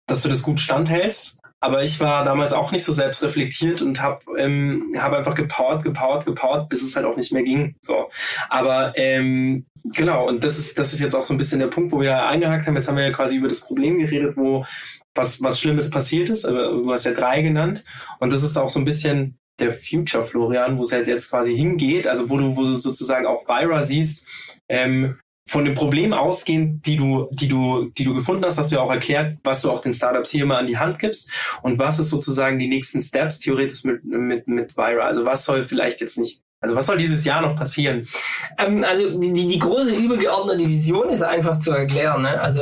dass 0.08 0.22
du 0.22 0.30
das 0.30 0.44
gut 0.44 0.60
standhältst. 0.60 1.42
Aber 1.64 1.84
ich 1.84 2.00
war 2.00 2.26
damals 2.26 2.54
auch 2.54 2.72
nicht 2.72 2.84
so 2.84 2.92
selbstreflektiert 2.92 3.84
und 3.84 4.02
habe 4.02 4.20
ähm, 4.40 4.96
hab 4.98 5.14
einfach 5.14 5.36
gepowert, 5.36 5.84
gepowert, 5.84 6.26
gepowert, 6.26 6.70
bis 6.70 6.82
es 6.82 6.96
halt 6.96 7.06
auch 7.06 7.16
nicht 7.16 7.32
mehr 7.32 7.44
ging. 7.44 7.76
So. 7.82 8.10
Aber 8.50 8.98
ähm, 8.98 9.68
genau, 9.84 10.28
und 10.28 10.44
das 10.44 10.58
ist, 10.58 10.80
das 10.80 10.92
ist 10.92 11.00
jetzt 11.00 11.16
auch 11.16 11.22
so 11.22 11.36
ein 11.36 11.38
bisschen 11.38 11.60
der 11.60 11.68
Punkt, 11.68 11.92
wo 11.92 12.02
wir 12.02 12.26
eingehakt 12.26 12.66
haben. 12.66 12.76
Jetzt 12.76 12.88
haben 12.88 12.98
wir 12.98 13.06
ja 13.06 13.12
quasi 13.12 13.36
über 13.36 13.48
das 13.48 13.62
Problem 13.62 14.00
geredet, 14.00 14.36
wo 14.38 14.66
was, 15.16 15.42
was 15.42 15.60
Schlimmes 15.60 15.90
passiert 15.90 16.30
ist. 16.30 16.44
Du 16.44 16.92
hast 16.92 17.06
ja 17.06 17.14
drei 17.14 17.42
genannt. 17.42 17.84
Und 18.20 18.32
das 18.32 18.44
ist 18.44 18.58
auch 18.58 18.70
so 18.70 18.80
ein 18.80 18.86
bisschen 18.86 19.38
der 19.60 19.74
Future 19.74 20.26
Florian, 20.26 20.78
wo 20.78 20.84
es 20.84 20.92
halt 20.92 21.08
jetzt 21.08 21.30
quasi 21.30 21.56
hingeht. 21.56 22.08
Also 22.08 22.30
wo 22.30 22.38
du, 22.38 22.56
wo 22.56 22.64
du 22.64 22.76
sozusagen 22.76 23.26
auch 23.26 23.48
Vira 23.48 23.84
siehst, 23.84 24.26
ähm, 24.70 25.18
von 25.48 25.66
dem 25.66 25.76
Problem 25.76 26.14
ausgehend, 26.14 26.86
die 26.86 26.96
du, 26.96 27.28
die 27.32 27.48
du, 27.48 27.90
die 27.98 28.06
du 28.06 28.14
gefunden 28.14 28.46
hast, 28.46 28.58
hast 28.58 28.72
du 28.72 28.76
ja 28.76 28.82
auch 28.82 28.92
erklärt, 28.92 29.38
was 29.44 29.62
du 29.62 29.70
auch 29.70 29.82
den 29.82 29.92
Startups 29.92 30.30
hier 30.30 30.46
mal 30.46 30.58
an 30.58 30.68
die 30.68 30.78
Hand 30.78 31.00
gibst 31.00 31.30
und 31.62 31.78
was 31.78 32.00
ist 32.00 32.10
sozusagen 32.10 32.58
die 32.58 32.70
nächsten 32.70 33.02
Steps 33.02 33.40
theoretisch 33.40 33.84
mit, 33.84 34.04
mit, 34.06 34.48
mit 34.48 34.78
Vira. 34.78 35.06
Also 35.06 35.26
was 35.26 35.46
soll 35.46 35.66
vielleicht 35.66 36.00
jetzt 36.00 36.18
nicht 36.18 36.42
also 36.62 36.76
was 36.76 36.86
soll 36.86 36.98
dieses 36.98 37.26
Jahr 37.26 37.42
noch 37.42 37.56
passieren? 37.56 38.08
Ähm, 38.58 38.84
also 38.84 39.20
die, 39.20 39.48
die 39.48 39.60
große 39.60 39.96
übergeordnete 39.96 40.68
Vision 40.68 41.10
ist 41.10 41.24
einfach 41.24 41.58
zu 41.58 41.72
erklären. 41.72 42.22
Ne? 42.22 42.40
Also 42.40 42.62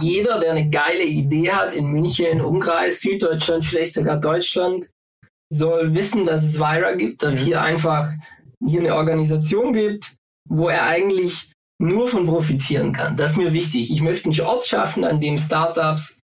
jeder, 0.00 0.40
der 0.40 0.52
eine 0.52 0.70
geile 0.70 1.04
Idee 1.04 1.52
hat 1.52 1.74
in 1.74 1.88
München, 1.88 2.40
Umkreis, 2.40 3.00
Süddeutschland, 3.00 3.66
vielleicht 3.66 3.94
sogar 3.94 4.18
Deutschland, 4.18 4.88
soll 5.50 5.94
wissen, 5.94 6.24
dass 6.26 6.42
es 6.42 6.58
Vira 6.58 6.94
gibt, 6.94 7.22
dass 7.22 7.34
mhm. 7.34 7.44
hier 7.44 7.62
einfach 7.62 8.08
hier 8.66 8.80
eine 8.80 8.94
Organisation 8.94 9.72
gibt, 9.72 10.14
wo 10.48 10.68
er 10.68 10.86
eigentlich 10.86 11.52
nur 11.80 12.08
von 12.08 12.26
profitieren 12.26 12.92
kann. 12.92 13.16
Das 13.16 13.32
ist 13.32 13.36
mir 13.36 13.52
wichtig. 13.52 13.92
Ich 13.92 14.02
möchte 14.02 14.28
einen 14.28 14.40
Ort 14.40 14.66
schaffen, 14.66 15.04
an 15.04 15.20
dem 15.20 15.38
Startups 15.38 16.17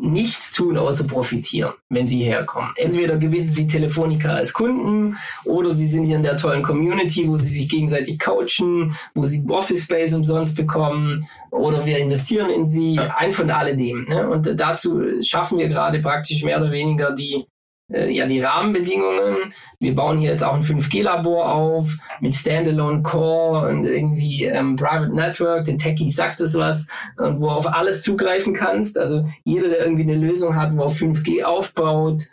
nichts 0.00 0.52
tun, 0.52 0.76
außer 0.76 1.04
profitieren, 1.04 1.74
wenn 1.88 2.08
sie 2.08 2.22
herkommen. 2.22 2.70
Entweder 2.76 3.16
gewinnen 3.16 3.50
sie 3.50 3.66
Telefonica 3.66 4.30
als 4.30 4.52
Kunden 4.52 5.16
oder 5.44 5.74
sie 5.74 5.88
sind 5.88 6.04
hier 6.04 6.16
in 6.16 6.22
der 6.22 6.36
tollen 6.36 6.62
Community, 6.62 7.28
wo 7.28 7.36
sie 7.36 7.48
sich 7.48 7.68
gegenseitig 7.68 8.18
coachen, 8.18 8.96
wo 9.14 9.26
sie 9.26 9.44
Office 9.48 9.84
Space 9.84 10.12
umsonst 10.12 10.56
bekommen 10.56 11.28
oder 11.50 11.84
wir 11.84 11.98
investieren 11.98 12.50
in 12.50 12.68
sie. 12.68 12.98
Ein 12.98 13.32
von 13.32 13.50
alledem. 13.50 14.04
Ne? 14.08 14.28
Und 14.28 14.58
dazu 14.58 15.02
schaffen 15.22 15.58
wir 15.58 15.68
gerade 15.68 16.00
praktisch 16.00 16.42
mehr 16.42 16.58
oder 16.58 16.70
weniger 16.70 17.14
die 17.14 17.44
äh, 17.92 18.10
ja 18.10 18.26
die 18.26 18.40
Rahmenbedingungen. 18.40 19.52
Wir 19.78 19.94
bauen 19.94 20.18
hier 20.18 20.30
jetzt 20.30 20.44
auch 20.44 20.54
ein 20.54 20.62
5G-Labor 20.62 21.52
auf 21.52 21.96
mit 22.20 22.34
Standalone 22.34 23.02
Core 23.02 23.68
und 23.68 23.84
irgendwie 23.84 24.44
ähm, 24.44 24.76
Private 24.76 25.14
Network. 25.14 25.64
Den 25.64 25.78
Techie 25.78 26.10
sagt 26.10 26.40
es 26.40 26.54
was, 26.54 26.86
und 27.16 27.40
wo 27.40 27.46
du 27.46 27.50
auf 27.50 27.66
alles 27.66 28.02
zugreifen 28.02 28.54
kannst. 28.54 28.98
Also 28.98 29.26
jeder, 29.44 29.68
der 29.68 29.80
irgendwie 29.80 30.02
eine 30.02 30.16
Lösung 30.16 30.56
hat, 30.56 30.76
wo 30.76 30.82
auf 30.84 30.96
5G 31.00 31.42
aufbaut, 31.42 32.24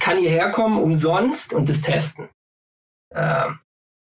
kann 0.00 0.16
hierher 0.16 0.50
kommen 0.50 0.82
umsonst 0.82 1.52
und 1.52 1.68
das 1.68 1.82
testen. 1.82 2.28
Ähm, 3.14 3.58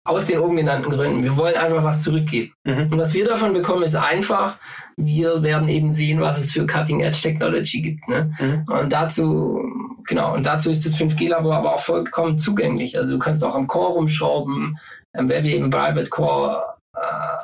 aus 0.07 0.25
den 0.25 0.39
oben 0.39 0.55
genannten 0.55 0.89
Gründen. 0.89 1.23
Wir 1.23 1.35
wollen 1.35 1.55
einfach 1.55 1.83
was 1.83 2.01
zurückgeben. 2.01 2.53
Mhm. 2.63 2.91
Und 2.91 2.97
was 2.97 3.13
wir 3.13 3.25
davon 3.25 3.53
bekommen, 3.53 3.83
ist 3.83 3.95
einfach, 3.95 4.57
wir 4.95 5.43
werden 5.43 5.67
eben 5.69 5.91
sehen, 5.91 6.21
was 6.21 6.39
es 6.39 6.51
für 6.51 6.65
Cutting 6.65 7.01
Edge 7.01 7.19
Technology 7.21 7.81
gibt. 7.81 8.07
Ne? 8.07 8.31
Mhm. 8.39 8.73
Und 8.73 8.93
dazu 8.93 9.61
Genau, 10.07 10.33
und 10.33 10.45
dazu 10.45 10.69
ist 10.69 10.85
das 10.85 10.95
5G-Labor 10.95 11.53
aber 11.53 11.75
auch 11.75 11.81
vollkommen 11.81 12.39
zugänglich. 12.39 12.97
Also 12.97 13.15
du 13.15 13.19
kannst 13.19 13.43
auch 13.43 13.55
am 13.55 13.67
Core 13.67 13.93
rumschrauben, 13.93 14.79
ähm, 15.13 15.29
wenn 15.29 15.43
wir 15.43 15.53
eben 15.53 15.69
Private 15.69 16.09
Core 16.09 16.63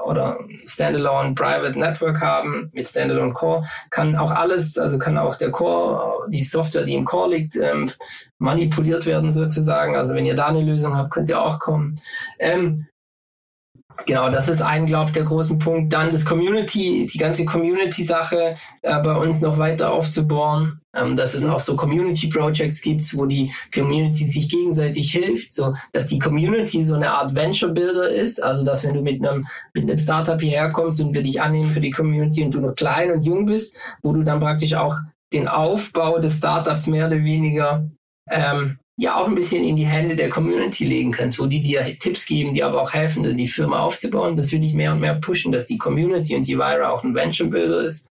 oder 0.04 0.40
Standalone 0.66 1.34
Private 1.36 1.78
Network 1.78 2.22
haben 2.22 2.70
mit 2.74 2.88
Standalone 2.88 3.34
Core, 3.34 3.64
kann 3.90 4.16
auch 4.16 4.32
alles, 4.32 4.78
also 4.78 4.98
kann 4.98 5.18
auch 5.18 5.36
der 5.36 5.52
Core, 5.52 6.28
die 6.30 6.44
Software, 6.44 6.84
die 6.84 6.96
im 6.96 7.06
Core 7.06 7.36
liegt, 7.36 7.56
ähm, 7.56 7.90
manipuliert 8.38 9.06
werden 9.06 9.32
sozusagen. 9.34 9.96
Also 9.96 10.14
wenn 10.14 10.26
ihr 10.26 10.36
da 10.36 10.48
eine 10.48 10.62
Lösung 10.62 10.96
habt, 10.96 11.12
könnt 11.12 11.30
ihr 11.30 11.42
auch 11.42 11.60
kommen. 11.60 12.00
Ähm, 12.40 12.88
Genau, 14.06 14.30
das 14.30 14.50
ist 14.50 14.62
ein, 14.62 14.86
glaube 14.86 15.10
ich, 15.10 15.14
der 15.14 15.24
großen 15.24 15.60
Punkt. 15.60 15.94
Dann 15.94 16.12
das 16.12 16.26
Community, 16.26 17.08
die 17.12 17.18
ganze 17.18 17.46
Community-Sache 17.46 18.58
äh, 18.82 19.02
bei 19.02 19.16
uns 19.16 19.42
noch 19.42 19.58
weiter 19.58 19.92
aufzubauen. 19.92 20.80
Ähm, 20.96 21.18
dass 21.18 21.34
es 21.34 21.44
auch 21.44 21.60
so 21.60 21.76
Community 21.76 22.28
Projects 22.28 22.80
gibt, 22.80 23.18
wo 23.18 23.26
die 23.26 23.52
Community 23.74 24.28
sich 24.28 24.48
gegenseitig 24.48 25.12
hilft, 25.12 25.52
so 25.52 25.74
dass 25.92 26.06
die 26.06 26.20
Community 26.20 26.84
so 26.84 26.94
eine 26.94 27.10
Art 27.10 27.34
Venture 27.34 27.70
Builder 27.70 28.10
ist. 28.10 28.42
Also 28.44 28.64
dass 28.64 28.84
wenn 28.84 28.94
du 28.94 29.02
mit 29.02 29.26
einem 29.26 29.48
mit 29.74 29.90
einem 29.90 29.98
Startup 29.98 30.40
hierher 30.40 30.70
kommst 30.70 31.02
und 31.02 31.16
wir 31.16 31.24
dich 31.24 31.42
annehmen 31.42 31.72
für 31.72 31.82
die 31.82 31.90
Community 31.90 32.44
und 32.44 32.54
du 32.54 32.62
noch 32.62 32.76
klein 32.76 33.12
und 33.12 33.26
jung 33.26 33.48
bist, 33.48 33.76
wo 34.04 34.14
du 34.14 34.22
dann 34.22 34.40
praktisch 34.40 34.76
auch 34.76 34.96
den 35.34 35.48
Aufbau 35.48 36.20
des 36.20 36.38
Startups 36.38 36.86
mehr 36.86 37.08
oder 37.08 37.24
weniger 37.24 37.90
ähm, 38.30 38.78
ja 38.98 39.16
auch 39.16 39.28
ein 39.28 39.36
bisschen 39.36 39.64
in 39.64 39.76
die 39.76 39.86
Hände 39.86 40.16
der 40.16 40.30
Community 40.30 40.86
legen 40.86 41.12
kannst, 41.12 41.40
wo 41.40 41.46
die 41.46 41.62
dir 41.62 41.84
Tipps 42.00 42.26
geben, 42.26 42.54
die 42.54 42.64
aber 42.64 42.82
auch 42.82 42.94
helfen, 42.94 43.38
die 43.38 43.48
Firma 43.48 43.80
aufzubauen. 43.80 44.38
Das 44.38 44.52
will 44.52 44.64
ich 44.64 44.74
mehr 44.74 44.94
und 44.94 45.00
mehr 45.00 45.16
pushen, 45.16 45.52
dass 45.52 45.66
die 45.66 45.78
Community 45.78 46.36
und 46.36 46.48
die 46.48 46.58
Vira 46.58 46.90
auch 46.90 47.04
ein 47.04 47.16
Venture 47.16 47.48
Builder 47.48 47.84
ist. 47.84 48.08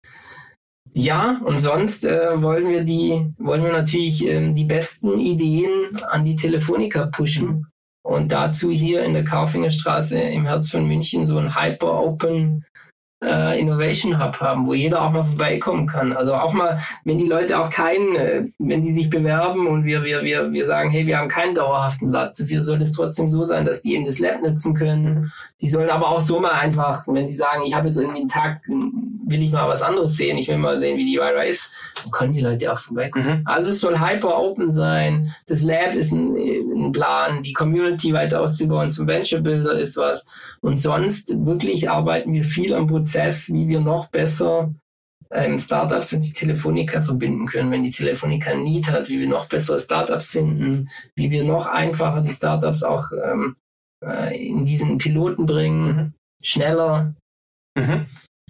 Ja, 0.92 1.42
und 1.44 1.58
sonst 1.58 2.06
äh, 2.06 2.40
wollen 2.40 2.68
wir 2.68 2.82
die, 2.82 3.26
wollen 3.38 3.62
wir 3.62 3.72
natürlich 3.72 4.26
ähm, 4.26 4.54
die 4.54 4.64
besten 4.64 5.18
Ideen 5.18 5.94
an 6.08 6.24
die 6.24 6.36
Telefonica 6.36 7.06
pushen. 7.06 7.66
Und 8.02 8.32
dazu 8.32 8.70
hier 8.70 9.04
in 9.04 9.12
der 9.12 9.24
Kaufingerstraße 9.24 10.18
im 10.18 10.46
Herz 10.46 10.70
von 10.70 10.86
München 10.86 11.26
so 11.26 11.38
ein 11.38 11.54
Hyper 11.54 12.00
Open 12.00 12.64
äh, 13.24 13.58
Innovation 13.58 14.22
Hub 14.22 14.40
haben, 14.40 14.66
wo 14.66 14.74
jeder 14.74 15.02
auch 15.02 15.10
mal 15.10 15.24
vorbeikommen 15.24 15.86
kann. 15.86 16.12
Also 16.12 16.34
auch 16.34 16.52
mal, 16.52 16.78
wenn 17.04 17.18
die 17.18 17.26
Leute 17.26 17.58
auch 17.58 17.70
keinen, 17.70 18.14
äh, 18.14 18.44
wenn 18.58 18.82
die 18.82 18.92
sich 18.92 19.08
bewerben 19.08 19.66
und 19.66 19.84
wir, 19.84 20.04
wir, 20.04 20.22
wir, 20.22 20.52
wir 20.52 20.66
sagen, 20.66 20.90
hey, 20.90 21.06
wir 21.06 21.18
haben 21.18 21.28
keinen 21.28 21.54
dauerhaften 21.54 22.10
Platz, 22.10 22.38
dafür 22.38 22.62
soll 22.62 22.82
es 22.82 22.92
trotzdem 22.92 23.28
so 23.28 23.44
sein, 23.44 23.64
dass 23.64 23.80
die 23.82 23.94
eben 23.94 24.04
das 24.04 24.18
Lab 24.18 24.42
nutzen 24.42 24.74
können. 24.74 25.32
Die 25.62 25.68
sollen 25.68 25.88
aber 25.88 26.10
auch 26.10 26.20
so 26.20 26.40
mal 26.40 26.52
einfach, 26.52 27.04
wenn 27.08 27.26
sie 27.26 27.34
sagen, 27.34 27.62
ich 27.64 27.74
habe 27.74 27.86
jetzt 27.86 27.96
irgendwie 27.96 28.20
einen 28.20 28.28
Tag, 28.28 28.60
will 28.68 29.42
ich 29.42 29.50
mal 29.50 29.66
was 29.66 29.82
anderes 29.82 30.16
sehen, 30.16 30.36
ich 30.36 30.48
will 30.48 30.58
mal 30.58 30.78
sehen, 30.78 30.98
wie 30.98 31.06
die 31.06 31.16
Vira 31.16 31.42
ist, 31.42 31.70
dann 32.02 32.10
können 32.10 32.32
die 32.32 32.40
Leute 32.42 32.70
auch 32.70 32.78
vorbeikommen. 32.78 33.38
Mhm. 33.38 33.42
Also 33.46 33.70
es 33.70 33.80
soll 33.80 33.98
hyper 33.98 34.38
open 34.38 34.70
sein. 34.70 35.34
Das 35.48 35.62
Lab 35.62 35.94
ist 35.94 36.12
ein, 36.12 36.36
ein 36.36 36.92
Plan, 36.92 37.42
die 37.42 37.54
Community 37.54 38.12
weiter 38.12 38.42
auszubauen 38.42 38.90
zum 38.90 39.06
Venture 39.06 39.40
Builder 39.40 39.78
ist 39.78 39.96
was. 39.96 40.26
Und 40.60 40.80
sonst 40.80 41.46
wirklich 41.46 41.88
arbeiten 41.88 42.32
wir 42.32 42.44
viel 42.44 42.74
am 42.74 42.86
Prozess 42.86 43.05
Prozess, 43.06 43.52
wie 43.52 43.68
wir 43.68 43.80
noch 43.80 44.08
besser 44.08 44.74
ähm, 45.30 45.58
Startups 45.60 46.10
mit 46.10 46.24
die 46.24 46.32
Telefonica 46.32 47.02
verbinden 47.02 47.46
können, 47.46 47.70
wenn 47.70 47.84
die 47.84 47.90
Telefonica 47.90 48.50
ein 48.50 48.64
Need 48.64 48.90
hat, 48.90 49.08
wie 49.08 49.20
wir 49.20 49.28
noch 49.28 49.46
bessere 49.46 49.78
Startups 49.78 50.30
finden, 50.30 50.90
wie 51.14 51.30
wir 51.30 51.44
noch 51.44 51.66
einfacher 51.66 52.20
die 52.20 52.32
Startups 52.32 52.82
auch 52.82 53.04
ähm, 53.12 53.56
äh, 54.04 54.48
in 54.48 54.66
diesen 54.66 54.98
Piloten 54.98 55.46
bringen, 55.46 55.86
mhm. 55.86 56.14
schneller. 56.42 57.14
Mhm. 57.78 58.06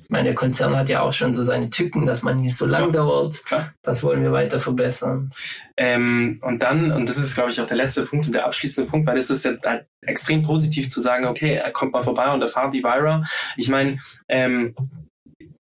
Ich 0.06 0.10
meine, 0.10 0.28
der 0.28 0.36
Konzern 0.36 0.76
hat 0.76 0.88
ja 0.88 1.00
auch 1.00 1.12
schon 1.12 1.34
so 1.34 1.42
seine 1.42 1.68
Tücken, 1.68 2.06
dass 2.06 2.22
man 2.22 2.40
nicht 2.40 2.56
so 2.56 2.64
lang 2.64 2.92
dauert. 2.92 3.42
Ja. 3.50 3.72
Das 3.82 4.04
wollen 4.04 4.22
wir 4.22 4.30
weiter 4.30 4.60
verbessern. 4.60 5.32
Ähm, 5.76 6.38
und 6.42 6.62
dann, 6.62 6.92
und 6.92 7.08
das 7.08 7.16
ist, 7.16 7.34
glaube 7.34 7.50
ich, 7.50 7.60
auch 7.60 7.66
der 7.66 7.76
letzte 7.76 8.04
Punkt 8.04 8.26
und 8.26 8.32
der 8.32 8.46
abschließende 8.46 8.88
Punkt, 8.88 9.08
weil 9.08 9.18
es 9.18 9.30
ist 9.30 9.44
ja 9.44 9.54
halt 9.64 9.86
extrem 10.02 10.44
positiv 10.44 10.88
zu 10.88 11.00
sagen, 11.00 11.26
okay, 11.26 11.54
er 11.54 11.72
kommt 11.72 11.92
mal 11.92 12.04
vorbei 12.04 12.32
und 12.32 12.40
erfahrt 12.40 12.72
die 12.72 12.84
Vira. 12.84 13.24
Ich 13.56 13.68
meine, 13.68 13.98
ähm, 14.28 14.76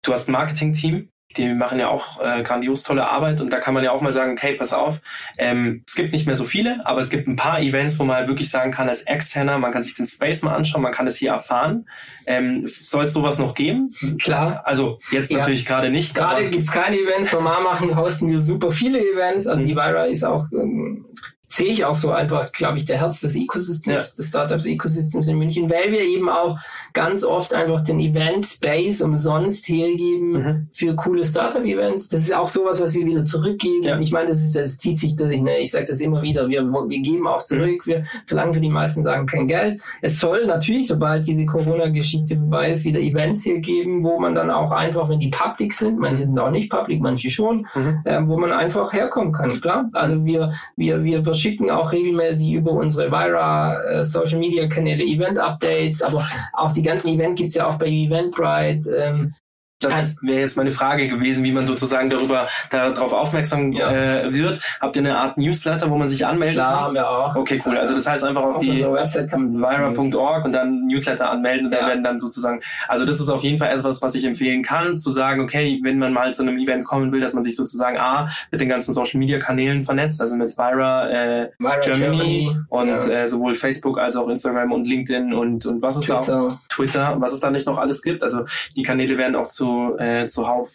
du 0.02 0.12
hast 0.12 0.28
ein 0.28 0.32
Marketing-Team, 0.32 1.08
die 1.36 1.48
machen 1.48 1.78
ja 1.78 1.88
auch 1.88 2.20
äh, 2.20 2.42
grandios 2.42 2.82
tolle 2.82 3.08
Arbeit 3.08 3.40
und 3.40 3.52
da 3.52 3.58
kann 3.58 3.74
man 3.74 3.84
ja 3.84 3.92
auch 3.92 4.00
mal 4.00 4.12
sagen, 4.12 4.32
okay, 4.32 4.54
pass 4.54 4.72
auf, 4.72 5.00
ähm, 5.38 5.82
es 5.86 5.94
gibt 5.94 6.12
nicht 6.12 6.26
mehr 6.26 6.36
so 6.36 6.44
viele, 6.44 6.84
aber 6.84 7.00
es 7.00 7.10
gibt 7.10 7.28
ein 7.28 7.36
paar 7.36 7.60
Events, 7.60 7.98
wo 7.98 8.04
man 8.04 8.16
halt 8.16 8.28
wirklich 8.28 8.50
sagen 8.50 8.72
kann, 8.72 8.88
als 8.88 9.02
Externer, 9.02 9.58
man 9.58 9.72
kann 9.72 9.82
sich 9.82 9.94
den 9.94 10.06
Space 10.06 10.42
mal 10.42 10.54
anschauen, 10.54 10.82
man 10.82 10.92
kann 10.92 11.06
es 11.06 11.16
hier 11.16 11.30
erfahren. 11.30 11.88
Ähm, 12.26 12.66
Soll 12.66 13.04
es 13.04 13.12
sowas 13.12 13.38
noch 13.38 13.54
geben? 13.54 13.94
Klar. 14.20 14.62
Also 14.64 14.98
jetzt 15.12 15.30
ja. 15.30 15.38
natürlich 15.38 15.64
gerade 15.64 15.90
nicht. 15.90 16.14
Gerade 16.14 16.50
gibt 16.50 16.66
es 16.66 16.72
keine 16.72 16.98
Events, 16.98 17.32
normal 17.32 17.62
machen, 17.62 17.96
hosten 17.96 18.28
wir 18.28 18.40
super 18.40 18.70
viele 18.70 18.98
Events, 18.98 19.46
also 19.46 19.62
mhm. 19.62 19.66
die 19.66 19.76
Vira 19.76 20.04
ist 20.04 20.24
auch 20.24 20.46
ähm, 20.52 21.06
sehe 21.48 21.68
ich 21.68 21.84
auch 21.84 21.94
so 21.94 22.10
einfach, 22.10 22.52
glaube 22.52 22.78
ich, 22.78 22.84
der 22.84 22.98
Herz 22.98 23.20
des 23.20 23.36
Ecosystems, 23.36 23.86
ja. 24.10 24.16
des 24.16 24.28
Startups-Ecosystems 24.28 25.28
in 25.28 25.38
München, 25.38 25.70
weil 25.70 25.92
wir 25.92 26.00
eben 26.00 26.28
auch 26.28 26.58
ganz 26.92 27.24
oft 27.24 27.54
einfach 27.54 27.82
den 27.82 28.00
Event-Space 28.00 29.00
umsonst 29.00 29.68
hergeben 29.68 30.32
mhm. 30.32 30.68
für 30.72 30.94
coole 30.96 31.24
Startup-Events. 31.24 32.08
Das 32.08 32.20
ist 32.22 32.34
auch 32.34 32.48
sowas, 32.48 32.80
was 32.80 32.94
wir 32.94 33.06
wieder 33.06 33.24
zurückgeben. 33.24 33.82
Ja. 33.82 33.98
Ich 33.98 34.12
meine, 34.12 34.28
das, 34.28 34.42
ist, 34.42 34.56
das 34.56 34.78
zieht 34.78 34.98
sich 34.98 35.16
durch, 35.16 35.40
ne? 35.40 35.58
ich 35.58 35.70
sage 35.70 35.86
das 35.86 36.00
immer 36.00 36.22
wieder, 36.22 36.48
wir, 36.48 36.64
wir 36.64 37.00
geben 37.00 37.26
auch 37.26 37.42
zurück, 37.42 37.86
mhm. 37.86 37.90
wir 37.90 38.04
verlangen 38.26 38.54
für 38.54 38.60
die 38.60 38.70
meisten 38.70 39.04
Sachen 39.04 39.26
kein 39.26 39.46
Geld. 39.46 39.80
Es 40.02 40.18
soll 40.18 40.46
natürlich, 40.46 40.88
sobald 40.88 41.26
diese 41.26 41.46
Corona-Geschichte 41.46 42.36
vorbei 42.36 42.72
ist, 42.72 42.84
wieder 42.84 43.00
Events 43.00 43.44
hier 43.44 43.60
geben, 43.60 44.02
wo 44.02 44.18
man 44.18 44.34
dann 44.34 44.50
auch 44.50 44.72
einfach, 44.72 45.08
wenn 45.08 45.20
die 45.20 45.30
public 45.30 45.72
sind, 45.72 45.98
manche 45.98 46.24
sind 46.24 46.38
auch 46.38 46.50
nicht 46.50 46.70
public, 46.70 47.00
manche 47.00 47.30
schon, 47.30 47.66
mhm. 47.74 48.00
äh, 48.04 48.20
wo 48.26 48.36
man 48.36 48.52
einfach 48.52 48.92
herkommen 48.92 49.32
kann, 49.32 49.60
klar. 49.60 49.88
Also 49.92 50.24
wir, 50.24 50.52
wir, 50.76 51.04
wir 51.04 51.24
verschicken 51.36 51.70
auch 51.70 51.92
regelmäßig 51.92 52.52
über 52.52 52.72
unsere 52.72 53.10
Vira 53.10 53.82
äh, 53.82 54.04
Social 54.04 54.38
Media 54.38 54.66
Kanäle 54.68 55.04
Event 55.04 55.38
Updates, 55.38 56.00
aber 56.00 56.24
auch 56.54 56.72
die 56.72 56.82
ganzen 56.82 57.08
Events 57.08 57.38
gibt 57.38 57.48
es 57.48 57.56
ja 57.56 57.66
auch 57.66 57.76
bei 57.76 57.86
Eventbrite. 57.86 58.90
Ähm, 58.96 59.34
das 59.78 59.92
wäre 60.22 60.40
jetzt 60.40 60.56
meine 60.56 60.72
Frage 60.72 61.06
gewesen, 61.06 61.44
wie 61.44 61.52
man 61.52 61.66
sozusagen 61.66 62.08
darüber 62.08 62.48
darauf 62.70 63.12
aufmerksam 63.12 63.72
ja. 63.72 63.92
äh, 63.92 64.32
wird. 64.32 64.60
Habt 64.80 64.96
ihr 64.96 65.00
eine 65.00 65.18
Art 65.18 65.36
Newsletter, 65.36 65.90
wo 65.90 65.96
man 65.96 66.08
sich 66.08 66.24
anmelden 66.24 66.54
Klar, 66.54 66.72
kann? 66.72 66.84
haben 66.84 66.94
wir 66.94 67.10
auch. 67.10 67.36
Okay, 67.36 67.60
cool. 67.66 67.76
Also 67.76 67.94
das 67.94 68.06
heißt 68.06 68.24
einfach 68.24 68.42
auf, 68.42 68.56
auf 68.56 68.62
die 68.62 68.82
Website 68.82 69.30
vira.org 69.30 70.46
und 70.46 70.52
dann 70.52 70.86
Newsletter 70.86 71.30
anmelden 71.30 71.66
und 71.66 71.72
ja. 71.72 71.80
dann 71.80 71.88
werden 71.88 72.04
dann 72.04 72.18
sozusagen. 72.18 72.60
Also 72.88 73.04
das 73.04 73.20
ist 73.20 73.28
auf 73.28 73.42
jeden 73.42 73.58
Fall 73.58 73.76
etwas, 73.76 74.00
was 74.00 74.14
ich 74.14 74.24
empfehlen 74.24 74.62
kann, 74.62 74.96
zu 74.96 75.10
sagen, 75.10 75.42
okay, 75.42 75.78
wenn 75.82 75.98
man 75.98 76.14
mal 76.14 76.32
zu 76.32 76.42
einem 76.42 76.58
Event 76.58 76.84
kommen 76.86 77.12
will, 77.12 77.20
dass 77.20 77.34
man 77.34 77.44
sich 77.44 77.54
sozusagen 77.54 77.98
A 77.98 78.30
mit 78.50 78.62
den 78.62 78.70
ganzen 78.70 78.94
Social 78.94 79.18
Media 79.18 79.38
Kanälen 79.38 79.84
vernetzt, 79.84 80.22
also 80.22 80.36
mit 80.36 80.56
Vira, 80.56 81.10
äh, 81.10 81.50
Vira 81.58 81.78
Germany, 81.80 82.16
Germany, 82.16 82.56
und 82.70 82.88
ja. 82.88 83.08
äh, 83.08 83.28
sowohl 83.28 83.54
Facebook 83.54 83.98
als 83.98 84.16
auch 84.16 84.28
Instagram 84.28 84.72
und 84.72 84.86
LinkedIn 84.86 85.34
und 85.34 85.66
und 85.66 85.82
was 85.82 85.96
es 85.96 86.06
da 86.06 86.20
auch 86.20 86.58
Twitter, 86.70 87.16
was 87.18 87.34
es 87.34 87.40
da 87.40 87.50
nicht 87.50 87.66
noch 87.66 87.76
alles 87.76 88.00
gibt. 88.00 88.22
Also 88.22 88.46
die 88.74 88.82
Kanäle 88.82 89.18
werden 89.18 89.36
auch 89.36 89.48
zu 89.48 89.65
zu, 89.66 89.98
äh, 89.98 90.26
zuhauf 90.28 90.70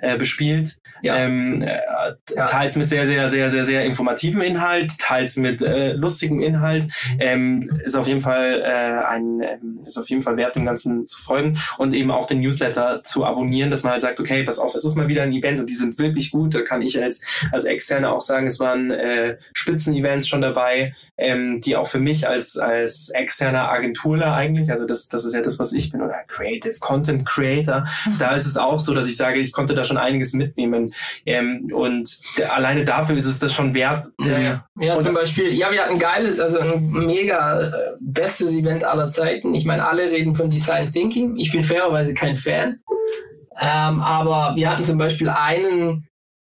äh, 0.00 0.16
bespielt. 0.16 0.78
Ja. 1.02 1.16
Ähm, 1.16 1.62
äh. 1.62 1.80
Teils 2.46 2.76
mit 2.76 2.88
sehr, 2.88 3.06
sehr, 3.06 3.28
sehr, 3.28 3.50
sehr, 3.50 3.64
sehr 3.64 3.84
informativem 3.84 4.40
Inhalt, 4.40 4.98
teils 4.98 5.36
mit 5.36 5.60
äh, 5.62 5.92
lustigem 5.92 6.40
Inhalt. 6.40 6.86
Ähm, 7.18 7.68
ist 7.84 7.96
auf 7.96 8.06
jeden 8.06 8.20
Fall 8.20 8.62
äh, 8.64 9.06
ein, 9.06 9.40
ähm, 9.42 9.80
ist 9.84 9.98
auf 9.98 10.08
jeden 10.08 10.22
Fall 10.22 10.36
wert, 10.36 10.54
dem 10.54 10.64
Ganzen 10.64 11.06
zu 11.06 11.20
folgen 11.20 11.58
und 11.78 11.94
eben 11.94 12.10
auch 12.10 12.26
den 12.26 12.40
Newsletter 12.40 13.02
zu 13.02 13.24
abonnieren, 13.24 13.70
dass 13.70 13.82
man 13.82 13.92
halt 13.92 14.02
sagt, 14.02 14.20
okay, 14.20 14.42
pass 14.44 14.58
auf, 14.58 14.74
es 14.74 14.84
ist 14.84 14.96
mal 14.96 15.08
wieder 15.08 15.22
ein 15.22 15.32
Event 15.32 15.58
und 15.58 15.68
die 15.68 15.74
sind 15.74 15.98
wirklich 15.98 16.30
gut. 16.30 16.54
Da 16.54 16.62
kann 16.62 16.82
ich 16.82 17.02
als, 17.02 17.20
als 17.50 17.64
Externe 17.64 18.10
auch 18.10 18.20
sagen, 18.20 18.46
es 18.46 18.60
waren 18.60 18.90
äh, 18.90 19.38
Spitzen-Events 19.52 20.28
schon 20.28 20.40
dabei, 20.40 20.94
ähm, 21.18 21.60
die 21.60 21.76
auch 21.76 21.86
für 21.86 21.98
mich 21.98 22.28
als, 22.28 22.56
als 22.56 23.10
externer 23.10 23.70
Agenturler 23.70 24.34
eigentlich, 24.34 24.70
also 24.70 24.86
das, 24.86 25.08
das 25.08 25.24
ist 25.24 25.34
ja 25.34 25.42
das, 25.42 25.58
was 25.58 25.72
ich 25.72 25.90
bin, 25.90 26.00
oder 26.02 26.16
Creative 26.26 26.78
Content 26.80 27.26
Creator, 27.26 27.86
da 28.18 28.34
ist 28.34 28.46
es 28.46 28.56
auch 28.56 28.78
so, 28.78 28.94
dass 28.94 29.08
ich 29.08 29.16
sage, 29.16 29.38
ich 29.38 29.52
konnte 29.62 29.74
da 29.76 29.84
schon 29.84 29.96
einiges 29.96 30.32
mitnehmen. 30.32 30.92
Ähm, 31.24 31.70
und 31.72 32.18
alleine 32.50 32.84
dafür 32.84 33.16
ist 33.16 33.26
es 33.26 33.38
das 33.38 33.54
schon 33.54 33.74
wert. 33.74 34.06
Äh, 34.20 34.56
ja, 34.80 35.00
zum 35.00 35.14
Beispiel, 35.14 35.52
ja, 35.52 35.70
wir 35.70 35.82
hatten 35.82 35.94
ein 35.94 35.98
geiles, 36.00 36.40
also 36.40 36.58
ein 36.58 36.90
mega 36.90 37.60
äh, 37.60 37.72
bestes 38.00 38.50
Event 38.50 38.82
aller 38.82 39.08
Zeiten. 39.10 39.54
Ich 39.54 39.64
meine, 39.64 39.86
alle 39.86 40.10
reden 40.10 40.34
von 40.34 40.50
Design 40.50 40.90
Thinking. 40.90 41.36
Ich 41.36 41.52
bin 41.52 41.62
fairerweise 41.62 42.12
kein 42.12 42.36
Fan. 42.36 42.80
Ähm, 43.60 44.00
aber 44.00 44.56
wir 44.56 44.68
hatten 44.68 44.84
zum 44.84 44.98
Beispiel 44.98 45.28
einen 45.28 46.08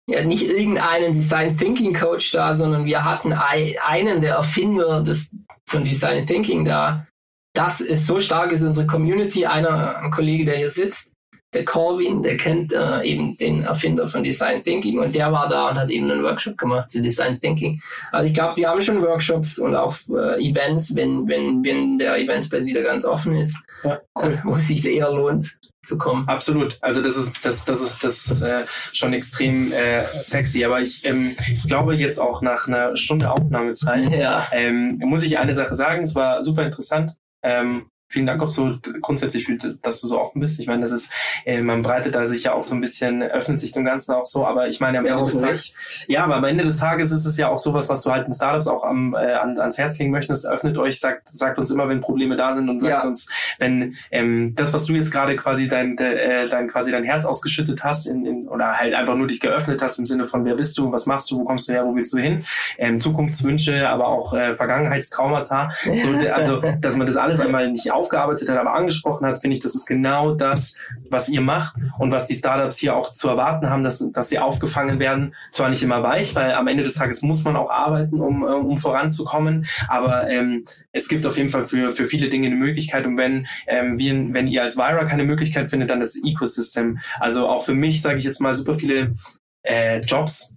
ja, 0.06 0.22
nicht 0.22 0.48
irgendeinen 0.48 1.14
Design 1.14 1.56
Thinking 1.56 1.94
Coach 1.94 2.30
da, 2.30 2.54
sondern 2.54 2.84
wir 2.84 3.04
hatten 3.04 3.32
einen 3.32 4.20
der 4.20 4.34
Erfinder 4.36 5.02
des, 5.02 5.34
von 5.66 5.82
Design 5.82 6.28
Thinking 6.28 6.64
da. 6.64 7.08
Das 7.54 7.80
ist 7.80 8.06
so 8.06 8.20
stark 8.20 8.52
ist 8.52 8.62
unsere 8.62 8.86
Community. 8.86 9.46
Einer, 9.46 9.96
ein 9.96 10.12
Kollege, 10.12 10.44
der 10.44 10.56
hier 10.56 10.70
sitzt, 10.70 11.09
der 11.52 11.64
Corwin, 11.64 12.22
der 12.22 12.36
kennt 12.36 12.72
äh, 12.72 13.02
eben 13.02 13.36
den 13.36 13.64
Erfinder 13.64 14.08
von 14.08 14.22
Design 14.22 14.62
Thinking 14.62 14.98
und 14.98 15.14
der 15.14 15.32
war 15.32 15.48
da 15.48 15.68
und 15.68 15.78
hat 15.78 15.90
eben 15.90 16.10
einen 16.10 16.22
Workshop 16.22 16.56
gemacht 16.56 16.90
zu 16.90 17.02
Design 17.02 17.40
Thinking. 17.40 17.80
Also 18.12 18.28
ich 18.28 18.34
glaube, 18.34 18.56
wir 18.56 18.68
haben 18.68 18.80
schon 18.80 19.02
Workshops 19.02 19.58
und 19.58 19.74
auch 19.74 19.96
äh, 20.10 20.40
Events, 20.48 20.94
wenn, 20.94 21.26
wenn, 21.26 21.64
wenn 21.64 21.98
der 21.98 22.16
Eventspace 22.18 22.64
wieder 22.64 22.82
ganz 22.82 23.04
offen 23.04 23.36
ist, 23.36 23.56
ja, 23.82 24.00
cool. 24.16 24.32
äh, 24.32 24.38
wo 24.44 24.54
es 24.54 24.68
sich 24.68 24.84
eher 24.86 25.10
lohnt 25.10 25.58
zu 25.82 25.96
kommen. 25.98 26.28
Absolut. 26.28 26.78
Also 26.82 27.02
das 27.02 27.16
ist 27.16 27.44
das 27.44 27.64
das 27.64 27.80
ist 27.80 28.04
das 28.04 28.42
äh, 28.42 28.64
schon 28.92 29.12
extrem 29.12 29.72
äh, 29.72 30.04
sexy. 30.20 30.64
Aber 30.64 30.80
ich 30.80 31.04
ähm, 31.06 31.34
glaube 31.66 31.96
jetzt 31.96 32.18
auch 32.18 32.42
nach 32.42 32.68
einer 32.68 32.96
Stunde 32.96 33.30
Aufnahmezeit 33.30 34.10
ja. 34.12 34.46
ähm, 34.52 34.98
muss 34.98 35.24
ich 35.24 35.38
eine 35.38 35.54
Sache 35.54 35.74
sagen. 35.74 36.02
Es 36.02 36.14
war 36.14 36.44
super 36.44 36.64
interessant. 36.64 37.12
Ähm, 37.42 37.89
vielen 38.10 38.26
Dank 38.26 38.42
auch 38.42 38.50
so 38.50 38.72
grundsätzlich, 39.00 39.46
für, 39.46 39.56
dass 39.56 40.00
du 40.00 40.06
so 40.06 40.20
offen 40.20 40.40
bist. 40.40 40.58
Ich 40.60 40.66
meine, 40.66 40.82
das 40.82 40.90
ist, 40.90 41.12
äh, 41.44 41.62
man 41.62 41.82
breitet 41.82 42.16
da 42.16 42.26
sich 42.26 42.44
ja 42.44 42.52
auch 42.52 42.64
so 42.64 42.74
ein 42.74 42.80
bisschen, 42.80 43.22
öffnet 43.22 43.60
sich 43.60 43.72
dem 43.72 43.84
Ganzen 43.84 44.12
auch 44.12 44.26
so, 44.26 44.44
aber 44.44 44.68
ich 44.68 44.80
meine, 44.80 44.98
am 44.98 45.06
ja, 45.06 45.16
Ende 45.16 45.30
des 45.30 45.40
Tages, 45.40 45.72
ja, 46.08 46.24
aber 46.24 46.36
am 46.36 46.44
Ende 46.44 46.64
des 46.64 46.78
Tages 46.78 47.12
ist 47.12 47.24
es 47.24 47.38
ja 47.38 47.48
auch 47.48 47.60
sowas, 47.60 47.88
was 47.88 48.02
du 48.02 48.10
halt 48.10 48.26
in 48.26 48.34
Startups 48.34 48.66
auch 48.66 48.82
am, 48.82 49.14
äh, 49.14 49.34
an, 49.34 49.58
ans 49.58 49.78
Herz 49.78 49.98
legen 49.98 50.10
möchtest. 50.10 50.44
Öffnet 50.44 50.76
euch, 50.76 50.98
sagt, 50.98 51.28
sagt 51.28 51.58
uns 51.58 51.70
immer, 51.70 51.88
wenn 51.88 52.00
Probleme 52.00 52.36
da 52.36 52.52
sind 52.52 52.68
und 52.68 52.80
sagt 52.80 53.04
ja. 53.04 53.08
uns, 53.08 53.28
wenn 53.58 53.94
ähm, 54.10 54.54
das, 54.56 54.72
was 54.72 54.86
du 54.86 54.94
jetzt 54.94 55.12
gerade 55.12 55.36
quasi 55.36 55.68
dein, 55.68 55.96
äh, 55.98 56.48
dein 56.48 56.68
quasi 56.68 56.90
dein 56.90 57.04
Herz 57.04 57.24
ausgeschüttet 57.24 57.84
hast 57.84 58.06
in, 58.06 58.26
in, 58.26 58.48
oder 58.48 58.76
halt 58.76 58.92
einfach 58.92 59.14
nur 59.14 59.28
dich 59.28 59.40
geöffnet 59.40 59.80
hast 59.82 59.98
im 59.98 60.06
Sinne 60.06 60.26
von 60.26 60.44
wer 60.44 60.56
bist 60.56 60.76
du, 60.78 60.90
was 60.90 61.06
machst 61.06 61.30
du, 61.30 61.38
wo 61.38 61.44
kommst 61.44 61.68
du 61.68 61.72
her, 61.72 61.86
wo 61.86 61.94
willst 61.94 62.12
du 62.12 62.18
hin, 62.18 62.44
ähm, 62.78 62.98
Zukunftswünsche, 62.98 63.88
aber 63.88 64.08
auch 64.08 64.34
äh, 64.34 64.56
Vergangenheitstraumata, 64.56 65.70
so, 66.02 66.10
also 66.32 66.60
dass 66.80 66.96
man 66.96 67.06
das 67.06 67.16
alles 67.16 67.38
einmal 67.38 67.70
nicht 67.70 67.92
aufgearbeitet 68.00 68.48
hat, 68.48 68.56
aber 68.56 68.74
angesprochen 68.74 69.26
hat, 69.26 69.40
finde 69.40 69.56
ich, 69.56 69.62
das 69.62 69.74
ist 69.74 69.86
genau 69.86 70.34
das, 70.34 70.76
was 71.08 71.28
ihr 71.28 71.40
macht 71.40 71.76
und 71.98 72.10
was 72.10 72.26
die 72.26 72.34
Startups 72.34 72.78
hier 72.78 72.96
auch 72.96 73.12
zu 73.12 73.28
erwarten 73.28 73.68
haben, 73.68 73.84
dass, 73.84 73.98
dass 74.12 74.28
sie 74.28 74.38
aufgefangen 74.38 74.98
werden. 74.98 75.34
Zwar 75.50 75.68
nicht 75.68 75.82
immer 75.82 76.02
weich, 76.02 76.34
weil 76.34 76.52
am 76.54 76.66
Ende 76.66 76.82
des 76.82 76.94
Tages 76.94 77.22
muss 77.22 77.44
man 77.44 77.56
auch 77.56 77.70
arbeiten, 77.70 78.20
um, 78.20 78.42
äh, 78.42 78.46
um 78.46 78.78
voranzukommen, 78.78 79.66
aber 79.88 80.28
ähm, 80.28 80.64
es 80.92 81.08
gibt 81.08 81.26
auf 81.26 81.36
jeden 81.36 81.50
Fall 81.50 81.68
für, 81.68 81.90
für 81.92 82.06
viele 82.06 82.28
Dinge 82.28 82.46
eine 82.46 82.56
Möglichkeit 82.56 83.06
und 83.06 83.16
wenn, 83.16 83.46
ähm, 83.66 83.98
wir, 83.98 84.10
wenn 84.32 84.48
ihr 84.48 84.62
als 84.62 84.76
Vira 84.76 85.04
keine 85.04 85.24
Möglichkeit 85.24 85.70
findet, 85.70 85.90
dann 85.90 86.00
das 86.00 86.16
Ecosystem. 86.24 86.98
Also 87.18 87.48
auch 87.48 87.64
für 87.64 87.74
mich, 87.74 88.02
sage 88.02 88.18
ich 88.18 88.24
jetzt 88.24 88.40
mal, 88.40 88.54
super 88.54 88.74
viele 88.76 89.14
äh, 89.62 90.00
Jobs 90.00 90.56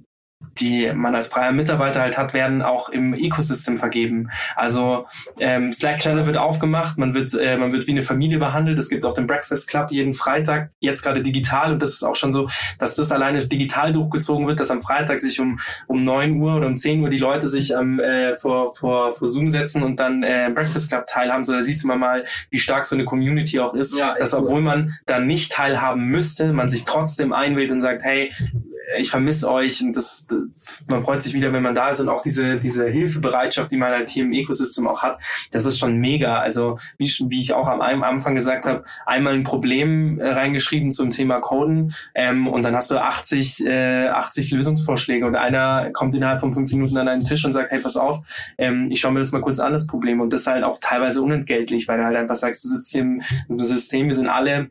die 0.60 0.92
man 0.94 1.16
als 1.16 1.28
freier 1.28 1.52
Mitarbeiter 1.52 2.02
halt 2.02 2.18
hat, 2.18 2.34
werden 2.34 2.62
auch 2.62 2.90
im 2.90 3.14
Ecosystem 3.14 3.78
vergeben. 3.78 4.30
Also 4.56 5.06
ähm, 5.40 5.74
Slack 5.74 5.98
Channel 5.98 6.26
wird 6.26 6.38
aufgemacht, 6.38 6.98
man 6.98 7.14
wird, 7.14 7.34
äh, 7.34 7.58
man 7.58 7.72
wird 7.72 7.88
wie 7.88 7.92
eine 7.92 8.04
Familie 8.04 8.40
behandelt. 8.40 8.78
Es 8.78 8.90
gibt 8.90 9.06
auch 9.06 9.14
den 9.14 9.28
Breakfast 9.28 9.68
Club 9.68 9.92
jeden 9.92 10.14
Freitag, 10.14 10.70
jetzt 10.80 11.02
gerade 11.02 11.24
digital 11.24 11.74
und 11.74 11.82
das 11.82 11.92
ist 11.92 12.04
auch 12.04 12.16
schon 12.16 12.32
so, 12.32 12.50
dass 12.80 12.96
das 12.96 13.12
alleine 13.12 13.48
digital 13.48 13.94
durchgezogen 13.94 14.48
wird, 14.48 14.60
dass 14.60 14.72
am 14.72 14.82
Freitag 14.82 15.20
sich 15.20 15.40
um, 15.40 15.60
um 15.88 16.04
neun 16.04 16.38
Uhr 16.38 16.56
oder 16.56 16.68
um 16.68 16.78
zehn 16.78 17.02
Uhr 17.02 17.10
die 17.10 17.18
Leute 17.18 17.48
sich 17.48 17.72
ähm, 17.72 18.00
äh, 18.00 18.36
vor, 18.38 18.76
vor, 18.76 19.14
vor 19.14 19.28
Zoom 19.28 19.50
setzen 19.50 19.84
und 19.84 20.00
dann 20.00 20.24
äh, 20.24 20.52
Breakfast 20.54 20.90
Club 20.90 21.08
teilhaben. 21.08 21.44
So, 21.44 21.54
da 21.54 21.64
siehst 21.64 21.84
du 21.84 21.88
mal, 21.88 21.98
mal, 21.98 22.26
wie 22.50 22.60
stark 22.60 22.86
so 22.86 22.96
eine 22.96 23.06
Community 23.06 23.60
auch 23.60 23.74
ist, 23.74 23.96
ja, 23.96 24.16
dass 24.18 24.34
obwohl 24.34 24.62
man 24.62 24.94
da 25.06 25.20
nicht 25.20 25.52
teilhaben 25.52 26.06
müsste, 26.06 26.54
man 26.54 26.70
sich 26.70 26.86
trotzdem 26.86 27.34
einwählt 27.34 27.72
und 27.72 27.82
sagt, 27.82 28.04
hey, 28.04 28.32
ich 28.98 29.10
vermisse 29.10 29.50
euch 29.50 29.82
und 29.82 29.96
das, 29.96 30.26
das, 30.28 30.84
man 30.88 31.04
freut 31.04 31.22
sich 31.22 31.34
wieder, 31.34 31.54
wenn 31.54 31.64
man 31.64 31.76
da 31.76 31.90
ist 31.90 32.00
und 32.00 32.10
auch 32.10 32.22
diese, 32.22 32.60
diese 32.60 32.88
Hilfebereitschaft, 32.88 33.72
die 33.72 33.78
man 33.78 33.92
halt 33.92 34.10
hier 34.10 34.24
im 34.24 34.34
Ecosystem 34.34 34.88
auch 34.88 35.02
hat, 35.02 35.20
das 35.52 35.66
ist 35.66 35.80
schon 35.80 35.98
mega. 35.98 36.40
Also 36.40 36.80
wie, 36.98 37.12
wie 37.28 37.42
ich 37.42 37.54
auch 37.54 37.68
am 37.68 37.82
Anfang 37.82 38.36
gesagt 38.36 38.66
habe, 38.66 38.84
einmal 39.06 39.34
ein 39.34 39.44
Problem 39.44 40.20
äh, 40.20 40.30
reingeschrieben 40.30 40.92
zum 40.92 41.10
Thema 41.10 41.40
Coden 41.40 41.94
ähm, 42.14 42.48
und 42.48 42.64
dann 42.64 42.76
hast 42.76 42.92
du 42.92 43.02
80, 43.02 43.66
äh, 43.66 44.08
80 44.08 44.52
Lösungsvorschläge 44.52 45.26
und 45.26 45.36
einer 45.36 45.92
kommt 45.92 46.16
innerhalb 46.16 46.42
von 46.42 46.54
fünf 46.54 46.72
Minuten 46.72 46.98
an 46.98 47.08
einen 47.08 47.24
Tisch 47.24 47.46
und 47.46 47.54
sagt, 47.54 47.72
hey, 47.72 47.80
pass 47.80 47.98
auf, 47.98 48.20
ähm, 48.58 48.90
ich 48.92 49.00
schaue 49.00 49.14
mir 49.14 49.20
das 49.20 49.32
mal 49.32 49.42
kurz 49.42 49.60
an, 49.60 49.72
das 49.72 49.88
Problem 49.88 50.22
und 50.22 50.34
das 50.34 50.48
halt 50.48 50.64
auch 50.64 50.78
teilweise 50.80 51.22
unentgeltlich, 51.22 51.88
weil 51.88 51.98
du 51.98 52.06
halt 52.06 52.18
einfach 52.18 52.36
sagst, 52.36 52.64
du 52.64 52.68
sitzt 52.68 52.92
hier 52.92 53.02
im, 53.02 53.22
im 53.50 53.60
System, 53.60 54.08
wir 54.08 54.16
sind 54.16 54.28
alle 54.28 54.70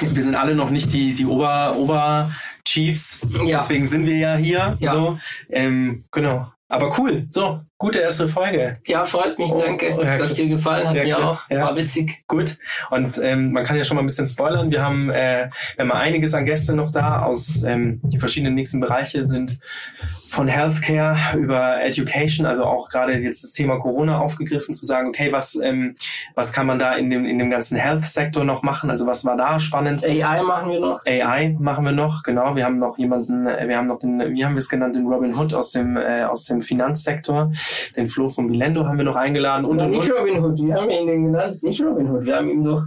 wir 0.00 0.22
sind 0.22 0.34
alle 0.34 0.54
noch 0.54 0.70
nicht 0.70 0.92
die, 0.92 1.14
die 1.14 1.26
Ober, 1.26 1.76
Ober 1.78 2.30
Chiefs. 2.64 3.20
Ja. 3.44 3.58
Deswegen 3.58 3.86
sind 3.86 4.06
wir 4.06 4.16
ja 4.16 4.36
hier. 4.36 4.76
Ja. 4.80 4.92
So. 4.92 5.18
Ähm, 5.48 6.04
genau. 6.10 6.52
Aber 6.68 6.98
cool. 6.98 7.26
So, 7.30 7.60
gute 7.80 7.98
erste 7.98 8.28
Folge. 8.28 8.76
Ja, 8.86 9.06
freut 9.06 9.38
mich, 9.38 9.50
danke, 9.50 9.96
oh, 9.98 10.02
ja, 10.02 10.18
dass 10.18 10.34
dir 10.34 10.46
gefallen 10.48 10.86
hat. 10.86 10.96
Ja, 10.96 11.02
mir 11.02 11.18
auch. 11.18 11.40
Ja. 11.48 11.62
War 11.62 11.76
witzig. 11.76 12.22
Gut. 12.28 12.58
Und 12.90 13.18
ähm, 13.22 13.52
man 13.52 13.64
kann 13.64 13.76
ja 13.76 13.84
schon 13.84 13.96
mal 13.96 14.02
ein 14.02 14.06
bisschen 14.06 14.26
spoilern. 14.26 14.70
Wir 14.70 14.84
haben, 14.84 15.08
äh, 15.08 15.48
wir 15.76 15.84
haben 15.84 15.92
einiges 15.92 16.34
an 16.34 16.44
Gäste 16.44 16.74
noch 16.74 16.90
da 16.90 17.22
aus 17.22 17.62
ähm, 17.64 18.00
die 18.04 18.18
verschiedenen 18.18 18.54
nächsten 18.54 18.80
Bereiche 18.80 19.24
sind 19.24 19.58
von 20.30 20.46
Healthcare 20.46 21.16
über 21.36 21.82
Education, 21.82 22.46
also 22.46 22.64
auch 22.64 22.88
gerade 22.88 23.14
jetzt 23.14 23.42
das 23.42 23.52
Thema 23.52 23.80
Corona 23.80 24.20
aufgegriffen, 24.20 24.74
zu 24.74 24.84
sagen, 24.84 25.08
okay, 25.08 25.32
was, 25.32 25.56
ähm, 25.56 25.96
was 26.34 26.52
kann 26.52 26.66
man 26.66 26.78
da 26.78 26.94
in 26.94 27.10
dem, 27.10 27.24
in 27.24 27.38
dem 27.38 27.50
ganzen 27.50 27.76
Health-Sektor 27.76 28.44
noch 28.44 28.62
machen? 28.62 28.90
Also 28.90 29.06
was 29.06 29.24
war 29.24 29.36
da 29.36 29.58
spannend? 29.58 30.04
AI 30.04 30.42
machen 30.42 30.70
wir 30.70 30.80
noch. 30.80 31.00
AI 31.04 31.56
machen 31.58 31.84
wir 31.84 31.92
noch, 31.92 32.22
genau. 32.22 32.54
Wir 32.54 32.64
haben 32.64 32.76
noch 32.76 32.96
jemanden, 32.98 33.46
äh, 33.46 33.66
wir 33.66 33.76
haben 33.76 33.88
noch 33.88 33.98
den, 33.98 34.20
wie 34.34 34.44
haben 34.44 34.54
wir 34.54 34.58
es 34.58 34.68
genannt, 34.68 34.94
den 34.94 35.06
Robin 35.06 35.36
Hood 35.36 35.52
aus 35.54 35.70
dem, 35.70 35.96
äh, 35.96 36.22
aus 36.22 36.44
dem 36.44 36.62
Finanzsektor. 36.62 37.50
Den 37.96 38.08
Flo 38.08 38.28
von 38.28 38.46
Bilendo 38.46 38.86
haben 38.86 38.98
wir 38.98 39.04
noch 39.04 39.16
eingeladen. 39.16 39.64
Und, 39.64 39.80
und, 39.80 39.90
nicht 39.90 40.10
Robin 40.10 40.42
Hood, 40.42 40.60
wir 40.60 40.74
haben 40.74 40.90
ihn 40.90 41.06
den 41.06 41.24
genannt, 41.24 41.62
nicht 41.62 41.82
Robin 41.82 42.10
Hood, 42.10 42.24
wir 42.24 42.36
haben 42.36 42.50
ihm 42.50 42.64
doch 42.64 42.82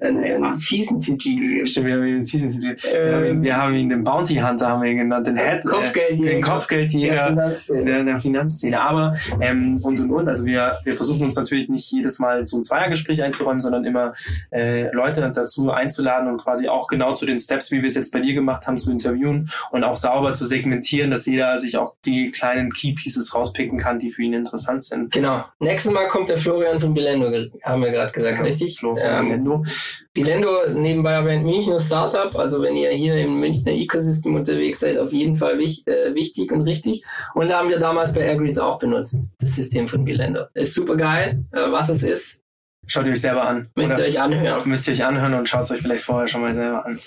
einen, 0.00 0.44
einen 0.44 0.58
fiesen 0.58 1.00
Titel. 1.00 1.66
Stimmt, 1.66 1.86
wir 1.86 1.94
haben 1.94 2.06
ihn 2.06 2.14
einen 2.16 2.24
fiesen 2.24 2.50
Titel. 2.50 2.76
Ähm, 2.92 3.42
wir, 3.42 3.56
haben 3.56 3.74
ihn, 3.74 3.88
den 3.88 4.04
Bounty 4.04 4.36
Hunter 4.36 4.68
haben 4.68 4.82
wir 4.82 4.90
ihn 4.90 4.98
genannt, 4.98 5.26
den 5.26 5.36
Head, 5.36 5.64
Kopfgeldjäger. 5.64 6.30
den 6.30 6.42
Kopfgeldjäger 6.42 7.32
der. 7.32 7.84
Der, 7.84 8.04
der 8.04 8.20
Finanzszene. 8.20 8.80
Aber 8.80 9.16
ähm, 9.40 9.80
und 9.82 10.00
und 10.00 10.10
und, 10.10 10.28
also 10.28 10.44
wir, 10.44 10.78
wir 10.84 10.96
versuchen 10.96 11.24
uns 11.24 11.36
natürlich 11.36 11.68
nicht 11.68 11.90
jedes 11.90 12.18
Mal 12.18 12.46
so 12.46 12.56
ein 12.58 12.62
Zweiergespräch 12.62 13.22
einzuräumen, 13.22 13.60
sondern 13.60 13.84
immer 13.84 14.14
äh, 14.50 14.90
Leute 14.92 15.30
dazu 15.34 15.70
einzuladen 15.70 16.28
und 16.30 16.42
quasi 16.42 16.68
auch 16.68 16.88
genau 16.88 17.14
zu 17.14 17.26
den 17.26 17.38
Steps, 17.38 17.70
wie 17.70 17.82
wir 17.82 17.88
es 17.88 17.94
jetzt 17.94 18.12
bei 18.12 18.20
dir 18.20 18.34
gemacht 18.34 18.66
haben, 18.66 18.78
zu 18.78 18.90
interviewen 18.90 19.50
und 19.70 19.84
auch 19.84 19.96
sauber 19.96 20.34
zu 20.34 20.46
segmentieren, 20.46 21.10
dass 21.10 21.26
jeder 21.26 21.58
sich 21.58 21.76
auch 21.76 21.94
die 22.04 22.30
kleinen 22.30 22.72
Key 22.72 22.92
Pieces 22.92 23.34
rauspicken 23.34 23.78
kann, 23.78 23.98
die 23.98 24.10
für 24.10 24.22
ihn 24.22 24.32
interessant 24.32 24.84
sind. 24.84 25.12
Genau. 25.12 25.44
Nächstes 25.58 25.92
Mal 25.92 26.08
kommt 26.08 26.30
der 26.30 26.38
Florian 26.38 26.78
von 26.78 26.94
Bilendo, 26.94 27.30
haben 27.62 27.82
wir 27.82 27.90
gerade 27.90 28.12
gesagt, 28.12 28.38
ja, 28.38 28.44
richtig? 28.44 28.78
Flo 28.78 28.96
von 28.96 29.06
ähm, 29.06 29.24
Bilendo. 29.26 29.64
Bilendo 30.12 30.48
nebenbei 30.72 31.12
erwähnt 31.12 31.44
Münchner 31.44 31.80
Startup, 31.80 32.34
also 32.36 32.62
wenn 32.62 32.76
ihr 32.76 32.90
hier 32.90 33.16
im 33.16 33.40
Münchner 33.40 33.72
Ecosystem 33.72 34.34
unterwegs 34.34 34.80
seid, 34.80 34.98
auf 34.98 35.12
jeden 35.12 35.36
Fall 35.36 35.58
wich, 35.58 35.86
äh, 35.86 36.14
wichtig 36.14 36.52
und 36.52 36.62
richtig. 36.62 37.04
Und 37.34 37.48
da 37.48 37.58
haben 37.58 37.68
wir 37.68 37.78
damals 37.78 38.12
bei 38.12 38.20
Airgreens 38.20 38.58
auch 38.58 38.78
benutzt, 38.78 39.16
das 39.38 39.54
System 39.56 39.88
von 39.88 40.04
Bilendo. 40.04 40.46
Ist 40.54 40.74
super 40.74 40.96
geil, 40.96 41.44
äh, 41.52 41.70
was 41.70 41.88
es 41.88 42.02
ist. 42.02 42.40
Schaut 42.86 43.06
ihr 43.06 43.12
euch 43.12 43.20
selber 43.20 43.46
an. 43.46 43.70
Müsst 43.74 43.98
ihr 43.98 44.04
euch 44.04 44.20
anhören. 44.20 44.68
Müsst 44.68 44.86
ihr 44.86 44.92
euch 44.92 45.04
anhören 45.04 45.34
und 45.34 45.48
schaut 45.48 45.62
es 45.62 45.70
euch 45.70 45.80
vielleicht 45.80 46.04
vorher 46.04 46.28
schon 46.28 46.42
mal 46.42 46.54
selber 46.54 46.84
an. 46.84 46.98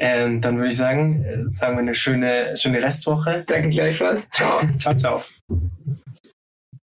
Ähm, 0.00 0.40
dann 0.40 0.58
würde 0.58 0.68
ich 0.68 0.76
sagen, 0.76 1.24
äh, 1.24 1.50
sagen 1.50 1.74
wir 1.74 1.80
eine 1.80 1.94
schöne, 1.94 2.56
schöne 2.56 2.82
Restwoche. 2.82 3.44
Danke 3.46 3.70
gleichfalls. 3.70 4.30
Ciao. 4.30 4.60
ciao, 4.78 4.94
ciao. 4.96 5.22